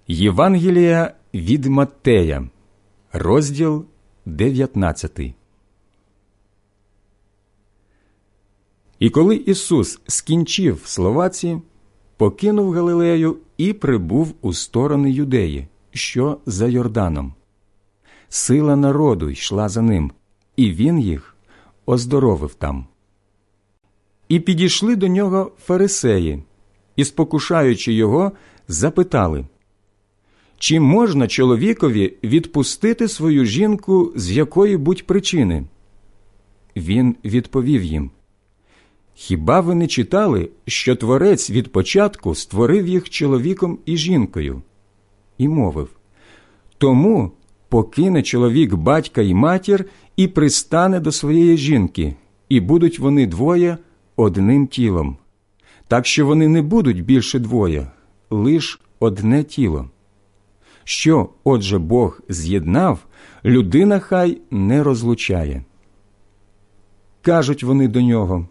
Євангелія 0.08 1.14
від 1.34 1.66
Маттея, 1.66 2.50
розділ 3.14 3.86
19. 4.26 5.45
І 9.00 9.10
коли 9.10 9.36
Ісус 9.36 10.00
скінчив 10.08 10.82
словаці, 10.86 11.62
покинув 12.18 12.72
Галилею 12.72 13.38
і 13.58 13.74
прибув 13.74 14.34
у 14.42 14.54
сторони 14.54 15.12
Юдеї, 15.12 15.68
що 15.92 16.38
за 16.46 16.68
Йорданом. 16.68 17.34
Сила 18.30 18.76
народу 18.76 19.30
йшла 19.30 19.70
за 19.70 19.82
ним, 19.82 20.12
і 20.56 20.72
він 20.72 21.00
їх 21.00 21.36
оздоровив 21.86 22.54
там. 22.54 22.86
І 24.30 24.40
підійшли 24.40 24.96
до 24.96 25.08
нього 25.08 25.52
фарисеї, 25.60 26.44
і, 26.96 27.06
спокушаючи 27.06 27.94
його, 27.94 28.32
запитали 28.68 29.46
чи 30.58 30.80
можна 30.80 31.28
чоловікові 31.28 32.14
відпустити 32.24 33.08
свою 33.08 33.46
жінку 33.46 34.14
з 34.16 34.32
якої 34.32 34.78
будь 34.78 35.08
причини? 35.08 35.64
Він 36.76 37.16
відповів 37.26 37.84
їм 37.84 38.12
Хіба 39.18 39.60
ви 39.60 39.76
не 39.76 39.88
читали, 39.88 40.50
що 40.68 40.96
творець 40.96 41.50
від 41.50 41.72
початку 41.72 42.36
створив 42.36 42.88
їх 42.88 43.10
чоловіком 43.10 43.80
і 43.86 43.98
жінкою? 43.98 44.62
І 45.38 45.48
мовив 45.48 45.90
Тому 46.78 47.32
покине 47.70 48.24
чоловік 48.24 48.74
батька 48.74 49.22
і 49.22 49.34
матір 49.34 49.86
і 50.18 50.28
пристане 50.28 51.00
до 51.00 51.12
своєї 51.12 51.58
жінки, 51.58 52.16
і 52.50 52.60
будуть 52.60 53.00
вони 53.00 53.28
двоє 53.28 53.78
одним 54.16 54.68
тілом, 54.68 55.18
так 55.88 56.06
що 56.06 56.26
вони 56.26 56.48
не 56.48 56.62
будуть 56.62 57.04
більше 57.04 57.40
двоє, 57.40 57.88
лиш 58.30 58.80
одне 59.00 59.44
тіло. 59.44 59.90
Що, 60.84 61.30
отже, 61.44 61.78
Бог 61.78 62.22
з'єднав, 62.30 63.00
людина 63.46 64.00
хай 64.00 64.42
не 64.52 64.84
розлучає. 64.84 65.64
Кажуть 67.22 67.64
вони 67.64 67.88
до 67.88 68.02
нього. 68.02 68.48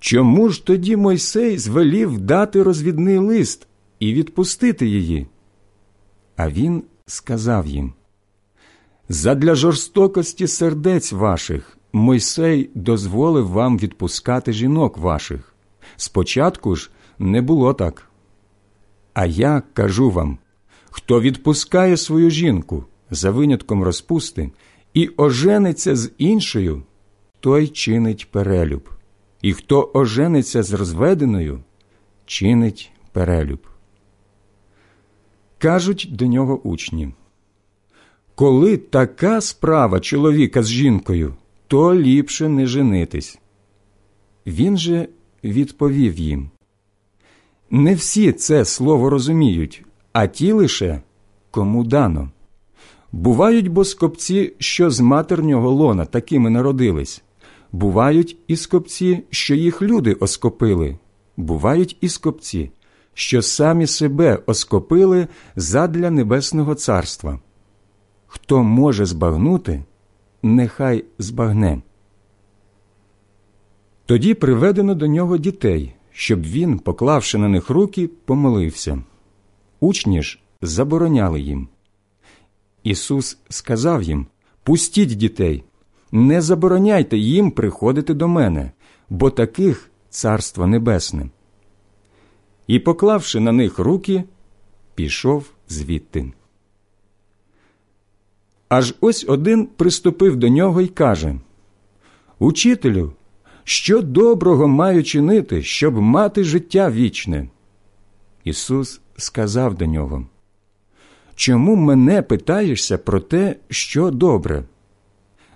Чому 0.00 0.48
ж 0.48 0.66
тоді 0.66 0.96
Мойсей 0.96 1.58
звелів 1.58 2.18
дати 2.18 2.62
розвідний 2.62 3.18
лист 3.18 3.66
і 4.00 4.14
відпустити 4.14 4.86
її? 4.86 5.26
А 6.36 6.48
він 6.48 6.82
сказав 7.06 7.66
їм 7.66 7.92
Задля 9.08 9.54
жорстокості 9.54 10.46
сердець 10.46 11.12
ваших 11.12 11.78
Мойсей 11.92 12.70
дозволив 12.74 13.48
вам 13.48 13.78
відпускати 13.78 14.52
жінок 14.52 14.98
ваших. 14.98 15.54
Спочатку 15.96 16.76
ж 16.76 16.90
не 17.18 17.42
було 17.42 17.74
так. 17.74 18.10
А 19.14 19.26
я 19.26 19.62
кажу 19.74 20.10
вам 20.10 20.38
хто 20.90 21.20
відпускає 21.20 21.96
свою 21.96 22.30
жінку 22.30 22.84
за 23.10 23.30
винятком 23.30 23.82
розпусти 23.82 24.50
і 24.94 25.10
ожениться 25.16 25.96
з 25.96 26.10
іншою, 26.18 26.82
той 27.40 27.68
чинить 27.68 28.30
перелюб, 28.30 28.88
і 29.46 29.52
хто 29.52 29.90
ожениться 29.94 30.62
з 30.62 30.72
розведеною, 30.72 31.60
чинить 32.24 32.90
перелюб. 33.12 33.58
Кажуть 35.58 36.08
до 36.10 36.26
нього 36.26 36.60
учні. 36.62 37.12
Коли 38.34 38.76
така 38.76 39.40
справа 39.40 40.00
чоловіка 40.00 40.62
з 40.62 40.68
жінкою, 40.68 41.34
то 41.66 41.94
ліпше 41.94 42.48
не 42.48 42.66
женитись. 42.66 43.38
Він 44.46 44.78
же 44.78 45.08
відповів 45.44 46.18
їм 46.18 46.50
Не 47.70 47.94
всі 47.94 48.32
це 48.32 48.64
слово 48.64 49.10
розуміють, 49.10 49.84
а 50.12 50.26
ті 50.26 50.52
лише 50.52 51.00
кому 51.50 51.84
дано. 51.84 52.30
Бувають 53.12 53.68
бо 53.68 53.84
скопці, 53.84 54.52
що 54.58 54.90
з 54.90 55.00
матернього 55.00 55.70
лона 55.70 56.04
такими 56.04 56.50
народились, 56.50 57.22
бувають 57.72 58.36
і 58.46 58.56
скопці, 58.56 59.22
що 59.30 59.54
їх 59.54 59.82
люди 59.82 60.12
оскопили, 60.12 60.98
бувають 61.36 61.96
і 62.00 62.08
скопці, 62.08 62.70
що 63.14 63.42
самі 63.42 63.86
себе 63.86 64.38
оскопили 64.46 65.26
задля 65.56 66.10
Небесного 66.10 66.74
Царства. 66.74 67.40
Хто 68.26 68.62
може 68.62 69.06
збагнути, 69.06 69.84
нехай 70.42 71.04
збагне. 71.18 71.82
Тоді 74.06 74.34
приведено 74.34 74.94
до 74.94 75.06
нього 75.06 75.38
дітей, 75.38 75.94
щоб 76.10 76.42
він, 76.42 76.78
поклавши 76.78 77.38
на 77.38 77.48
них 77.48 77.70
руки, 77.70 78.08
помолився. 78.24 79.02
Учні 79.80 80.22
ж 80.22 80.38
забороняли 80.62 81.40
їм. 81.40 81.68
Ісус 82.82 83.38
сказав 83.48 84.02
їм 84.02 84.26
Пустіть 84.62 85.16
дітей, 85.16 85.64
не 86.16 86.40
забороняйте 86.40 87.18
їм 87.18 87.50
приходити 87.50 88.14
до 88.14 88.28
мене, 88.28 88.70
бо 89.10 89.30
таких 89.30 89.90
царство 90.10 90.66
небесне. 90.66 91.28
І, 92.66 92.78
поклавши 92.78 93.40
на 93.40 93.52
них 93.52 93.78
руки, 93.78 94.24
пішов 94.94 95.50
звідти. 95.68 96.32
Аж 98.68 98.94
ось 99.00 99.24
один 99.28 99.66
приступив 99.66 100.36
до 100.36 100.48
нього 100.48 100.80
і 100.80 100.88
каже 100.88 101.40
Учителю, 102.38 103.12
що 103.64 104.02
доброго 104.02 104.68
маю 104.68 105.04
чинити, 105.04 105.62
щоб 105.62 106.00
мати 106.00 106.44
життя 106.44 106.90
вічне? 106.90 107.48
Ісус 108.44 109.00
сказав 109.16 109.74
до 109.74 109.86
нього 109.86 110.26
Чому 111.34 111.76
мене 111.76 112.22
питаєшся 112.22 112.98
про 112.98 113.20
те, 113.20 113.56
що 113.68 114.10
добре? 114.10 114.64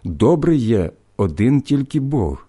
Добре 0.04 0.56
є 0.56 0.90
один 1.16 1.60
тільки 1.60 2.00
Бог. 2.00 2.46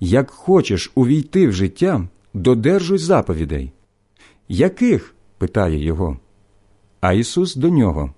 Як 0.00 0.30
хочеш 0.30 0.92
увійти 0.94 1.48
в 1.48 1.52
життя, 1.52 2.08
додержуй 2.34 2.98
заповідей. 2.98 3.72
Яких? 4.48 5.14
питає 5.38 5.84
його. 5.84 6.18
А 7.00 7.12
Ісус 7.12 7.56
до 7.56 7.68
нього 7.68 8.14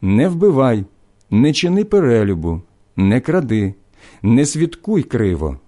Не 0.00 0.28
вбивай, 0.28 0.84
не 1.30 1.52
чини 1.52 1.84
перелюбу, 1.84 2.62
не 2.96 3.20
кради, 3.20 3.74
не 4.22 4.46
свідкуй 4.46 5.02
криво, 5.02 5.58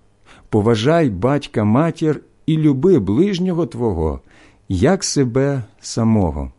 поважай 0.49 1.11
батька 1.11 1.65
матір 1.65 2.21
і 2.47 2.57
люби 2.57 2.99
ближнього 2.99 3.67
Твого, 3.67 4.21
як 4.69 5.05
себе 5.05 5.63
самого. 5.81 6.53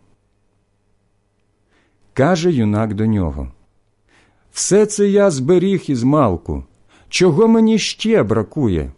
Каже 2.13 2.51
юнак 2.51 2.93
до 2.93 3.05
нього 3.05 3.51
Все 4.51 4.85
це 4.85 5.09
я 5.09 5.31
зберіг 5.31 5.83
із 5.87 6.03
малку. 6.03 6.63
Чого 7.09 7.47
мені 7.47 7.79
ще 7.79 8.23
бракує? 8.23 8.91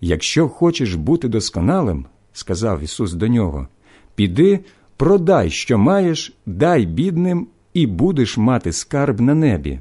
Якщо 0.00 0.48
хочеш 0.48 0.94
бути 0.94 1.28
досконалим, 1.28 2.06
сказав 2.32 2.82
Ісус 2.82 3.12
до 3.12 3.28
нього, 3.28 3.68
піди, 4.14 4.60
продай, 4.96 5.50
що 5.50 5.78
маєш, 5.78 6.36
дай 6.46 6.86
бідним, 6.86 7.46
і 7.74 7.86
будеш 7.86 8.36
мати 8.36 8.72
скарб 8.72 9.20
на 9.20 9.34
небі. 9.34 9.80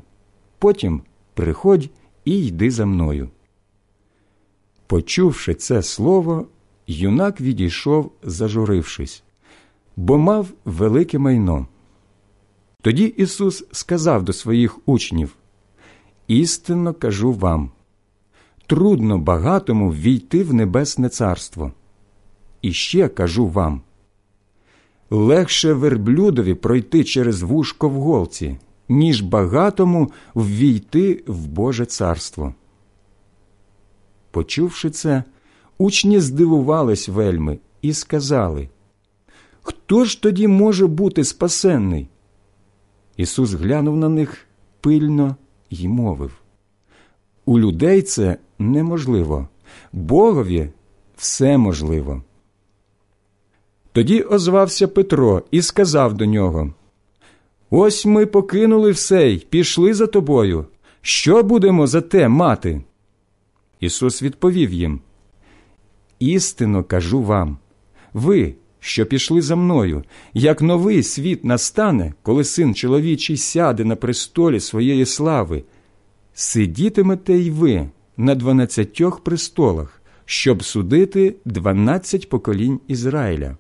Потім 0.60 1.02
приходь 1.34 1.90
і 2.26 2.46
йди 2.46 2.72
за 2.72 2.86
мною. 2.86 3.30
Почувши 4.88 5.54
це 5.54 5.84
слово, 5.84 6.48
юнак 6.88 7.42
відійшов, 7.42 8.12
зажурившись, 8.24 9.24
бо 9.96 10.18
мав 10.18 10.48
велике 10.66 11.20
майно. 11.20 11.68
Тоді 12.82 13.04
Ісус 13.04 13.66
сказав 13.72 14.24
до 14.24 14.34
своїх 14.34 14.80
учнів 14.86 15.36
Істинно 16.28 16.94
кажу 16.94 17.34
вам 17.34 17.72
трудно 18.68 19.18
багатому 19.18 19.94
війти 19.94 20.44
в 20.44 20.54
Небесне 20.54 21.10
Царство. 21.10 21.72
І 22.62 22.74
ще 22.74 23.08
кажу 23.08 23.48
вам 23.48 23.82
легше 25.10 25.74
верблюдові 25.74 26.54
пройти 26.54 27.04
через 27.04 27.42
вушко 27.42 27.90
в 27.90 27.94
голці, 27.94 28.58
ніж 28.90 29.22
багатому 29.22 30.12
ввійти 30.36 31.24
в 31.28 31.48
Боже 31.48 31.86
царство. 31.86 32.54
Почувши 34.32 34.90
це, 34.90 35.24
учні 35.78 36.20
здивувались 36.20 37.10
вельми 37.10 37.60
і 37.82 37.94
сказали 37.94 38.70
Хто 39.62 40.06
ж 40.06 40.22
тоді 40.22 40.48
може 40.48 40.88
бути 40.88 41.24
спасенний? 41.24 42.08
Ісус 43.20 43.54
глянув 43.54 43.98
на 43.98 44.10
них 44.10 44.48
пильно 44.82 45.36
й 45.70 45.88
мовив 45.88 46.32
У 47.46 47.60
людей 47.60 48.02
це 48.02 48.38
неможливо, 48.60 49.48
Богові 49.94 50.70
все 51.18 51.58
можливо. 51.58 52.24
Тоді 53.92 54.22
озвався 54.22 54.88
Петро 54.88 55.44
і 55.52 55.62
сказав 55.62 56.14
до 56.14 56.26
нього 56.26 56.74
Ось 57.70 58.06
ми 58.06 58.26
покинули 58.26 58.92
все 58.92 59.30
й 59.30 59.38
пішли 59.40 59.94
за 59.94 60.08
тобою. 60.08 60.66
Що 61.02 61.44
будемо 61.44 61.88
за 61.88 62.02
те 62.02 62.28
мати? 62.28 62.84
Ісус 63.80 64.24
відповів 64.24 64.74
їм 64.74 65.02
Істинно 66.20 66.84
кажу 66.84 67.24
вам, 67.24 67.58
ви, 68.14 68.56
що 68.90 69.06
пішли 69.06 69.42
за 69.42 69.56
мною, 69.56 70.04
як 70.34 70.62
новий 70.62 71.04
світ 71.04 71.46
настане, 71.46 72.14
коли 72.22 72.44
син 72.44 72.76
чоловічий 72.76 73.38
сяде 73.38 73.86
на 73.86 73.96
престолі 73.96 74.60
своєї 74.60 75.06
слави, 75.06 75.64
сидітимете 76.34 77.34
й 77.34 77.50
ви 77.50 77.90
на 78.18 78.36
дванадцятьох 78.36 79.20
престолах, 79.20 80.02
щоб 80.26 80.64
судити 80.64 81.36
дванадцять 81.46 82.30
поколінь 82.30 82.80
Ізраїля. 82.88 83.58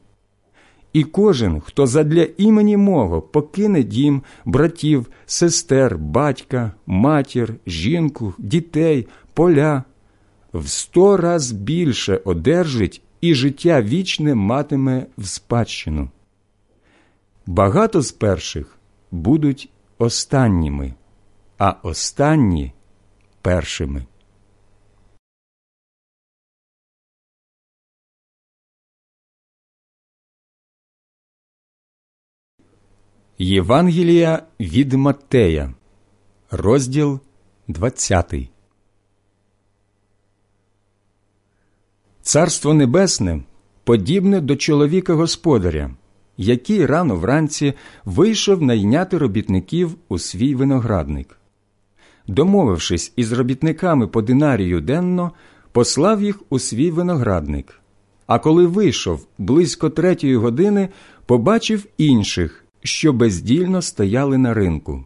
І 0.94 1.04
кожен, 1.04 1.62
хто 1.62 1.88
задля 1.88 2.28
імені 2.38 2.78
мого 2.78 3.22
покине 3.22 3.84
дім, 3.84 4.22
братів, 4.46 5.08
сестер, 5.26 5.98
батька, 5.98 6.72
матір, 6.86 7.56
жінку, 7.68 8.34
дітей, 8.38 9.08
поля, 9.34 9.84
в 10.54 10.68
сто 10.68 11.18
раз 11.18 11.52
більше 11.52 12.22
одержить 12.26 13.02
і 13.22 13.36
життя 13.36 13.82
вічне 13.82 14.36
матиме 14.36 15.08
в 15.18 15.28
спадщину. 15.28 16.10
Багато 17.46 18.02
з 18.02 18.12
перших 18.12 18.80
будуть 19.12 19.70
останніми, 19.98 20.94
а 21.58 21.76
останні 21.84 22.74
першими. 23.42 24.06
Євангелія 33.38 34.44
від 34.60 34.94
Маттея, 34.94 35.74
розділ 36.52 37.20
20 37.68 38.50
Царство 42.30 42.74
Небесне 42.74 43.42
подібне 43.84 44.42
до 44.42 44.56
чоловіка 44.56 45.14
господаря, 45.14 45.92
який 46.38 46.86
рано 46.86 47.16
вранці 47.16 47.74
вийшов 48.06 48.62
найняти 48.62 49.18
робітників 49.18 49.96
у 50.10 50.20
свій 50.20 50.56
виноградник. 50.56 51.40
Домовившись 52.28 53.14
із 53.16 53.32
робітниками 53.32 54.08
по 54.08 54.22
динарію 54.22 54.82
денно, 54.82 55.32
послав 55.72 56.24
їх 56.24 56.40
у 56.50 56.60
свій 56.60 56.92
виноградник. 56.92 57.82
А 58.28 58.40
коли 58.40 58.66
вийшов 58.66 59.28
близько 59.38 59.90
третьої 59.90 60.36
години, 60.36 60.90
побачив 61.26 61.86
інших, 61.98 62.66
що 62.84 63.14
бездільно 63.14 63.82
стояли 63.82 64.38
на 64.38 64.54
ринку. 64.54 65.06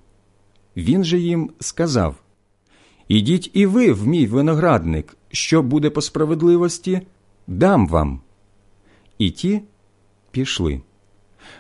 Він 0.78 1.04
же 1.04 1.20
їм 1.20 1.52
сказав 1.60 2.16
Ідіть 3.08 3.52
і 3.54 3.66
ви 3.66 3.92
в 3.92 4.08
мій 4.08 4.28
виноградник, 4.28 5.18
що 5.34 5.64
буде 5.64 5.90
по 5.90 6.02
справедливості, 6.02 7.02
дам 7.48 7.88
вам. 7.88 8.22
І 9.18 9.32
ті 9.32 9.62
пішли. 10.32 10.82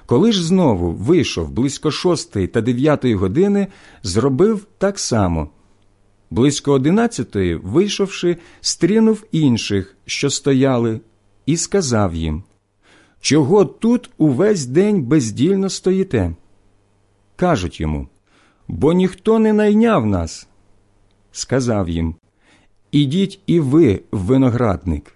Коли 0.05 0.31
ж 0.31 0.45
знову 0.45 0.91
вийшов 0.91 1.51
близько 1.51 1.91
шостої 1.91 2.47
та 2.47 2.61
дев'ятої 2.61 3.15
години, 3.15 3.67
зробив 4.03 4.67
так 4.77 4.99
само. 4.99 5.49
Близько 6.29 6.71
одинадцятої, 6.71 7.55
вийшовши, 7.55 8.37
стрінув 8.61 9.23
інших, 9.31 9.97
що 10.05 10.29
стояли, 10.29 10.99
і 11.45 11.57
сказав 11.57 12.15
їм 12.15 12.43
Чого 13.19 13.65
тут 13.65 14.09
увесь 14.17 14.65
день 14.65 15.03
бездільно 15.03 15.69
стоїте? 15.69 16.35
Кажуть 17.35 17.81
йому 17.81 18.07
бо 18.67 18.93
ніхто 18.93 19.39
не 19.39 19.53
найняв 19.53 20.05
нас. 20.05 20.47
Сказав 21.31 21.89
їм 21.89 22.15
Ідіть 22.93 23.39
і 23.47 23.59
ви 23.59 24.01
в 24.11 24.17
виноградник. 24.17 25.13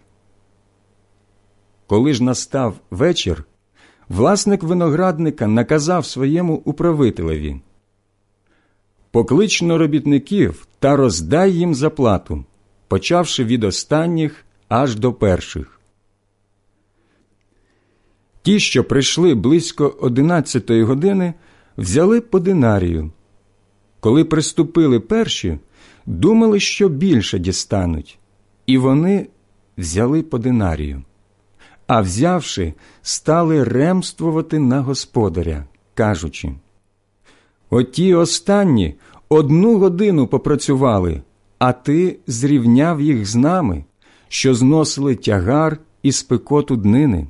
Коли 1.88 2.14
ж 2.14 2.24
настав 2.24 2.76
вечір, 2.92 3.44
власник 4.10 4.64
виноградника 4.64 5.48
наказав 5.48 6.06
своєму 6.06 6.56
управителеві 6.56 7.62
Поклично 9.12 9.78
робітників 9.78 10.68
та 10.80 10.96
роздай 10.96 11.54
їм 11.54 11.76
заплату, 11.76 12.46
почавши 12.88 13.44
від 13.44 13.64
останніх 13.64 14.46
аж 14.68 14.96
до 14.96 15.14
перших. 15.14 15.80
Ті, 18.42 18.60
що 18.60 18.84
прийшли 18.84 19.36
близько 19.36 19.88
одинадцятої 20.02 20.84
години, 20.84 21.34
взяли 21.78 22.22
по 22.22 22.40
динарію. 22.40 23.12
Коли 24.00 24.26
приступили 24.26 25.00
перші, 25.00 25.58
думали, 26.08 26.60
що 26.60 26.90
більше 26.90 27.40
дістануть, 27.40 28.20
і 28.66 28.78
вони 28.78 29.28
взяли 29.78 30.24
по 30.24 30.38
динарію. 30.38 31.04
А 31.88 32.02
взявши, 32.02 32.74
стали 33.02 33.64
ремствувати 33.64 34.60
на 34.60 34.82
господаря, 34.82 35.66
кажучи 35.94 36.52
Оті 37.70 38.14
останні 38.14 38.96
одну 39.30 39.78
годину 39.78 40.28
попрацювали, 40.28 41.22
а 41.60 41.74
ти 41.74 42.20
зрівняв 42.28 43.02
їх 43.02 43.26
з 43.26 43.36
нами, 43.36 43.84
що 44.28 44.54
зносили 44.54 45.16
тягар 45.16 45.78
і 46.04 46.12
спекоту 46.12 46.76
днини. 46.76 47.28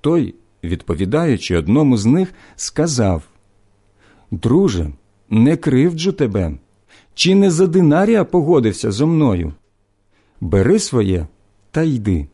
Той, 0.00 0.34
відповідаючи 0.64 1.56
одному 1.56 1.96
з 1.96 2.06
них, 2.06 2.34
сказав 2.56 3.22
Друже, 4.30 4.90
не 5.30 5.56
кривджу 5.56 6.10
тебе, 6.10 6.58
чи 7.14 7.34
не 7.34 7.50
за 7.50 7.66
динарія 7.66 8.24
погодився 8.24 8.90
зо 8.92 9.06
мною? 9.06 9.52
Бери 10.40 10.78
своє 10.78 11.26
та 11.70 11.82
йди, 11.82 12.28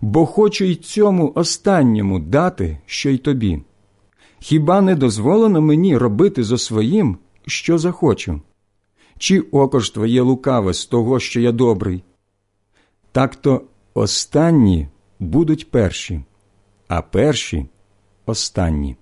бо 0.00 0.26
хочу 0.26 0.64
й 0.64 0.74
цьому 0.74 1.32
останньому 1.34 2.18
дати, 2.18 2.78
що 2.86 3.10
й 3.10 3.18
тобі. 3.18 3.62
Хіба 4.40 4.80
не 4.80 4.94
дозволено 4.94 5.60
мені 5.60 5.96
робити 5.96 6.44
зо 6.44 6.58
своїм, 6.58 7.18
що 7.46 7.78
захочу? 7.78 8.40
Чи 9.18 9.40
око 9.40 9.80
ж 9.80 9.94
твоє 9.94 10.22
лукаве 10.22 10.74
з 10.74 10.86
того, 10.86 11.20
що 11.20 11.40
я 11.40 11.52
добрий? 11.52 12.02
Так 13.12 13.36
то 13.36 13.62
останні 13.94 14.88
будуть 15.18 15.70
перші, 15.70 16.20
а 16.88 17.02
перші 17.02 17.66
останні. 18.26 18.96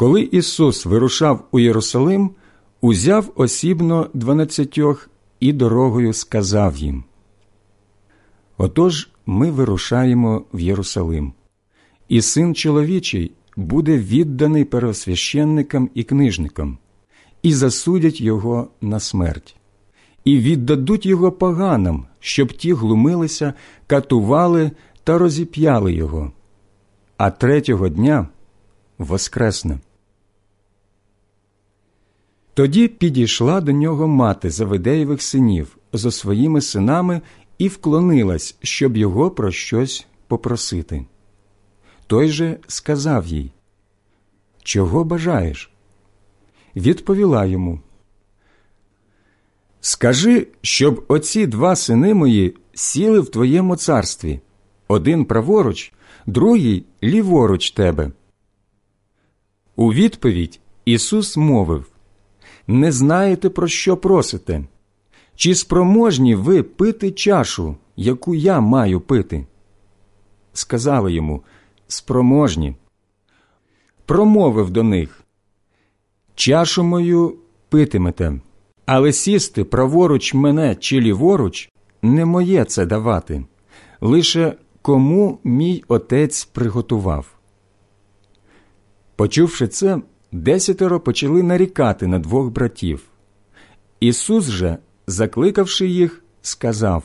Коли 0.00 0.22
Ісус 0.22 0.86
вирушав 0.86 1.48
у 1.50 1.58
Єрусалим, 1.58 2.30
узяв 2.80 3.32
осібно 3.34 4.10
дванадцятьох 4.14 5.10
і 5.40 5.52
дорогою 5.52 6.12
сказав 6.12 6.76
їм 6.76 7.04
Отож 8.58 9.08
ми 9.26 9.50
вирушаємо 9.50 10.44
в 10.52 10.60
Єрусалим, 10.60 11.32
і 12.08 12.22
син 12.22 12.54
чоловічий 12.54 13.32
буде 13.56 13.98
відданий 13.98 14.64
первосвященникам 14.64 15.90
і 15.94 16.04
книжникам, 16.04 16.78
і 17.42 17.52
засудять 17.52 18.20
його 18.20 18.68
на 18.80 19.00
смерть, 19.00 19.56
і 20.24 20.38
віддадуть 20.38 21.06
його 21.06 21.32
поганам, 21.32 22.06
щоб 22.20 22.52
ті 22.52 22.72
глумилися, 22.72 23.54
катували 23.86 24.70
та 25.04 25.18
розіп'яли 25.18 25.92
його, 25.92 26.32
а 27.16 27.30
третього 27.30 27.88
дня 27.88 28.28
воскресне. 28.98 29.78
Тоді 32.54 32.88
підійшла 32.88 33.60
до 33.60 33.72
нього 33.72 34.08
мати 34.08 34.50
Завидеєвих 34.50 35.22
синів 35.22 35.78
зо 35.92 36.10
своїми 36.10 36.60
синами 36.60 37.20
і 37.58 37.68
вклонилась, 37.68 38.56
щоб 38.62 38.96
його 38.96 39.30
про 39.30 39.50
щось 39.50 40.06
попросити. 40.26 41.06
Той 42.06 42.28
же 42.28 42.58
сказав 42.66 43.26
їй 43.26 43.52
Чого 44.62 45.04
бажаєш? 45.04 45.70
Відповіла 46.76 47.44
йому 47.44 47.80
Скажи, 49.80 50.46
щоб 50.62 51.04
оці 51.08 51.46
два 51.46 51.76
сини 51.76 52.14
мої 52.14 52.56
сіли 52.74 53.20
в 53.20 53.28
твоєму 53.28 53.76
царстві, 53.76 54.40
один 54.88 55.24
праворуч, 55.24 55.92
другий 56.26 56.84
ліворуч 57.02 57.70
тебе. 57.70 58.10
У 59.76 59.92
відповідь 59.92 60.60
Ісус 60.84 61.36
мовив 61.36 61.89
не 62.66 62.92
знаєте, 62.92 63.50
про 63.50 63.68
що 63.68 63.96
просите? 63.96 64.64
Чи 65.36 65.54
спроможні 65.54 66.34
ви 66.34 66.62
пити 66.62 67.10
чашу, 67.10 67.76
яку 67.96 68.34
я 68.34 68.60
маю 68.60 69.00
пити? 69.00 69.46
Сказали 70.52 71.12
йому 71.12 71.42
спроможні. 71.88 72.76
Промовив 74.06 74.70
до 74.70 74.82
них 74.82 75.24
Чашу 76.34 76.84
мою 76.84 77.36
питимете, 77.68 78.40
але 78.86 79.12
сісти 79.12 79.64
праворуч 79.64 80.34
мене 80.34 80.74
чи 80.74 81.00
ліворуч 81.00 81.70
не 82.02 82.24
моє 82.24 82.64
це 82.64 82.86
давати, 82.86 83.44
лише 84.00 84.54
кому 84.82 85.38
мій 85.44 85.84
отець 85.88 86.44
приготував. 86.44 87.26
Почувши 89.16 89.68
це, 89.68 90.00
десятеро 90.32 91.00
почали 91.00 91.42
нарікати 91.42 92.06
на 92.06 92.18
двох 92.18 92.50
братів. 92.50 93.02
Ісус 94.00 94.44
же, 94.44 94.78
закликавши 95.06 95.86
їх, 95.88 96.22
сказав 96.42 97.02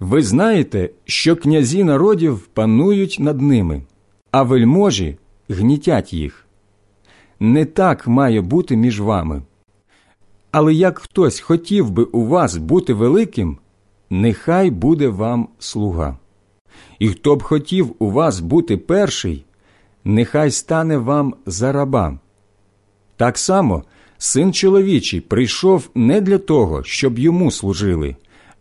Ви 0.00 0.22
знаєте, 0.22 0.90
що 1.04 1.36
князі 1.36 1.84
народів 1.84 2.38
панують 2.38 3.16
над 3.20 3.40
ними, 3.40 3.82
а 4.30 4.42
вельможі 4.42 5.16
гнітять 5.48 6.12
їх. 6.12 6.46
Не 7.40 7.64
так 7.64 8.06
має 8.06 8.40
бути 8.40 8.76
між 8.76 9.00
вами. 9.00 9.42
Але 10.50 10.74
як 10.74 10.98
хтось 10.98 11.40
хотів 11.40 11.90
би 11.90 12.02
у 12.02 12.26
вас 12.26 12.56
бути 12.56 12.94
великим, 12.94 13.58
нехай 14.10 14.70
буде 14.70 15.08
вам 15.08 15.48
слуга. 15.58 16.18
І 16.98 17.08
хто 17.08 17.36
б 17.36 17.42
хотів 17.42 17.94
у 17.98 18.10
вас 18.10 18.40
бути 18.40 18.76
перший, 18.76 19.44
нехай 20.04 20.50
стане 20.50 20.98
вам 20.98 21.34
за 21.46 21.72
раба. 21.72 22.18
Так 23.16 23.38
само 23.38 23.84
син 24.18 24.52
чоловічий 24.52 25.20
прийшов 25.20 25.90
не 25.94 26.20
для 26.20 26.38
того, 26.38 26.84
щоб 26.84 27.18
йому 27.18 27.50
служили, 27.50 28.16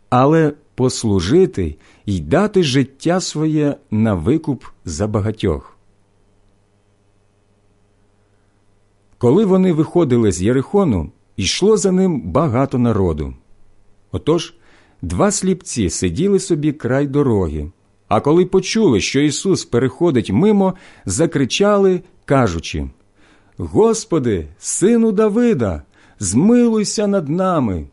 але 0.09 0.53
послужити 0.75 1.75
й 2.05 2.19
дати 2.19 2.63
життя 2.63 3.21
своє 3.21 3.75
на 3.91 4.13
викуп 4.13 4.63
за 4.85 5.07
багатьох. 5.07 5.77
Коли 9.17 9.45
вони 9.45 9.73
виходили 9.73 10.31
з 10.31 10.41
Єрихону, 10.41 11.11
йшло 11.37 11.77
за 11.77 11.91
ним 11.91 12.21
багато 12.21 12.77
народу. 12.77 13.33
Отож 14.11 14.53
два 15.01 15.31
сліпці 15.31 15.89
сиділи 15.89 16.39
собі 16.39 16.73
край 16.73 17.07
дороги, 17.07 17.71
а 18.07 18.21
коли 18.21 18.45
почули, 18.45 19.01
що 19.01 19.19
Ісус 19.19 19.65
переходить 19.65 20.31
мимо, 20.31 20.73
закричали, 21.05 22.01
кажучи 22.25 22.89
Господи, 23.57 24.47
сину 24.59 25.11
Давида, 25.11 25.81
змилуйся 26.19 27.07
над 27.07 27.29
нами. 27.29 27.87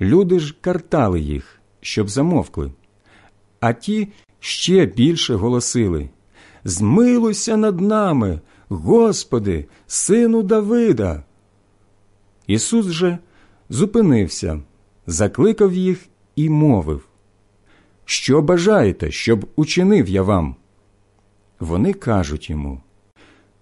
Люди 0.00 0.38
ж 0.38 0.54
картали 0.60 1.20
їх, 1.20 1.60
щоб 1.80 2.08
замовкли, 2.08 2.72
а 3.60 3.72
ті 3.72 4.08
ще 4.40 4.86
більше 4.86 5.34
голосили 5.34 6.08
Змилуйся 6.64 7.56
над 7.56 7.80
нами, 7.80 8.40
Господи, 8.68 9.66
сину 9.86 10.42
Давида. 10.42 11.22
Ісус 12.46 12.86
же 12.86 13.18
зупинився, 13.68 14.60
закликав 15.06 15.74
їх 15.74 16.06
і 16.36 16.50
мовив 16.50 17.07
Що 18.10 18.42
бажаєте, 18.42 19.10
щоб 19.10 19.48
учинив 19.56 20.08
я 20.08 20.22
вам? 20.22 20.56
Вони 21.60 21.92
кажуть 21.92 22.50
йому 22.50 22.80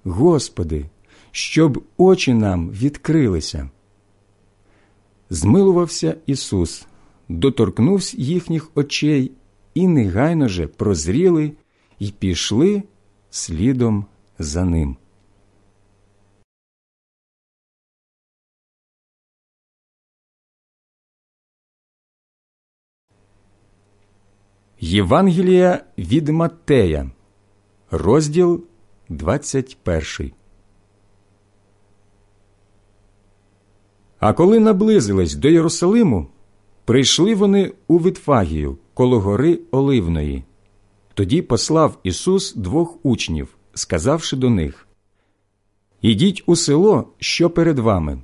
Господи, 0.05 0.87
щоб 1.31 1.85
очі 1.97 2.35
нам 2.35 2.71
відкрилися. 2.71 3.71
Змилувався 5.31 6.17
Ісус, 6.27 6.87
доторкнувся 7.29 8.17
їхніх 8.19 8.71
очей 8.75 9.33
і 9.75 9.89
негайно 9.89 10.49
же 10.49 10.67
прозріли 10.67 11.53
й 12.01 12.11
пішли 12.11 12.83
слідом 13.31 14.05
за 14.39 14.65
ним. 14.65 14.97
Євангелія 24.81 25.85
від 25.99 26.29
Маттея, 26.29 27.11
розділ 27.91 28.65
21 29.09 30.33
А 34.19 34.33
коли 34.33 34.61
наблизились 34.61 35.35
до 35.35 35.49
Єрусалиму, 35.49 36.27
прийшли 36.85 37.35
вони 37.35 37.73
у 37.89 37.99
Витфагію 37.99 38.79
коло 38.95 39.21
гори 39.21 39.59
Оливної. 39.71 40.45
Тоді 41.15 41.43
послав 41.43 41.99
Ісус 42.03 42.55
двох 42.55 43.07
учнів, 43.07 43.57
сказавши 43.75 44.37
до 44.37 44.51
них 44.51 44.89
Ідіть 46.03 46.43
у 46.47 46.57
село, 46.57 47.09
що 47.19 47.51
перед 47.51 47.79
вами. 47.79 48.23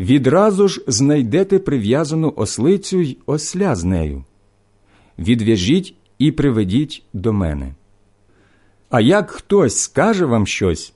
Відразу 0.00 0.68
ж 0.68 0.84
знайдете 0.86 1.58
прив'язану 1.58 2.32
ослицю 2.36 3.00
й 3.00 3.18
осля 3.26 3.74
з 3.74 3.84
нею. 3.84 4.24
Відв'яжіть 5.18 5.94
і 6.18 6.32
приведіть 6.32 7.02
до 7.12 7.32
мене. 7.32 7.74
А 8.90 9.00
як 9.00 9.30
хтось 9.30 9.78
скаже 9.78 10.24
вам 10.24 10.46
щось, 10.46 10.92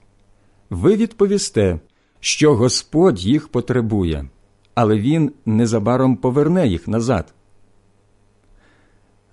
ви 0.70 0.96
відповісте, 0.96 1.80
що 2.20 2.56
Господь 2.56 3.24
їх 3.24 3.48
потребує, 3.48 4.28
але 4.74 4.98
Він 4.98 5.32
незабаром 5.46 6.16
поверне 6.16 6.68
їх 6.68 6.88
назад. 6.88 7.34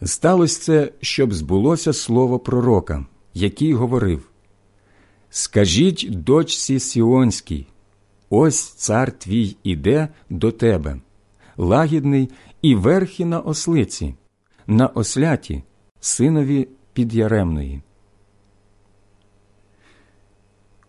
Сталося 0.03 0.61
це, 0.61 0.91
щоб 1.01 1.34
збулося 1.34 1.93
слово 1.93 2.39
пророка, 2.39 3.05
який 3.34 3.73
говорив 3.73 4.30
Скажіть 5.30 6.07
дочці 6.09 6.80
Сіонській, 6.80 7.68
ось 8.30 8.64
цар 8.64 9.11
твій 9.11 9.55
іде 9.64 10.07
до 10.30 10.51
тебе, 10.51 11.01
лагідний 11.57 12.30
і 12.61 12.76
верхи 12.76 13.26
на 13.26 13.39
ослиці, 13.39 14.15
на 14.68 14.88
осляті, 14.88 15.64
синові 15.99 16.68
підяремної. 16.94 17.81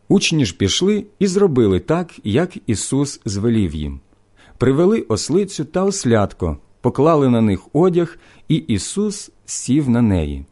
Учні 0.08 0.44
ж 0.44 0.56
пішли 0.56 1.04
і 1.18 1.26
зробили 1.26 1.80
так, 1.80 2.14
як 2.24 2.56
Ісус 2.66 3.20
звелів 3.24 3.74
їм. 3.74 4.00
Привели 4.58 5.00
ослицю 5.00 5.64
та 5.64 5.84
ослятко, 5.84 6.56
поклали 6.80 7.28
на 7.28 7.40
них 7.40 7.60
одяг, 7.72 8.18
і 8.48 8.54
Ісус 8.54 9.30
сів 9.46 9.90
на 9.90 10.02
неї. 10.02 10.44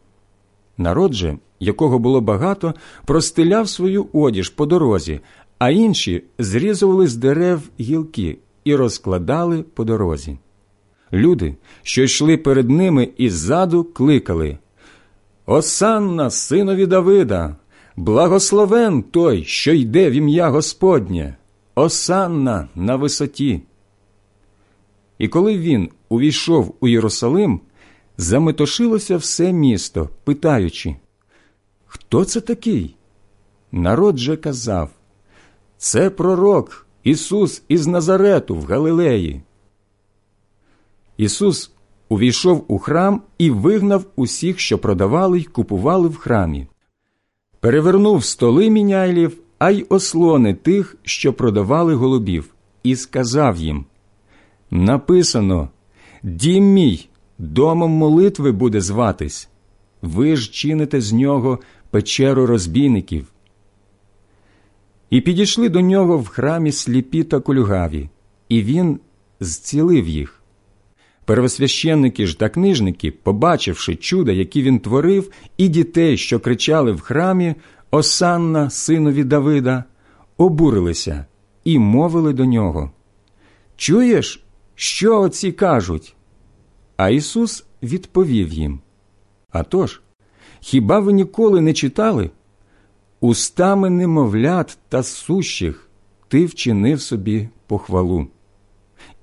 Народ 0.77 1.13
же, 1.13 1.37
якого 1.59 1.99
було 1.99 2.21
багато, 2.21 2.73
простиляв 3.05 3.69
свою 3.69 4.07
одіж 4.13 4.49
по 4.49 4.65
дорозі, 4.65 5.19
а 5.57 5.69
інші 5.69 6.23
зрізували 6.39 7.07
з 7.07 7.15
дерев 7.15 7.61
гілки 7.79 8.37
і 8.63 8.75
розкладали 8.75 9.63
по 9.63 9.83
дорозі. 9.83 10.37
Люди, 11.13 11.55
що 11.83 12.03
йшли 12.03 12.37
перед 12.37 12.69
ними 12.69 13.09
і 13.17 13.29
ззаду, 13.29 13.83
кликали 13.83 14.57
Осанна, 15.45 16.29
синові 16.29 16.85
Давида, 16.85 17.55
благословен 17.95 19.03
той, 19.03 19.43
що 19.43 19.73
йде 19.73 20.09
в 20.09 20.13
ім'я 20.13 20.49
Господнє, 20.49 21.35
Осанна 21.75 22.67
на 22.75 22.95
висоті. 22.95 23.61
І 25.17 25.27
коли 25.27 25.57
він 25.57 25.89
увійшов 26.09 26.75
у 26.79 26.87
Єрусалим, 26.87 27.61
заметошилося 28.17 29.17
все 29.17 29.53
місто, 29.53 30.09
питаючи, 30.23 30.95
Хто 31.85 32.25
це 32.25 32.41
такий? 32.41 32.95
Народ 33.71 34.17
же 34.17 34.37
казав, 34.37 34.89
Це 35.77 36.09
пророк 36.09 36.87
Ісус 37.03 37.63
із 37.67 37.87
Назарету 37.87 38.55
в 38.55 38.65
Галилеї. 38.65 39.41
Ісус 41.17 41.71
увійшов 42.09 42.65
у 42.67 42.79
храм 42.79 43.21
і 43.37 43.49
вигнав 43.49 44.05
усіх, 44.15 44.59
що 44.59 44.77
продавали 44.77 45.39
й 45.39 45.43
купували 45.43 46.07
в 46.07 46.15
храмі, 46.15 46.67
перевернув 47.59 48.23
столи 48.23 48.69
міняйлів, 48.69 49.37
а 49.59 49.71
й 49.71 49.85
ослони 49.89 50.53
тих, 50.53 50.95
що 51.03 51.33
продавали 51.33 51.95
голубів, 51.95 52.53
і 52.83 52.95
сказав 52.95 53.57
їм 53.57 53.85
Написано 54.71 55.69
Дім 56.23 56.63
мій, 56.63 57.09
домом 57.37 57.91
молитви 57.91 58.51
буде 58.51 58.81
зватись, 58.81 59.49
ви 60.01 60.35
ж 60.35 60.51
чините 60.51 61.01
з 61.01 61.13
нього 61.13 61.59
печеру 61.89 62.45
розбійників. 62.45 63.27
І 65.09 65.21
підійшли 65.21 65.69
до 65.69 65.81
нього 65.81 66.17
в 66.17 66.27
храмі 66.27 66.71
сліпі 66.71 67.23
та 67.23 67.39
кульгаві, 67.39 68.09
і 68.49 68.63
він 68.63 68.99
зцілив 69.39 70.07
їх. 70.07 70.36
Первосвященники 71.27 72.27
ж 72.27 72.39
та 72.39 72.49
книжники, 72.49 73.11
побачивши 73.11 73.95
чуда, 73.95 74.31
які 74.31 74.61
він 74.61 74.79
творив, 74.79 75.31
і 75.57 75.67
дітей, 75.67 76.17
що 76.17 76.39
кричали 76.39 76.91
в 76.91 76.99
храмі 76.99 77.55
Осанна, 77.91 78.69
синові 78.69 79.23
Давида, 79.23 79.83
обурилися 80.37 81.25
і 81.63 81.79
мовили 81.79 82.33
до 82.33 82.45
нього 82.45 82.91
Чуєш, 83.75 84.43
що 84.75 85.21
оці 85.21 85.51
кажуть? 85.51 86.15
А 86.97 87.09
Ісус 87.09 87.65
відповів 87.83 88.53
їм 88.53 88.79
«А 89.51 89.63
тож, 89.63 90.01
хіба 90.59 90.99
ви 90.99 91.13
ніколи 91.13 91.61
не 91.61 91.73
читали? 91.73 92.29
Устами 93.19 93.89
немовлят 93.89 94.77
та 94.89 95.03
сущих 95.03 95.89
ти 96.27 96.45
вчинив 96.45 97.01
собі 97.01 97.49
похвалу. 97.67 98.27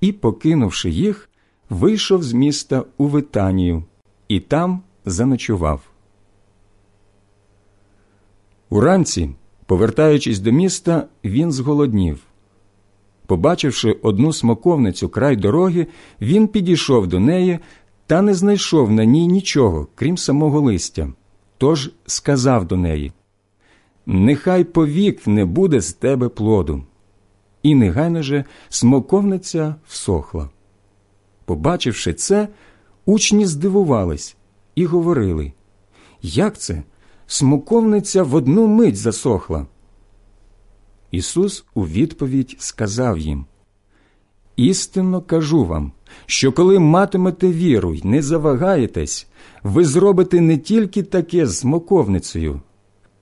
І, 0.01 0.11
покинувши 0.11 0.89
їх, 0.89 1.29
вийшов 1.69 2.23
з 2.23 2.33
міста 2.33 2.83
у 2.97 3.07
Витанію 3.07 3.83
і 4.27 4.39
там 4.39 4.81
заночував. 5.05 5.81
Уранці, 8.69 9.29
повертаючись 9.65 10.39
до 10.39 10.51
міста, 10.51 11.07
він 11.23 11.51
зголоднів. 11.51 12.19
Побачивши 13.25 13.91
одну 13.91 14.33
смоковницю 14.33 15.09
край 15.09 15.35
дороги, 15.35 15.87
він 16.21 16.47
підійшов 16.47 17.07
до 17.07 17.19
неї 17.19 17.59
та 18.07 18.21
не 18.21 18.33
знайшов 18.33 18.91
на 18.91 19.05
ній 19.05 19.27
нічого, 19.27 19.87
крім 19.95 20.17
самого 20.17 20.61
листя. 20.61 21.13
Тож 21.57 21.91
сказав 22.05 22.67
до 22.67 22.77
неї 22.77 23.11
Нехай 24.05 24.63
повік 24.63 25.27
не 25.27 25.45
буде 25.45 25.81
з 25.81 25.93
тебе 25.93 26.29
плоду. 26.29 26.83
І 27.63 27.75
негайно 27.75 28.21
же 28.21 28.45
смоковниця 28.69 29.75
всохла. 29.87 30.49
Побачивши 31.45 32.13
це, 32.13 32.47
учні 33.05 33.45
здивувались 33.45 34.35
і 34.75 34.85
говорили 34.85 35.53
Як 36.21 36.57
це? 36.57 36.83
Смоковниця 37.27 38.23
в 38.23 38.35
одну 38.35 38.67
мить 38.67 38.97
засохла. 38.97 39.67
Ісус 41.11 41.65
у 41.73 41.87
відповідь 41.87 42.55
сказав 42.59 43.17
їм 43.17 43.45
Істинно 44.55 45.21
кажу 45.21 45.65
вам, 45.65 45.91
що 46.25 46.51
коли 46.51 46.79
матимете 46.79 47.47
віру 47.47 47.93
й 47.93 48.01
не 48.03 48.21
завагаєтесь, 48.21 49.27
ви 49.63 49.85
зробите 49.85 50.41
не 50.41 50.57
тільки 50.57 51.03
таке 51.03 51.47
з 51.47 51.57
смоковницею, 51.57 52.61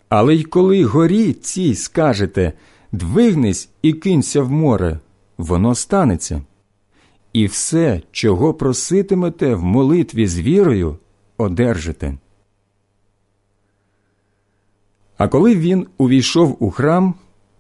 але 0.09 0.35
й 0.35 0.43
коли 0.43 0.83
горі 0.83 1.33
цій 1.33 1.75
скажете 1.75 2.53
двигнись 2.91 3.69
і 3.81 3.93
кинься 3.93 4.41
в 4.41 4.51
море, 4.51 4.99
воно 5.37 5.75
станеться. 5.75 6.41
І 7.34 7.45
все, 7.45 8.01
чого 8.11 8.53
проситимете 8.53 9.55
в 9.55 9.64
молитві 9.64 10.27
з 10.27 10.39
вірою, 10.39 10.97
одержите. 11.38 12.18
А 15.18 15.27
коли 15.27 15.55
він 15.55 15.88
увійшов 15.97 16.57
у 16.60 16.72
храм, 16.72 17.15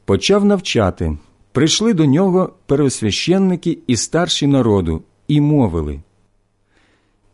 почав 0.05 0.45
навчати, 0.45 1.17
прийшли 1.51 1.93
до 1.93 2.05
нього 2.05 2.53
пересвященники 2.65 3.77
і 3.87 3.95
старші 3.95 4.47
народу 4.47 5.03
і 5.27 5.41
мовили 5.41 6.01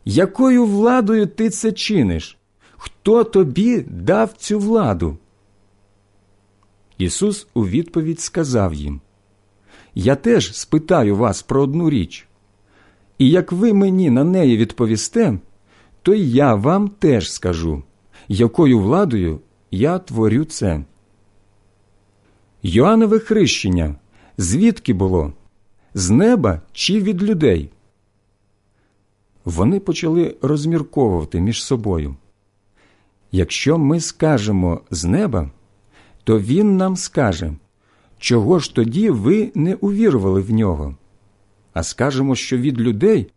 Якою 0.04 0.64
владою 0.64 1.26
ти 1.26 1.50
це 1.50 1.72
чиниш? 1.72 2.38
Хто 2.76 3.24
тобі 3.24 3.80
дав 3.80 4.32
цю 4.32 4.58
владу? 4.58 5.18
Ісус 6.98 7.46
у 7.54 7.66
відповідь 7.66 8.20
сказав 8.20 8.74
їм 8.74 9.00
Я 9.94 10.16
теж 10.16 10.56
спитаю 10.56 11.16
вас 11.16 11.42
про 11.42 11.62
одну 11.62 11.90
річ, 11.90 12.26
і 13.20 13.30
як 13.30 13.52
ви 13.52 13.72
мені 13.72 14.10
на 14.10 14.24
неї 14.24 14.56
відповісте, 14.56 15.38
то 16.02 16.14
й 16.14 16.32
я 16.32 16.54
вам 16.54 16.88
теж 16.88 17.32
скажу, 17.32 17.82
якою 18.28 18.78
владою 18.78 19.40
я 19.70 19.98
творю 19.98 20.44
це. 20.44 20.84
Йоаннове 22.62 23.18
хрещення 23.18 23.94
звідки 24.38 24.92
було? 24.92 25.32
З 25.94 26.10
неба 26.10 26.60
чи 26.72 27.00
від 27.00 27.22
людей? 27.22 27.70
Вони 29.44 29.80
почали 29.80 30.36
розмірковувати 30.42 31.40
між 31.40 31.64
собою. 31.64 32.16
Якщо 33.32 33.78
ми 33.78 34.00
скажемо 34.00 34.80
з 34.90 35.04
неба, 35.04 35.50
то 36.24 36.40
він 36.40 36.76
нам 36.76 36.96
скаже, 36.96 37.52
чого 38.18 38.58
ж 38.58 38.74
тоді 38.74 39.10
ви 39.10 39.52
не 39.54 39.74
увірували 39.74 40.40
в 40.40 40.50
нього, 40.50 40.96
а 41.80 41.82
скажемо, 41.82 42.34
що 42.34 42.56
від 42.58 42.80
людей 42.80 43.32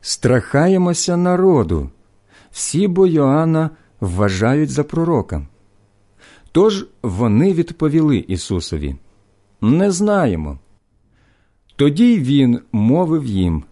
страхаємося 0.00 1.16
народу, 1.16 1.90
всі 2.50 2.88
бо 2.88 3.06
Йоанна 3.06 3.70
вважають 4.00 4.70
за 4.70 4.84
пророка. 4.84 5.46
Тож 6.52 6.86
вони 7.02 7.52
відповіли 7.52 8.16
Ісусові 8.16 8.96
Не 9.60 9.90
знаємо. 9.90 10.58
Тоді 11.76 12.18
він 12.18 12.60
мовив 12.72 13.26
їм 13.26 13.64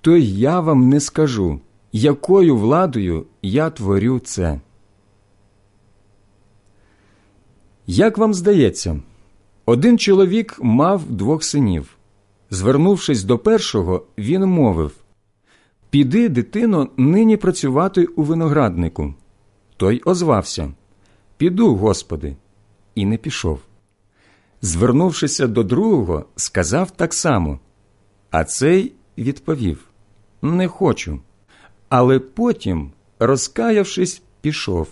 То 0.00 0.16
я 0.16 0.60
вам 0.60 0.88
не 0.88 1.00
скажу, 1.00 1.60
якою 1.92 2.56
владою 2.56 3.26
я 3.42 3.70
творю 3.70 4.18
це. 4.18 4.60
Як 7.86 8.18
вам 8.18 8.34
здається, 8.34 9.00
один 9.66 9.98
чоловік 9.98 10.58
мав 10.62 11.04
двох 11.10 11.44
синів. 11.44 11.96
Звернувшись 12.50 13.24
до 13.24 13.38
першого, 13.38 14.06
він 14.18 14.46
мовив 14.46 14.92
Піди, 15.90 16.28
дитино, 16.28 16.88
нині 16.96 17.36
працювати 17.36 18.04
у 18.04 18.22
винограднику. 18.22 19.14
Той 19.76 20.02
озвався 20.04 20.72
Піду, 21.36 21.74
Господи, 21.76 22.36
і 22.94 23.06
не 23.06 23.16
пішов. 23.16 23.60
Звернувшися 24.62 25.46
до 25.46 25.62
другого, 25.62 26.24
сказав 26.36 26.90
так 26.90 27.14
само. 27.14 27.58
А 28.30 28.44
цей 28.44 28.92
відповів 29.18 29.84
Не 30.42 30.68
хочу. 30.68 31.20
Але 31.88 32.18
потім, 32.18 32.90
розкаявшись, 33.18 34.22
пішов. 34.40 34.88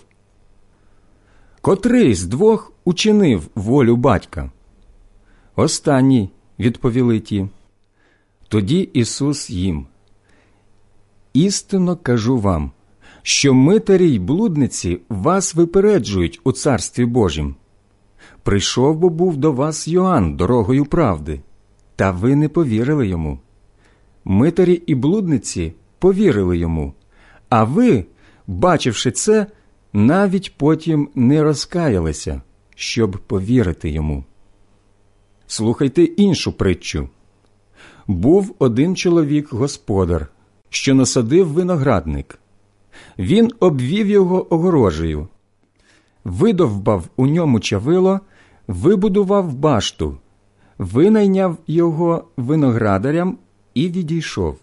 Котрий 1.61 2.15
з 2.15 2.25
двох 2.25 2.73
учинив 2.85 3.49
волю 3.55 3.97
батька? 3.97 4.51
Останній, 5.57 6.31
відповіли 6.59 7.21
ті. 7.21 7.49
Тоді 8.49 8.91
Ісус 8.93 9.51
їм. 9.51 9.87
Істинно 11.33 11.97
кажу 11.97 12.39
вам, 12.39 12.71
що 13.23 13.55
митарі 13.55 14.11
й 14.11 14.19
блудниці 14.19 15.01
вас 15.09 15.55
випереджують 15.55 16.41
у 16.45 16.53
Царстві 16.53 17.05
Божім. 17.05 17.55
Прийшов 18.43 18.97
бо 18.97 19.09
був 19.09 19.37
до 19.37 19.53
вас 19.53 19.89
Йоанн 19.89 20.37
дорогою 20.37 20.85
правди, 20.85 21.41
та 21.97 22.11
ви 22.11 22.37
не 22.37 22.49
повірили 22.49 23.09
йому. 23.09 23.39
Митарі 24.25 24.83
і 24.87 24.95
блудниці 24.95 25.73
повірили 25.99 26.59
йому, 26.59 26.93
а 27.49 27.65
ви, 27.65 28.05
бачивши 28.47 29.11
це, 29.11 29.47
навіть 29.93 30.57
потім 30.57 31.09
не 31.15 31.43
розкаялися, 31.43 32.43
щоб 32.75 33.19
повірити 33.27 33.91
йому. 33.91 34.25
Слухайте 35.51 36.03
іншу 36.03 36.53
притчу. 36.53 37.09
Був 38.07 38.55
один 38.59 38.97
чоловік 38.97 39.53
господар, 39.53 40.29
що 40.69 40.95
насадив 40.95 41.49
виноградник. 41.49 42.39
Він 43.19 43.53
обвів 43.61 44.07
його 44.07 44.55
огорожею, 44.55 45.29
видовбав 46.25 47.05
у 47.17 47.27
ньому 47.27 47.61
чавило, 47.61 48.21
вибудував 48.67 49.55
башту, 49.55 50.19
винайняв 50.79 51.57
його 51.67 52.25
виноградарям 52.37 53.39
і 53.75 53.89
відійшов. 53.89 54.57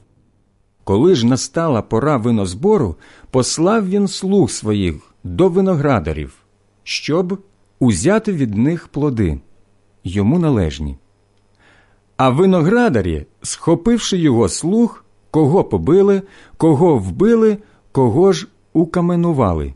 Коли 0.83 1.15
ж 1.15 1.27
настала 1.27 1.81
пора 1.81 2.17
винозбору, 2.17 2.95
послав 3.31 3.89
він 3.89 4.07
слуг 4.07 4.49
своїх 4.49 4.95
до 5.23 5.49
виноградарів, 5.49 6.33
щоб 6.83 7.39
узяти 7.79 8.31
від 8.31 8.57
них 8.57 8.87
плоди, 8.87 9.39
йому 10.05 10.39
належні. 10.39 10.97
А 12.17 12.29
виноградарі, 12.29 13.25
схопивши 13.41 14.17
його 14.17 14.49
слуг, 14.49 15.05
кого 15.31 15.63
побили, 15.63 16.21
кого 16.57 16.97
вбили, 16.97 17.57
кого 17.91 18.33
ж 18.33 18.47
укаменували. 18.73 19.73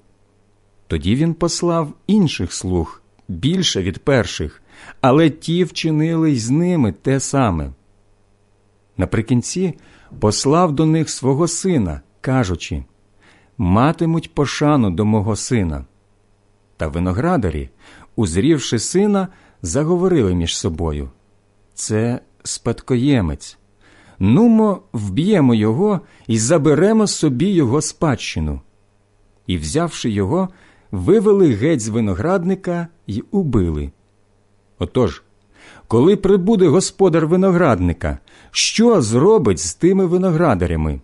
Тоді 0.88 1.15
він 1.15 1.34
послав 1.34 1.93
інших 2.07 2.53
слуг 2.53 3.01
більше 3.27 3.81
від 3.81 3.99
перших, 3.99 4.61
але 5.01 5.30
ті 5.30 5.64
вчинили 5.64 6.31
й 6.31 6.39
з 6.39 6.49
ними 6.49 6.91
те 6.91 7.19
саме. 7.19 7.72
Наприкінці 8.97 9.73
послав 10.19 10.72
до 10.72 10.85
них 10.85 11.10
свого 11.10 11.47
сина, 11.47 12.01
кажучи 12.22 12.84
матимуть 13.60 14.34
пошану 14.34 14.91
до 14.91 15.06
мого 15.06 15.35
сина. 15.35 15.85
Та 16.77 16.88
виноградарі, 16.88 17.69
узрівши 18.15 18.80
сина, 18.80 19.27
заговорили 19.61 20.36
між 20.36 20.57
собою 20.57 21.10
це 21.80 22.19
спадкоємець. 22.44 23.57
Нумо, 24.19 24.81
вб'ємо 24.94 25.56
його 25.56 26.02
і 26.27 26.40
заберемо 26.40 27.07
собі 27.07 27.48
його 27.48 27.81
спадщину. 27.81 28.61
І, 29.48 29.57
взявши 29.57 30.10
його, 30.10 30.49
вивели 30.91 31.53
геть 31.53 31.81
з 31.81 31.88
виноградника 31.88 32.88
й 33.07 33.23
убили. 33.31 33.91
Отож, 34.80 35.23
коли 35.88 36.15
прибуде 36.15 36.68
господар 36.68 37.27
виноградника, 37.27 38.19
що 38.52 39.02
зробить 39.02 39.60
з 39.60 39.73
тими 39.73 40.06
виноградарями? 40.06 41.02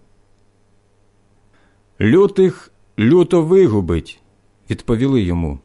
Лютих 2.01 2.71
люто 2.99 3.41
вигубить, 3.41 4.21
відповіли 4.69 5.21
йому, 5.21 5.59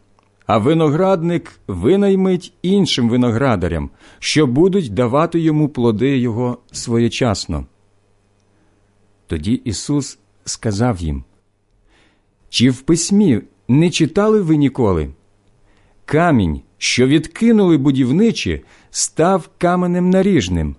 а 0.50 0.58
виноградник 0.58 1.60
винаймить 1.66 2.52
іншим 2.62 3.08
виноградарям, 3.08 3.90
що 4.18 4.46
будуть 4.46 4.94
давати 4.94 5.40
йому 5.40 5.68
плоди 5.68 6.18
його 6.18 6.58
своєчасно. 6.72 7.66
Тоді 9.26 9.52
Ісус 9.52 10.18
сказав 10.44 10.98
їм 10.98 11.24
Чи 12.48 12.70
в 12.70 12.80
письмі 12.80 13.40
не 13.68 13.90
читали 13.90 14.40
ви 14.40 14.56
ніколи? 14.56 15.10
Камінь, 16.04 16.60
що 16.78 17.06
відкинули 17.06 17.76
будівничі, 17.76 18.64
став 18.90 19.50
каменем 19.58 20.10
наріжним. 20.10 20.76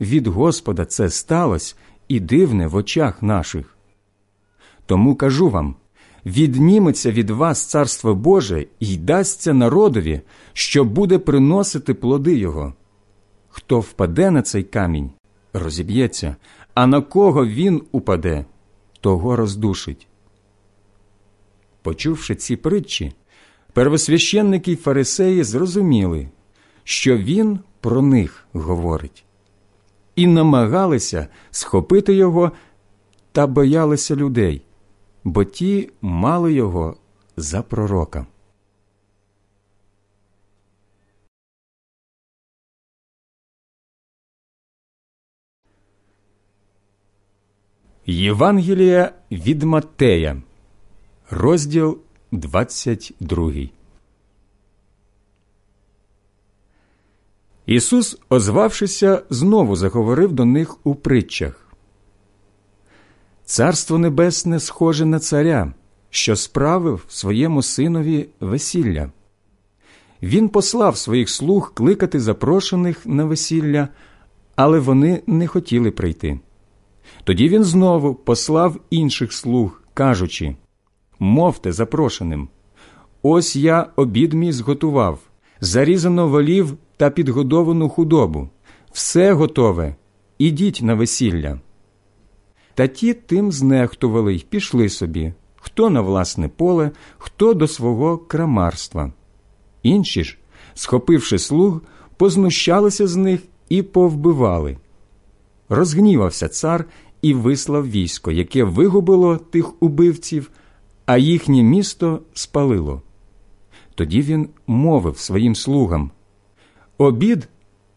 Від 0.00 0.26
Господа 0.26 0.84
це 0.84 1.10
сталося 1.10 1.74
і 2.08 2.20
дивне 2.20 2.66
в 2.66 2.74
очах 2.76 3.22
наших. 3.22 3.76
Тому 4.86 5.14
кажу 5.16 5.50
вам 5.50 5.74
відніметься 6.26 7.12
від 7.12 7.30
вас 7.30 7.64
Царство 7.64 8.14
Боже 8.14 8.66
і 8.80 8.96
дасться 8.96 9.52
народові, 9.54 10.20
що 10.52 10.84
буде 10.84 11.18
приносити 11.18 11.94
плоди 11.94 12.36
Його. 12.36 12.74
Хто 13.48 13.80
впаде 13.80 14.30
на 14.30 14.42
цей 14.42 14.62
камінь, 14.62 15.10
розіб'ється, 15.52 16.36
а 16.74 16.86
на 16.86 17.00
кого 17.00 17.46
він 17.46 17.82
упаде, 17.92 18.44
того 19.00 19.36
роздушить. 19.36 20.06
Почувши 21.82 22.34
ці 22.34 22.56
притчі, 22.56 23.12
первосвященники 23.72 24.72
й 24.72 24.76
фарисеї 24.76 25.44
зрозуміли, 25.44 26.28
що 26.84 27.16
він 27.16 27.58
про 27.80 28.02
них 28.02 28.46
говорить, 28.52 29.24
і 30.16 30.26
намагалися 30.26 31.26
схопити 31.50 32.14
його 32.14 32.52
та 33.32 33.46
боялися 33.46 34.16
людей, 34.16 34.62
бо 35.24 35.44
ті 35.44 35.90
мали 36.00 36.52
його 36.52 36.96
за 37.36 37.62
пророка. 37.62 38.26
Євангелія 48.06 49.14
від 49.30 49.62
Маттея, 49.62 50.42
розділ 51.30 51.98
22 52.32 53.52
Ісус, 57.66 58.18
озвавшися, 58.28 59.22
знову 59.30 59.76
заговорив 59.76 60.32
до 60.32 60.44
них 60.44 60.86
у 60.86 60.94
притчах. 60.94 61.61
Царство 63.44 63.98
Небесне 63.98 64.60
схоже 64.60 65.04
на 65.04 65.18
царя, 65.18 65.72
що 66.10 66.36
справив 66.36 67.04
своєму 67.08 67.62
синові 67.62 68.28
весілля. 68.40 69.10
Він 70.22 70.48
послав 70.48 70.96
своїх 70.96 71.30
слуг 71.30 71.74
кликати 71.74 72.20
запрошених 72.20 73.06
на 73.06 73.24
весілля, 73.24 73.88
але 74.56 74.78
вони 74.78 75.22
не 75.26 75.46
хотіли 75.46 75.90
прийти. 75.90 76.40
Тоді 77.24 77.48
він 77.48 77.64
знову 77.64 78.14
послав 78.14 78.76
інших 78.90 79.32
слуг, 79.32 79.82
кажучи 79.94 80.56
Мовте 81.18 81.72
запрошеним. 81.72 82.48
Ось 83.22 83.56
я 83.56 83.86
обід 83.96 84.32
мій 84.32 84.52
зготував, 84.52 85.18
зарізано 85.60 86.28
волів 86.28 86.76
та 86.96 87.10
підгодовану 87.10 87.88
худобу. 87.88 88.48
Все 88.92 89.32
готове, 89.32 89.96
ідіть 90.38 90.80
на 90.82 90.94
весілля. 90.94 91.60
Та 92.74 92.86
ті 92.86 93.14
тим 93.14 93.52
знехтували 93.52 94.34
й 94.34 94.46
пішли 94.48 94.88
собі, 94.88 95.32
хто 95.56 95.90
на 95.90 96.00
власне 96.00 96.48
поле, 96.48 96.90
хто 97.18 97.54
до 97.54 97.68
свого 97.68 98.18
крамарства. 98.18 99.12
Інші 99.82 100.24
ж, 100.24 100.38
схопивши 100.74 101.38
слуг, 101.38 101.80
познущалися 102.16 103.06
з 103.06 103.16
них 103.16 103.40
і 103.68 103.82
повбивали. 103.82 104.76
Розгнівався 105.68 106.48
цар 106.48 106.84
і 107.22 107.34
вислав 107.34 107.90
військо, 107.90 108.30
яке 108.30 108.64
вигубило 108.64 109.36
тих 109.36 109.82
убивців, 109.82 110.50
а 111.06 111.16
їхнє 111.16 111.62
місто 111.62 112.20
спалило. 112.32 113.02
Тоді 113.94 114.22
він 114.22 114.48
мовив 114.66 115.18
своїм 115.18 115.54
слугам 115.54 116.10
Обід 116.98 117.48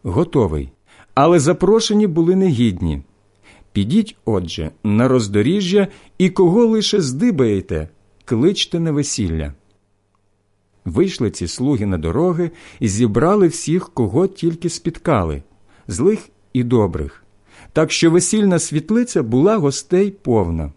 готовий, 0.02 0.72
але 1.14 1.38
запрошені 1.38 2.06
були 2.06 2.36
негідні. 2.36 3.02
Підіть, 3.76 4.16
отже, 4.24 4.70
на 4.84 5.08
роздоріжжя 5.08 5.88
і 6.18 6.30
кого 6.30 6.66
лише 6.66 7.00
здибаєте, 7.00 7.88
кличте 8.24 8.80
на 8.80 8.92
весілля. 8.92 9.54
Вийшли 10.84 11.30
ці 11.30 11.48
слуги 11.48 11.86
на 11.86 11.98
дороги 11.98 12.50
і 12.80 12.88
зібрали 12.88 13.48
всіх, 13.48 13.90
кого 13.94 14.26
тільки 14.26 14.68
спіткали, 14.68 15.42
злих 15.88 16.28
і 16.52 16.64
добрих, 16.64 17.24
так 17.72 17.92
що 17.92 18.10
весільна 18.10 18.58
світлиця 18.58 19.22
була 19.22 19.56
гостей 19.56 20.10
повна. 20.10 20.72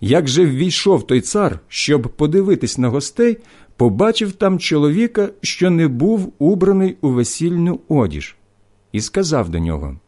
Як 0.00 0.28
же 0.28 0.46
ввійшов 0.46 1.06
той 1.06 1.20
цар, 1.20 1.60
щоб 1.68 2.02
подивитись 2.16 2.78
на 2.78 2.88
гостей, 2.88 3.38
побачив 3.76 4.32
там 4.32 4.58
чоловіка, 4.58 5.28
що 5.40 5.70
не 5.70 5.88
був 5.88 6.32
убраний 6.38 6.96
у 7.00 7.08
весільну 7.08 7.80
одіж, 7.88 8.36
і 8.92 9.00
сказав 9.00 9.48
до 9.48 9.58
нього 9.58 9.98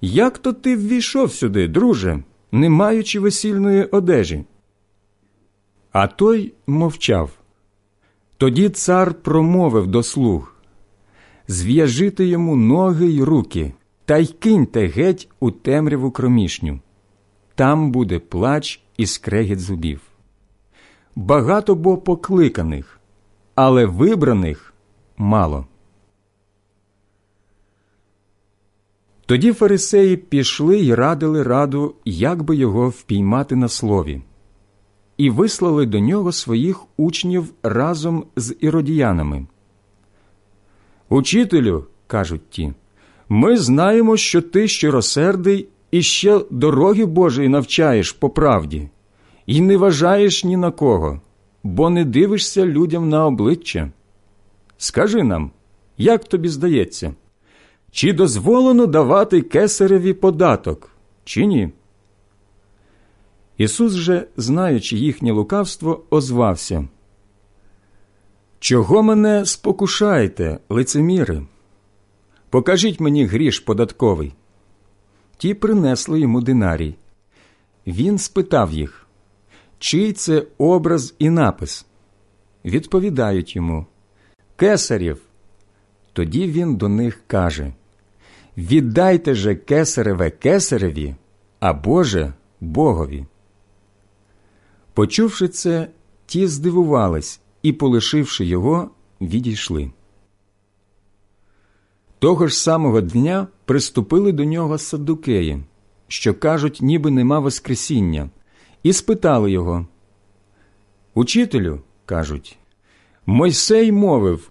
Як 0.00 0.38
то 0.38 0.52
ти 0.52 0.76
ввійшов 0.76 1.32
сюди, 1.32 1.68
друже, 1.68 2.22
не 2.52 2.70
маючи 2.70 3.20
весільної 3.20 3.84
одежі? 3.84 4.44
А 5.92 6.06
той 6.06 6.54
мовчав. 6.66 7.30
Тоді 8.36 8.68
цар 8.68 9.14
промовив 9.14 9.86
до 9.86 10.02
слуг 10.02 10.54
Зв'яжите 11.48 12.24
йому 12.24 12.56
ноги 12.56 13.06
й 13.06 13.22
руки, 13.22 13.72
та 14.04 14.18
й 14.18 14.26
киньте 14.26 14.86
геть 14.86 15.28
у 15.40 15.50
темряву 15.50 16.10
кромішню. 16.10 16.80
Там 17.54 17.92
буде 17.92 18.18
плач 18.18 18.82
і 18.96 19.06
скрегіт 19.06 19.60
зубів. 19.60 20.00
Багато 21.16 21.74
бо 21.74 21.98
покликаних, 21.98 23.00
але 23.54 23.86
вибраних 23.86 24.74
мало. 25.16 25.66
Тоді 29.30 29.52
фарисеї 29.52 30.16
пішли 30.16 30.78
й 30.78 30.94
радили 30.94 31.42
раду, 31.42 31.94
як 32.04 32.42
би 32.42 32.56
його 32.56 32.88
впіймати 32.88 33.56
на 33.56 33.68
слові 33.68 34.22
і 35.16 35.30
вислали 35.30 35.86
до 35.86 35.98
нього 35.98 36.32
своїх 36.32 36.80
учнів 36.96 37.52
разом 37.62 38.24
з 38.36 38.56
іродіянами. 38.60 39.46
Учителю, 41.08 41.84
кажуть 42.06 42.50
ті, 42.50 42.72
ми 43.28 43.56
знаємо, 43.56 44.16
що 44.16 44.42
ти 44.42 44.68
щиросердий 44.68 45.68
і 45.90 46.02
ще 46.02 46.40
дороги 46.50 47.04
Божої 47.04 47.48
навчаєш 47.48 48.12
по 48.12 48.30
правді, 48.30 48.88
і 49.46 49.60
не 49.60 49.76
вважаєш 49.76 50.44
ні 50.44 50.56
на 50.56 50.70
кого, 50.70 51.20
бо 51.62 51.90
не 51.90 52.04
дивишся 52.04 52.66
людям 52.66 53.08
на 53.08 53.26
обличчя. 53.26 53.90
Скажи 54.78 55.22
нам, 55.22 55.50
як 55.98 56.24
тобі 56.24 56.48
здається, 56.48 57.14
чи 57.90 58.12
дозволено 58.12 58.86
давати 58.86 59.42
кесареві 59.42 60.12
податок, 60.12 60.90
чи 61.24 61.46
ні? 61.46 61.70
Ісус 63.56 63.92
же, 63.92 64.26
знаючи 64.36 64.96
їхнє 64.96 65.32
лукавство, 65.32 66.04
озвався. 66.10 66.88
Чого 68.58 69.02
мене 69.02 69.46
спокушаєте, 69.46 70.58
лицеміри? 70.68 71.42
Покажіть 72.50 73.00
мені 73.00 73.24
гріш 73.24 73.60
податковий. 73.60 74.32
Ті 75.36 75.54
принесли 75.54 76.20
йому 76.20 76.40
динарій. 76.40 76.94
Він 77.86 78.18
спитав 78.18 78.72
їх, 78.72 79.06
чий 79.78 80.12
це 80.12 80.46
образ 80.58 81.14
і 81.18 81.30
напис. 81.30 81.86
Відповідають 82.64 83.56
йому 83.56 83.86
Кесарів. 84.56 85.22
Тоді 86.12 86.46
він 86.46 86.76
до 86.76 86.88
них 86.88 87.22
каже 87.26 87.72
Віддайте 88.60 89.34
же 89.34 89.54
кесареве 89.54 90.30
кесареві, 90.30 91.14
а 91.60 91.72
Боже 91.72 92.32
Богові. 92.60 93.26
Почувши 94.94 95.48
це, 95.48 95.88
ті 96.26 96.46
здивувались 96.46 97.40
і, 97.62 97.72
полишивши 97.72 98.44
його, 98.44 98.90
відійшли. 99.20 99.90
Того 102.18 102.46
ж 102.46 102.54
самого 102.54 103.00
дня 103.00 103.46
приступили 103.64 104.32
до 104.32 104.44
нього 104.44 104.78
саддукеї, 104.78 105.62
що 106.08 106.34
кажуть, 106.34 106.78
ніби 106.82 107.10
нема 107.10 107.38
Воскресіння, 107.38 108.30
і 108.82 108.92
спитали 108.92 109.50
його. 109.50 109.86
Учителю, 111.14 111.80
кажуть, 112.06 112.58
Мойсей 113.26 113.92
мовив 113.92 114.50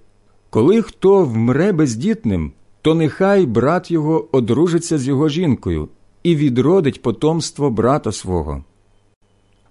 коли 0.50 0.82
хто 0.82 1.24
вмре 1.24 1.72
бездітним, 1.72 2.52
то 2.82 2.96
нехай 2.96 3.46
брат 3.46 3.92
його 3.92 4.28
одружиться 4.32 4.98
з 4.98 5.08
його 5.08 5.30
жінкою 5.30 5.90
і 6.24 6.36
відродить 6.36 7.02
потомство 7.02 7.70
брата 7.70 8.12
свого. 8.12 8.64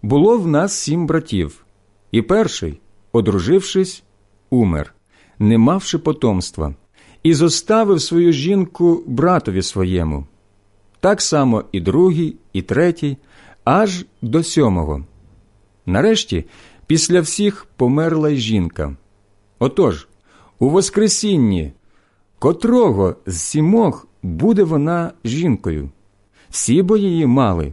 Було 0.03 0.39
в 0.39 0.47
нас 0.47 0.73
сім 0.73 1.07
братів, 1.07 1.65
і 2.13 2.23
перший, 2.23 2.81
одружившись, 3.13 4.03
умер, 4.51 4.95
не 5.39 5.59
мавши 5.59 5.99
потомства, 5.99 6.75
і 7.23 7.35
зоставив 7.35 8.01
свою 8.01 8.33
жінку 8.33 9.03
братові 9.07 9.63
своєму. 9.63 10.27
Так 11.01 11.23
само 11.23 11.65
і 11.73 11.81
другий, 11.81 12.37
і 12.53 12.63
третій, 12.63 13.17
аж 13.65 14.07
до 14.23 14.43
сьомого. 14.43 15.05
Нарешті, 15.87 16.45
після 16.87 17.21
всіх 17.21 17.67
померла 17.77 18.31
й 18.31 18.37
жінка. 18.37 18.97
Отож, 19.59 20.09
у 20.59 20.71
Воскресінні, 20.71 21.73
котрого 22.39 23.17
з 23.27 23.41
сімох 23.41 24.07
буде 24.23 24.63
вона 24.63 25.13
жінкою, 25.25 25.91
всі 26.51 26.83
бо 26.83 26.97
її 26.97 27.27
мали. 27.27 27.73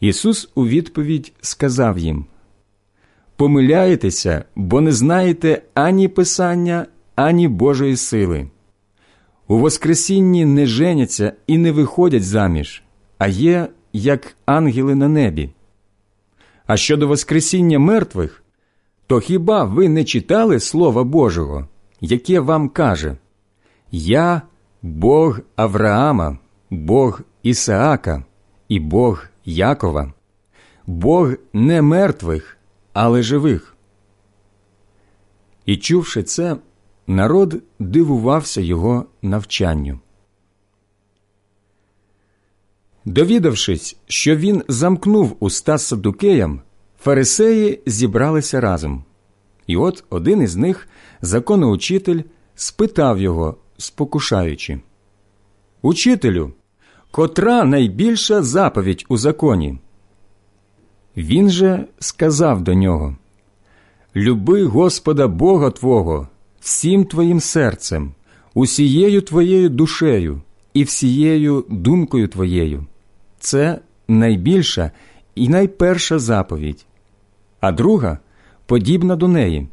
Ісус 0.00 0.50
у 0.54 0.66
відповідь 0.66 1.32
сказав 1.40 1.98
їм 1.98 2.24
Помиляєтеся, 3.36 4.44
бо 4.56 4.80
не 4.80 4.92
знаєте 4.92 5.62
ані 5.74 6.08
Писання, 6.08 6.86
ані 7.14 7.48
Божої 7.48 7.96
сили. 7.96 8.48
У 9.48 9.58
Воскресінні 9.58 10.44
не 10.44 10.66
женяться 10.66 11.32
і 11.46 11.58
не 11.58 11.72
виходять 11.72 12.24
заміж, 12.24 12.82
а 13.18 13.26
є, 13.26 13.68
як 13.92 14.36
ангели 14.46 14.94
на 14.94 15.08
небі. 15.08 15.50
А 16.66 16.76
щодо 16.76 17.08
Воскресіння 17.08 17.78
мертвих, 17.78 18.42
то 19.06 19.20
хіба 19.20 19.64
ви 19.64 19.88
не 19.88 20.04
читали 20.04 20.60
Слова 20.60 21.04
Божого, 21.04 21.68
яке 22.00 22.40
вам 22.40 22.68
каже 22.68 23.16
Я 23.90 24.42
Бог 24.82 25.40
Авраама, 25.56 26.38
Бог 26.70 27.20
Ісаака 27.42 28.24
і 28.68 28.80
Бог 28.80 29.26
Якова, 29.44 30.12
Бог 30.86 31.32
не 31.52 31.82
мертвих, 31.82 32.56
але 32.92 33.22
живих. 33.22 33.76
І 35.66 35.76
чувши 35.76 36.22
це, 36.22 36.56
народ 37.06 37.62
дивувався 37.78 38.60
його 38.60 39.06
навчанню. 39.22 40.00
Довідавшись, 43.04 43.96
що 44.06 44.36
він 44.36 44.62
замкнув 44.68 45.36
уста 45.40 45.78
садукеям, 45.78 46.60
фарисеї 47.00 47.80
зібралися 47.86 48.60
разом. 48.60 49.04
І 49.66 49.76
от 49.76 50.04
один 50.10 50.42
із 50.42 50.56
них, 50.56 50.88
законоучитель, 51.22 52.20
спитав 52.54 53.20
його, 53.20 53.56
спокушаючи 53.78 54.80
Учителю, 55.82 56.52
котра 57.10 57.64
найбільша 57.64 58.42
заповідь 58.42 59.06
у 59.08 59.16
законі? 59.16 59.78
Він 61.16 61.50
же 61.50 61.84
сказав 61.98 62.62
до 62.62 62.74
нього 62.74 63.16
Люби 64.16 64.64
Господа 64.64 65.28
Бога 65.28 65.70
Твого 65.70 66.28
всім 66.60 67.04
твоїм 67.04 67.40
серцем, 67.40 68.12
усією 68.54 69.22
твоєю 69.22 69.68
душею 69.68 70.42
і 70.74 70.84
всією 70.84 71.64
думкою 71.68 72.28
твоєю. 72.28 72.86
Це 73.38 73.78
найбільша 74.08 74.90
і 75.34 75.48
найперша 75.48 76.18
заповідь, 76.18 76.86
а 77.60 77.72
друга 77.72 78.18
подібна 78.66 79.16
до 79.16 79.28
неї 79.28 79.68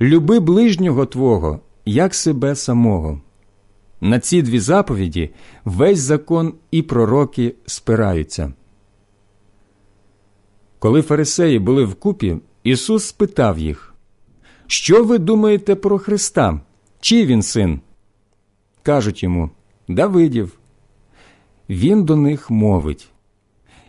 люби 0.00 0.40
ближнього 0.40 1.06
Твого, 1.06 1.60
як 1.84 2.14
себе 2.14 2.54
самого. 2.54 3.20
На 4.00 4.20
ці 4.20 4.42
дві 4.42 4.60
заповіді 4.60 5.30
весь 5.64 5.98
закон 5.98 6.54
і 6.70 6.82
пророки 6.82 7.54
спираються. 7.66 8.52
Коли 10.78 11.02
фарисеї 11.02 11.58
були 11.58 11.84
вкупі, 11.84 12.36
Ісус 12.62 13.04
спитав 13.04 13.58
їх, 13.58 13.94
Що 14.66 15.04
ви 15.04 15.18
думаєте 15.18 15.74
про 15.74 15.98
Христа? 15.98 16.60
Чий 17.00 17.26
він 17.26 17.42
син? 17.42 17.80
Кажуть 18.82 19.22
йому 19.22 19.50
Давидів. 19.88 20.58
Він 21.68 22.04
до 22.04 22.16
них 22.16 22.50
мовить. 22.50 23.08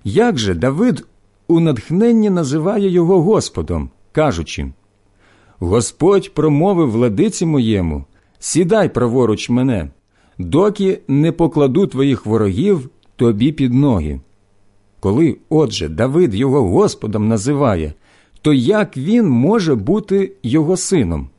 Як 0.04 0.38
же 0.38 0.54
Давид 0.54 1.06
у 1.48 1.60
натхненні 1.60 2.30
називає 2.30 2.90
його 2.90 3.22
Господом, 3.22 3.90
кажучи 4.12 4.72
Господь 5.60 6.34
промовив 6.34 6.92
владиці 6.92 7.46
моєму, 7.46 8.06
сідай 8.40 8.94
праворуч 8.94 9.50
мене, 9.50 9.90
доки 10.38 11.00
не 11.08 11.32
покладу 11.32 11.88
твоїх 11.88 12.26
ворогів 12.26 12.90
тобі 13.16 13.52
під 13.52 13.74
ноги. 13.74 14.20
Коли, 15.00 15.38
отже, 15.50 15.90
Давид 15.90 16.36
його 16.36 16.70
Господом 16.70 17.28
називає, 17.28 17.94
то 18.42 18.54
як 18.54 18.98
він 18.98 19.30
може 19.30 19.76
бути 19.76 20.32
його 20.44 20.78
сином? 20.78 21.30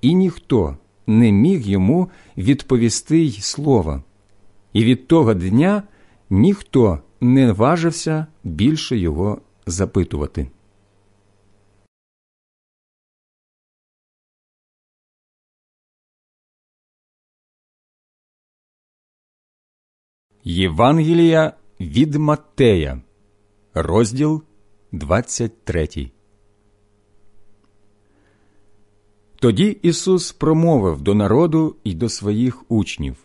І 0.00 0.14
ніхто 0.14 0.76
не 1.06 1.32
міг 1.32 1.68
йому 1.68 2.08
відповісти 2.36 3.18
й 3.18 3.40
слова, 3.40 4.02
і 4.72 4.84
від 4.84 5.06
того 5.06 5.34
дня 5.34 5.82
ніхто 6.30 6.98
не 7.20 7.52
важився 7.52 8.26
більше 8.44 8.98
його 8.98 9.38
запитувати. 9.66 10.46
Євангелія 20.48 21.52
від 21.80 22.14
Маттея, 22.14 23.00
розділ 23.74 24.42
23 24.92 26.10
Тоді 29.40 29.78
Ісус 29.82 30.32
промовив 30.32 31.00
до 31.00 31.14
народу 31.14 31.76
і 31.84 31.94
до 31.94 32.08
своїх 32.08 32.70
учнів. 32.70 33.16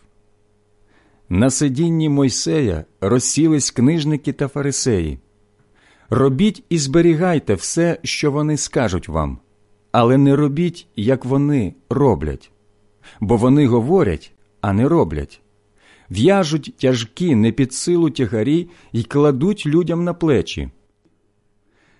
На 1.28 1.50
сидінні 1.50 2.08
Мойсея 2.08 2.84
розсілись 3.00 3.70
книжники 3.70 4.32
та 4.32 4.48
фарисеї. 4.48 5.18
Робіть 6.10 6.64
і 6.68 6.78
зберігайте 6.78 7.54
все, 7.54 7.98
що 8.02 8.32
вони 8.32 8.56
скажуть 8.56 9.08
вам, 9.08 9.38
але 9.92 10.18
не 10.18 10.36
робіть, 10.36 10.86
як 10.96 11.24
вони 11.24 11.74
роблять, 11.90 12.50
бо 13.20 13.36
вони 13.36 13.66
говорять, 13.66 14.32
а 14.60 14.72
не 14.72 14.88
роблять 14.88 15.41
в'яжуть 16.12 16.74
тяжкі 16.78 17.34
не 17.34 17.52
під 17.52 17.72
силу 17.72 18.10
тягарі 18.10 18.68
і 18.92 19.02
кладуть 19.02 19.66
людям 19.66 20.04
на 20.04 20.14
плечі. 20.14 20.70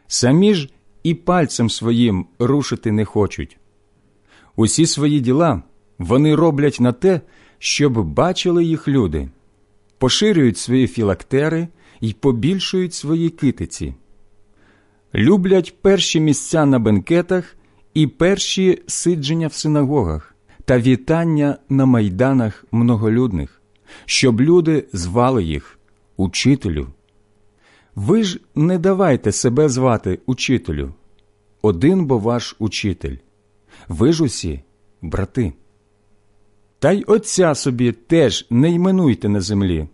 Самі 0.07 0.55
ж 0.55 0.69
і 1.03 1.15
пальцем 1.15 1.71
своїм 1.71 2.27
рушити 2.39 2.93
не 2.93 3.05
хочуть. 3.05 3.57
Усі 4.57 4.87
свої 4.87 5.21
діла 5.21 5.63
вони 5.99 6.35
роблять 6.35 6.81
на 6.81 6.93
те, 6.93 7.21
щоб 7.59 8.05
бачили 8.05 8.65
їх 8.65 8.89
люди, 8.89 9.29
поширюють 9.99 10.59
свої 10.59 10.87
філактери 10.87 11.69
і 12.01 12.13
побільшують 12.13 12.95
свої 12.95 13.31
китиці, 13.31 13.95
люблять 15.15 15.75
перші 15.83 16.21
місця 16.21 16.67
на 16.67 16.79
бенкетах 16.79 17.57
і 17.95 18.07
перші 18.07 18.83
сидження 18.87 19.47
в 19.47 19.53
синагогах 19.53 20.35
та 20.65 20.79
вітання 20.79 21.57
на 21.69 21.87
майданах 21.87 22.65
многолюдних 22.73 23.62
щоб 24.05 24.41
люди 24.41 24.85
звали 24.93 25.45
їх 25.45 25.79
учителю. 26.17 26.87
Ви 27.95 28.23
ж 28.23 28.41
не 28.55 28.79
давайте 28.79 29.33
себе 29.33 29.69
звати 29.69 30.19
учителю, 30.27 30.93
один 31.63 32.07
бо 32.07 32.19
ваш 32.19 32.57
учитель, 32.59 33.17
ви 33.89 34.13
ж 34.13 34.25
усі 34.25 34.61
брати. 35.03 35.53
Та 36.79 36.93
й 36.93 37.05
отця 37.07 37.55
собі 37.55 37.93
теж 37.93 38.47
не 38.51 38.71
йменуйте 38.71 39.29
на 39.29 39.41
землі. 39.41 39.89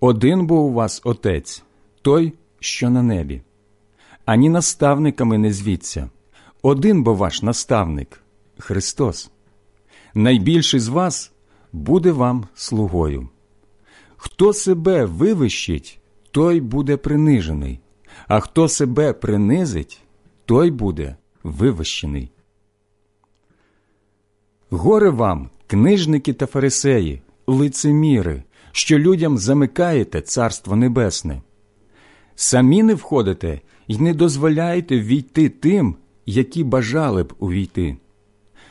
Один 0.00 0.46
бо 0.46 0.60
у 0.60 0.72
вас 0.72 1.00
отець, 1.04 1.62
той, 2.02 2.32
що 2.60 2.90
на 2.90 3.02
небі. 3.02 3.42
Ані 4.24 4.48
наставниками 4.48 5.38
не 5.38 5.52
звіться. 5.52 6.10
Один 6.62 7.02
бо 7.02 7.14
ваш 7.14 7.42
наставник 7.42 8.20
Христос. 8.58 9.30
Найбільший 10.14 10.80
з 10.80 10.88
вас 10.88 11.32
буде 11.72 12.12
вам 12.12 12.46
слугою. 12.54 13.28
Хто 14.20 14.52
себе 14.52 15.04
вивищить, 15.04 16.00
той 16.30 16.60
буде 16.60 16.96
принижений, 16.96 17.80
а 18.28 18.40
хто 18.40 18.68
себе 18.68 19.12
принизить, 19.12 20.02
той 20.44 20.70
буде 20.70 21.16
вивищений. 21.44 22.30
Горе 24.70 25.10
вам, 25.10 25.50
книжники 25.66 26.32
та 26.32 26.46
фарисеї, 26.46 27.22
лицеміри, 27.46 28.42
що 28.72 28.98
людям 28.98 29.38
замикаєте 29.38 30.20
Царство 30.20 30.76
Небесне. 30.76 31.42
Самі 32.34 32.82
не 32.82 32.94
входите 32.94 33.60
і 33.86 33.98
не 33.98 34.14
дозволяєте 34.14 35.00
війти 35.00 35.48
тим, 35.48 35.96
які 36.26 36.64
бажали 36.64 37.22
б 37.22 37.34
увійти. 37.38 37.96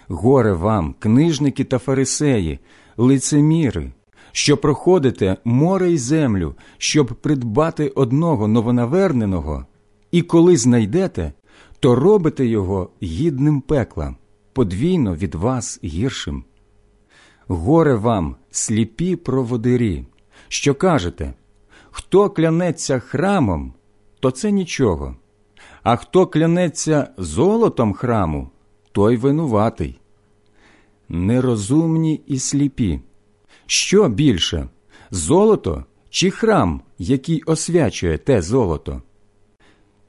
Горе 0.08 0.54
вам, 0.54 0.96
книжники 1.00 1.64
та 1.64 1.78
фарисеї, 1.78 2.60
лицеміри, 2.98 3.92
що 4.38 4.58
проходите 4.58 5.38
море 5.46 5.92
й 5.92 5.98
землю, 5.98 6.56
щоб 6.78 7.08
придбати 7.08 7.88
одного 7.88 8.48
новонаверненого, 8.48 9.66
і 10.12 10.22
коли 10.22 10.58
знайдете, 10.58 11.34
то 11.80 11.96
робите 11.96 12.46
його 12.46 12.90
гідним 13.04 13.62
пекла, 13.62 14.16
подвійно 14.54 15.16
від 15.16 15.36
вас 15.36 15.80
гіршим. 15.84 16.44
Горе 17.48 17.96
вам, 17.96 18.36
сліпі 18.52 19.16
проводирі, 19.16 20.06
що 20.48 20.76
кажете 20.76 21.34
хто 21.92 22.30
клянеться 22.30 23.00
храмом, 23.00 23.74
то 24.20 24.32
це 24.32 24.52
нічого, 24.52 25.16
а 25.84 25.96
хто 25.96 26.28
клянеться 26.28 27.08
золотом 27.18 27.94
храму, 27.94 28.50
той 28.92 29.18
винуватий. 29.18 30.00
Нерозумні 31.10 32.22
і 32.28 32.40
сліпі. 32.40 33.00
Що 33.68 34.10
більше 34.10 34.68
золото 35.12 35.86
чи 36.10 36.32
храм, 36.32 36.82
який 36.98 37.44
освячує 37.44 38.18
те 38.18 38.42
золото? 38.42 39.02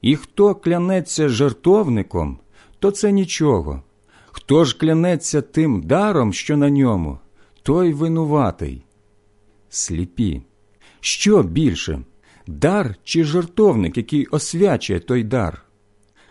І 0.01 0.15
хто 0.15 0.55
клянеться 0.55 1.29
жертовником, 1.29 2.39
то 2.79 2.91
це 2.91 3.11
нічого. 3.11 3.83
Хто 4.31 4.65
ж 4.65 4.77
клянеться 4.77 5.41
тим 5.41 5.81
даром, 5.81 6.33
що 6.33 6.57
на 6.57 6.69
ньому, 6.69 7.19
той 7.63 7.93
винуватий. 7.93 8.85
Сліпі. 9.69 10.41
Що 10.99 11.43
більше 11.43 11.99
дар 12.47 12.95
чи 13.03 13.23
жертовник, 13.23 13.97
який 13.97 14.25
освячує 14.25 14.99
той 14.99 15.23
дар? 15.23 15.63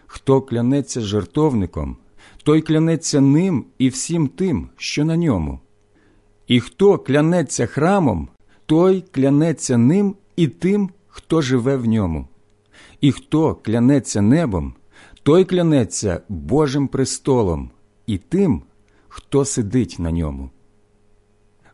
Хто 0.07 0.43
клянеться 0.43 1.01
жертовником, 1.01 1.97
той 2.43 2.63
клянеться 2.63 3.21
ним 3.21 3.65
і 3.79 3.89
всім 3.89 4.29
тим, 4.29 4.69
що 4.77 5.05
на 5.05 5.17
ньому. 5.17 5.61
І 6.49 6.61
хто 6.61 6.99
клянеться 6.99 7.67
храмом, 7.67 8.29
той 8.67 9.05
клянеться 9.11 9.79
ним 9.79 10.15
і 10.37 10.49
тим, 10.49 10.91
хто 11.09 11.43
живе 11.43 11.77
в 11.77 11.87
ньому. 11.87 12.29
І 13.01 13.13
хто 13.13 13.55
клянеться 13.55 14.23
небом, 14.23 14.75
той 15.23 15.45
клянеться 15.45 16.21
Божим 16.29 16.89
престолом 16.89 17.71
і 18.07 18.19
тим, 18.19 18.63
хто 19.09 19.45
сидить 19.45 19.97
на 19.99 20.11
ньому. 20.11 20.51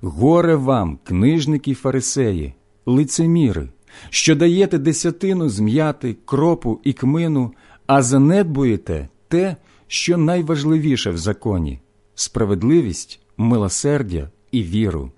Горе 0.00 0.56
вам, 0.56 0.98
книжники 1.04 1.74
фарисеї, 1.74 2.54
лицеміри, 2.86 3.68
що 4.10 4.36
даєте 4.36 4.78
десятину 4.78 5.48
зм'яти, 5.48 6.16
кропу 6.24 6.80
і 6.84 6.92
кмину, 6.92 7.52
а 7.86 8.02
занедбуєте 8.02 9.08
те, 9.28 9.56
що 9.86 10.16
найважливіше 10.16 11.10
в 11.10 11.18
законі 11.18 11.80
справедливість, 12.14 13.20
милосердя 13.36 14.30
і 14.54 14.62
віру. 14.62 15.10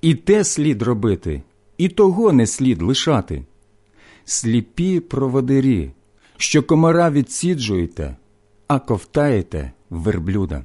І 0.00 0.14
те 0.14 0.44
слід 0.44 0.82
робити, 0.82 1.42
і 1.78 1.88
того 1.88 2.32
не 2.32 2.46
слід 2.46 2.82
лишати. 2.82 3.44
Сліпі 4.24 5.00
проводирі, 5.00 5.90
що 6.36 6.62
комара 6.62 7.10
відсіджуєте, 7.10 8.16
а 8.66 8.78
ковтаєте 8.78 9.72
верблюда. 9.90 10.64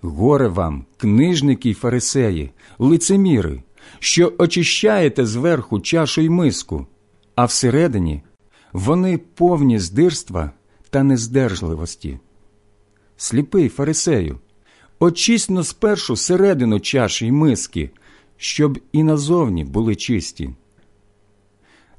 Горе 0.00 0.48
вам, 0.48 0.84
книжники 0.96 1.70
й 1.70 1.74
фарисеї, 1.74 2.50
лицеміри, 2.78 3.62
що 3.98 4.32
очищаєте 4.38 5.26
зверху 5.26 5.80
чашу 5.80 6.20
й 6.20 6.28
миску, 6.28 6.86
а 7.34 7.44
всередині 7.44 8.22
вони 8.72 9.18
повні 9.18 9.78
здирства 9.78 10.50
та 10.90 11.02
нездержливості. 11.02 12.18
Сліпий 13.16 13.68
фарисею, 13.68 14.38
очисно 14.98 15.64
спершу 15.64 16.16
середину 16.16 16.80
чаші 16.80 17.26
й 17.26 17.32
миски, 17.32 17.90
щоб 18.36 18.78
і 18.92 19.02
назовні 19.02 19.64
були 19.64 19.96
чисті. 19.96 20.50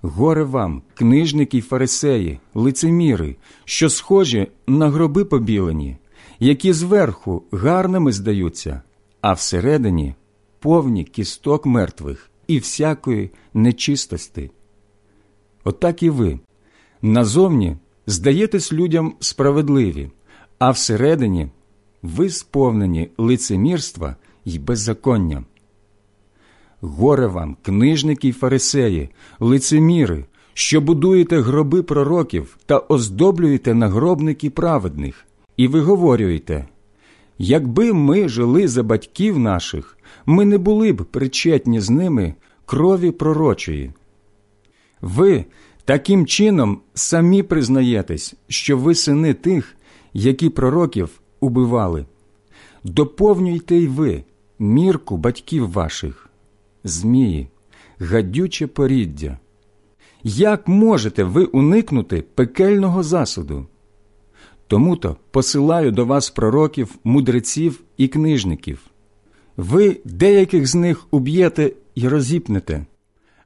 Горе 0.02 0.44
вам, 0.44 0.82
книжники 0.94 1.58
й 1.58 1.62
фарисеї, 1.62 2.40
лицеміри, 2.54 3.36
що 3.66 3.90
схожі 3.90 4.48
на 4.68 4.90
гроби 4.90 5.26
побілені, 5.26 5.98
які 6.40 6.74
зверху 6.74 7.44
гарними 7.52 8.12
здаються, 8.12 8.82
а 9.22 9.34
всередині 9.34 10.16
повні 10.60 11.04
кісток 11.04 11.66
мертвих 11.66 12.30
і 12.48 12.60
всякої 12.60 13.32
нечистости. 13.54 14.50
Отак 15.64 16.04
і 16.04 16.10
ви 16.10 16.40
назовні 17.02 17.78
здаєтесь 18.08 18.74
людям 18.74 19.16
справедливі, 19.20 20.12
а 20.60 20.72
всередині 20.72 21.48
ви 22.16 22.30
сповнені 22.30 23.10
лицемірства 23.18 24.16
й 24.46 24.60
беззаконня. 24.60 25.44
Горе 26.82 27.28
вам, 27.28 27.58
книжники 27.62 28.28
й 28.28 28.32
фарисеї, 28.32 29.10
лицеміри, 29.40 30.26
що 30.54 30.82
будуєте 30.82 31.42
гроби 31.42 31.84
пророків 31.84 32.58
та 32.66 32.78
оздоблюєте 32.78 33.74
нагробники 33.74 34.50
праведних, 34.50 35.26
і 35.58 35.68
виговорюєте 35.68 36.68
якби 37.38 37.94
ми 37.94 38.30
жили 38.30 38.68
за 38.68 38.84
батьків 38.84 39.40
наших, 39.40 39.98
ми 40.26 40.46
не 40.46 40.58
були 40.58 40.94
б 40.94 41.06
причетні 41.06 41.80
з 41.80 41.90
ними 41.90 42.34
крові 42.66 43.12
пророчої. 43.12 43.92
Ви 45.02 45.46
таким 45.86 46.26
чином 46.26 46.82
самі 46.94 47.44
признаєтесь, 47.44 48.36
що 48.48 48.78
ви 48.78 48.96
сини 48.96 49.34
тих, 49.34 49.76
які 50.14 50.50
пророків 50.50 51.10
убивали. 51.40 52.06
Доповнюйте 52.84 53.76
й 53.76 53.88
ви 53.88 54.24
мірку 54.60 55.18
батьків 55.18 55.72
ваших, 55.72 56.30
змії, 56.84 57.48
гадюче 58.00 58.68
поріддя. 58.68 59.38
Як 60.24 60.68
можете 60.68 61.24
ви 61.24 61.46
уникнути 61.46 62.24
пекельного 62.36 63.04
засуду? 63.04 63.68
Тому 64.68 64.96
то 64.96 65.18
посилаю 65.32 65.92
до 65.92 66.06
вас 66.06 66.30
пророків, 66.30 66.96
мудреців 67.04 67.82
і 67.98 68.08
книжників. 68.08 68.80
Ви 69.58 69.98
деяких 70.06 70.68
з 70.68 70.76
них 70.76 71.08
уб'єте 71.12 71.72
і 71.96 72.08
розіпнете, 72.08 72.86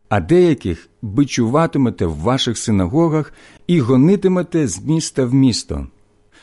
а 0.10 0.20
деяких 0.20 0.90
бичуватимете 1.02 2.06
в 2.06 2.16
ваших 2.16 2.58
синагогах 2.58 3.34
і 3.68 3.80
гонитимете 3.80 4.68
з 4.68 4.86
міста 4.86 5.26
в 5.26 5.34
місто, 5.34 5.88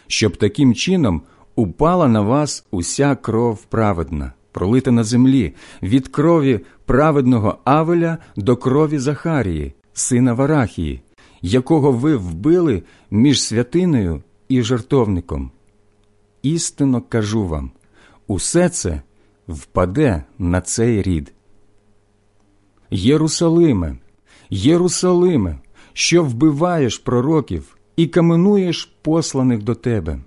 щоб 0.07 0.37
таким 0.37 0.75
чином 0.75 1.23
упала 1.59 2.09
на 2.09 2.23
вас 2.23 2.65
уся 2.71 3.17
кров 3.17 3.65
праведна, 3.67 4.33
пролита 4.53 4.91
на 4.91 5.05
землі, 5.05 5.55
від 5.83 6.09
крові 6.09 6.61
праведного 6.87 7.59
Авеля 7.65 8.19
до 8.37 8.57
крові 8.57 8.99
Захарії, 8.99 9.75
сина 9.93 10.33
Варахії, 10.33 11.03
якого 11.43 11.93
ви 11.93 12.17
вбили 12.17 12.83
між 13.11 13.43
святиною 13.43 14.23
і 14.49 14.63
жертовником. 14.63 15.51
Істинно 16.43 17.03
кажу 17.09 17.47
вам, 17.47 17.71
усе 18.27 18.69
це 18.69 19.03
впаде 19.49 20.25
на 20.39 20.61
цей 20.61 21.03
рід. 21.03 21.33
Єрусалиме, 22.91 23.97
Єрусалиме, 24.51 25.59
що 25.93 26.25
вбиваєш 26.25 26.99
пророків 26.99 27.79
і 27.97 28.07
каменуєш 28.07 28.97
посланих 29.03 29.63
до 29.63 29.75
тебе. 29.75 30.19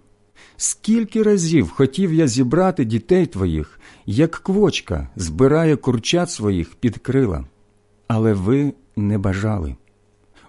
Скільки 0.63 1.23
разів 1.23 1.69
хотів 1.69 2.13
я 2.13 2.27
зібрати 2.27 2.85
дітей 2.85 3.25
твоїх, 3.25 3.79
як 4.05 4.31
квочка 4.31 5.09
збирає 5.15 5.75
курчат 5.75 6.31
своїх 6.31 6.75
під 6.75 6.97
крила, 6.97 7.45
але 8.07 8.33
ви 8.33 8.73
не 8.95 9.17
бажали. 9.17 9.75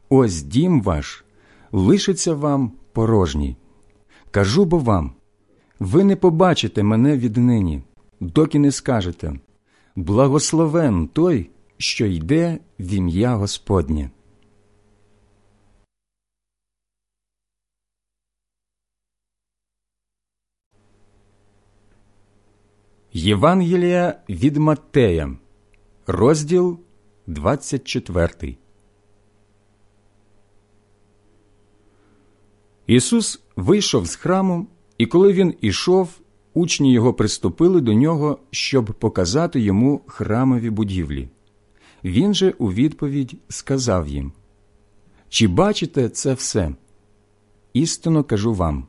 Ось 0.08 0.42
дім 0.42 0.82
ваш 0.82 1.24
лишиться 1.72 2.34
вам 2.34 2.72
порожній. 2.92 3.56
Кажу 4.30 4.64
бо 4.64 4.78
вам, 4.78 5.12
ви 5.80 6.04
не 6.04 6.16
побачите 6.16 6.82
мене 6.82 7.16
віднині, 7.16 7.82
доки 8.20 8.58
не 8.58 8.72
скажете 8.72 9.32
благословен 9.96 11.08
той, 11.12 11.50
що 11.78 12.06
йде 12.06 12.58
в 12.80 12.92
ім'я 12.92 13.34
Господнє. 13.34 14.10
Євангелія 23.14 24.20
від 24.28 24.56
Маттея, 24.56 25.36
розділ 26.06 26.78
24. 27.26 28.56
Ісус 32.86 33.42
вийшов 33.56 34.06
з 34.06 34.16
храму, 34.16 34.66
і 34.98 35.06
коли 35.06 35.32
він 35.32 35.54
ішов, 35.60 36.20
учні 36.54 36.92
його 36.92 37.14
приступили 37.14 37.80
до 37.80 37.92
нього, 37.92 38.38
щоб 38.50 38.84
показати 38.84 39.60
йому 39.60 40.00
храмові 40.06 40.70
будівлі. 40.70 41.28
Він 42.04 42.34
же 42.34 42.54
у 42.58 42.72
відповідь 42.72 43.34
сказав 43.48 44.08
їм 44.08 44.32
Чи 45.28 45.48
бачите 45.48 46.08
це 46.08 46.34
все? 46.34 46.74
Істинно 47.72 48.24
кажу 48.24 48.54
вам 48.54 48.86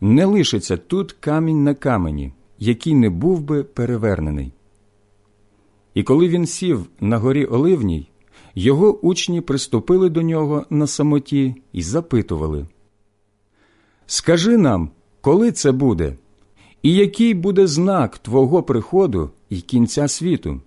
не 0.00 0.24
лишиться 0.24 0.76
тут 0.76 1.12
камінь 1.12 1.64
на 1.64 1.74
камені, 1.74 2.32
який 2.62 2.94
не 2.94 3.10
був 3.10 3.42
би 3.42 3.64
перевернений. 3.64 4.52
І 5.94 6.02
коли 6.02 6.28
він 6.28 6.46
сів 6.46 6.86
на 7.00 7.18
горі 7.18 7.44
Оливній, 7.44 8.10
його 8.54 8.98
учні 8.98 9.40
приступили 9.40 10.10
до 10.10 10.22
нього 10.22 10.66
на 10.70 10.86
самоті 10.86 11.54
і 11.72 11.82
запитували 11.82 12.66
Скажи 14.06 14.56
нам, 14.56 14.90
коли 15.20 15.52
це 15.52 15.72
буде, 15.72 16.16
і 16.82 16.94
який 16.94 17.34
буде 17.34 17.66
знак 17.66 18.18
Твого 18.18 18.62
приходу 18.62 19.30
і 19.48 19.60
кінця 19.60 20.08
світу? 20.08 20.60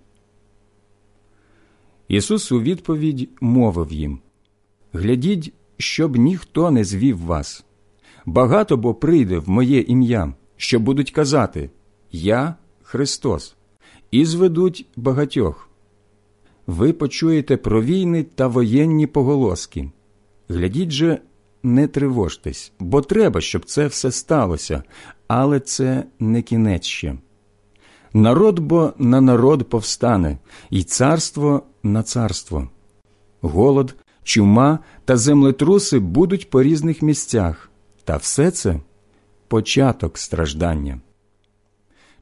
Ісус 2.08 2.52
у 2.52 2.60
відповідь 2.60 3.30
мовив 3.40 3.92
їм 3.92 4.18
Глядіть, 4.92 5.52
щоб 5.78 6.16
ніхто 6.16 6.70
не 6.70 6.84
звів 6.84 7.18
вас. 7.18 7.64
Багато 8.26 8.76
бо 8.76 8.94
прийде 8.94 9.38
в 9.38 9.48
моє 9.48 9.80
ім'я, 9.80 10.34
що 10.56 10.80
будуть 10.80 11.10
казати 11.10 11.70
Я 12.16 12.54
Христос, 12.82 13.56
і 14.10 14.24
зведуть 14.24 14.86
багатьох. 14.96 15.68
Ви 16.66 16.92
почуєте 16.92 17.56
про 17.56 17.82
війни 17.82 18.22
та 18.34 18.46
воєнні 18.46 19.06
поголоски. 19.06 19.90
Глядіть 20.48 20.90
же, 20.90 21.20
не 21.62 21.88
тривожтесь, 21.88 22.72
бо 22.78 23.00
треба, 23.00 23.40
щоб 23.40 23.64
це 23.64 23.86
все 23.86 24.10
сталося, 24.10 24.82
але 25.28 25.60
це 25.60 26.04
не 26.20 26.42
кінець 26.42 26.84
ще. 26.84 27.16
Народ 28.12 28.58
бо 28.58 28.92
на 28.98 29.20
народ 29.20 29.68
повстане, 29.68 30.38
і 30.70 30.84
царство 30.84 31.62
на 31.82 32.02
царство. 32.02 32.68
Голод, 33.40 33.94
чума 34.22 34.78
та 35.04 35.16
землетруси 35.16 35.98
будуть 35.98 36.50
по 36.50 36.62
різних 36.62 37.02
місцях, 37.02 37.70
та 38.04 38.16
все 38.16 38.50
це 38.50 38.80
початок 39.48 40.18
страждання. 40.18 41.00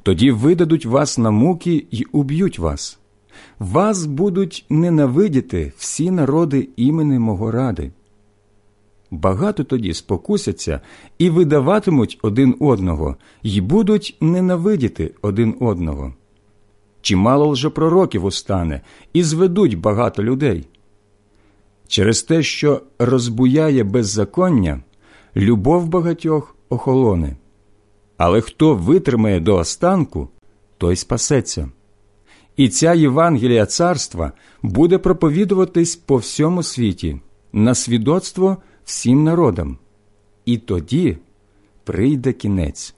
Тоді 0.05 0.31
видадуть 0.31 0.86
вас 0.86 1.18
на 1.18 1.31
муки 1.31 1.86
й 1.91 2.07
уб'ють 2.12 2.58
вас. 2.58 2.99
Вас 3.58 4.07
будуть 4.07 4.66
ненавидіти 4.70 5.73
всі 5.76 6.10
народи 6.10 6.68
імени 6.76 7.18
мого 7.18 7.50
ради 7.50 7.92
багато 9.15 9.65
тоді 9.65 9.94
спокусяться 9.94 10.81
і 11.18 11.31
видаватимуть 11.31 12.18
один 12.23 12.55
одного, 12.60 13.16
й 13.42 13.60
будуть 13.60 14.16
ненавидіти 14.20 15.15
один 15.23 15.55
одного. 15.60 16.15
Чимало 17.00 17.47
лжепророків 17.47 18.24
устане 18.24 18.81
і 19.12 19.23
зведуть 19.23 19.78
багато 19.78 20.23
людей. 20.23 20.68
Через 21.89 22.23
те, 22.23 22.42
що 22.42 22.83
розбуяє 22.99 23.84
беззаконня, 23.84 24.81
любов 25.36 25.89
багатьох 25.89 26.57
охолоне. 26.68 27.36
Але 28.17 28.41
хто 28.41 28.75
витримає 28.75 29.41
до 29.41 29.57
останку, 29.57 30.28
той 30.78 30.97
спасеться. 30.97 31.68
І 32.57 32.68
ця 32.68 32.94
Євангелія 32.94 33.67
царства 33.67 34.33
буде 34.62 34.99
проповідуватись 34.99 35.97
по 35.97 36.17
всьому 36.17 36.62
світі 36.62 37.20
на 37.52 37.75
свідоцтво 37.75 38.57
всім 38.84 39.25
народам, 39.25 39.78
і 40.44 40.59
тоді 40.59 41.17
прийде 41.84 42.33
кінець. 42.33 42.94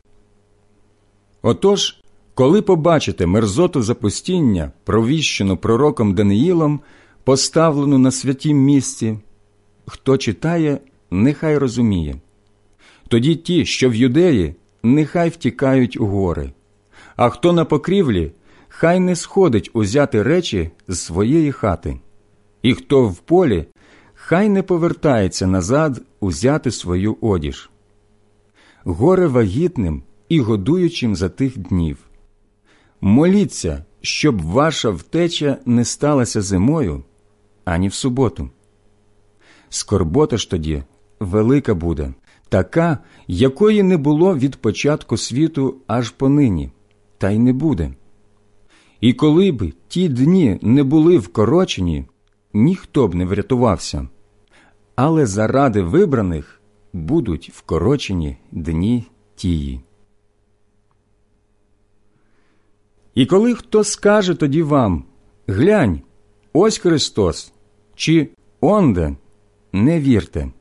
Отож, 1.43 2.01
коли 2.35 2.62
побачите 2.62 3.27
мерзоту 3.27 3.83
запустіння, 3.83 4.73
провіщену 4.85 5.57
пророком 5.57 6.15
Даниїлом, 6.15 6.81
поставлену 7.25 7.99
на 7.99 8.11
святім 8.11 8.59
місці, 8.59 9.19
хто 9.86 10.17
читає, 10.17 10.78
нехай 11.11 11.59
розуміє. 11.59 12.17
Тоді 13.09 13.36
ті, 13.36 13.67
що 13.67 13.91
в 13.91 13.95
юдеї, 13.95 14.55
нехай 14.94 15.28
втікають 15.28 16.00
у 16.00 16.06
гори, 16.06 16.52
а 17.16 17.28
хто 17.28 17.52
на 17.52 17.65
покрівлі, 17.65 18.32
хай 18.68 19.00
не 19.00 19.16
сходить 19.16 19.70
узяти 19.73 20.23
речі 20.23 20.70
з 20.89 21.00
своєї 21.00 21.52
хати, 21.52 22.00
і 22.62 22.74
хто 22.74 23.08
в 23.08 23.18
полі, 23.18 23.66
хай 24.15 24.48
не 24.48 24.62
повертається 24.62 25.47
назад 25.47 26.02
узяти 26.20 26.70
свою 26.70 27.16
одіж. 27.20 27.70
Горе 28.84 29.26
вагітним 29.26 30.02
і 30.28 30.40
годуючим 30.40 31.16
за 31.16 31.28
тих 31.28 31.58
днів. 31.58 31.98
Моліться, 33.00 33.84
щоб 34.00 34.42
ваша 34.42 34.90
втеча 34.90 35.58
не 35.66 35.84
сталася 35.84 36.42
зимою 36.42 37.02
ані 37.65 37.89
в 37.89 37.94
суботу. 37.94 38.50
Скорбота 39.68 40.36
ж 40.36 40.50
тоді 40.50 40.82
велика 41.20 41.74
буде, 41.74 42.15
така, 42.49 42.99
якої 43.26 43.83
не 43.83 43.97
було 43.97 44.36
від 44.36 44.57
початку 44.57 45.16
світу 45.16 45.76
аж 45.86 46.10
понині, 46.10 46.70
та 47.18 47.31
й 47.31 47.39
не 47.39 47.52
буде. 47.52 47.94
І 49.00 49.12
коли 49.12 49.52
б 49.52 49.73
ті 49.89 50.08
дні 50.08 50.58
не 50.62 50.83
були 50.83 51.18
вкорочені, 51.18 52.05
ніхто 52.52 53.08
б 53.08 53.15
не 53.15 53.25
врятувався, 53.25 54.08
але 54.94 55.26
заради 55.26 55.83
вибраних 55.83 56.60
будуть 56.92 57.50
вкорочені 57.55 58.36
дні 58.52 59.05
тії. 59.34 59.81
І 63.15 63.26
коли 63.26 63.55
хто 63.55 63.84
скаже 63.84 64.34
тоді 64.34 64.62
вам 64.62 65.05
глянь, 65.47 66.00
ось 66.52 66.78
Христос, 66.78 67.52
чи 67.94 68.28
онде, 68.60 69.16
не 69.73 70.00
вірте, 70.00 70.52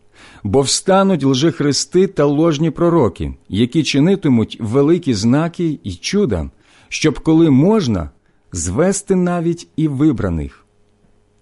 бо 0.45 0.61
встануть 0.61 1.23
лжехристи 1.23 2.07
та 2.07 2.25
ложні 2.25 2.71
пророки, 2.71 3.33
які 3.49 3.83
чинитимуть 3.83 4.57
великі 4.61 5.13
знаки 5.13 5.79
і 5.83 5.93
чуда, 5.93 6.49
щоб 6.89 7.19
коли 7.19 7.49
можна 7.49 8.09
звести 8.51 9.15
навіть 9.15 9.67
і 9.75 9.87
вибраних. 9.87 10.65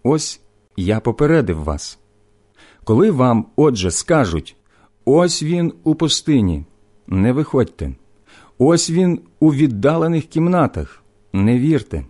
Ось 0.04 0.42
я 0.78 1.00
попередив 1.00 1.64
вас. 1.64 2.00
Коли 2.84 3.12
вам, 3.12 3.46
отже, 3.56 3.92
скажуть 3.92 4.56
ось 5.06 5.44
він 5.44 5.74
у 5.84 5.96
пустині, 5.96 6.66
не 7.08 7.32
виходьте, 7.32 7.96
ось 8.58 8.90
він 8.90 9.20
у 9.40 9.54
віддалених 9.54 10.26
кімнатах, 10.26 11.04
не 11.34 11.60
вірте. 11.60 12.06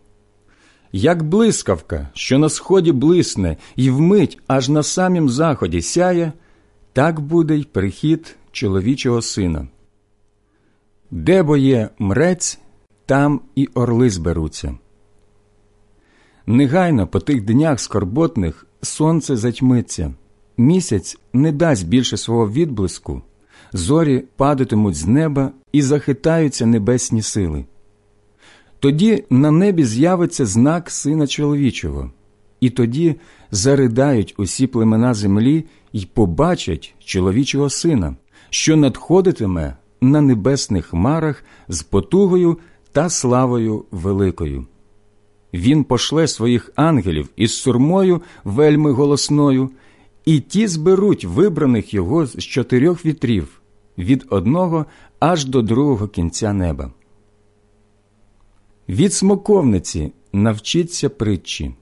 Як 0.91 1.23
блискавка, 1.23 2.09
що 2.13 2.39
на 2.39 2.49
сході 2.49 2.91
блисне 2.91 3.57
і 3.75 3.89
вмить 3.89 4.39
аж 4.47 4.69
на 4.69 4.83
самім 4.83 5.29
заході 5.29 5.81
сяє, 5.81 6.33
так 6.93 7.19
буде 7.19 7.57
й 7.57 7.63
прихід 7.63 8.35
чоловічого 8.51 9.21
сина. 9.21 9.67
Де 11.11 11.43
бо 11.43 11.57
є 11.57 11.89
мрець, 11.99 12.59
там 13.05 13.41
і 13.55 13.67
орли 13.73 14.09
зберуться. 14.09 14.77
Негайно 16.45 17.07
по 17.07 17.19
тих 17.19 17.45
днях 17.45 17.79
скорботних 17.79 18.67
сонце 18.81 19.35
затьмиться, 19.35 20.13
місяць 20.57 21.17
не 21.33 21.51
дасть 21.51 21.87
більше 21.87 22.17
свого 22.17 22.49
відблиску, 22.49 23.21
зорі 23.73 24.23
падатимуть 24.35 24.95
з 24.95 25.05
неба 25.05 25.51
і 25.71 25.81
захитаються 25.81 26.65
небесні 26.65 27.21
сили. 27.21 27.65
Тоді 28.79 29.23
на 29.29 29.51
небі 29.51 29.83
з'явиться 29.83 30.45
знак 30.45 30.91
Сина 30.91 31.27
чоловічого, 31.27 32.11
і 32.59 32.69
тоді 32.69 33.15
заридають 33.51 34.33
усі 34.37 34.67
племена 34.67 35.13
землі 35.13 35.65
і 35.93 36.05
побачать 36.05 36.95
чоловічого 36.99 37.69
сина, 37.69 38.15
що 38.49 38.75
надходитиме 38.75 39.77
на 40.01 40.21
небесних 40.21 40.85
хмарах 40.85 41.43
з 41.67 41.83
потугою 41.83 42.57
та 42.91 43.09
славою 43.09 43.85
великою. 43.91 44.65
Він 45.53 45.83
пошле 45.83 46.27
своїх 46.27 46.71
ангелів 46.75 47.29
із 47.35 47.57
сурмою 47.57 48.21
вельми 48.43 48.91
голосною, 48.91 49.69
і 50.25 50.39
ті 50.39 50.67
зберуть 50.67 51.25
вибраних 51.25 51.93
його 51.93 52.25
з 52.25 52.43
чотирьох 52.43 53.05
вітрів 53.05 53.61
від 53.97 54.25
одного 54.29 54.85
аж 55.19 55.45
до 55.45 55.61
другого 55.61 56.07
кінця 56.07 56.53
неба. 56.53 56.91
Від 58.89 59.13
смоковниці 59.13 60.11
навчіться 60.33 61.09
притчі. 61.09 61.73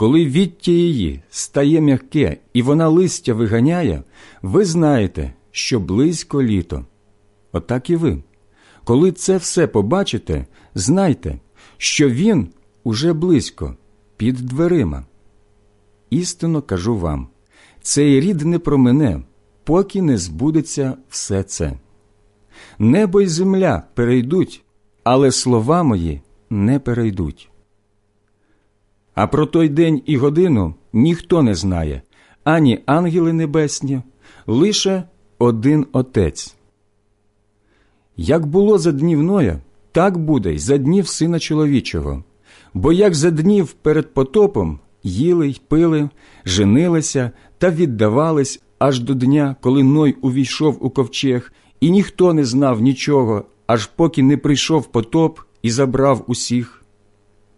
Коли 0.00 0.26
віття 0.26 0.70
її 0.70 1.22
стає 1.30 1.80
м'яке 1.80 2.36
і 2.52 2.62
вона 2.62 2.88
листя 2.88 3.34
виганяє, 3.34 4.02
ви 4.42 4.64
знаєте, 4.64 5.32
що 5.50 5.80
близько 5.80 6.42
літо. 6.42 6.86
Отак 7.52 7.90
і 7.90 7.96
ви. 7.96 8.22
Коли 8.84 9.12
це 9.12 9.36
все 9.36 9.66
побачите, 9.66 10.46
знайте, 10.74 11.38
що 11.76 12.10
він 12.10 12.48
уже 12.84 13.12
близько, 13.12 13.76
під 14.16 14.36
дверима. 14.36 15.06
Істинно 16.10 16.62
кажу 16.62 16.96
вам 16.98 17.28
цей 17.82 18.20
рід 18.20 18.40
не 18.40 18.58
промене, 18.58 19.22
поки 19.64 20.02
не 20.02 20.18
збудеться 20.18 20.96
все 21.08 21.42
це. 21.42 21.72
Небо 22.78 23.20
й 23.20 23.26
земля 23.26 23.82
перейдуть, 23.94 24.62
але 25.04 25.32
слова 25.32 25.82
мої 25.82 26.20
не 26.50 26.78
перейдуть. 26.78 27.50
А 29.20 29.26
про 29.26 29.46
той 29.46 29.68
день 29.68 30.02
і 30.06 30.16
годину 30.16 30.74
ніхто 30.92 31.42
не 31.42 31.54
знає, 31.54 32.02
ані 32.44 32.78
ангели 32.86 33.32
небесні, 33.32 34.02
лише 34.46 35.02
один 35.38 35.86
Отець. 35.92 36.54
Як 38.16 38.46
було 38.46 38.78
за 38.78 38.92
днів 38.92 39.22
Ноя, 39.22 39.60
так 39.92 40.18
буде 40.18 40.54
й 40.54 40.58
за 40.58 40.78
днів 40.78 41.06
Сина 41.08 41.38
чоловічого. 41.38 42.24
Бо 42.74 42.92
як 42.92 43.14
за 43.14 43.30
днів 43.30 43.72
перед 43.72 44.14
потопом 44.14 44.78
їли 45.02 45.48
й 45.48 45.60
пили, 45.68 46.08
женилися 46.44 47.30
та 47.58 47.70
віддавались 47.70 48.62
аж 48.78 49.00
до 49.00 49.14
дня, 49.14 49.56
коли 49.60 49.82
Ной 49.82 50.16
увійшов 50.22 50.78
у 50.80 50.90
ковчег, 50.90 51.52
і 51.80 51.90
ніхто 51.90 52.32
не 52.32 52.44
знав 52.44 52.80
нічого, 52.80 53.44
аж 53.66 53.86
поки 53.86 54.22
не 54.22 54.36
прийшов 54.36 54.86
потоп 54.86 55.38
і 55.62 55.70
забрав 55.70 56.24
усіх. 56.26 56.84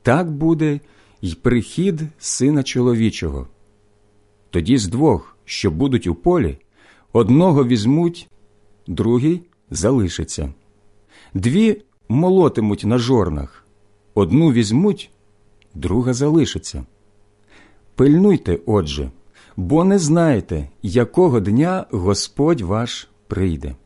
Так 0.03 0.31
буде 0.31 0.81
й 1.23 1.35
прихід 1.35 2.01
сина 2.19 2.63
чоловічого. 2.63 3.47
Тоді 4.51 4.79
з 4.79 4.89
двох, 4.89 5.37
що 5.45 5.71
будуть 5.71 6.07
у 6.07 6.15
полі, 6.15 6.59
одного 7.13 7.65
візьмуть, 7.65 8.29
другий 8.87 9.43
залишиться. 9.71 10.53
Дві 11.35 11.83
молотимуть 12.09 12.85
на 12.85 12.99
жорнах, 12.99 13.67
одну 14.15 14.53
візьмуть, 14.53 15.11
друга 15.75 16.13
залишиться. 16.13 16.87
Пильнуйте, 17.95 18.59
отже, 18.67 19.11
бо 19.57 19.85
не 19.85 19.99
знаєте, 19.99 20.69
якого 20.83 21.41
дня 21.41 21.87
Господь 21.91 22.61
ваш 22.61 23.09
прийде. 23.27 23.77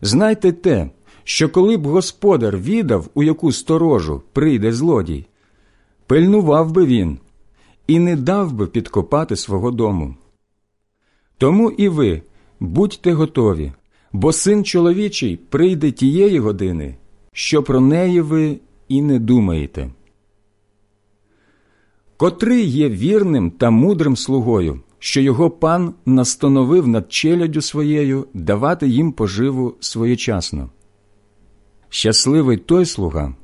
Знайте 0.00 0.52
те, 0.52 0.90
що 1.24 1.48
коли 1.48 1.76
б 1.76 1.86
господар 1.86 2.58
відав, 2.58 3.08
у 3.14 3.22
яку 3.22 3.52
сторожу 3.52 4.22
прийде 4.32 4.72
злодій, 4.72 5.26
пильнував 6.06 6.72
би 6.72 6.86
він 6.86 7.18
і 7.86 7.98
не 7.98 8.16
дав 8.16 8.52
би 8.52 8.66
підкопати 8.66 9.36
свого 9.36 9.70
дому. 9.70 10.14
Тому 11.38 11.70
і 11.70 11.88
ви 11.88 12.22
будьте 12.60 13.12
готові, 13.12 13.72
бо 14.12 14.32
син 14.32 14.64
чоловічий 14.64 15.36
прийде 15.36 15.92
тієї 15.92 16.38
години, 16.38 16.96
що 17.32 17.62
про 17.62 17.80
неї 17.80 18.20
ви 18.20 18.58
і 18.88 19.02
не 19.02 19.18
думаєте. 19.18 19.90
Котрий 22.16 22.64
є 22.64 22.88
вірним 22.88 23.50
та 23.50 23.70
мудрим 23.70 24.16
слугою, 24.16 24.80
що 24.98 25.20
його 25.20 25.50
пан 25.50 25.94
настановив 26.06 26.88
над 26.88 27.12
челядю 27.12 27.60
своєю 27.60 28.26
давати 28.34 28.88
їм 28.88 29.12
поживу 29.12 29.74
своєчасно. 29.80 30.70
Щасливий 31.88 32.56
той 32.56 32.86
слуга, 32.86 33.34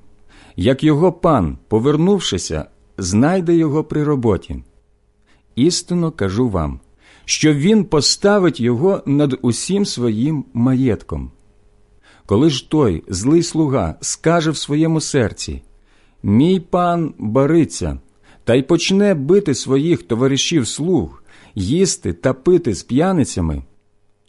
як 0.60 0.84
його 0.84 1.12
пан, 1.12 1.58
повернувшися, 1.68 2.64
знайде 2.98 3.54
його 3.54 3.84
при 3.84 4.04
роботі. 4.04 4.62
Істинно 5.54 6.10
кажу 6.10 6.48
вам, 6.48 6.80
що 7.24 7.54
він 7.54 7.84
поставить 7.84 8.60
його 8.60 9.02
над 9.06 9.38
усім 9.42 9.86
своїм 9.86 10.44
маєтком. 10.54 11.30
коли 12.26 12.50
ж 12.50 12.70
той 12.70 13.04
злий 13.08 13.42
слуга 13.42 13.94
скаже 14.00 14.50
в 14.50 14.56
своєму 14.56 15.00
серці 15.00 15.62
Мій 16.22 16.60
пан 16.60 17.14
бариться, 17.18 17.98
та 18.44 18.54
й 18.54 18.62
почне 18.62 19.14
бити 19.14 19.54
своїх 19.54 20.02
товаришів 20.02 20.68
слуг, 20.68 21.22
їсти 21.54 22.12
та 22.12 22.32
пити 22.32 22.74
з 22.74 22.82
п'яницями, 22.82 23.62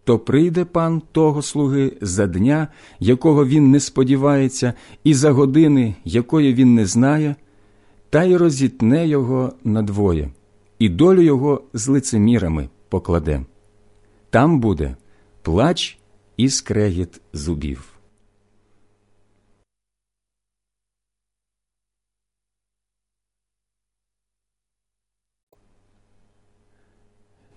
то 0.10 0.20
прийде 0.20 0.66
пан 0.66 1.02
того 1.12 1.42
слуги 1.42 1.98
за 2.02 2.28
дня, 2.28 2.68
якого 3.00 3.46
він 3.46 3.72
не 3.72 3.80
сподівається, 3.80 4.74
і 5.04 5.14
за 5.14 5.32
години, 5.32 5.96
якої 6.06 6.54
він 6.54 6.76
не 6.76 6.86
знає, 6.86 7.36
та 8.10 8.24
й 8.24 8.36
розітне 8.36 9.08
його 9.08 9.54
надвоє, 9.64 10.30
і 10.80 10.90
долю 10.90 11.22
його 11.22 11.64
з 11.74 11.88
лицемірами 11.88 12.70
покладе. 12.90 13.46
Там 14.30 14.60
буде 14.60 14.96
плач 15.42 15.98
і 16.38 16.50
скрегіт 16.50 17.22
зубів. 17.34 17.94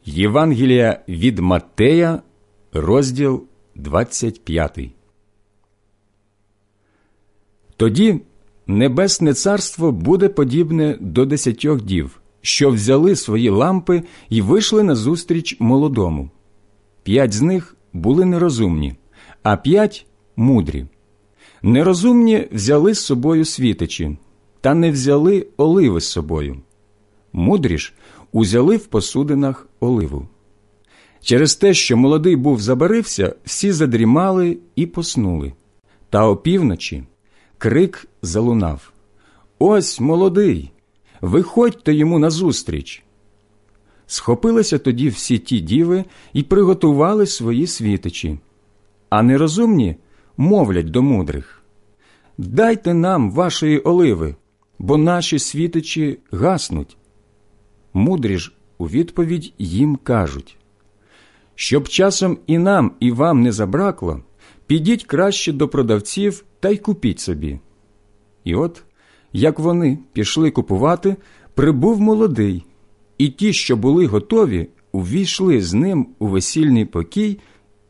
Євангелія 0.04 1.00
від 1.08 1.38
Маттея, 1.38 2.22
розділ 2.72 3.42
25. 3.74 4.78
Тоді 7.76 8.20
Небесне 8.66 9.34
Царство 9.34 9.92
буде 9.92 10.28
подібне 10.28 10.96
до 11.00 11.24
десятьох 11.26 11.82
дів, 11.82 12.20
що 12.40 12.70
взяли 12.70 13.16
свої 13.16 13.48
лампи 13.48 14.02
і 14.28 14.42
вийшли 14.42 14.82
назустріч 14.82 15.56
молодому. 15.60 16.30
П'ять 17.02 17.32
з 17.32 17.42
них 17.42 17.76
були 17.92 18.24
нерозумні, 18.24 18.94
а 19.42 19.56
п'ять 19.56 20.06
мудрі. 20.36 20.86
Нерозумні 21.62 22.48
взяли 22.52 22.94
з 22.94 23.00
собою 23.00 23.44
світичі, 23.44 24.18
та 24.60 24.74
не 24.74 24.90
взяли 24.90 25.46
оливи 25.56 26.00
з 26.00 26.06
собою. 26.06 26.56
Мудрі 27.32 27.78
ж 27.78 27.92
узяли 28.32 28.76
в 28.76 28.86
посудинах 28.86 29.68
оливу. 29.80 30.28
Через 31.22 31.56
те, 31.56 31.74
що 31.74 31.96
молодий 31.96 32.36
був 32.36 32.60
забарився, 32.60 33.34
всі 33.44 33.72
задрімали 33.72 34.58
і 34.76 34.86
поснули. 34.86 35.52
Та 36.10 36.26
опівночі 36.26 37.04
крик 37.58 38.08
залунав 38.22 38.92
Ось 39.58 40.00
молодий, 40.00 40.70
виходьте 41.20 41.94
йому 41.94 42.18
назустріч. 42.18 43.02
Схопилися 44.06 44.78
тоді 44.78 45.08
всі 45.08 45.38
ті 45.38 45.60
діви 45.60 46.04
і 46.32 46.42
приготували 46.42 47.26
свої 47.26 47.66
світичі, 47.66 48.38
а 49.10 49.22
нерозумні 49.22 49.96
мовлять 50.36 50.90
до 50.90 51.02
мудрих 51.02 51.62
Дайте 52.38 52.94
нам 52.94 53.32
вашої 53.32 53.78
оливи, 53.78 54.34
бо 54.78 54.96
наші 54.96 55.38
світичі 55.38 56.18
гаснуть. 56.32 56.96
Мудрі 57.92 58.38
ж 58.38 58.52
у 58.78 58.86
відповідь 58.86 59.52
їм 59.58 59.96
кажуть 59.96 60.56
щоб 61.54 61.88
часом 61.88 62.38
і 62.46 62.58
нам, 62.58 62.92
і 63.00 63.10
вам 63.10 63.42
не 63.42 63.52
забракло, 63.52 64.20
підіть 64.66 65.04
краще 65.04 65.52
до 65.52 65.68
продавців 65.68 66.44
та 66.60 66.68
й 66.68 66.76
купіть 66.76 67.20
собі. 67.20 67.58
І 68.44 68.54
от, 68.54 68.82
як 69.32 69.58
вони 69.58 69.98
пішли 70.12 70.50
купувати, 70.50 71.16
прибув 71.54 72.00
молодий, 72.00 72.64
і 73.18 73.28
ті, 73.28 73.52
що 73.52 73.76
були 73.76 74.06
готові, 74.06 74.68
увійшли 74.92 75.62
з 75.62 75.74
ним 75.74 76.06
у 76.18 76.26
весільний 76.26 76.84
покій 76.84 77.38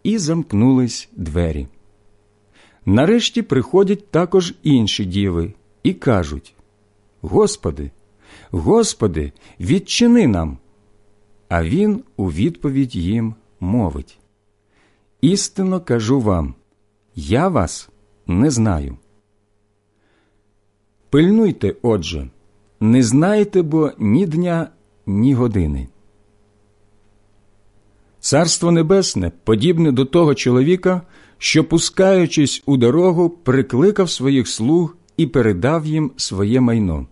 і 0.03 0.19
замкнулись 0.19 1.09
двері. 1.13 1.67
Нарешті 2.87 3.43
приходять 3.43 4.11
також 4.11 4.55
інші 4.63 5.05
діви 5.05 5.53
і 5.83 5.95
кажуть 5.95 6.55
Господи, 7.21 7.91
Господи, 8.51 9.33
відчини 9.61 10.27
нам. 10.27 10.59
А 11.49 11.65
він 11.65 12.03
у 12.17 12.27
відповідь 12.27 12.97
їм 12.97 13.35
мовить 13.63 14.19
Істинно 15.21 15.81
кажу 15.81 16.21
вам, 16.21 16.55
я 17.15 17.49
вас 17.49 17.89
не 18.27 18.51
знаю. 18.51 18.99
Пильнуйте, 21.11 21.77
отже, 21.83 22.31
не 22.81 23.03
знаєте 23.03 23.63
бо 23.63 23.93
ні 23.99 24.27
дня, 24.27 24.69
ні 25.07 25.35
години. 25.35 25.89
Царство 28.21 28.71
Небесне 28.71 29.33
подібне 29.45 29.93
до 29.93 30.05
того 30.05 30.35
чоловіка, 30.35 31.03
що, 31.39 31.65
пускаючись 31.65 32.63
у 32.67 32.77
дорогу, 32.77 33.31
прикликав 33.31 34.11
своїх 34.11 34.49
слуг 34.49 34.97
і 35.17 35.27
передав 35.27 35.87
їм 35.87 36.13
своє 36.17 36.61
майно. 36.61 37.07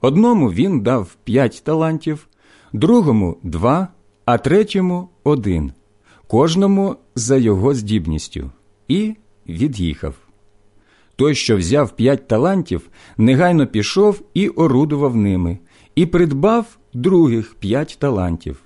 Одному 0.00 0.52
він 0.52 0.80
дав 0.80 1.16
п'ять 1.24 1.62
талантів, 1.64 2.28
другому 2.72 3.36
два, 3.42 3.88
а 4.24 4.38
третьому 4.38 5.08
один, 5.24 5.72
кожному 6.28 6.96
за 7.14 7.36
його 7.36 7.74
здібністю, 7.74 8.50
і 8.88 9.14
від'їхав. 9.48 10.14
Той, 11.16 11.34
що 11.34 11.56
взяв 11.56 11.96
п'ять 11.96 12.28
талантів, 12.28 12.88
негайно 13.16 13.66
пішов 13.66 14.22
і 14.34 14.48
орудував 14.48 15.16
ними, 15.16 15.58
і 15.94 16.06
придбав 16.06 16.78
других 16.94 17.54
п'ять 17.54 17.96
талантів. 18.00 18.60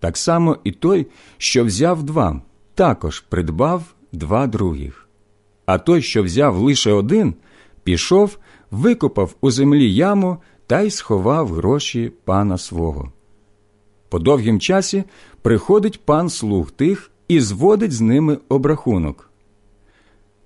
Так 0.00 0.16
само 0.16 0.56
і 0.64 0.72
той, 0.72 1.06
що 1.38 1.64
взяв 1.64 2.02
два, 2.02 2.42
також 2.74 3.20
придбав 3.20 3.82
два 4.12 4.46
других. 4.46 5.08
А 5.66 5.78
той, 5.78 6.02
що 6.02 6.22
взяв 6.22 6.56
лише 6.56 6.92
один, 6.92 7.34
пішов, 7.84 8.38
викопав 8.70 9.34
у 9.40 9.50
землі 9.50 9.94
яму 9.94 10.36
та 10.66 10.80
й 10.80 10.90
сховав 10.90 11.48
гроші 11.48 12.12
пана 12.24 12.58
свого. 12.58 13.12
По 14.08 14.18
довгім 14.18 14.60
часі 14.60 15.04
приходить 15.42 16.04
пан 16.04 16.28
слуг 16.28 16.70
тих 16.70 17.10
і 17.28 17.40
зводить 17.40 17.92
з 17.92 18.00
ними 18.00 18.38
обрахунок. 18.48 19.30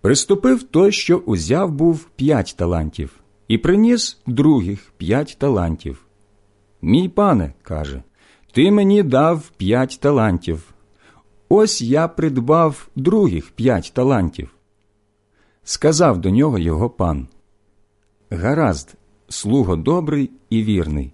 Приступив 0.00 0.62
той, 0.62 0.92
що 0.92 1.18
узяв 1.18 1.72
був 1.72 2.04
п'ять 2.16 2.54
талантів, 2.58 3.20
і 3.48 3.58
приніс 3.58 4.18
других 4.26 4.92
п'ять 4.96 5.36
талантів. 5.38 6.06
Мій 6.82 7.08
пане, 7.08 7.52
каже, 7.62 8.02
ти 8.52 8.70
мені 8.70 9.02
дав 9.02 9.50
п'ять 9.56 9.98
талантів. 10.00 10.74
Ось 11.48 11.82
я 11.82 12.08
придбав 12.08 12.88
других 12.96 13.50
п'ять 13.50 13.92
талантів. 13.94 14.54
Сказав 15.64 16.18
до 16.18 16.30
нього 16.30 16.58
його 16.58 16.90
пан 16.90 17.28
Гаразд, 18.30 18.94
слуго 19.28 19.76
добрий 19.76 20.30
і 20.50 20.62
вірний. 20.62 21.12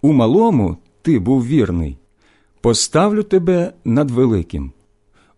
У 0.00 0.12
малому 0.12 0.76
ти 1.02 1.18
був 1.18 1.46
вірний. 1.46 1.98
Поставлю 2.64 3.22
тебе 3.22 3.72
над 3.84 4.10
великим. 4.10 4.72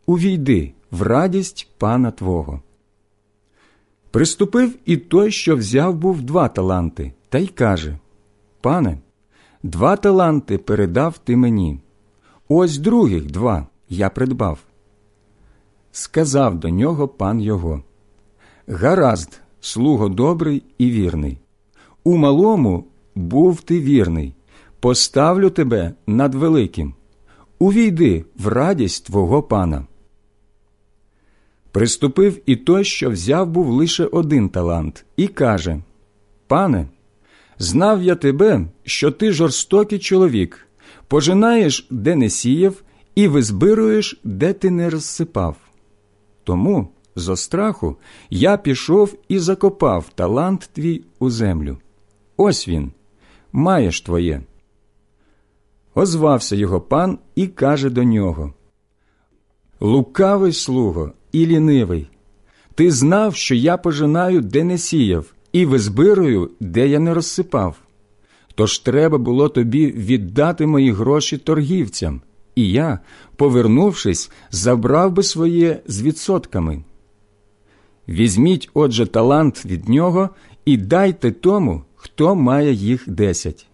Увійди 0.06 0.72
в 0.90 1.02
радість 1.02 1.68
пана 1.78 2.10
Твого. 2.10 2.60
Приступив 4.10 4.74
і 4.84 4.96
той, 4.96 5.30
що 5.30 5.56
взяв 5.56 5.94
був 5.94 6.22
два 6.22 6.48
таланти, 6.48 7.12
та 7.28 7.38
й 7.38 7.46
каже 7.46 7.98
Пане, 8.60 8.98
два 9.62 9.96
таланти 9.96 10.58
передав 10.58 11.18
ти 11.18 11.36
мені. 11.36 11.80
Ось 12.48 12.78
других 12.78 13.26
два 13.26 13.66
я 13.88 14.10
придбав. 14.10 14.58
Сказав 15.92 16.60
до 16.60 16.68
нього 16.68 17.08
пан 17.08 17.40
його 17.40 17.82
Гаразд, 18.68 19.40
слуго 19.60 20.08
добрий 20.08 20.62
і 20.78 20.90
вірний. 20.90 21.38
У 22.04 22.16
малому 22.16 22.84
був 23.14 23.60
ти 23.60 23.80
вірний, 23.80 24.34
поставлю 24.80 25.50
тебе 25.50 25.94
над 26.06 26.34
великим. 26.34 26.95
Увійди 27.58 28.24
в 28.38 28.46
радість 28.46 29.06
твого 29.06 29.42
пана. 29.42 29.86
Приступив 31.72 32.40
і 32.46 32.56
той, 32.56 32.84
що 32.84 33.10
взяв 33.10 33.46
був 33.48 33.68
лише 33.68 34.04
один 34.04 34.48
талант, 34.48 35.04
і 35.16 35.28
каже 35.28 35.80
Пане, 36.46 36.86
знав 37.58 38.02
я 38.02 38.14
тебе, 38.14 38.66
що 38.84 39.10
ти 39.10 39.32
жорстокий 39.32 39.98
чоловік, 39.98 40.66
пожинаєш, 41.08 41.86
де 41.90 42.16
не 42.16 42.30
сіяв, 42.30 42.82
і 43.14 43.28
визбируєш, 43.28 44.20
де 44.24 44.52
ти 44.52 44.70
не 44.70 44.90
розсипав. 44.90 45.56
Тому 46.44 46.88
зо 47.16 47.36
страху 47.36 47.96
я 48.30 48.56
пішов 48.56 49.18
і 49.28 49.38
закопав 49.38 50.10
талант 50.14 50.70
твій 50.72 51.02
у 51.18 51.30
землю. 51.30 51.78
Ось 52.36 52.68
він, 52.68 52.92
маєш 53.52 54.00
твоє. 54.00 54.42
Озвався 55.98 56.56
його 56.56 56.80
пан 56.80 57.18
і 57.34 57.46
каже 57.46 57.90
до 57.90 58.04
нього 58.04 58.52
Лукавий 59.80 60.52
слуго 60.52 61.12
і 61.32 61.46
лінивий. 61.46 62.10
Ти 62.74 62.90
знав, 62.90 63.34
що 63.34 63.54
я 63.54 63.76
пожинаю, 63.76 64.40
де 64.40 64.64
не 64.64 64.78
сіяв, 64.78 65.34
і 65.52 65.66
визбирую, 65.66 66.50
де 66.60 66.88
я 66.88 66.98
не 66.98 67.14
розсипав. 67.14 67.76
Тож 68.54 68.78
треба 68.78 69.18
було 69.18 69.48
тобі 69.48 69.86
віддати 69.86 70.66
мої 70.66 70.92
гроші 70.92 71.38
торгівцям, 71.38 72.20
і 72.54 72.70
я, 72.70 72.98
повернувшись, 73.36 74.30
забрав 74.50 75.12
би 75.12 75.22
своє 75.22 75.80
з 75.86 76.02
відсотками. 76.02 76.84
Візьміть, 78.08 78.70
отже, 78.74 79.06
талант 79.06 79.66
від 79.66 79.88
нього 79.88 80.30
і 80.64 80.76
дайте 80.76 81.30
тому, 81.30 81.82
хто 81.94 82.34
має 82.34 82.72
їх 82.72 83.08
десять. 83.08 83.66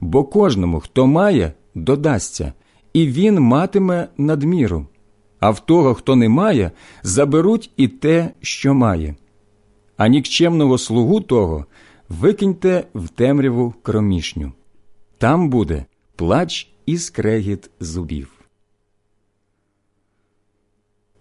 Бо 0.00 0.24
кожному, 0.24 0.80
хто 0.80 1.06
має, 1.06 1.52
додасться, 1.74 2.52
і 2.92 3.06
він 3.06 3.40
матиме 3.40 4.08
надміру, 4.16 4.86
а 5.40 5.50
в 5.50 5.66
того, 5.66 5.94
хто 5.94 6.16
не 6.16 6.28
має, 6.28 6.70
заберуть 7.02 7.70
і 7.76 7.88
те, 7.88 8.30
що 8.40 8.74
має. 8.74 9.16
А 9.96 10.08
нікчемного 10.08 10.78
слугу 10.78 11.20
того 11.20 11.66
викиньте 12.08 12.84
в 12.94 13.08
темряву 13.08 13.74
кромішню. 13.82 14.52
Там 15.18 15.50
буде 15.50 15.84
плач 16.16 16.68
і 16.86 16.98
скрегіт 16.98 17.70
зубів. 17.80 18.28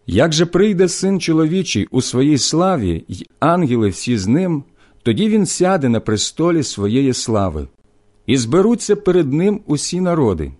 Як 0.07 0.33
же 0.33 0.45
прийде 0.45 0.87
син 0.87 1.21
чоловічий 1.21 1.87
у 1.91 2.01
своїй 2.01 2.37
славі, 2.37 3.05
й 3.07 3.27
ангели 3.39 3.89
всі 3.89 4.17
з 4.17 4.27
ним, 4.27 4.63
тоді 5.03 5.29
він 5.29 5.45
сяде 5.45 5.89
на 5.89 5.99
престолі 5.99 6.63
своєї 6.63 7.13
слави, 7.13 7.67
і 8.25 8.37
зберуться 8.37 8.95
перед 8.95 9.33
ним 9.33 9.61
усі 9.65 10.01
народи. 10.01 10.51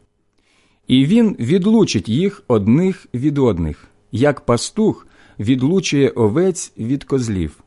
І 0.88 1.06
він 1.06 1.36
відлучить 1.40 2.10
їх 2.10 2.44
одних 2.48 3.08
від 3.14 3.38
одних, 3.38 3.88
як 4.12 4.42
пастух 4.42 5.08
відлучує 5.40 6.10
овець 6.10 6.74
від 6.78 7.04
козлів, 7.04 7.64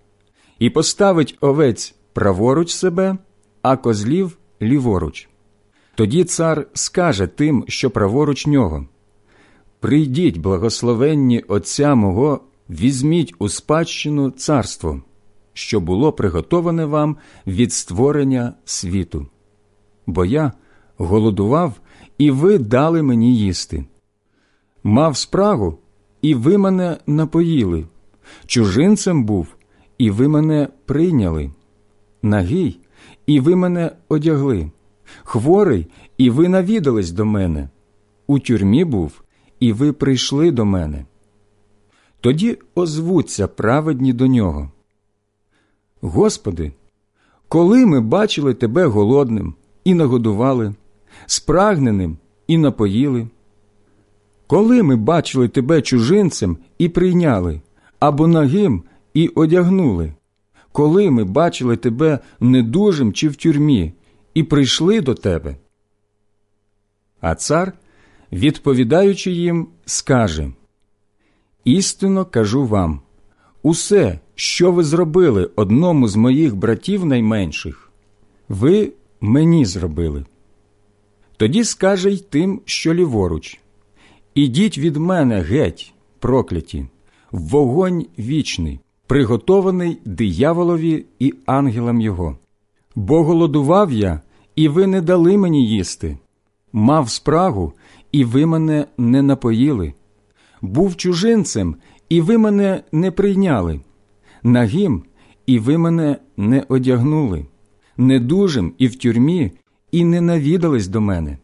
і 0.59 0.71
поставить 0.71 1.37
овець 1.41 1.95
праворуч 2.13 2.73
себе, 2.73 3.19
а 3.63 3.77
козлів 3.77 4.39
ліворуч. 4.63 5.29
Тоді 5.95 6.25
цар 6.25 6.67
скаже 6.75 7.27
тим, 7.27 7.65
що 7.69 7.91
праворуч 7.91 8.47
нього 8.47 8.87
Прийдіть, 9.85 10.39
благословенні 10.39 11.41
Отця 11.41 11.95
мого, 11.95 12.41
візьміть 12.71 13.35
у 13.39 13.49
спадщину 13.49 14.31
царство, 14.31 15.03
що 15.53 15.81
було 15.81 16.13
приготоване 16.13 16.85
вам 16.85 17.17
від 17.47 17.73
створення 17.73 18.55
світу. 18.65 19.27
Бо 20.07 20.25
я 20.25 20.53
голодував, 20.99 21.81
і 22.19 22.31
ви 22.31 22.59
дали 22.59 23.03
мені 23.03 23.37
їсти. 23.37 23.85
Мав 24.85 25.17
спрагу, 25.17 25.79
і 26.23 26.35
ви 26.35 26.59
мене 26.59 26.97
напоїли, 27.07 27.87
чужинцем 28.47 29.25
був, 29.25 29.47
і 29.99 30.11
ви 30.11 30.29
мене 30.29 30.69
прийняли, 30.85 31.51
нагий, 32.23 32.81
і 33.27 33.41
ви 33.41 33.57
мене 33.57 33.91
одягли, 34.09 34.71
хворий, 35.25 35.87
і 36.19 36.31
ви 36.31 36.49
навідались 36.49 37.11
до 37.11 37.25
мене. 37.25 37.69
У 38.27 38.39
тюрмі 38.39 38.85
був 38.85 39.25
і 39.61 39.73
ви 39.73 39.93
прийшли 39.93 40.51
до 40.51 40.65
мене. 40.65 41.05
Тоді 42.21 42.59
озвуться 42.75 43.49
праведні 43.49 44.13
до 44.13 44.27
нього. 44.27 44.71
Господи, 46.01 46.73
коли 47.49 47.87
ми 47.87 48.01
бачили 48.01 48.55
Тебе 48.55 48.87
голодним 48.87 49.55
і 49.85 49.95
нагодували, 49.95 50.75
спрагненим 51.27 52.19
і 52.47 52.59
напоїли, 52.59 53.29
коли 54.47 54.83
ми 54.83 54.97
бачили 54.97 55.49
Тебе 55.49 55.83
чужинцем 55.83 56.59
і 56.79 56.89
прийняли, 56.89 57.61
або 57.99 58.27
нагим 58.27 58.83
і 59.15 59.29
одягнули, 59.29 60.13
коли 60.73 61.11
ми 61.11 61.25
бачили 61.25 61.77
Тебе 61.77 62.19
недужим 62.41 63.13
чи 63.13 63.29
в 63.29 63.37
тюрмі 63.37 63.93
і 64.35 64.43
прийшли 64.43 65.01
до 65.01 65.15
Тебе. 65.15 65.57
А 67.21 67.35
цар 67.35 67.73
відповідаючи 68.33 69.31
їм, 69.31 69.69
скаже 69.85 70.53
Істинно 71.65 72.25
кажу 72.25 72.67
вам 72.67 73.01
усе, 73.63 74.19
що 74.35 74.73
ви 74.73 74.85
зробили 74.85 75.51
одному 75.57 76.09
з 76.09 76.17
моїх 76.17 76.57
братів 76.57 77.05
найменших, 77.05 77.91
ви 78.49 78.93
мені 79.21 79.65
зробили. 79.65 80.25
Тоді 81.37 81.65
скаже 81.65 82.11
й 82.11 82.19
тим, 82.19 82.61
що 82.65 82.95
ліворуч. 82.95 83.61
Ідіть 84.35 84.79
від 84.79 84.97
мене 84.97 85.41
геть, 85.41 85.95
прокляті, 86.19 86.87
в 87.33 87.41
вогонь 87.41 88.07
вічний, 88.19 88.81
приготований 89.07 89.99
дияволові 90.05 91.05
і 91.19 91.35
ангелам 91.47 92.01
його. 92.01 92.39
Бо 92.95 93.25
голодував 93.25 93.93
я, 93.93 94.21
і 94.57 94.69
ви 94.69 94.87
не 94.87 95.01
дали 95.01 95.39
мені 95.39 95.69
їсти, 95.69 96.19
мав 96.73 97.11
спрагу, 97.11 97.73
і 98.13 98.25
ви 98.25 98.47
мене 98.47 98.87
не 98.99 99.23
напоїли, 99.23 99.93
був 100.63 100.97
чужинцем, 100.97 101.77
і 102.09 102.21
ви 102.21 102.39
мене 102.39 102.83
не 102.93 103.11
прийняли, 103.11 103.81
нагим, 104.43 105.03
і 105.47 105.59
ви 105.59 105.79
мене 105.79 106.17
не 106.37 106.65
одягнули, 106.69 107.47
недужим 107.97 108.73
і 108.79 108.89
в 108.89 108.97
тюрмі, 108.97 109.53
і 109.93 110.05
не 110.05 110.21
навідались 110.21 110.89
до 110.89 111.01
мене. 111.01 111.39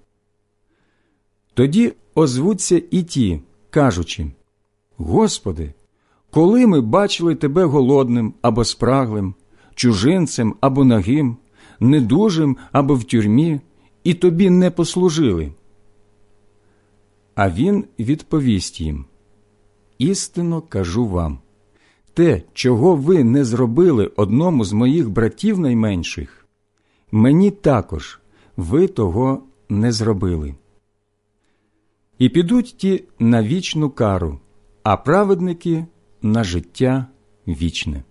Тоді 1.54 1.92
озвуться 2.14 2.82
і 2.90 3.02
ті, 3.02 3.40
кажучи 3.70 4.26
Господи, 4.96 5.74
коли 6.30 6.66
ми 6.66 6.80
бачили 6.80 7.34
Тебе 7.34 7.64
голодним 7.64 8.34
або 8.42 8.64
спраглим, 8.64 9.34
чужинцем 9.74 10.54
або 10.60 10.84
нагим, 10.84 11.36
недужим 11.80 12.56
або 12.72 12.94
в 12.94 13.04
тюрмі, 13.04 13.60
і 14.04 14.14
тобі 14.14 14.50
не 14.50 14.70
послужили. 14.70 15.52
А 17.34 17.50
він 17.50 17.84
відповість 17.98 18.80
їм 18.80 19.04
Істинно 19.98 20.62
кажу 20.62 21.06
вам 21.06 21.38
те, 22.14 22.42
чого 22.52 22.96
ви 22.96 23.24
не 23.24 23.44
зробили 23.44 24.06
одному 24.16 24.64
з 24.64 24.72
моїх 24.72 25.10
братів 25.10 25.58
найменших, 25.58 26.39
мені 27.12 27.50
також 27.50 28.20
ви 28.56 28.88
того 28.88 29.42
не 29.68 29.92
зробили. 29.92 30.54
І 32.18 32.28
підуть 32.28 32.74
ті 32.78 33.04
на 33.18 33.42
вічну 33.42 33.90
кару, 33.90 34.40
а 34.82 34.96
праведники 34.96 35.86
на 36.22 36.44
життя 36.44 37.06
вічне. 37.48 38.04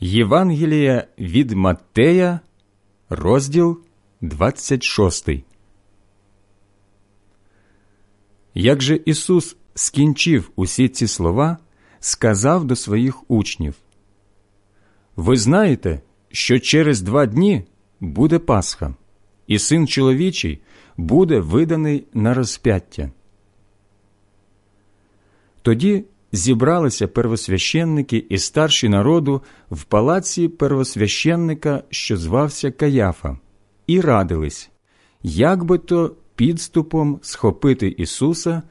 Євангелія 0.00 1.08
від 1.18 1.50
Маттея, 1.50 2.40
розділ 3.08 3.80
26. 4.20 5.28
Як 8.58 8.82
же 8.82 9.00
Ісус 9.04 9.56
скінчив 9.74 10.50
усі 10.56 10.88
ці 10.88 11.06
слова, 11.06 11.58
сказав 12.00 12.64
до 12.64 12.76
своїх 12.76 13.30
учнів 13.30 13.74
Ви 15.16 15.36
знаєте, 15.36 16.00
що 16.30 16.58
через 16.58 17.02
два 17.02 17.26
дні 17.26 17.64
буде 18.00 18.38
Пасха, 18.38 18.94
і 19.46 19.58
син 19.58 19.86
чоловічий 19.86 20.60
буде 20.96 21.40
виданий 21.40 22.06
на 22.14 22.34
розп'яття. 22.34 23.10
Тоді 25.62 26.04
зібралися 26.32 27.08
первосвященники 27.08 28.26
і 28.28 28.38
старші 28.38 28.88
народу 28.88 29.42
в 29.70 29.84
палаці 29.84 30.48
первосвященника, 30.48 31.82
що 31.90 32.16
звався 32.16 32.70
Каяфа, 32.70 33.38
і 33.86 34.00
радились, 34.00 34.70
як 35.22 35.64
би 35.64 35.78
то 35.78 36.16
підступом 36.36 37.18
схопити 37.22 37.88
Ісуса 37.88 38.62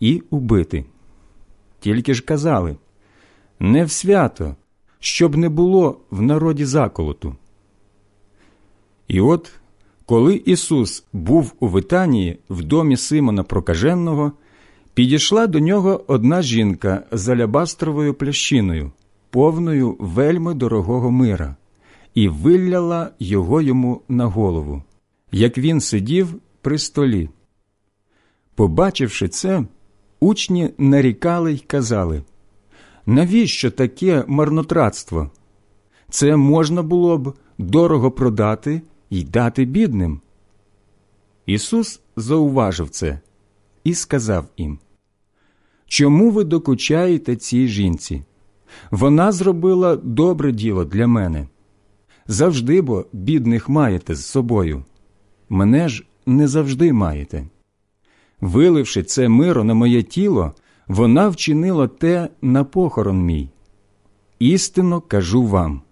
і 0.00 0.22
убити. 0.30 0.84
Тільки 1.80 2.14
ж 2.14 2.22
казали 2.22 2.76
не 3.58 3.84
в 3.84 3.90
свято, 3.90 4.56
щоб 5.00 5.36
не 5.36 5.48
було 5.48 6.00
в 6.10 6.22
народі 6.22 6.64
заколоту. 6.64 7.36
І 9.08 9.20
от, 9.20 9.52
коли 10.06 10.34
Ісус 10.34 11.04
був 11.12 11.54
у 11.60 11.68
Витанії 11.68 12.38
в 12.48 12.62
домі 12.62 12.96
Симона 12.96 13.42
Прокаженного, 13.42 14.32
Підійшла 14.94 15.46
до 15.46 15.60
нього 15.60 16.04
одна 16.06 16.42
жінка 16.42 17.02
з 17.12 17.28
алябастровою 17.28 18.14
плящиною, 18.14 18.92
повною 19.30 19.96
вельми 19.98 20.54
дорогого 20.54 21.10
мира, 21.10 21.56
і 22.14 22.28
вилляла 22.28 23.10
його 23.18 23.60
йому 23.60 24.00
на 24.08 24.26
голову, 24.26 24.82
як 25.32 25.58
він 25.58 25.80
сидів 25.80 26.34
при 26.64 26.78
столі. 26.78 27.28
Побачивши 28.54 29.28
це, 29.28 29.64
учні 30.20 30.70
нарікали 30.78 31.52
й 31.52 31.58
казали 31.58 32.22
навіщо 33.06 33.70
таке 33.70 34.24
марнотратство? 34.26 35.30
Це 36.10 36.36
можна 36.36 36.82
було 36.82 37.18
б 37.18 37.34
дорого 37.58 38.10
продати 38.10 38.82
й 39.10 39.24
дати 39.24 39.64
бідним. 39.64 40.20
Ісус 41.46 42.00
зауважив 42.16 42.90
це 42.90 43.20
і 43.84 43.94
сказав 43.94 44.44
їм 44.56 44.78
Чому 45.86 46.30
ви 46.30 46.44
докучаєте 46.44 47.36
цій 47.36 47.68
жінці? 47.68 48.22
Вона 48.90 49.32
зробила 49.32 49.96
добре 49.96 50.52
діло 50.52 50.84
для 50.84 51.06
мене. 51.06 51.48
Завжди 52.26 52.82
бо 52.82 53.06
бідних 53.12 53.68
маєте 53.68 54.14
з 54.14 54.26
собою. 54.26 54.84
Мене 55.48 55.88
ж 55.88 56.04
не 56.26 56.48
завжди 56.48 56.92
маєте. 56.92 57.44
Виливши 58.40 59.02
це 59.02 59.28
миро 59.28 59.64
на 59.64 59.74
моє 59.74 60.02
тіло, 60.02 60.52
вона 60.88 61.28
вчинила 61.28 61.88
те 61.88 62.28
на 62.42 62.64
похорон 62.64 63.18
мій. 63.18 63.48
Істинно 64.38 65.00
кажу 65.00 65.42
вам 65.42 65.82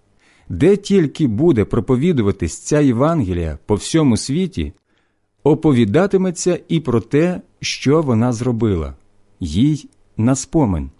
де 0.52 0.76
тільки 0.76 1.26
буде 1.26 1.64
проповідуватись 1.64 2.58
ця 2.58 2.80
Євангелія 2.80 3.58
по 3.66 3.74
всьому 3.74 4.16
світі, 4.16 4.72
оповідатиметься 5.42 6.60
і 6.68 6.80
про 6.80 7.00
те, 7.00 7.40
що 7.60 8.02
вона 8.02 8.32
зробила, 8.32 8.94
їй 9.40 9.88
на 10.16 10.36
спомин. 10.36 10.90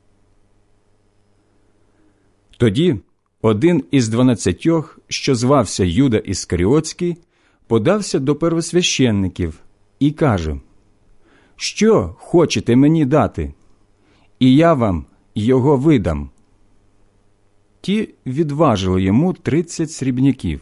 Тоді 2.59 2.97
один 3.43 3.85
із 3.91 4.09
дванадцятьох, 4.09 4.99
що 5.09 5.35
звався 5.35 5.85
Юда 5.85 6.17
Іскаріотський, 6.17 7.17
подався 7.73 8.19
до 8.19 8.37
первосвященників 8.37 9.61
і 9.99 10.11
каже 10.11 10.61
Що 11.57 12.17
хочете 12.19 12.77
мені 12.77 13.05
дати? 13.05 13.55
І 14.39 14.57
я 14.57 14.75
вам 14.75 15.05
його 15.35 15.77
видам. 15.77 16.31
Ті 17.81 18.15
відважили 18.27 19.03
йому 19.03 19.33
тридцять 19.33 19.91
срібняків. 19.91 20.61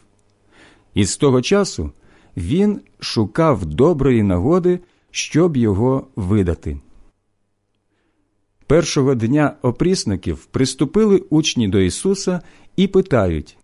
І 0.95 1.05
з 1.05 1.17
того 1.17 1.43
часу 1.43 1.91
він 2.37 2.81
шукав 3.01 3.67
доброї 3.67 4.23
нагоди, 4.23 4.81
щоб 5.11 5.57
його 5.57 6.07
видати. 6.17 6.79
Першого 8.67 9.15
дня 9.15 9.57
опрісників 9.63 10.45
приступили 10.45 11.23
учні 11.31 11.69
до 11.69 11.81
Ісуса 11.81 12.41
і 12.77 12.87
питають 12.87 13.57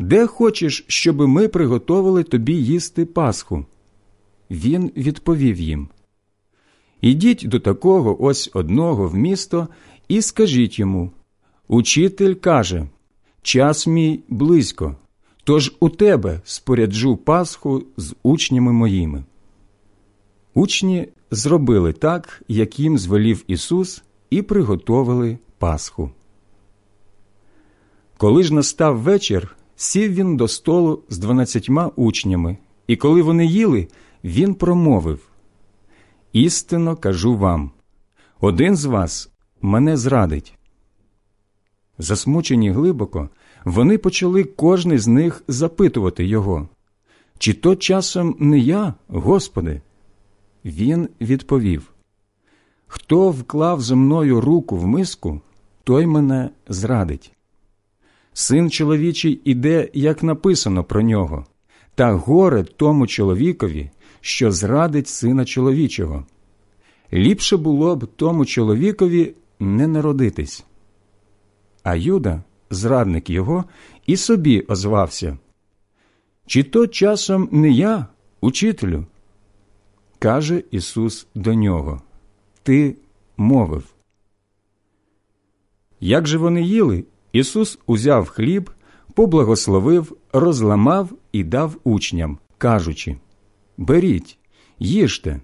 Де 0.00 0.26
хочеш, 0.26 0.84
щоб 0.88 1.20
ми 1.20 1.48
приготовили 1.48 2.22
тобі 2.22 2.52
їсти 2.52 3.04
Пасху? 3.04 3.64
Він 4.50 4.92
відповів 4.96 5.60
їм 5.60 5.88
Ідіть 7.00 7.42
до 7.48 7.60
такого 7.60 8.24
ось 8.24 8.50
одного 8.54 9.08
в 9.08 9.14
місто 9.14 9.68
і 10.08 10.22
скажіть 10.22 10.78
йому 10.78 11.10
Учитель 11.68 12.34
каже 12.34 12.86
Час 13.42 13.86
мій 13.86 14.20
близько, 14.28 14.96
тож 15.44 15.72
у 15.80 15.88
тебе 15.88 16.40
споряджу 16.44 17.16
Пасху 17.16 17.82
з 17.96 18.14
учнями 18.22 18.72
моїми. 18.72 19.24
Учні 20.54 21.08
зробили 21.30 21.92
так, 21.92 22.42
як 22.48 22.78
їм 22.78 22.98
звелів 22.98 23.44
Ісус, 23.46 24.02
і 24.30 24.42
приготовили 24.42 25.38
Пасху. 25.58 26.10
Коли 28.16 28.42
ж 28.42 28.54
настав 28.54 28.98
вечір, 28.98 29.56
сів 29.80 30.12
він 30.12 30.36
до 30.36 30.48
столу 30.48 31.02
з 31.08 31.18
дванадцятьма 31.18 31.90
учнями, 31.96 32.56
і 32.86 32.96
коли 32.96 33.22
вони 33.22 33.46
їли, 33.46 33.88
він 34.24 34.54
промовив 34.54 35.20
Істинно 36.32 36.96
кажу 36.96 37.36
вам 37.36 37.70
один 38.40 38.76
з 38.76 38.84
вас 38.84 39.30
мене 39.62 39.96
зрадить. 39.96 40.54
Засмучені 41.98 42.70
глибоко, 42.70 43.28
вони 43.64 43.98
почали 43.98 44.44
кожний 44.44 44.98
з 44.98 45.06
них 45.06 45.42
запитувати 45.48 46.24
його, 46.24 46.68
чи 47.38 47.54
то 47.54 47.76
часом 47.76 48.36
не 48.38 48.58
я, 48.58 48.94
Господи? 49.08 49.82
Він 50.64 51.08
відповів 51.20 51.92
Хто 52.86 53.30
вклав 53.30 53.80
зо 53.80 53.96
мною 53.96 54.40
руку 54.40 54.76
в 54.76 54.86
миску, 54.86 55.40
той 55.84 56.06
мене 56.06 56.50
зрадить. 56.68 57.32
Син 58.32 58.70
чоловічий 58.70 59.40
іде, 59.44 59.88
як 59.94 60.22
написано 60.22 60.84
про 60.84 61.02
нього, 61.02 61.46
та 61.94 62.12
горе 62.12 62.64
тому 62.64 63.06
чоловікові, 63.06 63.90
що 64.20 64.52
зрадить 64.52 65.08
сина 65.08 65.44
чоловічого. 65.44 66.26
Ліпше 67.12 67.56
було 67.56 67.96
б 67.96 68.06
тому 68.16 68.44
чоловікові 68.44 69.34
не 69.60 69.86
народитись. 69.86 70.64
А 71.82 71.94
Юда, 71.94 72.42
зрадник 72.70 73.30
його, 73.30 73.64
і 74.06 74.16
собі 74.16 74.64
озвався 74.68 75.38
Чи 76.46 76.62
то 76.62 76.86
часом 76.86 77.48
не 77.52 77.70
я, 77.70 78.06
учителю? 78.40 79.06
Каже 80.18 80.62
Ісус 80.70 81.26
до 81.34 81.54
нього 81.54 82.02
Ти 82.62 82.96
мовив. 83.36 83.84
Як 86.00 86.26
же 86.26 86.38
вони 86.38 86.62
їли, 86.62 87.04
Ісус 87.32 87.78
узяв 87.86 88.28
хліб, 88.28 88.70
поблагословив, 89.14 90.16
розламав 90.32 91.08
і 91.32 91.44
дав 91.44 91.76
учням, 91.84 92.38
кажучи 92.58 93.16
Беріть, 93.78 94.38
їжте, 94.78 95.40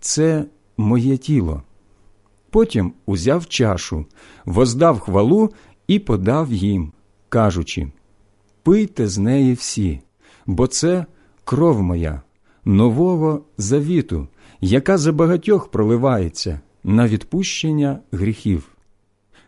це 0.00 0.44
моє 0.76 1.16
тіло. 1.16 1.62
Потім 2.50 2.92
узяв 3.06 3.46
чашу, 3.46 4.06
воздав 4.44 5.00
хвалу 5.00 5.50
і 5.86 5.98
подав 5.98 6.52
їм, 6.52 6.92
кажучи 7.28 7.92
Пийте 8.62 9.08
з 9.08 9.18
неї 9.18 9.54
всі, 9.54 10.00
бо 10.46 10.66
це 10.66 11.06
кров 11.44 11.82
моя, 11.82 12.22
нового 12.64 13.44
завіту, 13.58 14.28
яка 14.60 14.98
за 14.98 15.12
багатьох 15.12 15.68
проливається 15.68 16.60
на 16.84 17.08
відпущення 17.08 17.98
гріхів. 18.12 18.68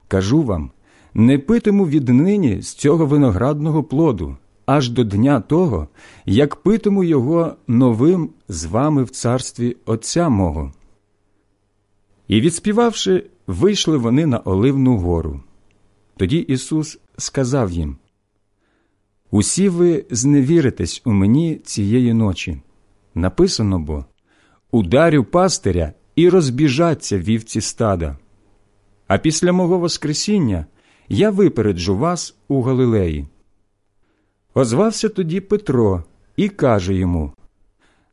Кажу 0.08 0.42
вам 0.42 0.70
не 1.14 1.38
питиму 1.38 1.86
віднині 1.86 2.62
з 2.62 2.74
цього 2.74 3.06
виноградного 3.06 3.84
плоду, 3.84 4.36
аж 4.66 4.90
до 4.90 5.04
дня 5.04 5.40
того, 5.40 5.88
як 6.26 6.56
питиму 6.56 7.04
його 7.04 7.56
новим 7.66 8.30
з 8.48 8.64
вами 8.64 9.02
в 9.02 9.10
царстві 9.10 9.76
Отця 9.86 10.28
мого. 10.28 10.72
І 12.28 12.40
відспівавши, 12.40 13.24
вийшли 13.46 13.96
вони 13.96 14.26
на 14.26 14.38
Оливну 14.38 14.96
гору. 14.96 15.40
Тоді 16.16 16.38
Ісус 16.38 16.98
сказав 17.18 17.70
їм 17.70 17.96
Усі 19.30 19.68
ви 19.68 20.04
зневіритесь 20.10 21.02
у 21.04 21.12
мені 21.12 21.56
цієї 21.56 22.14
ночі. 22.14 22.60
Написано 23.14 23.78
бо 23.78 24.04
ударю 24.70 25.24
пастиря 25.24 25.92
і 26.16 26.28
розбіжаться 26.28 27.18
вівці 27.18 27.60
стада. 27.60 28.18
А 29.06 29.18
після 29.18 29.52
мого 29.52 29.78
Воскресіння 29.78 30.66
я 31.12 31.30
випереджу 31.30 31.96
вас 31.96 32.36
у 32.48 32.62
Галилеї. 32.62 33.26
Озвався 34.54 35.08
тоді 35.08 35.40
Петро 35.40 36.04
і 36.36 36.48
каже 36.48 36.94
йому 36.94 37.32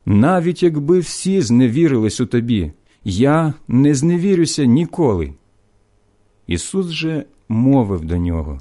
Навіть 0.06 0.62
якби 0.62 0.98
всі 0.98 1.40
зневірились 1.40 2.20
у 2.20 2.26
тобі, 2.26 2.72
я 3.04 3.54
не 3.68 3.94
зневірюся 3.94 4.64
ніколи. 4.64 5.34
Ісус 6.46 6.86
же 6.86 7.24
мовив 7.48 8.04
до 8.04 8.16
нього 8.16 8.60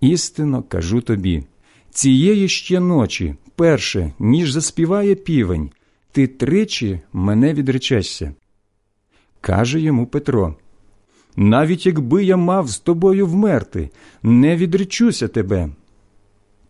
Істинно 0.00 0.62
кажу 0.62 1.00
тобі, 1.00 1.44
цієї 1.90 2.48
ще 2.48 2.80
ночі, 2.80 3.34
перше, 3.56 4.12
ніж 4.18 4.52
заспіває 4.52 5.14
півень, 5.14 5.70
ти 6.12 6.26
тричі 6.26 7.00
мене 7.12 7.54
відречешся. 7.54 8.34
Каже 9.40 9.80
йому 9.80 10.06
Петро 10.06 10.56
навіть 11.36 11.86
якби 11.86 12.24
я 12.24 12.36
мав 12.36 12.68
з 12.68 12.78
тобою 12.78 13.26
вмерти, 13.26 13.90
не 14.22 14.56
відречуся 14.56 15.28
тебе. 15.28 15.68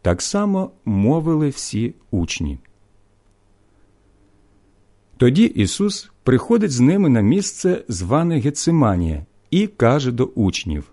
Так 0.03 0.23
само 0.23 0.71
мовили 0.85 1.49
всі 1.49 1.95
учні. 2.11 2.59
Тоді 5.17 5.45
Ісус 5.45 6.11
приходить 6.23 6.71
з 6.71 6.81
ними 6.81 7.09
на 7.09 7.21
місце, 7.21 7.85
зване 7.89 8.39
Гециманія, 8.41 9.27
і 9.51 9.67
каже 9.67 10.13
до 10.13 10.25
учнів 10.25 10.93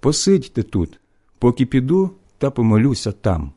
Посидьте 0.00 0.62
тут, 0.62 1.00
поки 1.38 1.66
піду 1.66 2.10
та 2.38 2.50
помолюся 2.50 3.12
там. 3.12 3.52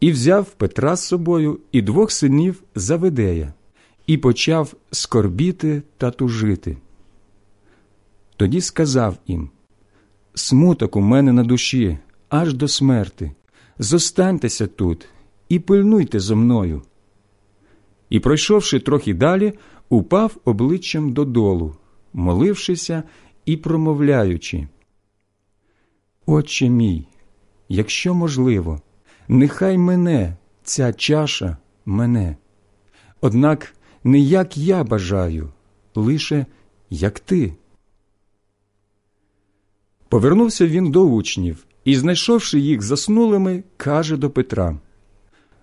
І 0.00 0.12
взяв 0.12 0.50
Петра 0.50 0.96
з 0.96 1.06
собою 1.06 1.60
і 1.72 1.82
двох 1.82 2.12
синів 2.12 2.62
Заведея, 2.74 3.52
і 4.06 4.16
почав 4.18 4.74
скорбіти 4.90 5.82
та 5.98 6.10
тужити. 6.10 6.76
Тоді 8.36 8.60
сказав 8.60 9.16
їм 9.26 9.50
Смуток 10.34 10.96
у 10.96 11.00
мене 11.00 11.32
на 11.32 11.44
душі, 11.44 11.98
аж 12.28 12.54
до 12.54 12.68
смерти. 12.68 13.32
Зостаньтеся 13.78 14.66
тут 14.66 15.08
і 15.48 15.58
пильнуйте 15.58 16.20
зо 16.20 16.36
мною. 16.36 16.82
І, 18.10 18.20
пройшовши 18.20 18.80
трохи 18.80 19.14
далі, 19.14 19.52
упав 19.88 20.36
обличчям 20.44 21.12
додолу, 21.12 21.76
молившися 22.12 23.02
і 23.46 23.56
промовляючи. 23.56 24.68
Отче 26.26 26.68
мій, 26.68 27.08
якщо 27.68 28.14
можливо, 28.14 28.80
нехай 29.28 29.78
мене 29.78 30.36
ця 30.62 30.92
чаша 30.92 31.56
мене. 31.86 32.36
Однак 33.20 33.74
не 34.04 34.18
як 34.18 34.56
я 34.56 34.84
бажаю, 34.84 35.52
лише 35.94 36.46
як 36.90 37.20
ти. 37.20 37.52
Повернувся 40.08 40.66
він 40.66 40.90
до 40.90 41.04
учнів 41.04 41.66
і, 41.84 41.96
знайшовши 41.96 42.60
їх 42.60 42.82
заснулими, 42.82 43.62
каже 43.76 44.16
до 44.16 44.30
Петра 44.30 44.78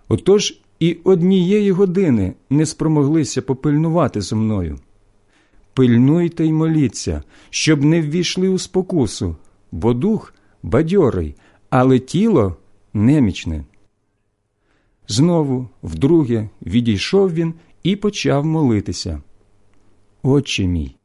Отож 0.08 0.60
і 0.80 0.98
однієї 1.04 1.72
години 1.72 2.34
не 2.50 2.66
спромоглися 2.66 3.42
попильнувати 3.42 4.20
зо 4.20 4.36
мною. 4.36 4.78
Пильнуйте 5.74 6.46
й 6.46 6.52
моліться, 6.52 7.22
щоб 7.50 7.84
не 7.84 8.02
ввійшли 8.02 8.48
у 8.48 8.58
спокусу, 8.58 9.36
бо 9.72 9.94
дух 9.94 10.34
бадьорий, 10.62 11.34
але 11.70 11.98
тіло 11.98 12.56
немічне. 12.94 13.64
Знову, 15.08 15.68
вдруге, 15.82 16.48
відійшов 16.62 17.32
він 17.32 17.54
і 17.82 17.96
почав 17.96 18.46
молитися. 18.46 19.22
Отче 20.22 20.66
мій, 20.66 20.96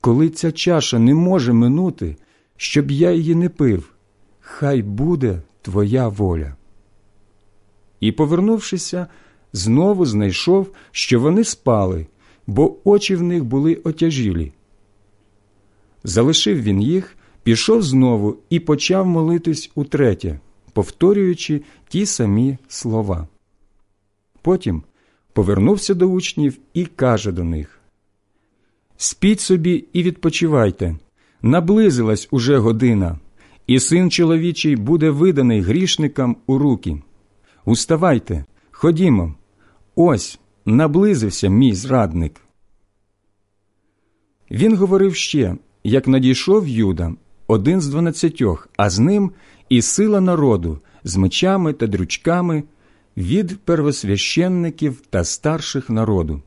коли 0.00 0.28
ця 0.28 0.52
чаша 0.52 0.98
не 0.98 1.14
може 1.14 1.52
минути, 1.52 2.16
щоб 2.56 2.90
я 2.90 3.12
її 3.12 3.34
не 3.34 3.48
пив, 3.48 3.92
хай 4.40 4.82
буде 4.82 5.42
твоя 5.62 6.08
воля. 6.08 6.56
І, 8.00 8.12
повернувшися, 8.12 9.06
знову 9.52 10.06
знайшов, 10.06 10.72
що 10.90 11.20
вони 11.20 11.44
спали, 11.44 12.06
бо 12.46 12.76
очі 12.84 13.16
в 13.16 13.22
них 13.22 13.44
були 13.44 13.74
отяжілі. 13.74 14.52
Залишив 16.04 16.62
він 16.62 16.82
їх, 16.82 17.16
пішов 17.42 17.82
знову 17.82 18.36
і 18.50 18.60
почав 18.60 19.06
молитись 19.06 19.70
утретє, 19.74 20.40
повторюючи 20.72 21.62
ті 21.88 22.06
самі 22.06 22.58
слова. 22.68 23.28
Потім 24.42 24.82
повернувся 25.32 25.94
до 25.94 26.06
учнів 26.06 26.58
і 26.74 26.86
каже 26.86 27.32
до 27.32 27.44
них 27.44 27.78
Спіть 28.96 29.40
собі 29.40 29.84
і 29.92 30.02
відпочивайте, 30.02 30.96
наблизилась 31.42 32.28
уже 32.30 32.58
година, 32.58 33.18
і 33.66 33.80
син 33.80 34.10
чоловічий 34.10 34.76
буде 34.76 35.10
виданий 35.10 35.60
грішникам 35.60 36.36
у 36.46 36.58
руки. 36.58 37.02
Уставайте, 37.64 38.44
ходімо, 38.70 39.34
ось 39.94 40.38
наблизився 40.66 41.48
мій 41.48 41.74
зрадник. 41.74 42.40
Він 44.50 44.76
говорив 44.76 45.14
ще, 45.14 45.56
як 45.84 46.08
надійшов 46.08 46.68
Юда, 46.68 47.14
один 47.46 47.80
з 47.80 47.88
дванадцятьох, 47.88 48.68
а 48.76 48.90
з 48.90 48.98
ним 48.98 49.32
і 49.68 49.82
сила 49.82 50.20
народу 50.20 50.78
з 51.04 51.16
мечами 51.16 51.72
та 51.72 51.86
дрючками 51.86 52.62
від 53.16 53.58
первосвященників 53.58 55.02
та 55.10 55.24
старших 55.24 55.90
народу. 55.90 56.42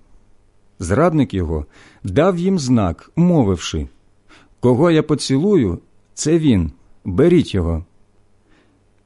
Зрадник 0.80 1.34
його 1.34 1.66
дав 2.04 2.38
їм 2.38 2.60
знак, 2.60 3.12
мовивши 3.16 3.88
Кого 4.60 4.92
я 4.92 5.04
поцілую, 5.04 5.80
це 6.14 6.40
він, 6.40 6.72
беріть 7.06 7.54
його. 7.54 7.86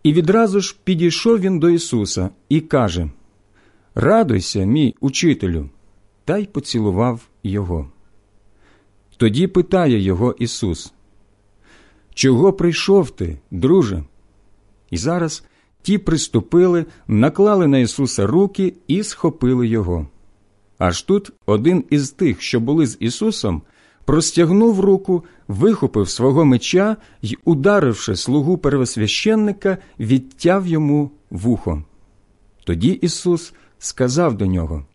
І 0.03 0.13
відразу 0.13 0.59
ж 0.59 0.75
підійшов 0.83 1.39
він 1.39 1.59
до 1.59 1.69
Ісуса 1.69 2.29
і 2.49 2.61
каже 2.61 3.09
Радуйся, 3.95 4.63
мій 4.65 4.95
учителю, 4.99 5.69
та 6.25 6.37
й 6.37 6.45
поцілував 6.45 7.21
його. 7.43 7.89
Тоді 9.17 9.47
питає 9.47 9.99
його 9.99 10.35
Ісус, 10.39 10.93
Чого 12.13 12.53
прийшов 12.53 13.11
ти, 13.11 13.37
друже? 13.51 14.03
І 14.89 14.97
зараз 14.97 15.43
ті 15.81 15.97
приступили, 15.97 16.85
наклали 17.07 17.67
на 17.67 17.77
Ісуса 17.77 18.27
руки 18.27 18.73
і 18.87 19.03
схопили 19.03 19.67
його. 19.67 20.07
Аж 20.77 21.01
тут 21.01 21.31
один 21.45 21.83
із 21.89 22.11
тих, 22.11 22.41
що 22.41 22.59
були 22.59 22.87
з 22.87 22.97
Ісусом, 22.99 23.61
простягнув 24.09 24.79
руку, 24.79 25.23
вихопив 25.47 26.09
свого 26.09 26.45
меча 26.45 26.97
й, 27.21 27.37
ударивши 27.45 28.15
слугу 28.15 28.57
первосвященника, 28.57 29.77
відтяв 29.99 30.67
йому 30.67 31.11
вухо. 31.29 31.83
Тоді 32.63 32.89
Ісус 32.89 33.53
сказав 33.79 34.37
до 34.37 34.45
нього 34.45 34.85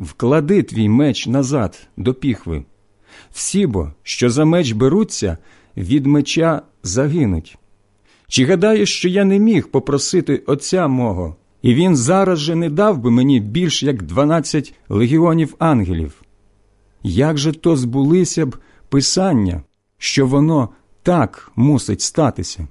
Вклади 0.00 0.62
твій 0.62 0.88
меч 0.88 1.26
назад 1.26 1.86
до 1.96 2.14
піхви. 2.14 2.64
Всі 3.30 3.66
бо, 3.66 3.92
що 4.02 4.30
за 4.30 4.44
меч 4.44 4.72
беруться, 4.72 5.38
від 5.76 6.06
меча 6.06 6.62
загинуть. 6.82 7.58
Чи 8.28 8.44
гадаєш, 8.44 8.96
що 8.96 9.08
я 9.08 9.24
не 9.24 9.38
міг 9.38 9.68
попросити 9.68 10.42
Отця 10.46 10.88
мого, 10.88 11.36
і 11.62 11.74
він 11.74 11.96
зараз 11.96 12.38
же 12.38 12.54
не 12.54 12.70
дав 12.70 12.98
би 12.98 13.10
мені 13.10 13.40
більш 13.40 13.82
як 13.82 14.02
дванадцять 14.02 14.74
легіонів 14.88 15.54
ангелів? 15.58 16.21
Як 17.02 17.38
же 17.38 17.52
то 17.52 17.76
збулися 17.76 18.46
б 18.46 18.56
Писання, 18.88 19.62
що 19.98 20.26
воно 20.26 20.68
так 21.02 21.52
мусить 21.56 22.00
статися? 22.00 22.68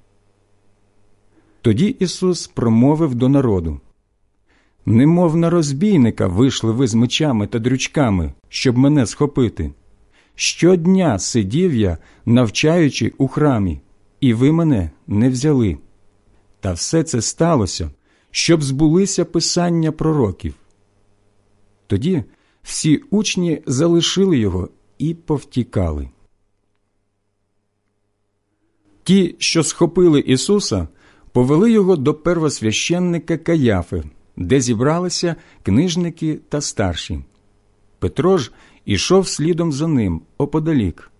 Тоді 1.61 1.87
Ісус 1.87 2.47
промовив 2.47 3.15
до 3.15 3.29
народу 3.29 3.79
Немов 4.85 5.37
на 5.37 5.49
розбійника 5.49 6.27
вийшли 6.27 6.71
ви 6.71 6.87
з 6.87 6.93
мечами 6.93 7.47
та 7.47 7.59
дрючками, 7.59 8.33
щоб 8.49 8.77
мене 8.77 9.05
схопити. 9.05 9.71
Щодня 10.35 11.19
сидів 11.19 11.75
я, 11.75 11.97
навчаючи 12.25 13.13
у 13.17 13.27
храмі, 13.27 13.81
і 14.19 14.33
ви 14.33 14.51
мене 14.51 14.89
не 15.07 15.29
взяли. 15.29 15.77
Та 16.59 16.73
все 16.73 17.03
це 17.03 17.21
сталося, 17.21 17.91
щоб 18.31 18.63
збулися 18.63 19.25
писання 19.25 19.91
пророків. 19.91 20.53
Тоді 21.87 22.23
всі 22.63 22.97
учні 22.97 23.61
залишили 23.65 24.37
його 24.37 24.69
і 24.97 25.13
повтікали. 25.13 26.09
Ті, 29.03 29.35
що 29.39 29.63
схопили 29.63 30.19
Ісуса, 30.19 30.87
повели 31.31 31.71
його 31.71 31.95
до 31.95 32.13
первосвященника 32.13 33.37
Каяфи, 33.37 34.03
де 34.37 34.61
зібралися 34.61 35.35
книжники 35.63 36.39
та 36.49 36.61
старші. 36.61 37.21
Петро 37.99 38.37
ж 38.37 38.51
ішов 38.85 39.27
слідом 39.27 39.71
за 39.71 39.87
ним 39.87 40.21
оподалік, 40.37 41.11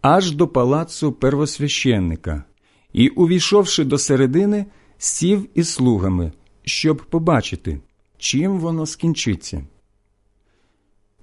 аж 0.00 0.32
до 0.32 0.48
палацу 0.48 1.12
первосвященника, 1.12 2.44
і, 2.92 3.08
увійшовши 3.08 3.84
до 3.84 3.98
середини, 3.98 4.66
сів 4.98 5.48
із 5.54 5.68
слугами, 5.68 6.32
щоб 6.64 7.04
побачити, 7.04 7.80
чим 8.18 8.58
воно 8.58 8.86
скінчиться. 8.86 9.66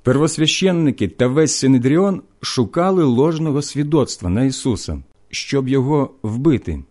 Первосвященники 0.03 1.07
та 1.07 1.27
весь 1.27 1.55
Синедріон 1.55 2.21
шукали 2.41 3.03
ложного 3.03 3.61
свідоцтва 3.61 4.30
на 4.30 4.43
Ісуса, 4.43 5.03
щоб 5.30 5.67
його 5.67 6.11
вбити, 6.23 6.83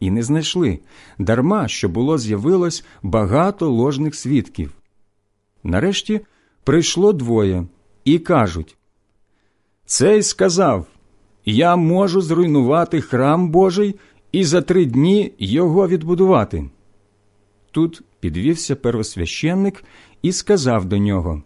і 0.00 0.10
не 0.10 0.22
знайшли, 0.22 0.78
дарма 1.18 1.68
що 1.68 1.88
було 1.88 2.18
з'явилось 2.18 2.84
багато 3.02 3.70
ложних 3.70 4.14
свідків. 4.14 4.72
Нарешті 5.64 6.20
прийшло 6.64 7.12
двоє 7.12 7.66
і 8.04 8.18
кажуть 8.18 8.76
Цей 9.86 10.22
сказав 10.22 10.86
Я 11.44 11.76
можу 11.76 12.20
зруйнувати 12.20 13.00
храм 13.00 13.50
Божий 13.50 13.94
і 14.32 14.44
за 14.44 14.62
три 14.62 14.84
дні 14.84 15.32
його 15.38 15.88
відбудувати. 15.88 16.70
Тут 17.70 18.02
підвівся 18.20 18.76
первосвященник 18.76 19.84
і 20.22 20.32
сказав 20.32 20.84
до 20.84 20.98
нього 20.98 21.42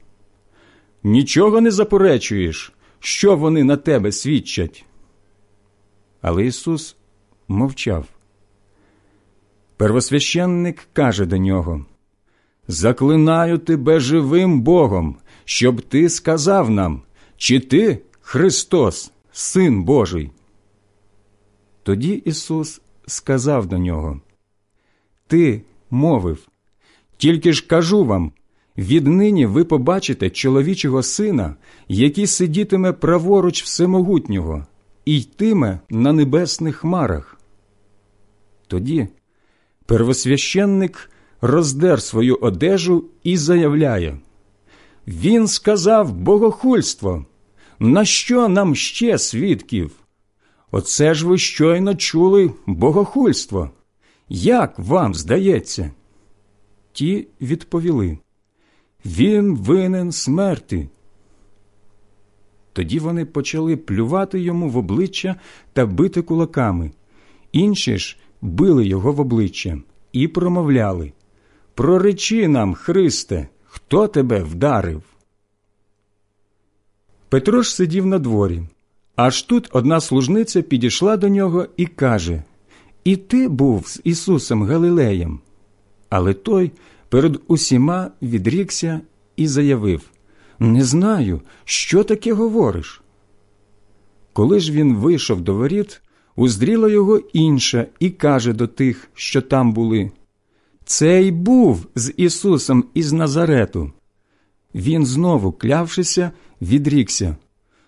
Нічого 1.02 1.60
не 1.60 1.70
заперечуєш, 1.70 2.72
що 2.98 3.36
вони 3.36 3.64
на 3.64 3.76
тебе 3.76 4.12
свідчать. 4.12 4.84
Але 6.20 6.46
Ісус 6.46 6.96
мовчав. 7.48 8.06
Первосвященник 9.76 10.88
каже 10.92 11.26
до 11.26 11.36
нього 11.36 11.84
Заклинаю 12.68 13.58
тебе 13.58 14.00
живим 14.00 14.60
Богом, 14.60 15.16
щоб 15.44 15.82
ти 15.82 16.08
сказав 16.08 16.70
нам, 16.70 17.02
чи 17.36 17.60
ти 17.60 18.02
Христос, 18.20 19.12
Син 19.32 19.82
Божий. 19.82 20.30
Тоді 21.82 22.12
Ісус 22.12 22.80
сказав 23.06 23.66
до 23.66 23.78
нього 23.78 24.20
Ти 25.26 25.62
мовив, 25.90 26.48
тільки 27.16 27.52
ж 27.52 27.66
кажу 27.66 28.04
вам 28.04 28.32
віднині 28.78 29.46
ви 29.46 29.64
побачите 29.64 30.30
чоловічого 30.30 31.02
сина, 31.02 31.56
який 31.88 32.26
сидітиме 32.26 32.92
праворуч 32.92 33.62
всемогутнього 33.62 34.66
і 35.04 35.18
йтиме 35.18 35.80
на 35.90 36.12
небесних 36.12 36.76
хмарах. 36.76 37.40
Тоді 38.66 39.08
первосвященник 39.86 41.10
роздер 41.40 42.02
свою 42.02 42.36
одежу 42.36 43.04
і 43.22 43.36
заявляє 43.36 44.18
Він 45.06 45.48
сказав 45.48 46.12
богохульство. 46.12 47.24
На 47.78 48.04
що 48.04 48.48
нам 48.48 48.74
ще 48.74 49.18
свідків? 49.18 49.90
Оце 50.70 51.14
ж 51.14 51.26
ви 51.26 51.38
щойно 51.38 51.94
чули 51.94 52.52
богохульство. 52.66 53.70
Як 54.28 54.78
вам 54.78 55.14
здається? 55.14 55.90
Ті 56.92 57.28
відповіли 57.40 58.18
Він 59.06 59.56
винен 59.56 60.12
смерти. 60.12 60.88
Тоді 62.72 62.98
вони 62.98 63.24
почали 63.24 63.76
плювати 63.76 64.40
йому 64.40 64.68
в 64.68 64.76
обличчя 64.76 65.36
та 65.72 65.86
бити 65.86 66.22
кулаками. 66.22 66.90
Інші 67.52 67.98
ж 67.98 68.16
били 68.42 68.86
його 68.86 69.12
в 69.12 69.20
обличчя 69.20 69.78
і 70.12 70.28
промовляли 70.28 71.12
Проречи 71.74 72.48
нам, 72.48 72.74
Христе, 72.74 73.48
Хто 73.64 74.08
тебе 74.08 74.42
вдарив? 74.42 75.02
Петро 77.28 77.62
ж 77.62 77.74
сидів 77.74 78.06
на 78.06 78.18
дворі. 78.18 78.62
Аж 79.16 79.42
тут 79.42 79.68
одна 79.72 80.00
служниця 80.00 80.62
підійшла 80.62 81.16
до 81.16 81.28
нього 81.28 81.66
і 81.76 81.86
каже 81.86 82.42
І 83.04 83.16
ти 83.16 83.48
був 83.48 83.88
з 83.88 84.00
Ісусом 84.04 84.62
Галилеєм. 84.62 85.40
Але 86.10 86.34
той 86.34 86.72
перед 87.08 87.40
усіма 87.46 88.10
відрікся 88.22 89.00
і 89.36 89.46
заявив 89.46 90.02
Не 90.58 90.84
знаю, 90.84 91.40
що 91.64 92.04
таке 92.04 92.32
говориш. 92.32 93.02
Коли 94.32 94.60
ж 94.60 94.72
він 94.72 94.96
вийшов 94.96 95.40
до 95.40 95.54
воріт, 95.54 96.00
уздріла 96.36 96.88
його 96.88 97.18
інша 97.18 97.86
і 97.98 98.10
каже 98.10 98.52
до 98.52 98.66
тих, 98.66 99.08
що 99.14 99.42
там 99.42 99.72
були 99.72 100.10
Цей 100.84 101.30
був 101.30 101.86
з 101.94 102.12
Ісусом 102.16 102.84
із 102.94 103.12
Назарету. 103.12 103.92
Він 104.74 105.06
знову, 105.06 105.52
клявшися, 105.52 106.30
відрікся 106.62 107.36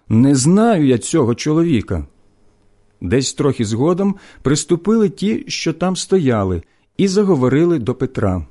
Не 0.08 0.34
знаю 0.34 0.86
я 0.86 0.98
цього 0.98 1.34
чоловіка. 1.34 2.06
Десь 3.00 3.34
трохи 3.34 3.64
згодом 3.64 4.16
приступили 4.42 5.08
ті, 5.08 5.44
що 5.48 5.72
там 5.72 5.96
стояли, 5.96 6.62
і 6.96 7.08
заговорили 7.08 7.78
до 7.78 7.94
Петра. 7.94 8.46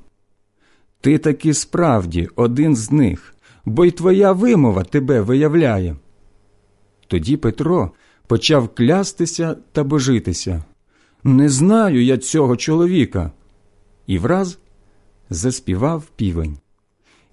Ти 1.02 1.18
таки 1.18 1.53
справді 1.53 2.30
один 2.36 2.76
з 2.76 2.92
них, 2.92 3.36
бо 3.66 3.86
й 3.86 3.92
твоя 3.92 4.32
вимова 4.32 4.84
тебе 4.84 5.22
виявляє. 5.22 5.95
Тоді 7.08 7.38
Петро 7.38 7.92
почав 8.28 8.69
клястися 8.69 9.56
та 9.72 9.84
божитися. 9.84 10.64
Не 11.24 11.50
знаю 11.50 12.03
я 12.03 12.18
цього 12.18 12.58
чоловіка. 12.58 13.32
І 14.08 14.18
враз 14.18 14.60
заспівав 15.30 16.03
півень. 16.16 16.58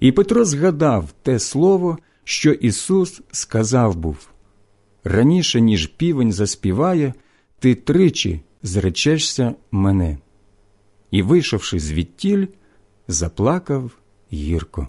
І 0.00 0.12
Петро 0.12 0.44
згадав 0.44 1.12
те 1.22 1.38
слово, 1.38 1.98
що 2.24 2.52
Ісус 2.52 3.22
сказав 3.32 3.96
був 3.96 4.28
раніше, 5.06 5.60
ніж 5.60 5.86
півень 5.86 6.32
заспіває, 6.32 7.14
ти 7.58 7.74
тричі 7.74 8.40
зречешся 8.62 9.54
мене. 9.70 10.18
І, 11.10 11.22
вийшовши 11.22 11.78
звідтіль, 11.78 12.46
заплакав 13.08 13.98
гірко. 14.32 14.88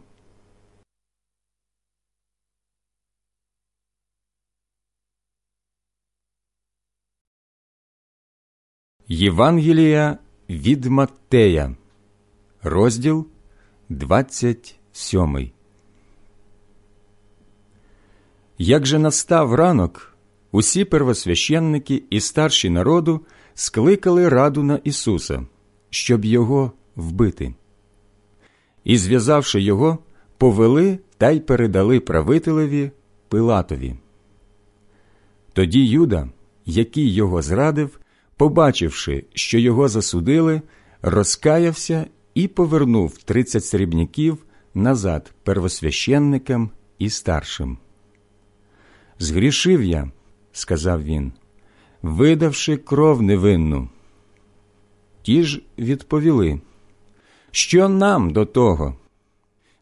Євангелія 9.08 10.18
від 10.50 10.86
Маттея, 10.86 11.76
розділ 12.64 13.28
27 13.90 15.52
Як 18.58 18.86
же 18.86 19.00
настав 19.00 19.56
ранок, 19.56 20.18
усі 20.52 20.86
первосвященники 20.86 22.04
і 22.10 22.20
старші 22.20 22.70
народу 22.70 23.26
скликали 23.54 24.30
раду 24.30 24.64
на 24.64 24.76
Ісуса, 24.84 25.46
щоб 25.90 26.26
його 26.26 26.72
вбити. 26.96 27.54
І, 28.88 28.98
зв'язавши 28.98 29.62
його, 29.62 29.98
повели 30.38 31.00
та 31.18 31.30
й 31.30 31.40
передали 31.40 32.00
правителеві 32.00 32.92
Пилатові. 33.28 33.96
Тоді 35.54 35.86
Юда, 35.86 36.30
який 36.66 37.14
його 37.14 37.42
зрадив, 37.42 38.00
побачивши, 38.38 39.26
що 39.34 39.60
його 39.60 39.88
засудили, 39.88 40.62
розкаявся 41.02 42.06
і 42.34 42.48
повернув 42.48 43.18
тридцять 43.18 43.66
срібняків 43.66 44.38
назад 44.74 45.34
первосвященникам 45.44 46.70
і 47.00 47.10
старшим. 47.10 47.78
Згрішив 49.20 49.84
я, 49.84 50.12
сказав 50.52 51.04
він, 51.04 51.32
видавши 52.02 52.78
кров 52.78 53.22
невинну. 53.22 53.90
Ті 55.22 55.44
ж 55.44 55.62
відповіли, 55.78 56.62
що 57.51 57.90
нам 57.90 58.34
до 58.34 58.45
того? 58.45 58.95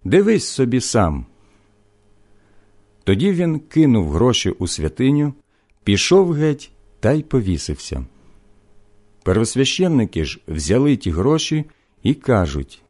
Дивись 0.04 0.48
собі 0.48 0.82
сам. 0.82 1.26
Тоді 3.04 3.32
він 3.32 3.60
кинув 3.60 4.12
гроші 4.12 4.50
у 4.50 4.68
святиню, 4.68 5.34
пішов 5.84 6.32
геть 6.32 6.72
та 7.00 7.12
й 7.12 7.24
повісився. 7.24 8.06
Первосвященники 9.24 10.26
ж 10.26 10.40
взяли 10.48 10.98
ті 10.98 11.12
гроші 11.12 11.66
і 12.04 12.14
кажуть 12.14 12.82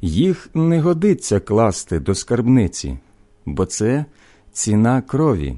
їх 0.00 0.50
не 0.54 0.80
годиться 0.80 1.40
класти 1.40 2.00
до 2.00 2.14
скарбниці, 2.14 2.98
бо 3.46 3.66
це 3.66 4.04
ціна 4.52 5.02
крові. 5.02 5.56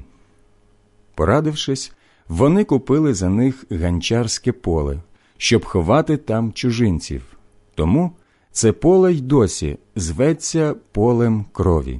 Порадившись, 1.15 1.91
вони 2.27 2.63
купили 2.63 3.13
за 3.13 3.29
них 3.29 3.65
ганчарське 3.71 4.51
поле, 4.51 5.01
щоб 5.37 5.65
ховати 5.65 6.17
там 6.17 6.53
чужинців. 6.53 7.32
Тому 7.75 8.11
це 8.51 8.71
поле 8.71 9.13
й 9.13 9.21
досі 9.21 9.77
зветься 9.95 10.75
полем 10.91 11.45
крові. 11.51 11.99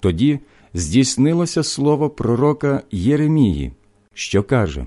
Тоді 0.00 0.40
здійснилося 0.74 1.62
слово 1.62 2.10
пророка 2.10 2.82
Єремії, 2.90 3.72
що 4.14 4.42
каже 4.42 4.86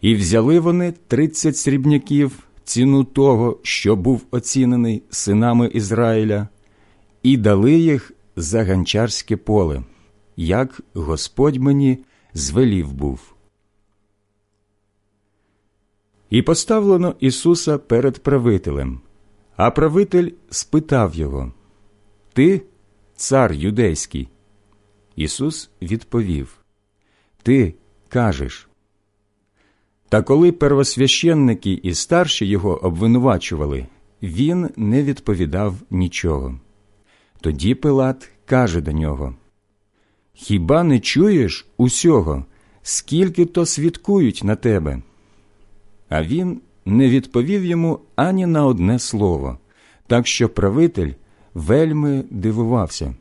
І 0.00 0.14
взяли 0.14 0.60
вони 0.60 0.94
тридцять 1.08 1.56
срібняків 1.56 2.46
ціну 2.64 3.04
того, 3.04 3.58
що 3.62 3.96
був 3.96 4.26
оцінений 4.30 5.02
синами 5.10 5.66
Ізраїля, 5.66 6.48
і 7.22 7.36
дали 7.36 7.72
їх 7.72 8.12
за 8.36 8.64
ганчарське 8.64 9.36
поле, 9.36 9.82
як 10.36 10.80
Господь 10.94 11.56
мені 11.56 11.98
звелів 12.34 12.92
був. 12.92 13.33
І 16.34 16.42
поставлено 16.42 17.14
Ісуса 17.20 17.78
перед 17.78 18.18
правителем, 18.18 19.00
а 19.56 19.70
правитель 19.70 20.30
спитав 20.50 21.14
його 21.14 21.52
Ти, 22.32 22.62
цар 23.16 23.52
юдейський? 23.52 24.28
Ісус 25.16 25.70
відповів 25.82 26.56
Ти 27.42 27.74
кажеш. 28.08 28.68
Та 30.08 30.22
коли 30.22 30.52
первосвященники 30.52 31.72
і 31.72 31.94
старші 31.94 32.46
його 32.46 32.84
обвинувачували, 32.84 33.86
він 34.22 34.70
не 34.76 35.02
відповідав 35.02 35.74
нічого. 35.90 36.60
Тоді 37.40 37.74
Пилат 37.74 38.30
каже 38.44 38.80
до 38.80 38.92
нього 38.92 39.34
Хіба 40.32 40.82
не 40.82 41.00
чуєш 41.00 41.66
усього, 41.76 42.44
скільки 42.82 43.46
то 43.46 43.66
свідкують 43.66 44.44
на 44.44 44.56
тебе? 44.56 45.02
А 46.14 46.22
він 46.22 46.60
не 46.84 47.08
відповів 47.08 47.64
йому 47.64 47.98
ані 48.16 48.46
на 48.46 48.66
одне 48.66 48.98
слово, 48.98 49.58
так 50.06 50.26
що 50.26 50.48
правитель 50.48 51.12
вельми 51.54 52.24
дивувався. 52.30 53.14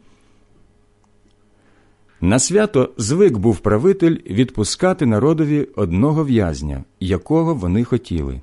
На 2.22 2.40
свято 2.40 2.90
звик 2.98 3.38
був 3.38 3.60
правитель 3.60 4.18
відпускати 4.26 5.06
народові 5.06 5.68
одного 5.76 6.24
в'язня, 6.24 6.84
якого 7.00 7.56
вони 7.56 7.84
хотіли. 7.84 8.42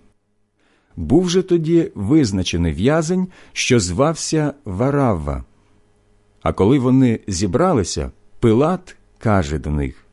Був 0.96 1.30
же 1.30 1.42
тоді 1.42 1.92
визначений 1.94 2.72
в'язень, 2.72 3.28
що 3.52 3.80
звався 3.80 4.54
Варавва. 4.64 5.44
А 6.42 6.52
коли 6.52 6.78
вони 6.78 7.20
зібралися, 7.26 8.10
Пилат 8.40 8.96
каже 9.18 9.58
до 9.58 9.70
них 9.70 10.04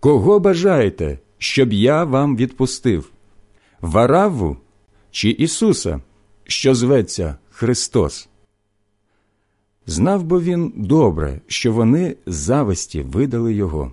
Кого 0.00 0.40
бажаєте, 0.40 1.18
щоб 1.38 1.72
я 1.72 2.04
вам 2.04 2.36
відпустив? 2.36 3.10
Варавву 3.80 4.56
чи 5.10 5.30
Ісуса, 5.30 6.00
що 6.44 6.74
зветься 6.74 7.36
Христос? 7.50 8.28
Знав 9.86 10.24
бо 10.24 10.40
він 10.40 10.72
добре, 10.76 11.40
що 11.46 11.72
вони 11.72 12.16
зависті 12.26 13.02
видали 13.02 13.54
його. 13.54 13.92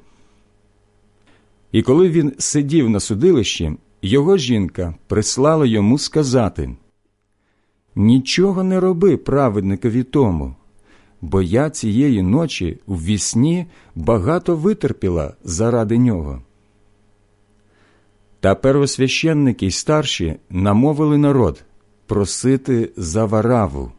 І 1.71 1.81
коли 1.81 2.09
він 2.09 2.33
сидів 2.37 2.89
на 2.89 2.99
судилищі, 2.99 3.73
його 4.01 4.37
жінка 4.37 4.95
прислала 5.07 5.65
йому 5.65 5.97
сказати 5.97 6.75
Нічого 7.95 8.63
не 8.63 8.79
роби 8.79 9.17
праведникові 9.17 10.03
тому, 10.03 10.55
бо 11.21 11.41
я 11.41 11.69
цієї 11.69 12.21
ночі 12.21 12.79
в 12.87 13.03
вісні 13.03 13.65
багато 13.95 14.55
витерпіла 14.55 15.33
заради 15.43 15.97
нього. 15.97 16.41
Та 18.43 18.55
первосвященники 18.55 19.65
й 19.67 19.71
старші 19.71 20.35
намовили 20.49 21.17
народ 21.17 21.63
просити 22.05 22.91
за 22.97 23.25
вараву, 23.25 23.91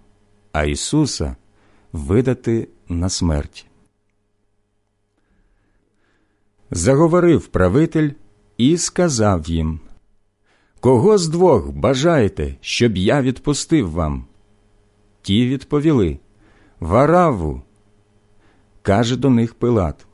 а 0.53 0.65
Ісуса 0.65 1.37
видати 1.93 2.69
на 2.89 3.09
смерть. 3.09 3.67
Заговорив 6.71 7.47
правитель 7.47 8.11
і 8.59 8.77
сказав 8.77 9.49
їм 9.49 9.81
Кого 10.81 11.19
з 11.19 11.29
двох 11.29 11.71
бажаєте, 11.71 12.57
щоб 12.61 12.97
я 12.97 13.23
відпустив 13.23 13.91
вам? 13.91 14.25
Ті 15.23 15.49
відповіли 15.49 16.19
Вараву. 16.81 17.63
Каже 18.83 19.17
до 19.17 19.31
них 19.31 19.55
Пилат. 19.55 20.07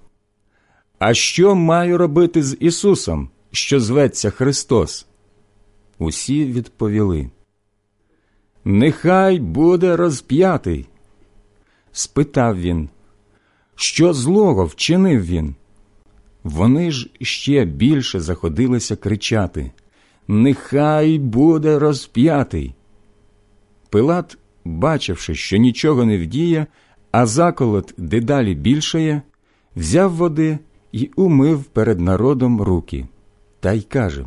А 0.99 1.15
що 1.15 1.55
маю 1.55 1.99
робити 1.99 2.43
з 2.43 2.57
Ісусом, 2.61 3.31
що 3.51 3.81
зветься 3.81 4.31
Христос? 4.31 5.07
Усі 5.99 6.45
відповіли. 6.45 7.31
Нехай 8.65 9.39
буде 9.39 9.97
розп'ятий. 9.97 10.87
Спитав 11.93 12.61
він, 12.61 12.89
що 13.75 14.13
злого 14.13 14.65
вчинив 14.65 15.25
він? 15.25 15.55
Вони 16.45 16.91
ж 16.91 17.11
ще 17.21 17.65
більше 17.65 18.21
заходилися 18.21 18.97
кричати 18.97 19.71
Нехай 20.29 21.19
буде 21.19 21.79
розп'ятий. 21.79 22.75
Пилат, 23.91 24.39
бачивши, 24.65 25.35
що 25.35 25.57
нічого 25.57 26.05
не 26.05 26.19
вдіє, 26.19 26.67
а 27.13 27.27
заколот 27.27 27.95
дедалі 27.97 28.55
більшає, 28.55 29.23
взяв 29.77 30.13
води 30.13 30.59
і 30.93 31.11
умив 31.17 31.65
перед 31.65 32.01
народом 32.01 32.63
руки, 32.63 33.07
та 33.61 33.73
й 33.73 33.83
каже 33.83 34.27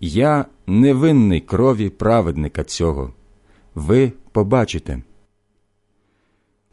Я 0.00 0.46
невинний 0.66 1.40
крові 1.40 1.88
праведника 1.88 2.64
цього. 2.64 3.12
Ви 3.74 4.12
побачите. 4.32 5.02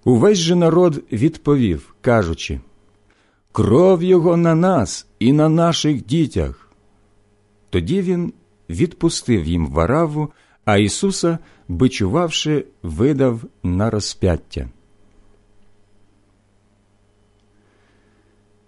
Увесь 0.04 0.38
же 0.38 0.56
народ 0.56 1.04
відповів, 1.12 1.96
кажучи 2.02 2.60
Кров 3.52 4.04
його 4.04 4.38
на 4.38 4.56
нас 4.56 5.08
і 5.20 5.34
на 5.34 5.50
наших 5.50 6.06
дітях. 6.06 6.72
Тоді 7.70 8.02
він 8.02 8.34
відпустив 8.70 9.46
їм 9.46 9.68
вараву, 9.68 10.30
а 10.66 10.78
Ісуса, 10.78 11.40
бичувавши, 11.68 12.66
видав 12.84 13.42
на 13.64 13.90
розп'яття. 13.90 14.70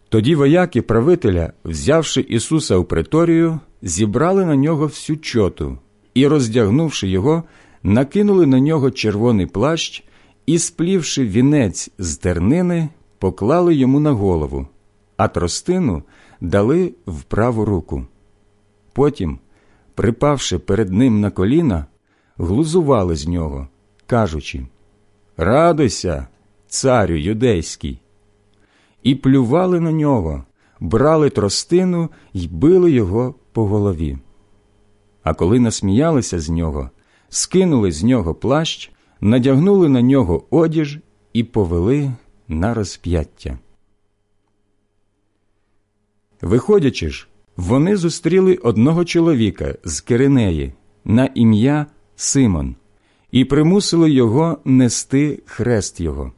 Тоді 0.09 0.35
вояки 0.35 0.81
правителя, 0.81 1.53
взявши 1.65 2.21
Ісуса 2.21 2.75
у 2.75 2.83
преторію, 2.83 3.59
зібрали 3.81 4.45
на 4.45 4.55
нього 4.55 4.85
всю 4.85 5.17
чоту 5.17 5.77
і, 6.13 6.27
роздягнувши 6.27 7.07
його, 7.07 7.43
накинули 7.83 8.45
на 8.45 8.59
нього 8.59 8.91
червоний 8.91 9.45
плащ 9.45 10.03
і, 10.45 10.59
сплівши 10.59 11.25
вінець 11.25 11.89
з 11.97 12.17
тернини, 12.17 12.89
поклали 13.17 13.75
йому 13.75 13.99
на 13.99 14.11
голову, 14.11 14.67
а 15.17 15.27
тростину 15.27 16.03
дали 16.41 16.93
в 17.05 17.23
праву 17.23 17.65
руку. 17.65 18.05
Потім, 18.93 19.39
припавши 19.95 20.59
перед 20.59 20.93
ним 20.93 21.19
на 21.19 21.31
коліна, 21.31 21.85
глузували 22.37 23.15
з 23.15 23.27
нього, 23.27 23.67
кажучи 24.07 24.67
Радуйся, 25.37 26.27
царю 26.67 27.15
юдейський! 27.15 27.99
І 29.03 29.15
плювали 29.15 29.79
на 29.79 29.91
нього, 29.91 30.43
брали 30.79 31.29
тростину 31.29 32.09
й 32.33 32.47
били 32.47 32.91
його 32.91 33.35
по 33.51 33.65
голові. 33.65 34.17
А 35.23 35.33
коли 35.33 35.59
насміялися 35.59 36.39
з 36.39 36.49
нього, 36.49 36.89
скинули 37.29 37.91
з 37.91 38.03
нього 38.03 38.35
плащ, 38.35 38.91
надягнули 39.21 39.89
на 39.89 40.01
нього 40.01 40.43
одіж 40.49 40.99
і 41.33 41.43
повели 41.43 42.11
на 42.47 42.73
розп'яття. 42.73 43.59
Виходячи 46.41 47.09
ж, 47.09 47.27
вони 47.57 47.95
зустріли 47.95 48.55
одного 48.55 49.05
чоловіка 49.05 49.75
з 49.83 50.01
Киринеї 50.01 50.73
на 51.05 51.29
ім'я 51.35 51.85
Симон 52.15 52.75
і 53.31 53.45
примусили 53.45 54.11
його 54.11 54.57
нести 54.65 55.43
хрест 55.45 55.99
його. 55.99 56.31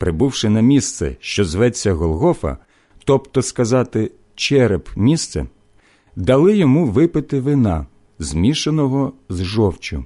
Прибувши 0.00 0.48
на 0.48 0.60
місце, 0.60 1.16
що 1.20 1.44
зветься 1.44 1.92
Голгофа, 1.92 2.56
тобто 3.04 3.42
сказати 3.42 4.12
череп 4.34 4.88
місце, 4.96 5.46
дали 6.16 6.56
йому 6.56 6.86
випити 6.86 7.40
вина, 7.40 7.86
змішаного 8.18 9.12
з 9.28 9.42
жовчу. 9.44 10.04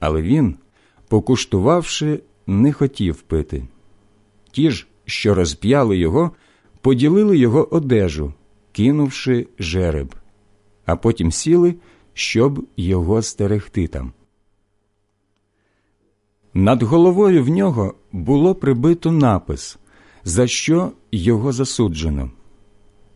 Але 0.00 0.22
він, 0.22 0.56
покуштувавши, 1.08 2.20
не 2.46 2.72
хотів 2.72 3.22
пити. 3.22 3.68
Ті 4.50 4.70
ж, 4.70 4.86
що 5.04 5.34
розп'яли 5.34 5.98
його, 5.98 6.30
поділили 6.80 7.38
його 7.38 7.74
одежу, 7.74 8.32
кинувши 8.72 9.46
жереб, 9.58 10.14
а 10.86 10.96
потім 10.96 11.32
сіли, 11.32 11.74
щоб 12.14 12.66
його 12.76 13.22
стерегти 13.22 13.86
там. 13.86 14.12
Над 16.56 16.82
головою 16.82 17.44
в 17.44 17.48
нього 17.48 17.94
було 18.12 18.54
прибито 18.54 19.12
напис, 19.12 19.78
за 20.24 20.46
що 20.46 20.92
його 21.12 21.52
засуджено. 21.52 22.30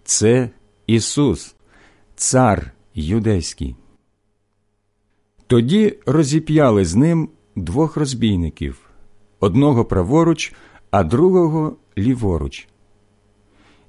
Це 0.04 0.50
Ісус, 0.86 1.54
Цар 2.16 2.72
Юдейський. 2.94 3.76
Тоді 5.46 5.98
розіп'яли 6.06 6.84
з 6.84 6.94
ним 6.94 7.28
двох 7.56 7.96
розбійників 7.96 8.80
одного 9.40 9.84
праворуч, 9.84 10.52
а 10.90 11.04
другого 11.04 11.76
ліворуч. 11.98 12.68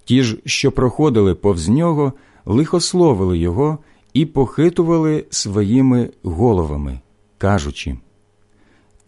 Ті 0.06 0.24
ж, 0.24 0.38
що 0.46 0.72
проходили 0.72 1.36
повз 1.36 1.70
нього, 1.70 2.14
лихословили 2.46 3.38
його 3.38 3.78
і 4.14 4.26
похитували 4.26 5.26
своїми 5.30 6.10
головами, 6.24 7.00
кажучи 7.38 7.98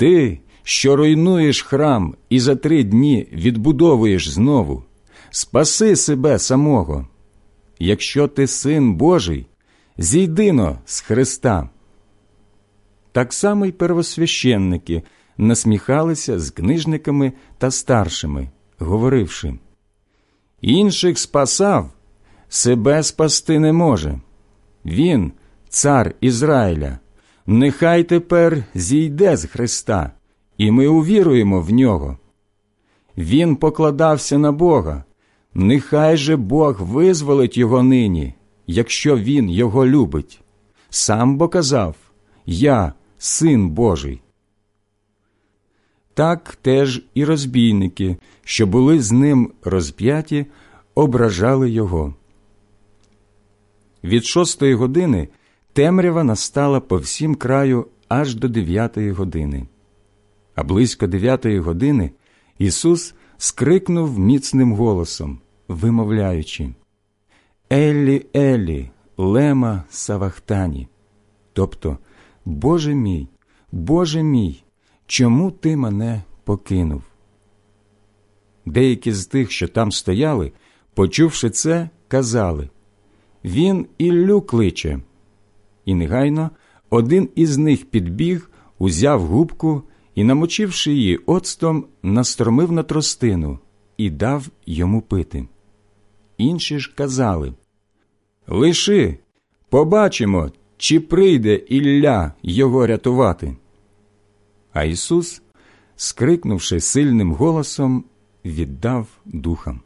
Ти, 0.01 0.39
що 0.63 0.95
руйнуєш 0.95 1.61
храм 1.61 2.15
і 2.29 2.39
за 2.39 2.55
три 2.55 2.83
дні 2.83 3.27
відбудовуєш 3.33 4.29
знову, 4.29 4.83
спаси 5.29 5.95
себе 5.95 6.39
самого. 6.39 7.07
Якщо 7.79 8.27
ти 8.27 8.47
син 8.47 8.95
Божий, 8.95 9.47
зійдино 9.97 10.79
з 10.85 11.01
Христа. 11.01 11.69
Так 13.11 13.33
само 13.33 13.65
й 13.65 13.71
первосвященники 13.71 15.03
насміхалися 15.37 16.39
з 16.39 16.51
книжниками 16.51 17.33
та 17.57 17.71
старшими, 17.71 18.49
говоривши 18.79 19.53
інших 20.61 21.19
спасав, 21.19 21.89
себе 22.49 23.03
спасти 23.03 23.59
не 23.59 23.73
може. 23.73 24.19
Він, 24.85 25.31
цар 25.69 26.15
Ізраїля, 26.21 26.99
нехай 27.51 28.03
тепер 28.03 28.63
зійде 28.75 29.37
з 29.37 29.45
Христа, 29.45 30.11
і 30.57 30.71
ми 30.71 30.87
увіруємо 30.87 31.61
в 31.61 31.71
нього. 31.71 32.17
Він 33.17 33.55
покладався 33.55 34.37
на 34.37 34.51
Бога, 34.51 35.03
нехай 35.53 36.17
же 36.17 36.35
Бог 36.35 36.81
визволить 36.81 37.57
його 37.57 37.83
нині, 37.83 38.33
якщо 38.67 39.17
він 39.17 39.49
його 39.49 39.85
любить. 39.85 40.41
Сам 40.89 41.37
бо 41.37 41.47
казав 41.47 41.95
Я 42.45 42.93
син 43.17 43.69
Божий. 43.69 44.21
Так 46.13 46.57
теж 46.61 47.03
і 47.13 47.25
розбійники, 47.25 48.17
що 48.43 48.67
були 48.67 48.99
з 48.99 49.11
ним 49.11 49.51
розп'яті, 49.63 50.45
ображали 50.95 51.69
його. 51.69 52.15
Від 54.03 54.25
шостої 54.25 54.73
години 54.73 55.27
темрява 55.73 56.23
настала 56.23 56.79
по 56.79 56.97
всім 56.97 57.35
краю 57.35 57.87
аж 58.07 58.35
до 58.35 58.47
дев'ятої 58.47 59.11
години. 59.11 59.67
А 60.55 60.63
близько 60.63 61.07
дев'ятої 61.07 61.59
години 61.59 62.11
Ісус 62.57 63.13
скрикнув 63.37 64.19
міцним 64.19 64.73
голосом, 64.73 65.39
вимовляючи 65.67 66.69
Еллі, 67.69 68.25
Еллі, 68.35 68.89
лема 69.17 69.83
Савахтані, 69.89 70.87
тобто 71.53 71.97
Боже 72.45 72.95
мій, 72.95 73.27
Боже 73.71 74.23
мій, 74.23 74.63
чому 75.05 75.51
ти 75.51 75.77
мене 75.77 76.23
покинув? 76.43 77.03
Деякі 78.65 79.11
з 79.13 79.25
тих, 79.25 79.51
що 79.51 79.67
там 79.67 79.91
стояли, 79.91 80.51
почувши 80.93 81.49
це, 81.49 81.89
казали 82.07 82.69
Він 83.43 83.85
Іллю 83.97 84.41
кличе. 84.41 84.99
І 85.85 85.93
негайно 85.93 86.49
один 86.89 87.29
із 87.35 87.57
них 87.57 87.85
підбіг, 87.85 88.49
узяв 88.79 89.21
губку 89.21 89.83
і, 90.15 90.23
намочивши 90.23 90.93
її 90.93 91.17
оцтом, 91.17 91.85
настромив 92.03 92.71
на 92.71 92.83
тростину 92.83 93.59
і 93.97 94.09
дав 94.09 94.47
йому 94.65 95.01
пити. 95.01 95.47
Інші 96.37 96.79
ж 96.79 96.93
казали 96.95 97.53
Лиши, 98.47 99.17
побачимо, 99.69 100.51
чи 100.77 100.99
прийде 100.99 101.55
Ілля 101.55 102.33
його 102.43 102.87
рятувати. 102.87 103.55
А 104.73 104.83
Ісус, 104.83 105.41
скрикнувши 105.95 106.79
сильним 106.79 107.33
голосом, 107.33 108.03
віддав 108.45 109.07
духам. 109.25 109.81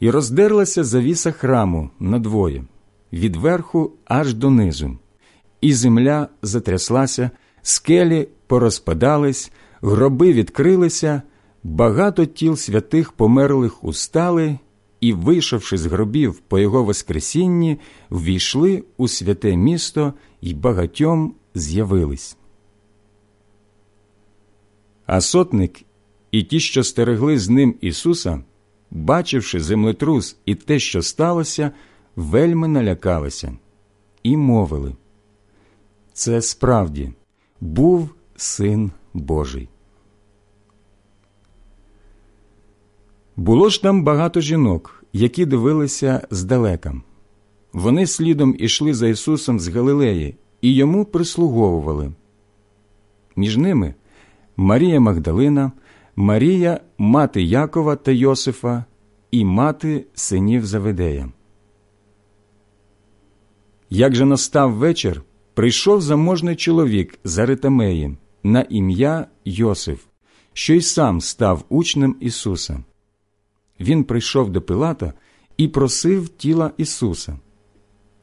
І 0.00 0.10
роздерлася 0.10 0.84
завіса 0.84 1.32
храму 1.32 1.90
надвоє, 2.00 2.64
від 3.12 3.36
верху 3.36 3.92
аж 4.04 4.34
донизу, 4.34 4.98
і 5.60 5.72
земля 5.72 6.28
затряслася, 6.42 7.30
скелі 7.62 8.28
порозпадались, 8.46 9.52
гроби 9.82 10.32
відкрилися, 10.32 11.22
багато 11.62 12.26
тіл 12.26 12.56
святих 12.56 13.12
померлих 13.12 13.84
устали 13.84 14.58
і, 15.00 15.12
вийшовши 15.12 15.78
з 15.78 15.86
гробів 15.86 16.38
по 16.48 16.58
його 16.58 16.84
Воскресінні, 16.84 17.78
ввійшли 18.10 18.84
у 18.96 19.08
святе 19.08 19.56
місто 19.56 20.14
і 20.40 20.54
багатьом 20.54 21.34
з'явились. 21.54 22.36
А 25.06 25.20
сотник 25.20 25.82
і 26.30 26.42
ті, 26.42 26.60
що 26.60 26.84
стерегли 26.84 27.38
з 27.38 27.48
ним 27.48 27.74
Ісуса, 27.80 28.44
бачивши 28.90 29.60
землетрус 29.60 30.36
і 30.46 30.54
те, 30.54 30.78
що 30.78 31.02
сталося, 31.02 31.70
вельми 32.20 32.68
налякалися 32.68 33.52
і 34.22 34.36
мовили 34.36 34.94
це 36.12 36.42
справді 36.42 37.12
був 37.60 38.10
син 38.36 38.90
Божий. 39.14 39.68
Було 43.36 43.68
ж 43.68 43.82
там 43.82 44.04
багато 44.04 44.40
жінок, 44.40 45.04
які 45.12 45.46
дивилися 45.46 46.26
здалека. 46.30 46.94
Вони 47.72 48.06
слідом 48.06 48.56
ішли 48.58 48.94
за 48.94 49.08
Ісусом 49.08 49.60
з 49.60 49.68
Галилеї 49.68 50.36
і 50.60 50.74
йому 50.74 51.04
прислуговували. 51.04 52.12
Між 53.36 53.56
ними 53.56 53.94
Марія 54.56 55.00
Магдалина, 55.00 55.72
Марія, 56.16 56.80
мати 56.98 57.42
Якова 57.42 57.96
та 57.96 58.12
Йосифа 58.12 58.84
і 59.30 59.44
мати 59.44 60.06
синів 60.14 60.66
Заведея. 60.66 61.30
Як 63.90 64.14
же 64.14 64.24
настав 64.24 64.72
вечір, 64.72 65.22
прийшов 65.54 66.02
заможний 66.02 66.56
чоловік 66.56 67.18
з 67.24 67.38
Аритамеї 67.38 68.16
на 68.42 68.60
ім'я 68.60 69.26
Йосиф, 69.44 70.04
що 70.52 70.74
й 70.74 70.80
сам 70.80 71.20
став 71.20 71.64
учнем 71.68 72.16
Ісуса. 72.20 72.84
Він 73.80 74.04
прийшов 74.04 74.50
до 74.50 74.62
Пилата 74.62 75.12
і 75.56 75.68
просив 75.68 76.28
тіла 76.28 76.70
Ісуса. 76.76 77.38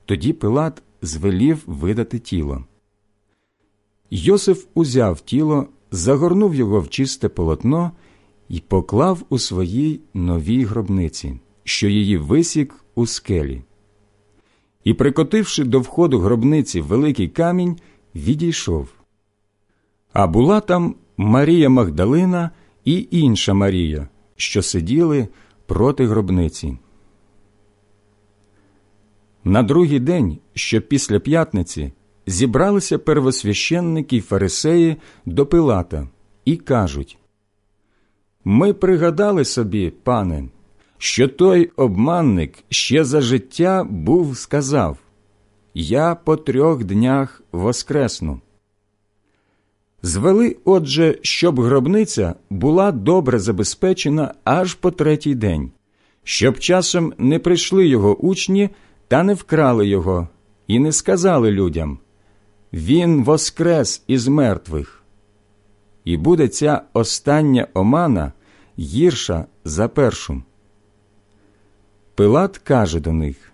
Тоді 0.05 0.33
Пилат 0.33 0.83
звелів 1.01 1.63
видати 1.65 2.19
тіло. 2.19 2.65
Йосиф 4.11 4.65
узяв 4.73 5.19
тіло, 5.19 5.67
загорнув 5.91 6.55
його 6.55 6.81
в 6.81 6.89
чисте 6.89 7.29
полотно 7.29 7.91
і 8.49 8.59
поклав 8.59 9.23
у 9.29 9.39
своїй 9.39 10.01
новій 10.13 10.63
гробниці, 10.63 11.39
що 11.63 11.87
її 11.87 12.17
висік 12.17 12.75
у 12.95 13.07
скелі. 13.07 13.63
І, 14.88 14.93
прикотивши 14.93 15.64
до 15.64 15.80
входу 15.80 16.19
гробниці 16.19 16.82
великий 16.82 17.27
камінь, 17.27 17.77
відійшов. 18.16 18.88
А 20.14 20.27
була 20.27 20.59
там 20.59 20.95
Марія 21.17 21.69
Магдалина 21.69 22.51
і 22.85 23.07
інша 23.11 23.53
Марія, 23.53 24.07
що 24.35 24.61
сиділи 24.61 25.27
проти 25.66 26.06
гробниці. 26.06 26.77
На 29.43 29.64
другий 29.64 29.99
день, 29.99 30.38
що 30.53 30.82
після 30.82 31.19
п'ятниці, 31.19 31.91
зібралися 32.27 32.98
первосвященники 32.98 34.17
й 34.17 34.22
фарисеї 34.22 34.95
до 35.25 35.45
Пилата 35.45 36.07
і 36.45 36.57
кажуть 36.57 37.17
Ми 38.43 38.74
пригадали 38.74 39.45
собі, 39.45 39.93
пане, 40.03 40.49
що 40.98 41.27
той 41.27 41.72
обманник 41.76 42.53
ще 42.69 43.03
за 43.03 43.22
життя 43.22 43.84
був 43.90 44.38
сказав 44.38 44.98
Я 45.74 46.16
по 46.16 46.35
трьох 46.35 46.84
днях 46.84 47.42
воскресну. 47.51 48.42
Звели, 50.01 50.58
отже, 50.66 51.17
щоб 51.22 51.61
гробниця 51.61 52.35
була 52.50 52.92
добре 52.92 53.40
забезпечена 53.40 54.34
аж 54.43 54.74
по 54.74 54.92
третій 54.92 55.35
день, 55.35 55.72
щоб 56.24 56.59
часом 56.59 57.14
не 57.17 57.40
прийшли 57.40 57.88
його 57.88 58.16
учні 58.16 58.69
та 59.08 59.24
не 59.24 59.34
вкрали 59.34 59.88
його, 59.88 60.27
і 60.67 60.80
не 60.80 60.92
сказали 60.92 61.51
людям 61.51 62.00
Він 62.74 63.24
воскрес 63.24 64.03
із 64.08 64.27
мертвих. 64.27 65.03
І 66.06 66.17
буде 66.17 66.48
ця 66.48 66.82
остання 66.93 67.67
омана 67.74 68.32
гірша 68.80 69.45
за 69.64 69.88
першу. 69.88 70.42
Пилат 72.17 72.57
каже 72.57 72.99
до 72.99 73.13
них 73.13 73.51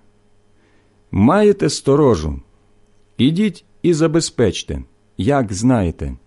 Маєте 1.11 1.69
сторожу, 1.69 2.41
ідіть 3.17 3.65
і 3.81 3.93
забезпечте, 3.93 4.83
як 5.17 5.53
знаєте. 5.53 6.17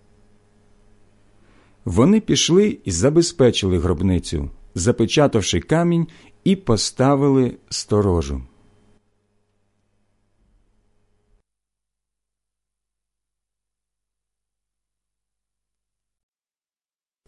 Вони 1.85 2.21
пішли 2.21 2.79
і 2.85 2.91
забезпечили 2.91 3.79
гробницю, 3.79 4.49
запечатавши 4.75 5.59
камінь 5.59 6.07
і 6.43 6.55
поставили 6.55 7.57
сторожу. 7.69 8.41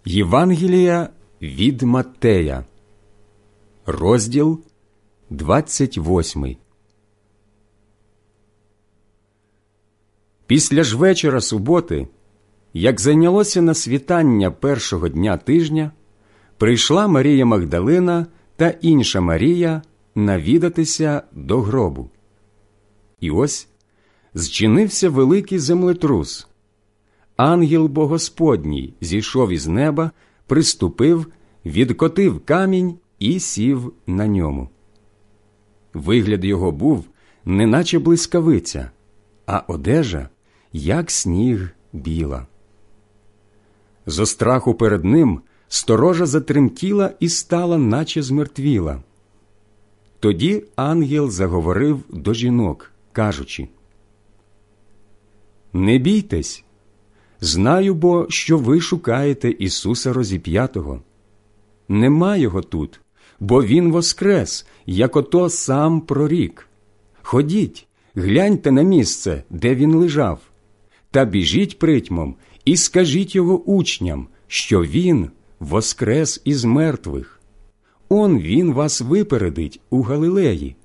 Євангелія 0.06 1.10
від 1.42 1.82
Маттея, 1.82 2.66
розділ 3.86 4.64
28 5.30 6.56
Після 10.48 10.84
ж 10.84 10.98
вечора 10.98 11.42
суботи 11.42 12.08
як 12.74 13.02
зайнялося 13.02 13.62
на 13.62 13.74
світання 13.74 14.52
першого 14.52 15.10
дня 15.10 15.38
тижня, 15.38 15.92
прийшла 16.58 17.08
Марія 17.08 17.46
Магдалина 17.46 18.26
та 18.56 18.70
інша 18.70 19.22
Марія 19.22 19.82
навідатися 20.16 21.24
до 21.32 21.62
гробу. 21.62 22.10
І 23.20 23.32
ось 23.32 23.68
зчинився 24.34 25.10
великий 25.10 25.60
землетрус. 25.60 26.48
Ангел 27.36 27.88
Богосподній 27.88 28.94
зійшов 29.02 29.52
із 29.52 29.68
неба, 29.68 30.12
приступив, 30.48 31.26
відкотив 31.66 32.46
камінь 32.46 32.96
і 33.20 33.40
сів 33.40 33.94
на 34.08 34.28
ньому. 34.28 34.70
Вигляд 35.94 36.46
його 36.46 36.72
був, 36.72 37.06
неначе 37.46 38.00
блискавиця, 38.00 38.92
а 39.46 39.64
одежа, 39.68 40.30
як 40.74 41.12
сніг 41.12 41.70
біла. 41.94 42.48
Зо 44.06 44.26
страху 44.26 44.74
перед 44.74 45.06
ним 45.06 45.42
сторожа 45.68 46.26
затремтіла 46.26 47.14
і 47.20 47.30
стала, 47.30 47.78
наче 47.78 48.22
змертвіла. 48.22 49.04
Тоді 50.20 50.64
ангел 50.76 51.30
заговорив 51.30 52.04
до 52.10 52.34
жінок, 52.34 52.92
кажучи 53.12 53.68
Не 55.74 55.98
бійтесь, 55.98 56.64
знаю 57.42 57.96
бо, 57.96 58.26
що 58.30 58.58
ви 58.58 58.82
шукаєте 58.82 59.50
Ісуса 59.50 60.14
Розіп'ятого. 60.14 61.02
Нема 61.88 62.38
його 62.38 62.62
тут, 62.62 63.02
бо 63.40 63.64
Він 63.64 63.92
воскрес, 63.92 64.66
як 64.86 65.16
ото 65.16 65.50
сам 65.50 66.02
прорік. 66.02 66.70
Ходіть, 67.22 67.88
гляньте 68.16 68.72
на 68.72 68.82
місце, 68.82 69.44
де 69.50 69.76
він 69.76 69.96
лежав, 69.96 70.40
та 71.12 71.26
біжіть 71.26 71.80
притьмом 71.80 72.36
і 72.66 72.78
скажіть 72.78 73.36
його 73.36 73.62
учням, 73.62 74.28
що 74.48 74.82
він 74.82 75.30
воскрес 75.60 76.42
із 76.46 76.64
мертвих. 76.64 77.42
Он 78.10 78.40
він 78.40 78.74
вас 78.74 79.02
випередить 79.02 79.82
у 79.90 80.02
Галилеї, 80.02 80.76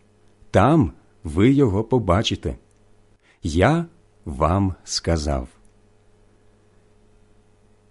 там 0.50 0.92
ви 1.24 1.52
його 1.52 1.84
побачите. 1.84 2.56
Я 3.42 3.86
вам 4.24 4.74
сказав. 4.84 5.48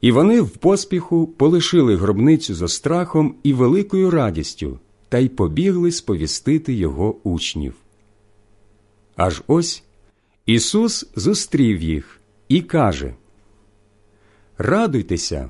І 0.04 0.12
вони 0.12 0.42
в 0.42 0.50
поспіху 0.50 1.28
полишили 1.28 1.96
гробницю 1.96 2.56
за 2.56 2.68
страхом 2.68 3.36
і 3.44 3.54
великою 3.54 4.12
радістю 4.12 4.80
та 5.10 5.18
й 5.18 5.30
побігли 5.30 5.92
сповістити 5.92 6.74
його 6.74 7.16
учнів. 7.24 7.74
Аж 9.16 9.44
ось 9.48 9.84
Ісус 10.46 11.08
зустрів 11.16 11.82
їх 11.82 12.22
і 12.50 12.62
каже 12.62 13.14
Радуйтеся. 14.58 15.50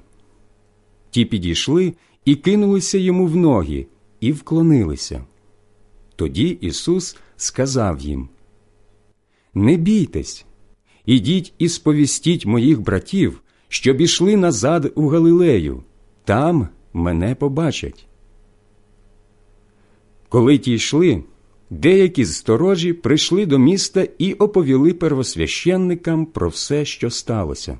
Ті 1.10 1.26
підійшли 1.26 1.94
і 2.26 2.36
кинулися 2.36 2.98
йому 2.98 3.28
в 3.28 3.36
ноги, 3.36 3.86
і 4.20 4.32
вклонилися. 4.32 5.26
Тоді 6.16 6.58
Ісус 6.62 7.18
сказав 7.38 8.00
їм 8.00 8.30
Не 9.54 9.78
бійтесь, 9.78 10.46
ідіть 11.06 11.54
і 11.58 11.70
сповістіть 11.70 12.46
моїх 12.46 12.82
братів, 12.82 13.40
щоб 13.74 14.02
ішли 14.02 14.38
назад 14.38 14.92
у 14.96 15.08
Галилею, 15.08 15.84
там 16.26 16.68
мене 16.94 17.36
побачать. 17.36 18.06
Коли 20.30 20.58
ті 20.58 20.74
йшли, 20.74 21.24
деякі 21.70 22.26
з 22.26 22.36
сторожі 22.36 22.94
прийшли 22.94 23.46
до 23.46 23.58
міста 23.58 24.08
і 24.18 24.34
оповіли 24.34 24.94
первосвященникам 24.94 26.26
про 26.26 26.50
все, 26.50 26.86
що 26.86 27.10
сталося. 27.10 27.80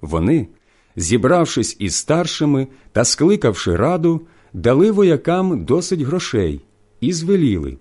Вони, 0.00 0.48
зібравшись 0.96 1.76
із 1.78 1.94
старшими 1.94 2.66
та 2.92 3.04
скликавши 3.04 3.76
раду, 3.76 4.20
дали 4.52 4.90
воякам 4.90 5.64
досить 5.64 6.00
грошей 6.00 6.60
і 7.00 7.12
звеліли. 7.12 7.78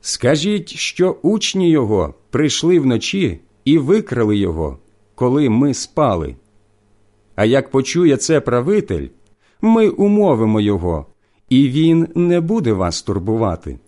Скажіть, 0.00 0.68
що 0.68 1.16
учні 1.22 1.70
його 1.70 2.14
прийшли 2.30 2.80
вночі 2.80 3.40
і 3.64 3.78
викрали 3.78 4.36
його, 4.36 4.78
коли 5.16 5.48
ми 5.48 5.74
спали. 5.74 6.36
А 7.34 7.44
як 7.44 7.70
почує 7.70 8.16
це 8.16 8.40
правитель, 8.40 9.08
ми 9.60 9.88
умовимо 9.88 10.60
його, 10.60 11.06
і 11.48 11.68
він 11.68 12.08
не 12.14 12.40
буде 12.40 12.72
вас 12.72 13.02
турбувати. 13.02 13.78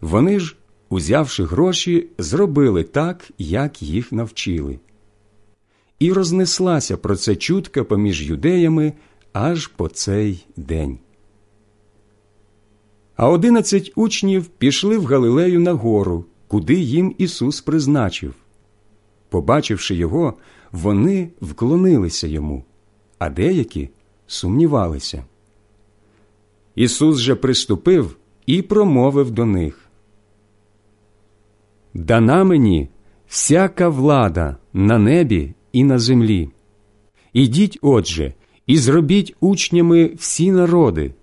Вони 0.00 0.40
ж, 0.40 0.56
узявши 0.88 1.44
гроші, 1.44 2.06
зробили 2.18 2.82
так, 2.84 3.30
як 3.38 3.82
їх 3.82 4.12
навчили. 4.12 4.78
І 5.98 6.12
рознеслася 6.12 6.96
про 6.96 7.16
це 7.16 7.36
чутка 7.36 7.84
поміж 7.84 8.30
юдеями 8.30 8.92
аж 9.32 9.66
по 9.66 9.88
цей 9.88 10.46
день. 10.56 10.98
А 13.16 13.28
одинадцять 13.28 13.92
учнів 13.96 14.46
пішли 14.46 14.98
в 14.98 15.04
Галилею 15.04 15.60
на 15.60 15.72
гору, 15.72 16.24
куди 16.48 16.74
їм 16.74 17.14
Ісус 17.18 17.60
призначив. 17.60 18.34
Побачивши 19.28 19.94
його, 19.94 20.34
вони 20.72 21.28
вклонилися 21.40 22.26
йому, 22.26 22.64
а 23.18 23.30
деякі 23.30 23.90
сумнівалися. 24.26 25.24
Ісус 26.74 27.18
же 27.18 27.34
приступив 27.34 28.16
і 28.46 28.62
промовив 28.62 29.30
до 29.30 29.46
них 29.46 29.86
Дана 31.94 32.44
мені 32.44 32.88
всяка 33.28 33.88
влада 33.88 34.56
на 34.72 34.98
небі 34.98 35.54
і 35.72 35.84
на 35.84 35.98
землі. 35.98 36.50
Ідіть, 37.32 37.78
отже, 37.82 38.34
і 38.66 38.78
зробіть 38.78 39.34
учнями 39.40 40.10
всі 40.18 40.52
народи, 40.52 41.14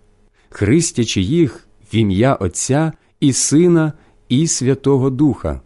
христячи 0.49 1.21
їх 1.21 1.67
в 1.93 1.95
ім'я 1.95 2.35
Отця 2.35 2.91
і 3.19 3.33
Сина 3.33 3.93
і 4.29 4.47
Святого 4.47 5.09
Духа, 5.09 5.61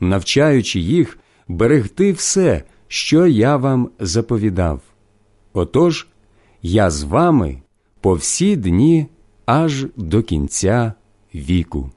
навчаючи 0.00 0.80
їх 0.80 1.18
берегти 1.48 2.12
все, 2.12 2.62
що 2.88 3.26
я 3.26 3.56
вам 3.56 3.90
заповідав. 4.00 4.80
Отож, 5.52 6.06
я 6.62 6.90
з 6.90 7.02
вами 7.02 7.62
по 8.00 8.14
всі 8.14 8.56
дні 8.56 9.06
аж 9.46 9.86
до 9.96 10.22
кінця 10.22 10.92
віку. 11.34 11.90